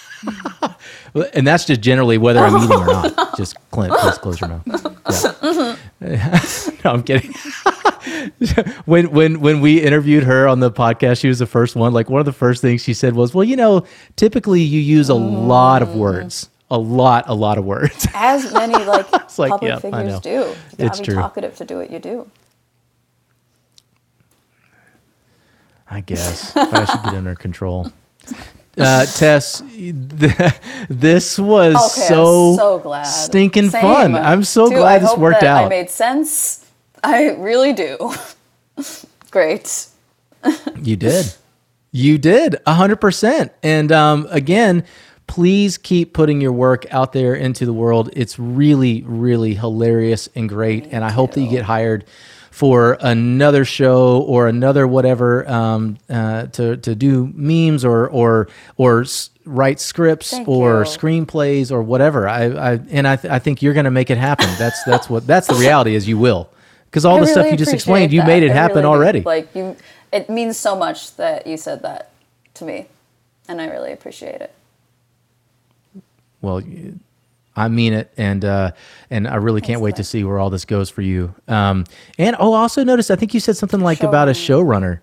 and 1.34 1.46
that's 1.46 1.64
just 1.64 1.80
generally 1.80 2.18
whether 2.18 2.40
I'm 2.40 2.56
eating 2.56 2.76
or 2.76 2.86
not. 2.86 3.14
Just 3.36 3.56
Clint, 3.70 3.92
please 3.94 4.18
close 4.18 4.40
your 4.40 4.48
mouth. 4.48 4.62
Yeah. 6.00 6.40
no, 6.84 6.92
I'm 6.92 7.02
kidding. 7.02 7.32
when 8.86 9.10
when 9.10 9.40
when 9.40 9.60
we 9.60 9.80
interviewed 9.80 10.24
her 10.24 10.48
on 10.48 10.60
the 10.60 10.70
podcast, 10.70 11.20
she 11.20 11.28
was 11.28 11.38
the 11.38 11.46
first 11.46 11.76
one. 11.76 11.92
Like 11.92 12.08
one 12.08 12.20
of 12.20 12.26
the 12.26 12.32
first 12.32 12.62
things 12.62 12.82
she 12.82 12.94
said 12.94 13.14
was, 13.14 13.34
"Well, 13.34 13.44
you 13.44 13.56
know, 13.56 13.86
typically 14.16 14.62
you 14.62 14.80
use 14.80 15.08
a 15.08 15.14
lot 15.14 15.82
of 15.82 15.94
words, 15.94 16.48
a 16.70 16.78
lot, 16.78 17.24
a 17.28 17.34
lot 17.34 17.58
of 17.58 17.64
words." 17.64 18.06
As 18.14 18.52
many 18.52 18.74
like, 18.74 19.38
like, 19.38 19.50
public 19.50 19.68
yeah, 19.68 19.78
figures 19.78 20.20
do. 20.20 20.30
You 20.30 20.44
gotta 20.78 20.84
It's 20.86 20.98
be 21.00 21.04
true. 21.06 21.14
talkative 21.14 21.56
to 21.56 21.64
do 21.64 21.76
what 21.76 21.90
you 21.90 21.98
do. 21.98 22.30
I 25.88 26.00
guess 26.00 26.56
I 26.56 26.84
should 26.84 27.02
get 27.04 27.14
under 27.14 27.34
control. 27.34 27.92
Uh, 28.78 29.06
Tess, 29.16 29.62
th- 29.70 30.52
this 30.88 31.38
was 31.38 31.74
Okay, 31.76 32.08
so, 32.08 32.56
so 32.56 32.78
glad. 32.78 33.04
stinking 33.04 33.70
Same. 33.70 33.82
fun. 33.82 34.14
I'm 34.14 34.44
so 34.44 34.68
Too, 34.68 34.76
glad 34.76 34.96
I 35.02 35.06
this 35.06 35.16
worked 35.16 35.40
that 35.40 35.64
I 35.64 35.68
made 35.68 35.90
sense. 35.90 36.64
I 37.02 37.30
really 37.36 37.72
do. 37.72 38.12
Great. 39.30 39.86
You 40.82 40.96
did. 40.96 41.32
You 41.92 42.18
did. 42.18 42.56
100%. 42.66 43.50
And 43.62 43.92
um, 43.92 44.26
again, 44.30 44.84
please 45.26 45.78
keep 45.78 46.12
putting 46.14 46.40
your 46.40 46.52
work 46.52 46.84
out 46.92 47.12
there 47.12 47.34
into 47.34 47.64
the 47.66 47.72
world. 47.72 48.10
It's 48.12 48.38
really, 48.38 49.02
really 49.02 49.54
hilarious 49.54 50.28
and 50.34 50.48
great. 50.48 50.86
and 50.90 51.04
I 51.04 51.10
hope 51.10 51.32
that 51.32 51.40
you 51.40 51.48
get 51.50 51.64
hired 51.64 52.04
for 52.56 52.96
another 53.02 53.66
show 53.66 54.22
or 54.22 54.48
another 54.48 54.86
whatever 54.86 55.46
um, 55.46 55.98
uh, 56.08 56.46
to, 56.46 56.78
to 56.78 56.94
do 56.94 57.30
memes 57.34 57.84
or, 57.84 58.08
or, 58.08 58.48
or 58.78 59.04
write 59.44 59.78
scripts 59.78 60.30
Thank 60.30 60.48
or 60.48 60.78
you. 60.78 60.84
screenplays 60.86 61.70
or 61.70 61.82
whatever. 61.82 62.26
I, 62.26 62.44
I 62.44 62.72
and 62.88 63.06
I, 63.06 63.16
th- 63.16 63.30
I 63.30 63.40
think 63.40 63.60
you're 63.60 63.74
going 63.74 63.84
to 63.84 63.90
make 63.90 64.08
it 64.08 64.16
happen. 64.16 64.48
That's, 64.56 64.82
that's 64.84 65.10
what, 65.10 65.26
that's 65.26 65.48
the 65.48 65.54
reality 65.54 65.94
is 65.94 66.08
you 66.08 66.16
will. 66.16 66.48
Because 66.86 67.04
all 67.04 67.18
I 67.18 67.20
the 67.20 67.26
stuff 67.26 67.50
you 67.50 67.58
just 67.58 67.74
explained, 67.74 68.10
you 68.10 68.22
made 68.22 68.42
it 68.42 68.52
I 68.52 68.54
happen 68.54 68.76
really 68.76 68.86
already. 68.86 69.20
Like 69.20 69.54
you, 69.54 69.76
it 70.10 70.30
means 70.30 70.56
so 70.56 70.74
much 70.74 71.14
that 71.16 71.46
you 71.46 71.58
said 71.58 71.82
that 71.82 72.08
to 72.54 72.64
me, 72.64 72.86
and 73.48 73.60
I 73.60 73.66
really 73.66 73.92
appreciate 73.92 74.40
it. 74.40 74.54
well 76.40 76.62
i 77.56 77.68
mean 77.68 77.92
it 77.92 78.12
and 78.16 78.44
uh 78.44 78.70
and 79.10 79.26
i 79.26 79.34
really 79.36 79.60
can't 79.60 79.76
Thanks, 79.78 79.80
wait 79.82 79.96
to 79.96 80.04
see 80.04 80.22
where 80.24 80.38
all 80.38 80.50
this 80.50 80.64
goes 80.64 80.90
for 80.90 81.02
you 81.02 81.34
um 81.48 81.84
and 82.18 82.36
oh 82.38 82.52
also 82.52 82.84
notice 82.84 83.10
i 83.10 83.16
think 83.16 83.34
you 83.34 83.40
said 83.40 83.56
something 83.56 83.80
like 83.80 84.02
about 84.02 84.28
a 84.28 84.32
showrunner 84.32 85.00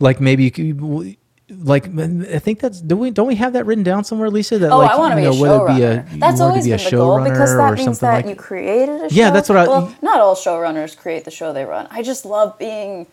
like 0.00 0.20
maybe 0.20 0.44
you 0.44 0.50
could 0.50 1.16
like 1.50 1.86
i 1.98 2.38
think 2.38 2.58
that's 2.60 2.80
do 2.80 2.96
we 2.96 3.10
don't 3.10 3.26
we 3.26 3.34
have 3.36 3.52
that 3.52 3.66
written 3.66 3.84
down 3.84 4.02
somewhere 4.02 4.30
lisa 4.30 4.58
that 4.58 4.72
Oh, 4.72 4.78
like 4.78 4.90
I 4.90 4.96
want 4.98 5.12
to 5.12 5.16
be 5.16 5.26
a 5.26 5.30
know, 5.30 5.40
whether 5.40 5.54
it 5.56 6.06
showrunner. 6.06 6.20
That's 6.20 6.40
always 6.40 6.64
be 6.64 6.70
been 6.70 6.80
a 6.80 6.84
the 6.84 6.90
goal 6.96 7.22
because 7.22 7.56
that 7.56 7.74
means 7.74 7.98
that 8.00 8.12
like 8.14 8.26
you 8.26 8.34
created 8.34 9.02
a 9.02 9.10
show. 9.10 9.14
Yeah, 9.14 9.30
that's 9.30 9.48
what 9.50 9.58
I- 9.58 9.66
Well, 9.68 9.94
not 10.00 10.20
all 10.20 10.34
showrunners 10.36 10.96
create 10.96 11.24
the 11.26 11.30
show 11.30 11.52
they 11.52 11.64
run. 11.66 11.86
I 11.90 12.02
just 12.02 12.24
love 12.24 12.58
being. 12.58 13.06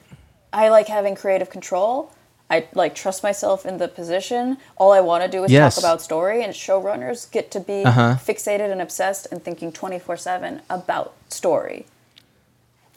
I 0.53 0.69
like 0.69 0.87
having 0.87 1.15
creative 1.15 1.49
control. 1.49 2.11
I 2.51 2.67
like 2.75 2.93
trust 2.93 3.23
myself 3.23 3.65
in 3.65 3.77
the 3.77 3.87
position. 3.87 4.57
All 4.77 4.91
I 4.91 4.99
want 4.99 5.23
to 5.23 5.29
do 5.29 5.43
is 5.45 5.51
Yes. 5.51 5.75
talk 5.75 5.81
about 5.83 6.01
story, 6.01 6.43
and 6.43 6.53
showrunners 6.53 7.31
get 7.31 7.49
to 7.51 7.59
be 7.61 7.83
Uh-huh. 7.85 8.15
fixated 8.23 8.71
and 8.71 8.81
obsessed 8.81 9.27
and 9.31 9.41
thinking 9.43 9.71
twenty 9.71 9.97
four 9.97 10.17
seven 10.17 10.61
about 10.69 11.13
story. 11.29 11.85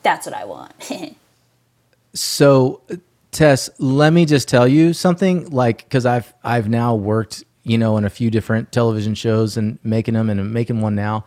That's 0.02 0.26
what 0.26 0.34
I 0.34 0.44
want. 0.44 0.72
So, 2.16 2.80
Tess, 3.32 3.70
let 3.78 4.12
me 4.12 4.24
just 4.24 4.48
tell 4.48 4.68
you 4.68 4.92
something. 4.92 5.50
Like, 5.50 5.78
because 5.78 6.06
I've 6.06 6.32
I've 6.44 6.68
now 6.68 6.94
worked, 6.94 7.42
you 7.64 7.76
know, 7.76 7.96
in 7.96 8.04
a 8.04 8.10
few 8.10 8.30
different 8.30 8.70
television 8.70 9.14
shows 9.16 9.56
and 9.56 9.78
making 9.82 10.14
them, 10.14 10.30
and 10.30 10.38
I'm 10.38 10.52
making 10.52 10.80
one 10.80 10.94
now. 10.94 11.24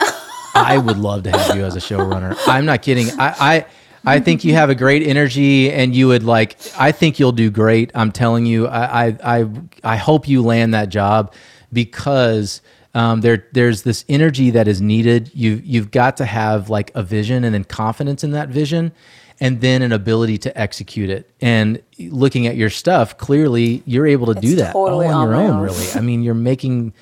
I 0.54 0.76
would 0.76 0.98
love 0.98 1.22
to 1.22 1.30
have 1.30 1.56
you 1.56 1.64
as 1.64 1.76
a 1.76 1.80
showrunner. 1.80 2.36
I'm 2.46 2.66
not 2.66 2.82
kidding. 2.82 3.08
I, 3.18 3.34
I 3.40 3.66
I 4.04 4.20
think 4.20 4.44
you 4.44 4.54
have 4.54 4.70
a 4.70 4.74
great 4.74 5.06
energy, 5.06 5.70
and 5.70 5.94
you 5.94 6.08
would 6.08 6.22
like. 6.22 6.56
I 6.78 6.92
think 6.92 7.18
you'll 7.18 7.32
do 7.32 7.50
great. 7.50 7.90
I'm 7.94 8.12
telling 8.12 8.46
you. 8.46 8.66
I 8.66 9.06
I 9.06 9.38
I, 9.38 9.50
I 9.84 9.96
hope 9.96 10.28
you 10.28 10.42
land 10.42 10.74
that 10.74 10.88
job 10.88 11.34
because. 11.72 12.60
Um, 12.94 13.20
there, 13.20 13.46
there's 13.52 13.82
this 13.82 14.04
energy 14.08 14.50
that 14.50 14.66
is 14.66 14.80
needed. 14.80 15.30
You, 15.34 15.60
you've 15.62 15.90
got 15.90 16.16
to 16.16 16.24
have 16.24 16.70
like 16.70 16.90
a 16.94 17.02
vision 17.02 17.44
and 17.44 17.54
then 17.54 17.62
confidence 17.62 18.24
in 18.24 18.32
that 18.32 18.48
vision, 18.48 18.92
and 19.40 19.60
then 19.60 19.82
an 19.82 19.92
ability 19.92 20.38
to 20.38 20.58
execute 20.58 21.10
it. 21.10 21.30
And 21.40 21.80
looking 21.98 22.46
at 22.46 22.56
your 22.56 22.70
stuff, 22.70 23.18
clearly 23.18 23.82
you're 23.84 24.06
able 24.06 24.34
to 24.34 24.40
do 24.40 24.56
that 24.56 24.72
totally 24.72 25.06
all 25.06 25.12
on 25.12 25.28
on 25.28 25.28
your 25.28 25.36
own. 25.36 25.50
own. 25.50 25.60
Really, 25.60 25.86
I 25.94 26.00
mean, 26.00 26.22
you're 26.22 26.34
making 26.34 26.94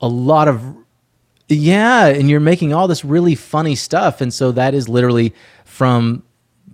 a 0.00 0.08
lot 0.08 0.48
of 0.48 0.62
yeah, 1.48 2.06
and 2.06 2.30
you're 2.30 2.40
making 2.40 2.72
all 2.72 2.88
this 2.88 3.04
really 3.04 3.34
funny 3.34 3.74
stuff, 3.74 4.20
and 4.20 4.32
so 4.32 4.52
that 4.52 4.74
is 4.74 4.88
literally 4.88 5.34
from 5.64 6.22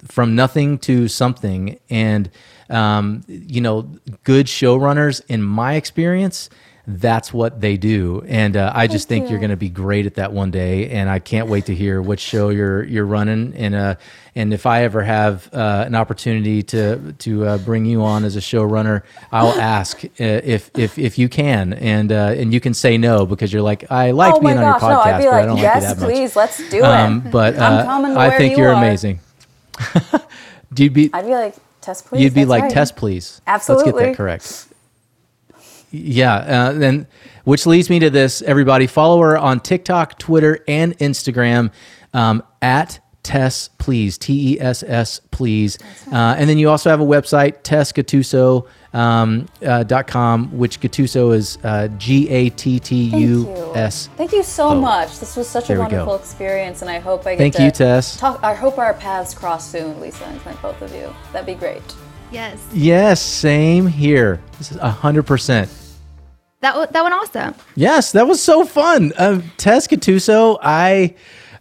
from 0.06 0.34
nothing 0.34 0.78
to 0.78 1.08
something. 1.08 1.78
And 1.90 2.30
um, 2.70 3.24
you 3.26 3.60
know, 3.60 3.88
good 4.24 4.46
showrunners, 4.46 5.22
in 5.28 5.42
my 5.42 5.74
experience, 5.74 6.50
that's 6.90 7.34
what 7.34 7.60
they 7.60 7.76
do. 7.76 8.24
And 8.26 8.56
uh, 8.56 8.72
I 8.74 8.86
just 8.86 9.08
think 9.08 9.28
you're 9.28 9.38
going 9.38 9.50
to 9.50 9.56
be 9.56 9.68
great 9.68 10.06
at 10.06 10.14
that 10.14 10.32
one 10.32 10.50
day. 10.50 10.88
And 10.88 11.10
I 11.10 11.18
can't 11.18 11.46
wait 11.46 11.66
to 11.66 11.74
hear 11.74 12.00
which 12.00 12.20
show 12.20 12.48
you're 12.48 12.82
you're 12.82 13.04
running. 13.04 13.52
And 13.54 13.74
uh, 13.74 13.96
and 14.34 14.54
if 14.54 14.64
I 14.64 14.84
ever 14.84 15.02
have 15.02 15.52
uh, 15.52 15.84
an 15.86 15.94
opportunity 15.94 16.62
to 16.62 17.12
to 17.12 17.44
uh, 17.44 17.58
bring 17.58 17.84
you 17.84 18.02
on 18.02 18.24
as 18.24 18.36
a 18.36 18.40
showrunner, 18.40 19.02
I'll 19.30 19.52
ask 19.60 20.02
uh, 20.02 20.08
if 20.18 20.70
if 20.78 20.98
if 20.98 21.18
you 21.18 21.28
can, 21.28 21.74
and 21.74 22.10
uh, 22.10 22.34
and 22.36 22.54
you 22.54 22.60
can 22.60 22.72
say 22.72 22.96
no 22.96 23.26
because 23.26 23.52
you're 23.52 23.60
like 23.60 23.90
I 23.90 24.12
like 24.12 24.34
oh 24.34 24.40
being 24.40 24.56
on 24.56 24.64
your 24.64 24.72
gosh, 24.72 24.82
no! 24.82 24.88
podcast, 24.88 25.04
I'd 25.04 25.18
be 25.18 25.24
but 25.24 25.32
I 25.32 25.36
like, 25.36 25.46
don't 25.46 25.54
like 25.56 25.62
yes, 25.62 25.82
that 25.82 25.98
much. 25.98 26.08
please, 26.08 26.36
let's 26.36 26.70
do 26.70 26.78
it. 26.78 26.84
Um, 26.84 27.20
but 27.30 27.56
uh, 27.56 28.14
I 28.16 28.30
think 28.30 28.56
you 28.56 28.62
you're 28.62 28.72
are. 28.72 28.82
amazing. 28.82 29.20
you'd 30.76 30.92
be 30.92 31.10
I'd 31.12 31.24
be 31.26 31.32
like, 31.32 31.54
Tess 31.80 32.02
please. 32.02 32.22
you'd 32.22 32.34
be 32.34 32.40
that's 32.40 32.50
like 32.50 32.62
right. 32.64 32.72
Tess, 32.72 32.92
please. 32.92 33.40
Let's 33.46 33.68
Absolutely. 33.70 34.02
get 34.02 34.08
that 34.10 34.16
correct. 34.16 34.66
Yeah, 35.90 36.34
uh, 36.34 36.72
then 36.72 37.06
which 37.44 37.64
leads 37.66 37.88
me 37.88 37.98
to 38.00 38.10
this. 38.10 38.42
Everybody, 38.42 38.86
follow 38.86 39.20
her 39.22 39.38
on 39.38 39.60
TikTok, 39.60 40.18
Twitter, 40.18 40.62
and 40.68 40.96
Instagram 40.98 41.72
um, 42.12 42.42
at 42.60 43.00
Tess, 43.22 43.68
please. 43.78 44.18
T 44.18 44.54
E 44.54 44.60
S 44.60 44.82
S, 44.82 45.20
please. 45.30 45.78
Uh, 46.12 46.34
and 46.38 46.48
then 46.48 46.58
you 46.58 46.68
also 46.68 46.90
have 46.90 47.00
a 47.00 47.06
website, 47.06 47.62
tessgattuso.com, 47.62 48.68
um, 48.92 49.46
uh, 49.64 49.82
dot 49.84 50.06
com, 50.06 50.56
which 50.56 50.80
Gattuso 50.80 51.34
is 51.34 51.58
uh, 51.64 51.88
G 51.98 52.28
A 52.28 52.50
T 52.50 52.78
T 52.80 53.10
Thank 53.10 53.22
you. 53.22 53.44
Thank 54.16 54.32
you 54.32 54.42
so 54.42 54.74
much. 54.74 55.18
This 55.18 55.36
was 55.36 55.48
such 55.48 55.68
There 55.68 55.76
a 55.76 55.80
wonderful 55.80 56.16
experience, 56.16 56.82
and 56.82 56.90
I 56.90 56.98
hope 56.98 57.26
I 57.26 57.32
get 57.32 57.38
Thank 57.38 57.54
to 57.56 57.64
you, 57.64 57.70
Tess. 57.70 58.16
Talk, 58.18 58.42
I 58.42 58.54
hope 58.54 58.78
our 58.78 58.94
paths 58.94 59.34
cross 59.34 59.70
soon, 59.70 60.00
Lisa 60.00 60.24
and 60.24 60.40
Clint, 60.40 60.60
both 60.62 60.80
of 60.82 60.92
you. 60.94 61.14
That'd 61.32 61.46
be 61.46 61.54
great. 61.54 61.82
Yes. 62.30 62.64
Yes, 62.72 63.20
same 63.20 63.86
here. 63.86 64.40
This 64.58 64.70
is 64.72 64.76
100%. 64.78 65.68
That, 66.60 66.70
w- 66.70 66.88
that 66.90 67.02
went 67.02 67.14
awesome. 67.14 67.54
Yes, 67.74 68.12
that 68.12 68.26
was 68.26 68.42
so 68.42 68.64
fun. 68.64 69.12
Uh, 69.16 69.40
Tess 69.56 69.86
Gattuso, 69.86 70.58
I 70.60 71.14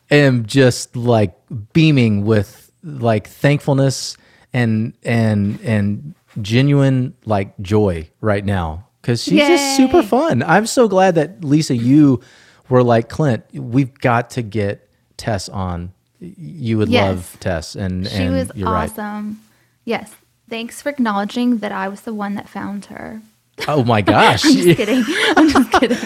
am 0.09 0.45
just 0.45 0.95
like 0.95 1.35
beaming 1.73 2.25
with 2.25 2.71
like 2.83 3.27
thankfulness 3.27 4.17
and 4.53 4.93
and 5.03 5.59
and 5.61 6.15
genuine 6.41 7.13
like 7.25 7.57
joy 7.59 8.09
right 8.21 8.43
now 8.45 8.85
because 9.01 9.23
she's 9.23 9.39
just 9.47 9.77
super 9.77 10.03
fun. 10.03 10.43
I'm 10.43 10.65
so 10.65 10.87
glad 10.87 11.15
that 11.15 11.43
Lisa, 11.43 11.75
you 11.75 12.21
were 12.69 12.83
like 12.83 13.09
Clint. 13.09 13.43
We've 13.53 13.93
got 13.99 14.29
to 14.31 14.41
get 14.41 14.89
Tess 15.17 15.49
on. 15.49 15.93
You 16.19 16.77
would 16.79 16.89
Yes. 16.89 17.03
love 17.15 17.37
Tess, 17.39 17.75
and 17.75 18.07
She 18.07 18.15
and 18.15 18.33
was 18.35 18.51
you're 18.55 18.69
right. 18.71 18.89
awesome. 18.89 19.39
Yes. 19.85 20.11
Thanks 20.49 20.81
for 20.81 20.89
acknowledging 20.89 21.57
that 21.57 21.71
I 21.71 21.87
was 21.89 22.01
the 22.01 22.13
one 22.13 22.35
that 22.35 22.47
found 22.49 22.85
her. 22.85 23.21
Oh 23.67 23.83
my 23.83 24.01
gosh! 24.13 24.45
I'm 24.45 24.53
just 24.53 24.77
kidding. 24.77 25.03
I'm 25.35 25.49
just 25.49 25.71
kidding. 25.79 25.97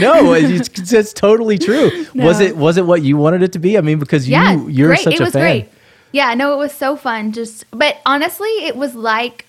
No, 0.00 0.32
it's, 0.34 0.92
it's 0.92 1.12
totally 1.12 1.58
true. 1.58 2.06
Was 2.14 2.40
it 2.40 2.56
was 2.56 2.76
it 2.76 2.84
what 2.86 3.02
you 3.02 3.16
wanted 3.16 3.42
it 3.42 3.52
to 3.52 3.58
be? 3.58 3.78
I 3.78 3.80
mean, 3.80 3.98
because 3.98 4.28
you 4.28 4.68
you're 4.68 4.88
great. 4.88 5.00
such 5.00 5.14
it 5.14 5.20
a 5.20 5.24
was 5.24 5.32
fan. 5.32 5.42
great. 5.42 5.68
Yeah, 6.12 6.34
no, 6.34 6.52
it 6.54 6.56
was 6.56 6.72
so 6.72 6.96
fun. 6.96 7.30
Just, 7.32 7.64
but 7.70 7.98
honestly, 8.04 8.48
it 8.66 8.74
was 8.76 8.96
like 8.96 9.46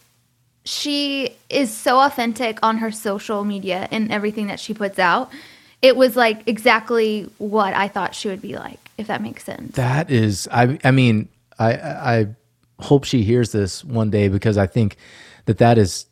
she 0.63 1.35
is 1.49 1.75
so 1.75 1.99
authentic 1.99 2.59
on 2.61 2.77
her 2.77 2.91
social 2.91 3.43
media 3.43 3.87
and 3.91 4.11
everything 4.11 4.47
that 4.47 4.59
she 4.59 4.73
puts 4.73 4.99
out. 4.99 5.31
It 5.81 5.95
was 5.95 6.15
like 6.15 6.43
exactly 6.47 7.29
what 7.39 7.73
I 7.73 7.87
thought 7.87 8.13
she 8.13 8.27
would 8.27 8.41
be 8.41 8.55
like, 8.55 8.79
if 8.97 9.07
that 9.07 9.21
makes 9.21 9.43
sense. 9.43 9.75
That 9.75 10.11
is, 10.11 10.47
I 10.51 10.79
I 10.83 10.91
mean, 10.91 11.27
I 11.57 11.73
I 11.73 12.27
hope 12.79 13.03
she 13.03 13.23
hears 13.23 13.51
this 13.51 13.83
one 13.83 14.09
day 14.09 14.27
because 14.27 14.57
I 14.57 14.67
think 14.67 14.97
that 15.45 15.57
that 15.57 15.77
is 15.77 16.05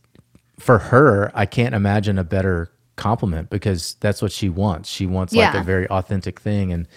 for 0.57 0.79
her. 0.79 1.31
I 1.35 1.45
can't 1.45 1.75
imagine 1.75 2.17
a 2.17 2.23
better 2.23 2.71
compliment 2.95 3.49
because 3.49 3.95
that's 3.99 4.21
what 4.21 4.31
she 4.31 4.49
wants. 4.49 4.89
She 4.89 5.05
wants 5.05 5.33
like 5.33 5.53
a 5.53 5.63
very 5.63 5.87
authentic 5.87 6.39
thing, 6.39 6.73
and 6.73 6.87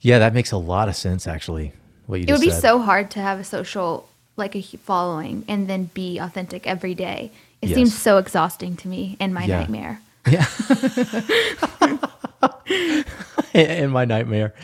yeah, 0.00 0.18
that 0.18 0.34
makes 0.34 0.52
a 0.52 0.58
lot 0.58 0.88
of 0.88 0.96
sense 0.96 1.26
actually. 1.26 1.72
What 2.06 2.20
you 2.20 2.26
it 2.28 2.32
would 2.32 2.40
be 2.40 2.50
said. 2.50 2.60
so 2.60 2.78
hard 2.80 3.10
to 3.12 3.20
have 3.20 3.38
a 3.38 3.44
social, 3.44 4.08
like 4.36 4.54
a 4.56 4.62
following, 4.62 5.44
and 5.48 5.68
then 5.68 5.84
be 5.94 6.18
authentic 6.18 6.66
every 6.66 6.94
day. 6.94 7.30
It 7.60 7.68
Yes. 7.68 7.76
seems 7.76 7.96
so 7.96 8.18
exhausting 8.18 8.76
to 8.76 8.88
me 8.88 9.16
and 9.20 9.32
my 9.34 9.44
Yeah. 9.44 9.58
nightmare. 9.60 10.00
Yeah. 10.28 10.46
in 13.54 13.90
my 13.90 14.04
nightmare. 14.04 14.54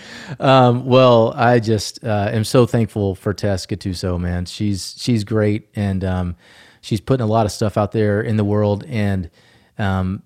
Um, 0.41 0.87
well, 0.87 1.33
I 1.37 1.59
just 1.61 2.03
uh, 2.05 2.31
am 2.33 2.45
so 2.45 2.67
thankful 2.67 3.15
for 3.15 3.35
Tess 3.35 3.67
Gattuso, 3.67 4.19
man. 4.19 4.47
She's 4.47 4.95
she's 4.99 5.25
great, 5.25 5.69
and 5.75 6.05
um, 6.05 6.37
she's 6.81 7.01
putting 7.01 7.25
a 7.25 7.29
lot 7.29 7.47
of 7.47 7.53
stuff 7.53 7.77
out 7.77 7.93
there 7.93 8.21
in 8.21 8.37
the 8.37 8.45
world. 8.45 8.85
And 8.89 9.31
um, 9.79 10.23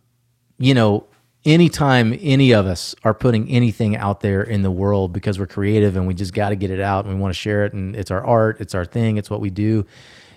you 0.58 0.74
know, 0.74 1.06
anytime 1.44 2.16
any 2.20 2.52
of 2.52 2.66
us 2.66 2.94
are 3.04 3.14
putting 3.14 3.48
anything 3.48 3.96
out 3.96 4.20
there 4.20 4.42
in 4.42 4.62
the 4.62 4.70
world 4.70 5.12
because 5.12 5.38
we're 5.38 5.46
creative 5.46 5.96
and 5.96 6.06
we 6.06 6.14
just 6.14 6.34
got 6.34 6.50
to 6.50 6.56
get 6.56 6.70
it 6.70 6.80
out 6.80 7.04
and 7.04 7.14
we 7.14 7.20
want 7.20 7.34
to 7.34 7.38
share 7.38 7.64
it, 7.64 7.72
and 7.72 7.96
it's 7.96 8.10
our 8.10 8.24
art, 8.24 8.60
it's 8.60 8.74
our 8.74 8.84
thing, 8.84 9.16
it's 9.16 9.30
what 9.30 9.40
we 9.40 9.50
do. 9.50 9.84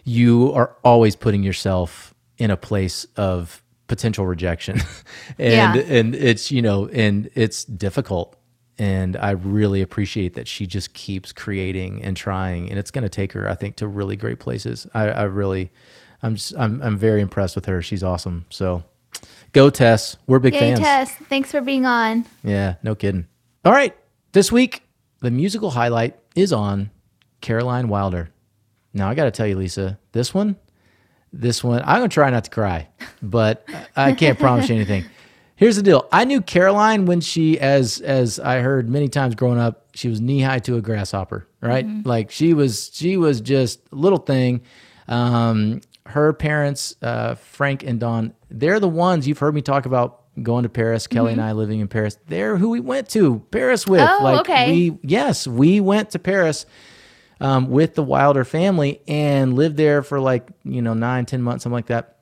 You 0.04 0.52
are 0.54 0.76
always 0.84 1.16
putting 1.16 1.44
yourself 1.44 2.14
in 2.38 2.52
a 2.52 2.58
place 2.58 3.06
of 3.16 3.62
potential 3.88 4.26
rejection 4.26 4.80
and 5.40 5.76
Yeah. 5.76 5.84
and 5.88 6.16
it's 6.16 6.52
you 6.52 6.62
know 6.62 6.88
and 6.88 7.30
it's 7.36 7.64
difficult 7.66 8.36
and 8.80 9.16
i 9.18 9.30
really 9.30 9.82
appreciate 9.84 10.34
that 10.34 10.48
she 10.48 10.66
just 10.66 10.94
keeps 10.96 11.32
creating 11.32 12.02
and 12.04 12.18
trying 12.18 12.68
and 12.72 12.80
it's 12.80 12.90
going 12.90 13.04
to 13.04 13.10
take 13.10 13.32
her 13.34 13.48
i 13.48 13.54
think 13.54 13.76
to 13.76 13.88
really 13.88 14.16
great 14.16 14.40
places 14.40 14.88
i, 14.96 15.04
I 15.08 15.24
really 15.26 15.72
i'm 16.24 16.34
just 16.34 16.56
I'm, 16.58 16.82
I'm 16.82 16.98
very 16.98 17.22
impressed 17.22 17.56
with 17.56 17.68
her 17.68 17.80
she's 17.84 18.04
awesome 18.04 18.46
so 18.50 18.84
go 19.52 19.70
tess. 19.70 20.18
We're 20.28 20.40
big 20.40 20.54
Yay, 20.54 20.60
fans. 20.60 20.80
Tess! 20.80 21.12
Thanks 21.30 21.52
for 21.52 21.62
being 21.62 21.86
on. 21.86 22.26
yeah 22.44 22.76
no 22.84 22.96
kidding. 22.96 23.28
All 23.64 23.72
right 23.72 23.96
this 24.34 24.52
week 24.52 24.84
the 25.22 25.32
musical 25.32 25.72
highlight 25.72 26.18
is 26.36 26.52
on 26.54 26.90
caroline 27.42 27.88
wilder. 27.88 28.30
Now 28.94 29.10
i 29.10 29.16
got 29.16 29.26
to 29.26 29.32
tell 29.32 29.48
you 29.48 29.58
lisa 29.58 29.98
this 30.12 30.34
one 30.34 30.56
this 31.34 31.64
one 31.64 31.82
i'm 31.82 31.98
gonna 31.98 32.08
try 32.08 32.30
not 32.30 32.46
to 32.46 32.50
cry 32.50 32.88
but 33.22 33.68
i 33.96 34.14
can't 34.14 34.40
promise 34.40 34.70
you 34.70 34.76
anything. 34.76 35.06
Here's 35.58 35.78
the 35.78 35.84
deal. 35.84 36.10
I 36.12 36.26
knew 36.26 36.42
caroline 36.42 37.06
when 37.06 37.22
she 37.22 37.58
as 37.60 38.02
as 38.02 38.40
i 38.40 38.60
heard 38.60 38.90
many 38.90 39.08
times 39.08 39.36
growing 39.36 39.58
up 39.60 39.88
she 39.94 40.10
was 40.10 40.20
knee 40.20 40.42
high 40.42 40.60
to 40.60 40.76
a 40.76 40.82
grasshopper 40.82 41.48
right? 41.62 41.86
Like 42.06 42.30
she 42.30 42.54
was 42.54 42.92
she 42.94 43.18
was 43.18 43.42
just 43.42 43.80
a 43.92 43.96
little 43.96 44.20
thing. 44.20 44.62
Um 45.08 45.82
her 46.08 46.34
parents 46.34 46.96
uh 47.02 47.36
frank 47.36 47.84
and 47.84 48.00
Dawn, 48.00 48.34
they're 48.50 48.80
the 48.80 48.88
ones 48.90 49.28
you've 49.28 49.40
heard 49.40 49.56
me 49.56 49.62
talk 49.62 49.86
about 49.86 50.22
going 50.44 50.64
to 50.64 50.70
paris 50.70 51.08
kelly 51.08 51.32
and 51.32 51.42
i 51.42 51.54
living 51.54 51.80
in 51.80 51.88
paris 51.88 52.18
they're 52.28 52.58
who 52.58 52.70
we 52.70 52.82
went 52.82 53.08
to 53.10 53.40
paris 53.52 53.88
with 53.88 54.02
Oh, 54.02 54.20
like 54.22 54.40
okay. 54.42 54.70
we 54.72 55.00
yes 55.02 55.48
we 55.48 55.80
went 55.80 56.10
to 56.12 56.20
paris 56.20 56.66
um, 57.42 57.70
with 57.70 57.96
the 57.96 58.04
Wilder 58.04 58.46
family 58.46 59.02
and 59.10 59.56
lived 59.56 59.76
there 59.76 60.02
for 60.02 60.22
like, 60.22 60.48
you 60.64 60.82
know, 60.82 60.94
nine, 60.94 61.26
ten 61.26 61.42
months, 61.42 61.64
something 61.64 61.74
like 61.76 61.88
that. 61.88 62.20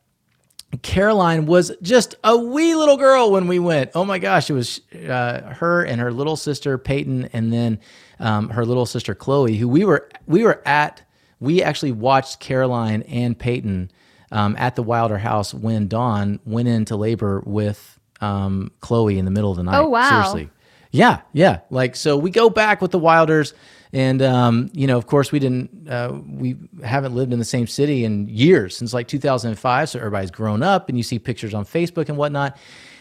Caroline 0.81 1.45
was 1.45 1.72
just 1.84 2.15
a 2.23 2.35
wee 2.35 2.73
little 2.73 2.97
girl 2.97 3.31
when 3.31 3.47
we 3.47 3.60
went. 3.60 3.91
Oh 3.93 4.05
my 4.05 4.18
gosh, 4.18 4.49
it 4.49 4.53
was 4.53 4.81
uh, 5.07 5.53
her 5.53 5.84
and 5.85 6.01
her 6.01 6.11
little 6.11 6.35
sister 6.35 6.80
Peyton, 6.80 7.30
and 7.31 7.53
then 7.53 7.80
um, 8.19 8.49
her 8.49 8.65
little 8.65 8.88
sister 8.88 9.14
Chloe, 9.14 9.55
who 9.55 9.68
we 9.68 9.85
were 9.85 10.10
we 10.26 10.43
were 10.43 10.64
at. 10.65 11.03
We 11.44 11.61
actually 11.61 11.91
watched 11.91 12.40
Caroline 12.40 13.02
and 13.03 13.38
Peyton 13.38 13.91
um, 14.32 14.56
at 14.57 14.76
the 14.76 14.84
Wilder 14.84 15.18
house 15.18 15.53
when 15.53 15.88
Dawn 15.88 16.40
went 16.45 16.70
into 16.70 16.95
labor 16.95 17.44
with 17.45 17.99
um, 18.22 18.72
Chloe 18.80 19.20
in 19.20 19.26
the 19.26 19.32
middle 19.32 19.52
of 19.52 19.57
the 19.57 19.64
night. 19.64 19.78
Oh, 19.78 19.90
wow. 19.90 20.10
Seriously, 20.10 20.49
yeah, 20.91 21.22
yeah. 21.34 21.60
Like 21.70 21.95
so, 21.95 22.18
we 22.18 22.32
go 22.32 22.49
back 22.49 22.82
with 22.82 22.91
the 22.91 22.98
Wilders, 22.98 23.53
and 23.91 24.22
um, 24.22 24.70
you 24.74 24.88
know, 24.88 24.98
of 24.98 25.06
course, 25.06 25.32
we 25.32 25.40
didn't. 25.40 25.90
Uh, 25.90 26.22
we 26.26 26.56
haven't 26.84 27.14
lived 27.14 27.34
in 27.34 27.40
the 27.40 27.45
same 27.45 27.68
city 27.68 28.06
in 28.06 28.30
years 28.30 28.78
since 28.78 28.94
like 28.94 29.07
2005. 29.07 29.90
So 29.90 29.99
everybody's 29.99 30.32
grown 30.32 30.64
up, 30.64 30.88
and 30.88 30.98
you 30.98 31.03
see 31.03 31.20
pictures 31.20 31.53
on 31.53 31.65
Facebook 31.65 32.07
and 32.07 32.18
whatnot. 32.18 32.57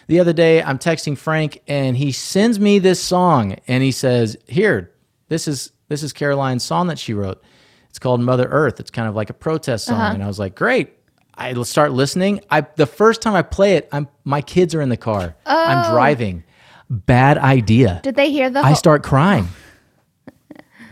The 0.08 0.18
other 0.18 0.32
day, 0.32 0.62
I'm 0.62 0.78
texting 0.78 1.16
Frank, 1.16 1.62
and 1.68 1.96
he 1.96 2.10
sends 2.10 2.58
me 2.58 2.80
this 2.80 3.00
song, 3.00 3.56
and 3.68 3.84
he 3.84 3.92
says, 3.92 4.36
"Here, 4.48 4.90
this 5.28 5.46
is 5.46 5.72
this 5.88 6.02
is 6.02 6.12
Caroline's 6.12 6.64
song 6.64 6.88
that 6.88 6.98
she 6.98 7.14
wrote. 7.14 7.42
It's 7.92 7.98
called 7.98 8.22
Mother 8.22 8.48
Earth. 8.50 8.80
It's 8.80 8.90
kind 8.90 9.06
of 9.06 9.14
like 9.14 9.28
a 9.28 9.34
protest 9.34 9.84
song." 9.84 10.00
Uh-huh. 10.00 10.14
And 10.14 10.24
I 10.24 10.26
was 10.26 10.38
like, 10.38 10.54
"Great." 10.54 10.94
I 11.34 11.60
start 11.62 11.92
listening. 11.92 12.40
I 12.50 12.62
the 12.62 12.86
first 12.86 13.22
time 13.22 13.34
I 13.34 13.42
play 13.42 13.76
it, 13.76 13.88
I'm 13.92 14.08
my 14.24 14.42
kids 14.42 14.74
are 14.74 14.80
in 14.80 14.88
the 14.88 14.96
car. 14.96 15.34
I'm 15.46 15.86
oh. 15.86 15.92
driving. 15.92 16.44
Bad 16.90 17.38
idea. 17.38 18.00
Did 18.02 18.16
they 18.16 18.30
hear 18.30 18.50
the? 18.50 18.60
I 18.60 18.74
start 18.74 19.02
crying. 19.02 19.48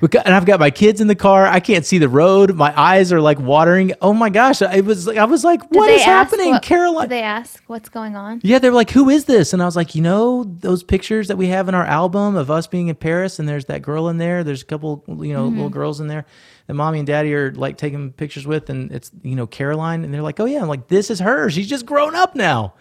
And 0.02 0.34
I've 0.34 0.46
got 0.46 0.58
my 0.58 0.70
kids 0.70 1.02
in 1.02 1.08
the 1.08 1.14
car. 1.14 1.46
I 1.46 1.60
can't 1.60 1.84
see 1.84 1.98
the 1.98 2.08
road. 2.08 2.54
My 2.54 2.72
eyes 2.78 3.12
are 3.12 3.20
like 3.20 3.38
watering. 3.38 3.92
Oh 4.00 4.14
my 4.14 4.30
gosh! 4.30 4.62
I 4.62 4.80
was 4.80 5.06
like, 5.06 5.18
I 5.18 5.24
was 5.24 5.44
like, 5.44 5.60
Did 5.60 5.76
what 5.76 5.90
is 5.90 6.02
happening, 6.02 6.52
what- 6.52 6.62
Caroline? 6.62 7.02
Did 7.02 7.10
they 7.10 7.22
ask 7.22 7.62
what's 7.66 7.90
going 7.90 8.16
on? 8.16 8.40
yeah, 8.42 8.58
they 8.58 8.70
were 8.70 8.74
like, 8.74 8.90
who 8.90 9.10
is 9.10 9.26
this? 9.26 9.52
And 9.52 9.60
I 9.60 9.66
was 9.66 9.76
like, 9.76 9.94
you 9.94 10.00
know, 10.00 10.44
those 10.44 10.82
pictures 10.82 11.28
that 11.28 11.36
we 11.36 11.48
have 11.48 11.68
in 11.68 11.74
our 11.74 11.84
album 11.84 12.34
of 12.36 12.50
us 12.50 12.66
being 12.66 12.88
in 12.88 12.96
Paris, 12.96 13.38
and 13.38 13.46
there's 13.46 13.66
that 13.66 13.82
girl 13.82 14.08
in 14.08 14.16
there. 14.16 14.42
There's 14.42 14.62
a 14.62 14.64
couple, 14.64 15.04
you 15.06 15.34
know, 15.34 15.46
mm-hmm. 15.46 15.56
little 15.56 15.68
girls 15.68 16.00
in 16.00 16.06
there 16.06 16.24
that 16.70 16.74
mommy 16.74 17.00
and 17.00 17.06
daddy 17.06 17.34
are 17.34 17.50
like 17.50 17.78
taking 17.78 18.12
pictures 18.12 18.46
with, 18.46 18.70
and 18.70 18.92
it's 18.92 19.10
you 19.24 19.34
know 19.34 19.44
Caroline, 19.44 20.04
and 20.04 20.14
they're 20.14 20.22
like, 20.22 20.38
oh 20.38 20.44
yeah, 20.44 20.62
I'm 20.62 20.68
like, 20.68 20.86
this 20.86 21.10
is 21.10 21.18
her. 21.18 21.50
She's 21.50 21.68
just 21.68 21.84
grown 21.84 22.14
up 22.14 22.36
now. 22.36 22.74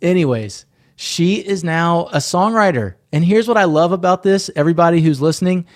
Anyways, 0.00 0.64
she 0.94 1.34
is 1.44 1.64
now 1.64 2.06
a 2.12 2.18
songwriter. 2.18 2.94
And 3.12 3.24
here's 3.24 3.48
what 3.48 3.56
I 3.56 3.64
love 3.64 3.90
about 3.90 4.22
this 4.22 4.48
everybody 4.54 5.00
who's 5.00 5.20
listening. 5.20 5.66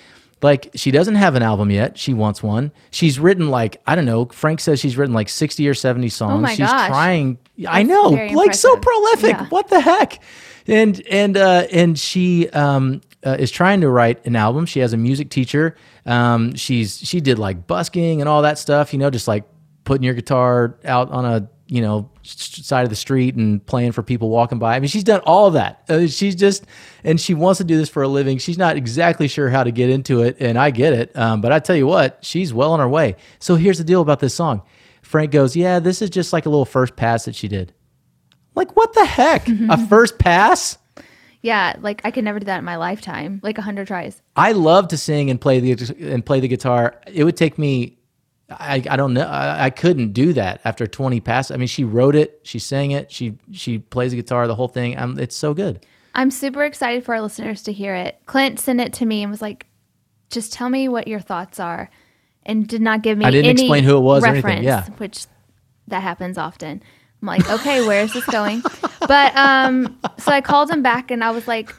Like, 0.43 0.71
she 0.77 0.93
doesn't 0.93 1.17
have 1.17 1.35
an 1.35 1.43
album 1.43 1.73
yet. 1.73 1.99
She 1.99 2.15
wants 2.15 2.41
one. 2.41 2.71
She's 2.93 3.19
written, 3.19 3.51
like, 3.51 3.83
I 3.85 3.97
don't 3.97 4.07
know. 4.07 4.27
Frank 4.27 4.61
says 4.61 4.79
she's 4.79 4.97
written 4.97 5.13
like 5.13 5.29
60 5.29 5.69
or 5.69 5.75
70 5.75 6.09
songs. 6.09 6.33
Oh 6.33 6.39
my 6.39 6.51
she's 6.51 6.61
gosh. 6.61 6.89
trying. 6.89 7.37
I 7.67 7.83
know. 7.83 8.11
Like, 8.11 8.55
so 8.55 8.77
prolific. 8.77 9.33
Yeah. 9.33 9.49
What 9.49 9.67
the 9.69 9.81
heck? 9.81 10.23
And, 10.69 11.03
and, 11.11 11.37
uh, 11.37 11.67
and 11.73 11.99
she, 11.99 12.49
um, 12.51 13.01
uh, 13.27 13.37
is 13.39 13.51
trying 13.51 13.81
to 13.81 13.91
write 13.91 14.25
an 14.25 14.37
album. 14.37 14.67
She 14.67 14.79
has 14.81 14.93
a 14.93 14.97
music 14.97 15.31
teacher. 15.31 15.77
Um, 16.07 16.55
she's, 16.55 16.99
she 16.99 17.21
did 17.21 17.39
like 17.39 17.67
busking 17.67 18.21
and 18.21 18.29
all 18.29 18.43
that 18.43 18.59
stuff, 18.59 18.93
you 18.93 18.99
know, 18.99 19.11
just 19.11 19.29
like 19.29 19.45
putting 19.85 20.05
your 20.05 20.15
guitar 20.15 20.79
out 20.85 21.11
on 21.11 21.25
a, 21.25 21.51
you 21.71 21.81
know 21.81 22.11
side 22.23 22.83
of 22.83 22.91
the 22.91 22.97
street 22.97 23.37
and 23.37 23.65
playing 23.65 23.93
for 23.93 24.03
people 24.03 24.29
walking 24.29 24.59
by. 24.59 24.75
I 24.75 24.81
mean, 24.81 24.89
she's 24.89 25.05
done 25.05 25.21
all 25.21 25.53
that. 25.53 25.85
Uh, 25.89 26.09
she's 26.09 26.35
just 26.35 26.67
and 27.05 27.21
she 27.21 27.33
wants 27.33 27.59
to 27.59 27.65
do 27.65 27.77
this 27.77 27.89
for 27.89 28.03
a 28.03 28.09
living. 28.09 28.39
She's 28.39 28.59
not 28.59 28.77
exactly 28.77 29.29
sure 29.29 29.49
how 29.49 29.63
to 29.63 29.71
get 29.71 29.89
into 29.89 30.23
it, 30.23 30.37
and 30.41 30.59
I 30.59 30.73
get 30.73 30.93
it. 30.93 31.17
Um, 31.17 31.41
but 31.41 31.53
I 31.53 31.61
tell 31.61 31.77
you 31.77 31.87
what, 31.87 32.19
she's 32.23 32.53
well 32.53 32.73
on 32.73 32.81
her 32.81 32.89
way. 32.89 33.15
So 33.39 33.55
here's 33.55 33.79
the 33.79 33.85
deal 33.85 34.03
about 34.03 34.19
this 34.19 34.35
song. 34.35 34.63
Frank 35.01 35.31
goes, 35.31 35.55
"Yeah, 35.55 35.79
this 35.79 36.03
is 36.03 36.11
just 36.11 36.33
like 36.33 36.45
a 36.45 36.51
little 36.51 36.65
first 36.65 36.97
pass 36.97 37.25
that 37.27 37.37
she 37.37 37.47
did." 37.47 37.73
Like 38.57 38.77
what 38.77 38.93
the 38.93 39.05
heck? 39.05 39.49
a 39.49 39.87
first 39.87 40.19
pass? 40.19 40.77
Yeah, 41.43 41.77
like 41.81 42.03
I 42.05 42.11
could 42.11 42.25
never 42.25 42.39
do 42.39 42.45
that 42.47 42.59
in 42.59 42.65
my 42.65 42.77
lifetime. 42.77 43.41
Like 43.43 43.59
a 43.59 43.63
hundred 43.63 43.87
tries. 43.87 44.21
I 44.37 44.53
love 44.53 44.89
to 44.89 44.99
sing 44.99 45.31
and 45.31 45.41
play 45.41 45.61
the 45.61 45.95
and 46.01 46.25
play 46.25 46.41
the 46.41 46.49
guitar. 46.49 47.01
It 47.07 47.25
would 47.25 47.37
take 47.37 47.59
me. 47.59 47.97
I, 48.51 48.83
I 48.91 48.97
don't 48.97 49.15
know. 49.15 49.27
I, 49.27 49.67
I 49.67 49.71
couldn't 49.71 50.13
do 50.13 50.33
that 50.33 50.61
after 50.65 50.85
20 50.85 51.21
passes. 51.21 51.53
I 51.53 51.57
mean, 51.57 51.69
she 51.69 51.85
wrote 51.85 52.17
it, 52.17 52.41
she 52.43 52.59
sang 52.59 52.91
it, 52.91 53.13
she 53.13 53.39
she 53.53 53.79
plays 53.79 54.11
the 54.11 54.17
guitar, 54.17 54.49
the 54.49 54.57
whole 54.57 54.69
thing. 54.69 54.99
Um, 54.99 55.19
it's 55.19 55.37
so 55.37 55.55
good. 55.55 55.87
I'm 56.15 56.33
super 56.33 56.65
excited 56.65 57.05
for 57.05 57.15
our 57.15 57.21
listeners 57.21 57.63
to 57.63 57.73
hear 57.73 57.95
it. 57.95 58.21
Clint 58.27 58.59
sent 58.59 58.81
it 58.81 58.93
to 58.95 59.07
me 59.07 59.23
and 59.23 59.31
was 59.31 59.41
like, 59.41 59.67
"Just 60.31 60.53
tell 60.53 60.69
me 60.69 60.89
what 60.89 61.07
your 61.07 61.21
thoughts 61.21 61.61
are," 61.61 61.91
and 62.45 62.67
did 62.67 62.83
not 62.83 63.03
give 63.03 63.17
me. 63.17 63.25
I 63.25 63.31
didn't 63.31 63.51
any 63.51 63.63
explain 63.63 63.85
who 63.85 63.97
it 63.97 64.01
was 64.01 64.25
or 64.25 64.33
reference, 64.33 64.45
anything, 64.47 64.65
yeah. 64.65 64.87
which 64.99 65.27
that 65.87 66.03
happens 66.03 66.37
often. 66.37 66.83
I'm 67.23 67.27
like, 67.27 67.49
okay, 67.51 67.87
where 67.87 68.03
is 68.03 68.13
this 68.13 68.25
going? 68.27 68.63
But 69.07 69.37
um, 69.37 69.99
so 70.19 70.31
I 70.33 70.41
called 70.41 70.71
him 70.71 70.83
back 70.83 71.11
and 71.11 71.23
I 71.25 71.31
was 71.31 71.47
like, 71.49 71.75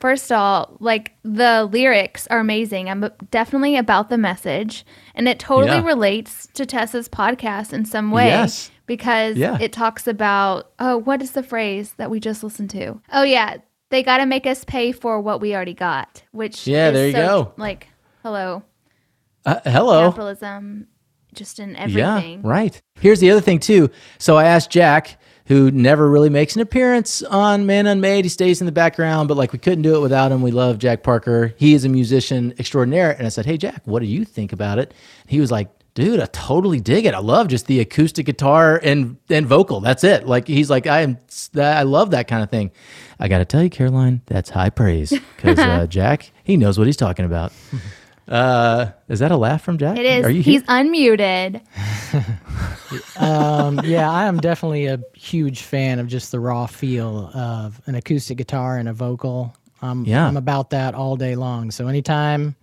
first 0.00 0.30
of 0.32 0.38
all, 0.38 0.76
like 0.80 1.12
the 1.22 1.68
lyrics 1.70 2.26
are 2.28 2.38
amazing. 2.40 2.88
I'm 2.88 3.08
definitely 3.30 3.76
about 3.76 4.08
the 4.10 4.18
message, 4.18 4.84
and 5.14 5.28
it 5.28 5.38
totally 5.38 5.78
Yeah. 5.78 5.84
relates 5.86 6.46
to 6.54 6.66
Tess's 6.66 7.08
podcast 7.08 7.72
in 7.72 7.84
some 7.84 8.10
way 8.10 8.26
Yes. 8.28 8.70
because 8.86 9.36
Yeah. 9.36 9.58
it 9.60 9.72
talks 9.72 10.06
about 10.06 10.72
oh, 10.78 10.96
what 10.98 11.22
is 11.22 11.32
the 11.32 11.42
phrase 11.42 11.94
that 11.98 12.10
we 12.10 12.18
just 12.20 12.42
listened 12.42 12.70
to? 12.70 13.00
Oh 13.12 13.22
yeah, 13.22 13.58
they 13.90 14.02
got 14.02 14.18
to 14.18 14.26
make 14.26 14.46
us 14.46 14.64
pay 14.64 14.90
for 14.92 15.20
what 15.20 15.40
we 15.40 15.54
already 15.54 15.74
got, 15.74 16.22
which 16.32 16.66
Yeah, 16.66 16.88
is 16.88 16.94
there 16.94 17.06
you 17.08 17.12
so- 17.12 17.26
go. 17.44 17.52
Like, 17.56 17.88
hello, 18.22 18.62
Uh, 19.44 19.60
hello. 19.64 20.08
capitalism, 20.10 20.86
just 21.34 21.58
in 21.58 21.70
Yeah, 21.74 22.16
everything. 22.16 22.42
right. 22.42 22.80
Here's 23.00 23.20
the 23.20 23.30
other 23.30 23.40
thing 23.40 23.58
too. 23.58 23.90
So 24.18 24.36
I 24.36 24.44
asked 24.44 24.70
Jack, 24.70 25.18
who 25.46 25.70
never 25.70 26.08
really 26.08 26.30
makes 26.30 26.54
an 26.54 26.62
appearance 26.62 27.22
on 27.22 27.66
Man 27.66 27.86
Unmade. 27.86 28.24
He 28.24 28.28
stays 28.28 28.60
in 28.60 28.66
the 28.66 28.72
background, 28.72 29.28
but 29.28 29.36
like 29.36 29.52
we 29.52 29.58
couldn't 29.58 29.82
do 29.82 29.96
it 29.96 30.00
without 30.00 30.30
him. 30.30 30.40
We 30.42 30.50
love 30.52 30.78
Jack 30.78 31.02
Parker. 31.02 31.52
He 31.56 31.74
is 31.74 31.84
a 31.84 31.88
musician 31.88 32.54
extraordinaire. 32.58 33.10
And 33.12 33.26
I 33.26 33.28
said, 33.28 33.44
Hey 33.46 33.56
Jack, 33.58 33.82
what 33.84 34.00
do 34.00 34.06
you 34.06 34.24
think 34.24 34.52
about 34.52 34.78
it? 34.78 34.94
He 35.26 35.40
was 35.40 35.50
like, 35.50 35.68
Dude, 35.94 36.20
I 36.20 36.26
totally 36.32 36.80
dig 36.80 37.04
it. 37.04 37.12
I 37.12 37.18
love 37.18 37.48
just 37.48 37.66
the 37.66 37.78
acoustic 37.80 38.24
guitar 38.24 38.80
and 38.82 39.18
and 39.28 39.46
vocal. 39.46 39.80
That's 39.80 40.04
it. 40.04 40.26
Like 40.26 40.46
he's 40.48 40.70
like, 40.70 40.86
I 40.86 41.02
am. 41.02 41.18
I 41.54 41.82
love 41.82 42.12
that 42.12 42.28
kind 42.28 42.42
of 42.42 42.48
thing. 42.50 42.70
I 43.20 43.28
got 43.28 43.38
to 43.38 43.44
tell 43.44 43.62
you, 43.62 43.68
Caroline, 43.68 44.22
that's 44.24 44.48
high 44.48 44.70
praise 44.70 45.10
because 45.36 45.58
uh, 45.58 45.86
Jack, 45.86 46.30
he 46.44 46.56
knows 46.56 46.78
what 46.78 46.86
he's 46.86 46.96
talking 46.96 47.26
about. 47.26 47.52
Uh, 48.28 48.86
is 49.08 49.18
that 49.18 49.30
a 49.32 49.36
laugh 49.36 49.62
from 49.62 49.78
Jack? 49.78 49.98
It 49.98 50.06
is. 50.06 50.24
Are 50.24 50.30
you 50.30 50.42
here? 50.42 50.60
He's 50.60 50.62
unmuted. 50.64 51.60
Um, 53.18 53.80
yeah, 53.84 54.10
I 54.10 54.26
am 54.26 54.38
definitely 54.38 54.84
a 54.86 55.00
huge 55.14 55.62
fan 55.62 55.98
of 55.98 56.08
just 56.08 56.30
the 56.30 56.38
raw 56.38 56.66
feel 56.66 57.30
of 57.34 57.80
an 57.86 57.94
acoustic 57.94 58.36
guitar 58.36 58.76
and 58.76 58.86
a 58.86 58.92
vocal. 58.92 59.54
I'm, 59.80 60.04
Yeah. 60.04 60.26
I'm 60.26 60.36
about 60.36 60.70
that 60.70 60.94
all 60.94 61.16
day 61.16 61.34
long. 61.34 61.70
So 61.70 61.88
anytime 61.88 62.54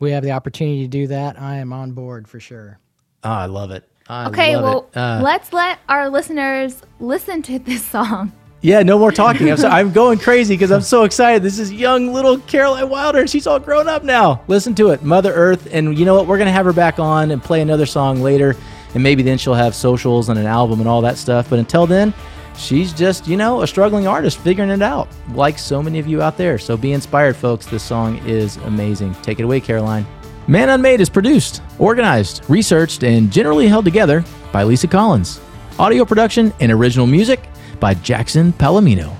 we 0.00 0.10
have 0.10 0.24
the 0.24 0.32
opportunity 0.32 0.82
to 0.82 0.88
do 0.88 1.06
that, 1.08 1.40
I 1.40 1.56
am 1.58 1.72
on 1.72 1.92
board 1.92 2.26
for 2.26 2.40
sure. 2.40 2.80
Oh, 3.22 3.30
I 3.30 3.46
love 3.46 3.70
it. 3.70 3.88
I 4.08 4.26
Okay, 4.28 4.56
love 4.56 4.64
well, 4.64 4.88
it. 4.92 4.96
Uh, 4.96 5.20
let's 5.22 5.52
let 5.52 5.78
our 5.88 6.08
listeners 6.08 6.82
listen 6.98 7.42
to 7.42 7.60
this 7.60 7.84
song. 7.90 8.32
Yeah, 8.60 8.82
no 8.82 8.98
more 8.98 9.12
talking. 9.12 9.50
I'm, 9.50 9.56
so, 9.56 9.68
I'm 9.68 9.92
going 9.92 10.18
crazy 10.18 10.54
because 10.54 10.72
I'm 10.72 10.80
so 10.80 11.04
excited. 11.04 11.42
This 11.42 11.60
is 11.60 11.72
young 11.72 12.12
little 12.12 12.38
Caroline 12.38 12.88
Wilder, 12.88 13.26
she's 13.26 13.46
all 13.46 13.60
grown 13.60 13.88
up 13.88 14.02
now. 14.02 14.42
Listen 14.48 14.74
to 14.76 14.90
it, 14.90 15.02
Mother 15.02 15.32
Earth. 15.32 15.68
And 15.72 15.96
you 15.96 16.04
know 16.04 16.16
what? 16.16 16.26
We're 16.26 16.38
going 16.38 16.46
to 16.46 16.52
have 16.52 16.66
her 16.66 16.72
back 16.72 16.98
on 16.98 17.30
and 17.30 17.42
play 17.42 17.60
another 17.60 17.86
song 17.86 18.20
later. 18.20 18.56
And 18.94 19.02
maybe 19.02 19.22
then 19.22 19.38
she'll 19.38 19.54
have 19.54 19.74
socials 19.74 20.28
and 20.28 20.38
an 20.38 20.46
album 20.46 20.80
and 20.80 20.88
all 20.88 21.00
that 21.02 21.18
stuff. 21.18 21.50
But 21.50 21.60
until 21.60 21.86
then, 21.86 22.12
she's 22.56 22.92
just, 22.92 23.28
you 23.28 23.36
know, 23.36 23.62
a 23.62 23.66
struggling 23.66 24.08
artist 24.08 24.38
figuring 24.38 24.70
it 24.70 24.82
out, 24.82 25.08
like 25.34 25.58
so 25.58 25.80
many 25.80 26.00
of 26.00 26.08
you 26.08 26.20
out 26.20 26.36
there. 26.36 26.58
So 26.58 26.76
be 26.76 26.92
inspired, 26.92 27.36
folks. 27.36 27.66
This 27.66 27.84
song 27.84 28.18
is 28.26 28.56
amazing. 28.58 29.14
Take 29.16 29.38
it 29.38 29.44
away, 29.44 29.60
Caroline. 29.60 30.06
Man 30.48 30.70
Unmade 30.70 31.00
is 31.00 31.10
produced, 31.10 31.62
organized, 31.78 32.42
researched, 32.48 33.04
and 33.04 33.30
generally 33.30 33.68
held 33.68 33.84
together 33.84 34.24
by 34.50 34.64
Lisa 34.64 34.88
Collins. 34.88 35.40
Audio 35.78 36.04
production 36.04 36.52
and 36.58 36.72
original 36.72 37.06
music 37.06 37.40
by 37.80 37.94
Jackson 37.94 38.52
Palomino. 38.52 39.14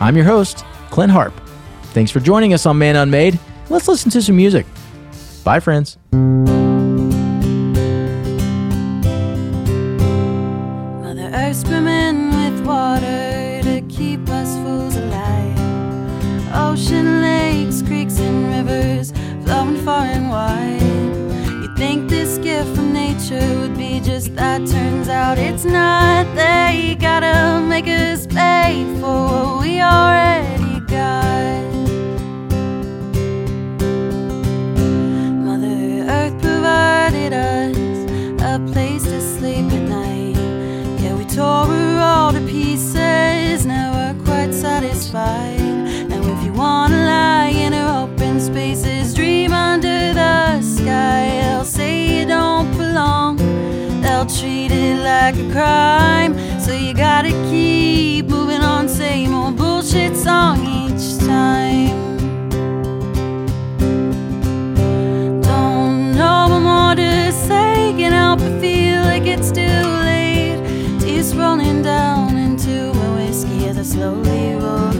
I'm 0.00 0.16
your 0.16 0.26
host, 0.26 0.64
Clint 0.90 1.12
Harp. 1.12 1.34
Thanks 1.92 2.10
for 2.10 2.20
joining 2.20 2.52
us 2.52 2.66
on 2.66 2.78
Man 2.78 2.96
Unmade. 2.96 3.38
Let's 3.70 3.88
listen 3.88 4.10
to 4.10 4.22
some 4.22 4.36
music. 4.36 4.66
Bye, 5.44 5.60
friends. 5.60 5.96
Mother 11.02 11.30
Earth 11.32 11.56
swimming 11.56 12.30
with 12.30 12.66
water 12.66 13.60
to 13.62 13.82
keep 13.88 14.28
us 14.28 14.56
fools 14.56 14.96
alive. 14.96 15.58
Ocean, 16.54 17.22
lakes, 17.22 17.82
creeks, 17.82 18.18
and 18.18 18.46
rivers 18.66 19.12
flowing 19.44 19.76
far 19.84 20.04
and 20.06 20.30
wide. 20.30 20.80
You 21.62 21.74
think 21.76 22.08
this 22.10 22.38
gift 22.38 22.74
from 22.74 22.92
nature 22.92 23.63
that? 24.30 24.66
Turns 24.66 25.08
out 25.08 25.38
it's 25.38 25.64
not. 25.64 26.26
They 26.34 26.96
gotta 26.98 27.60
make 27.60 27.86
us 27.86 28.26
pay 28.26 28.84
for 29.00 29.26
what 29.26 29.62
we 29.62 29.80
already 29.80 30.80
got. 30.86 31.64
Mother 35.46 36.06
Earth 36.08 36.36
provided 36.40 37.32
us 37.32 37.76
a 38.42 38.58
place 38.72 39.04
to 39.04 39.20
sleep 39.20 39.72
at 39.72 39.88
night. 39.88 40.36
Yeah, 41.02 41.14
we 41.16 41.24
tore 41.24 41.66
her 41.66 42.00
all 42.00 42.32
to 42.32 42.40
pieces, 42.40 43.66
now 43.66 43.92
we're 43.94 44.24
quite 44.24 44.52
satisfied. 44.54 45.43
They'll 54.24 54.38
treat 54.38 54.72
it 54.72 55.02
like 55.02 55.36
a 55.36 55.52
crime, 55.52 56.32
so 56.58 56.72
you 56.72 56.94
gotta 56.94 57.28
keep 57.50 58.24
moving 58.24 58.62
on. 58.62 58.88
Same 58.88 59.34
old 59.34 59.58
bullshit 59.58 60.16
song 60.16 60.60
each 60.66 61.18
time. 61.18 61.90
Don't 65.42 66.16
know 66.16 66.46
what 66.48 66.60
more 66.60 66.94
to 66.94 67.32
say. 67.32 67.92
Can't 67.98 68.14
help 68.14 68.38
but 68.38 68.60
feel 68.62 69.02
like 69.02 69.26
it's 69.26 69.50
too 69.50 69.60
late. 69.60 70.58
Tears 71.00 71.36
rolling 71.36 71.82
down 71.82 72.38
into 72.38 72.94
my 72.94 73.16
whiskey 73.16 73.66
as 73.66 73.76
I 73.76 73.82
slowly 73.82 74.54
roll 74.54 74.93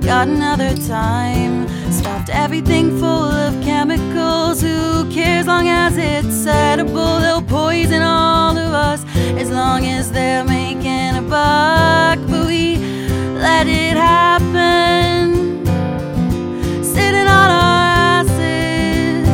God 0.00 0.28
another 0.28 0.76
time. 0.76 1.68
Stuffed 1.92 2.30
everything 2.30 2.98
full 2.98 3.30
of 3.44 3.52
chemicals. 3.62 4.60
Who 4.60 5.10
cares 5.10 5.46
long 5.46 5.68
as 5.68 5.96
it's 5.96 6.46
edible? 6.46 7.20
They'll 7.20 7.42
poison 7.42 8.02
all 8.02 8.56
of 8.56 8.72
us 8.72 9.04
as 9.36 9.50
long 9.50 9.86
as 9.86 10.10
they're 10.10 10.44
making 10.44 11.16
a 11.16 11.22
buck. 11.22 12.18
But 12.28 12.46
we 12.46 12.76
let 13.38 13.66
it 13.66 13.96
happen. 13.96 15.64
Sitting 16.82 17.26
on 17.26 17.50
our 17.50 18.22
asses. 18.22 19.28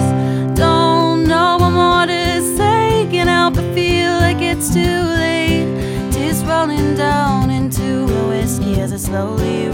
Don't 0.58 1.26
know 1.26 1.56
what 1.60 1.70
more 1.70 2.06
to 2.06 2.56
say. 2.56 3.08
Can't 3.10 3.28
help 3.28 3.54
but 3.54 3.74
feel 3.74 4.12
like 4.20 4.40
it's 4.40 4.72
too 4.72 4.80
late. 4.80 5.66
Tears 6.12 6.44
rolling 6.44 6.94
down 6.94 7.50
into 7.50 8.06
my 8.06 8.28
whiskey 8.28 8.80
as 8.80 8.92
I 8.92 8.96
slowly 8.96 9.71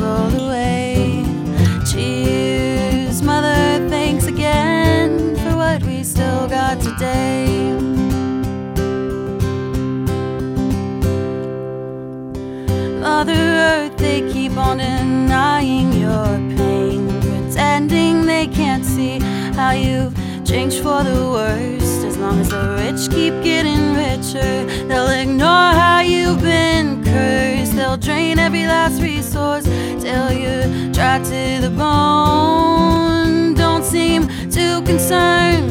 on 14.59 14.79
denying 14.79 15.93
your 15.93 16.27
pain, 16.57 17.09
pretending 17.21 18.27
they 18.27 18.47
can't 18.47 18.85
see 18.85 19.19
how 19.55 19.71
you've 19.71 20.15
changed 20.45 20.83
for 20.83 21.03
the 21.05 21.31
worst. 21.31 22.05
As 22.05 22.17
long 22.17 22.41
as 22.41 22.49
the 22.49 22.63
rich 22.81 23.11
keep 23.15 23.35
getting 23.43 23.95
richer, 23.95 24.65
they'll 24.89 25.09
ignore 25.09 25.73
how 25.83 26.01
you've 26.01 26.43
been 26.43 27.05
cursed. 27.05 27.77
They'll 27.77 27.97
drain 27.97 28.39
every 28.39 28.67
last 28.67 29.01
resource 29.01 29.65
till 29.65 30.33
you're 30.33 30.93
dry 30.93 31.19
to 31.19 31.61
the 31.61 31.73
bone. 31.77 33.55
Don't 33.55 33.85
seem 33.85 34.29
too 34.51 34.83
concerned. 34.83 35.71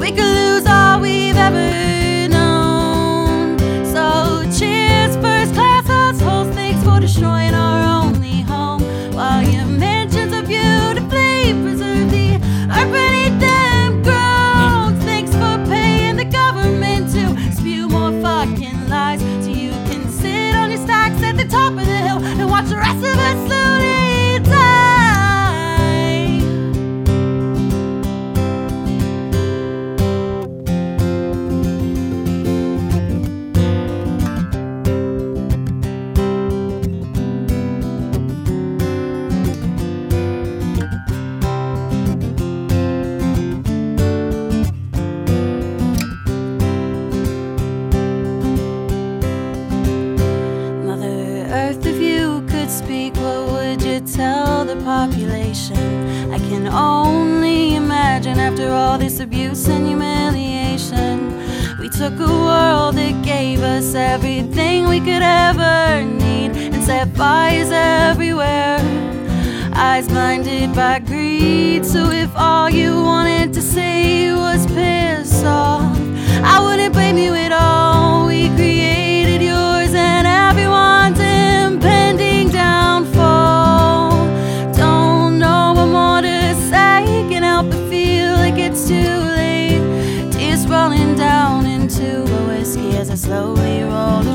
We 0.00 0.10
could 0.10 0.34
lose 0.40 0.66
all 0.66 1.00
we've 1.00 1.36
ever 1.36 1.99
rest 22.80 23.04
of 23.04 23.18
us 23.18 23.69
this 59.00 59.18
abuse 59.18 59.66
and 59.66 59.86
humiliation. 59.86 61.34
We 61.78 61.88
took 61.88 62.12
a 62.20 62.32
world 62.48 62.96
that 62.96 63.24
gave 63.24 63.60
us 63.62 63.94
everything 63.94 64.88
we 64.88 65.00
could 65.00 65.22
ever 65.22 66.04
need 66.04 66.50
and 66.74 66.84
set 66.84 67.08
fires 67.16 67.70
everywhere. 67.70 68.78
Eyes 69.74 70.06
blinded 70.06 70.74
by 70.74 70.98
greed, 70.98 71.86
so 71.86 72.10
if 72.10 72.30
all 72.36 72.68
you 72.68 73.02
wanted 73.02 73.54
to 73.54 73.62
say 73.62 74.34
was 74.34 74.66
piss 74.66 75.42
off, 75.44 75.98
I 76.44 76.60
wouldn't 76.62 76.92
blame 76.92 77.16
you 77.16 77.34
at 77.34 77.52
all. 77.52 78.26
We 78.26 78.48
created 78.50 78.99
slowly 93.30 93.84
roll 93.84 94.29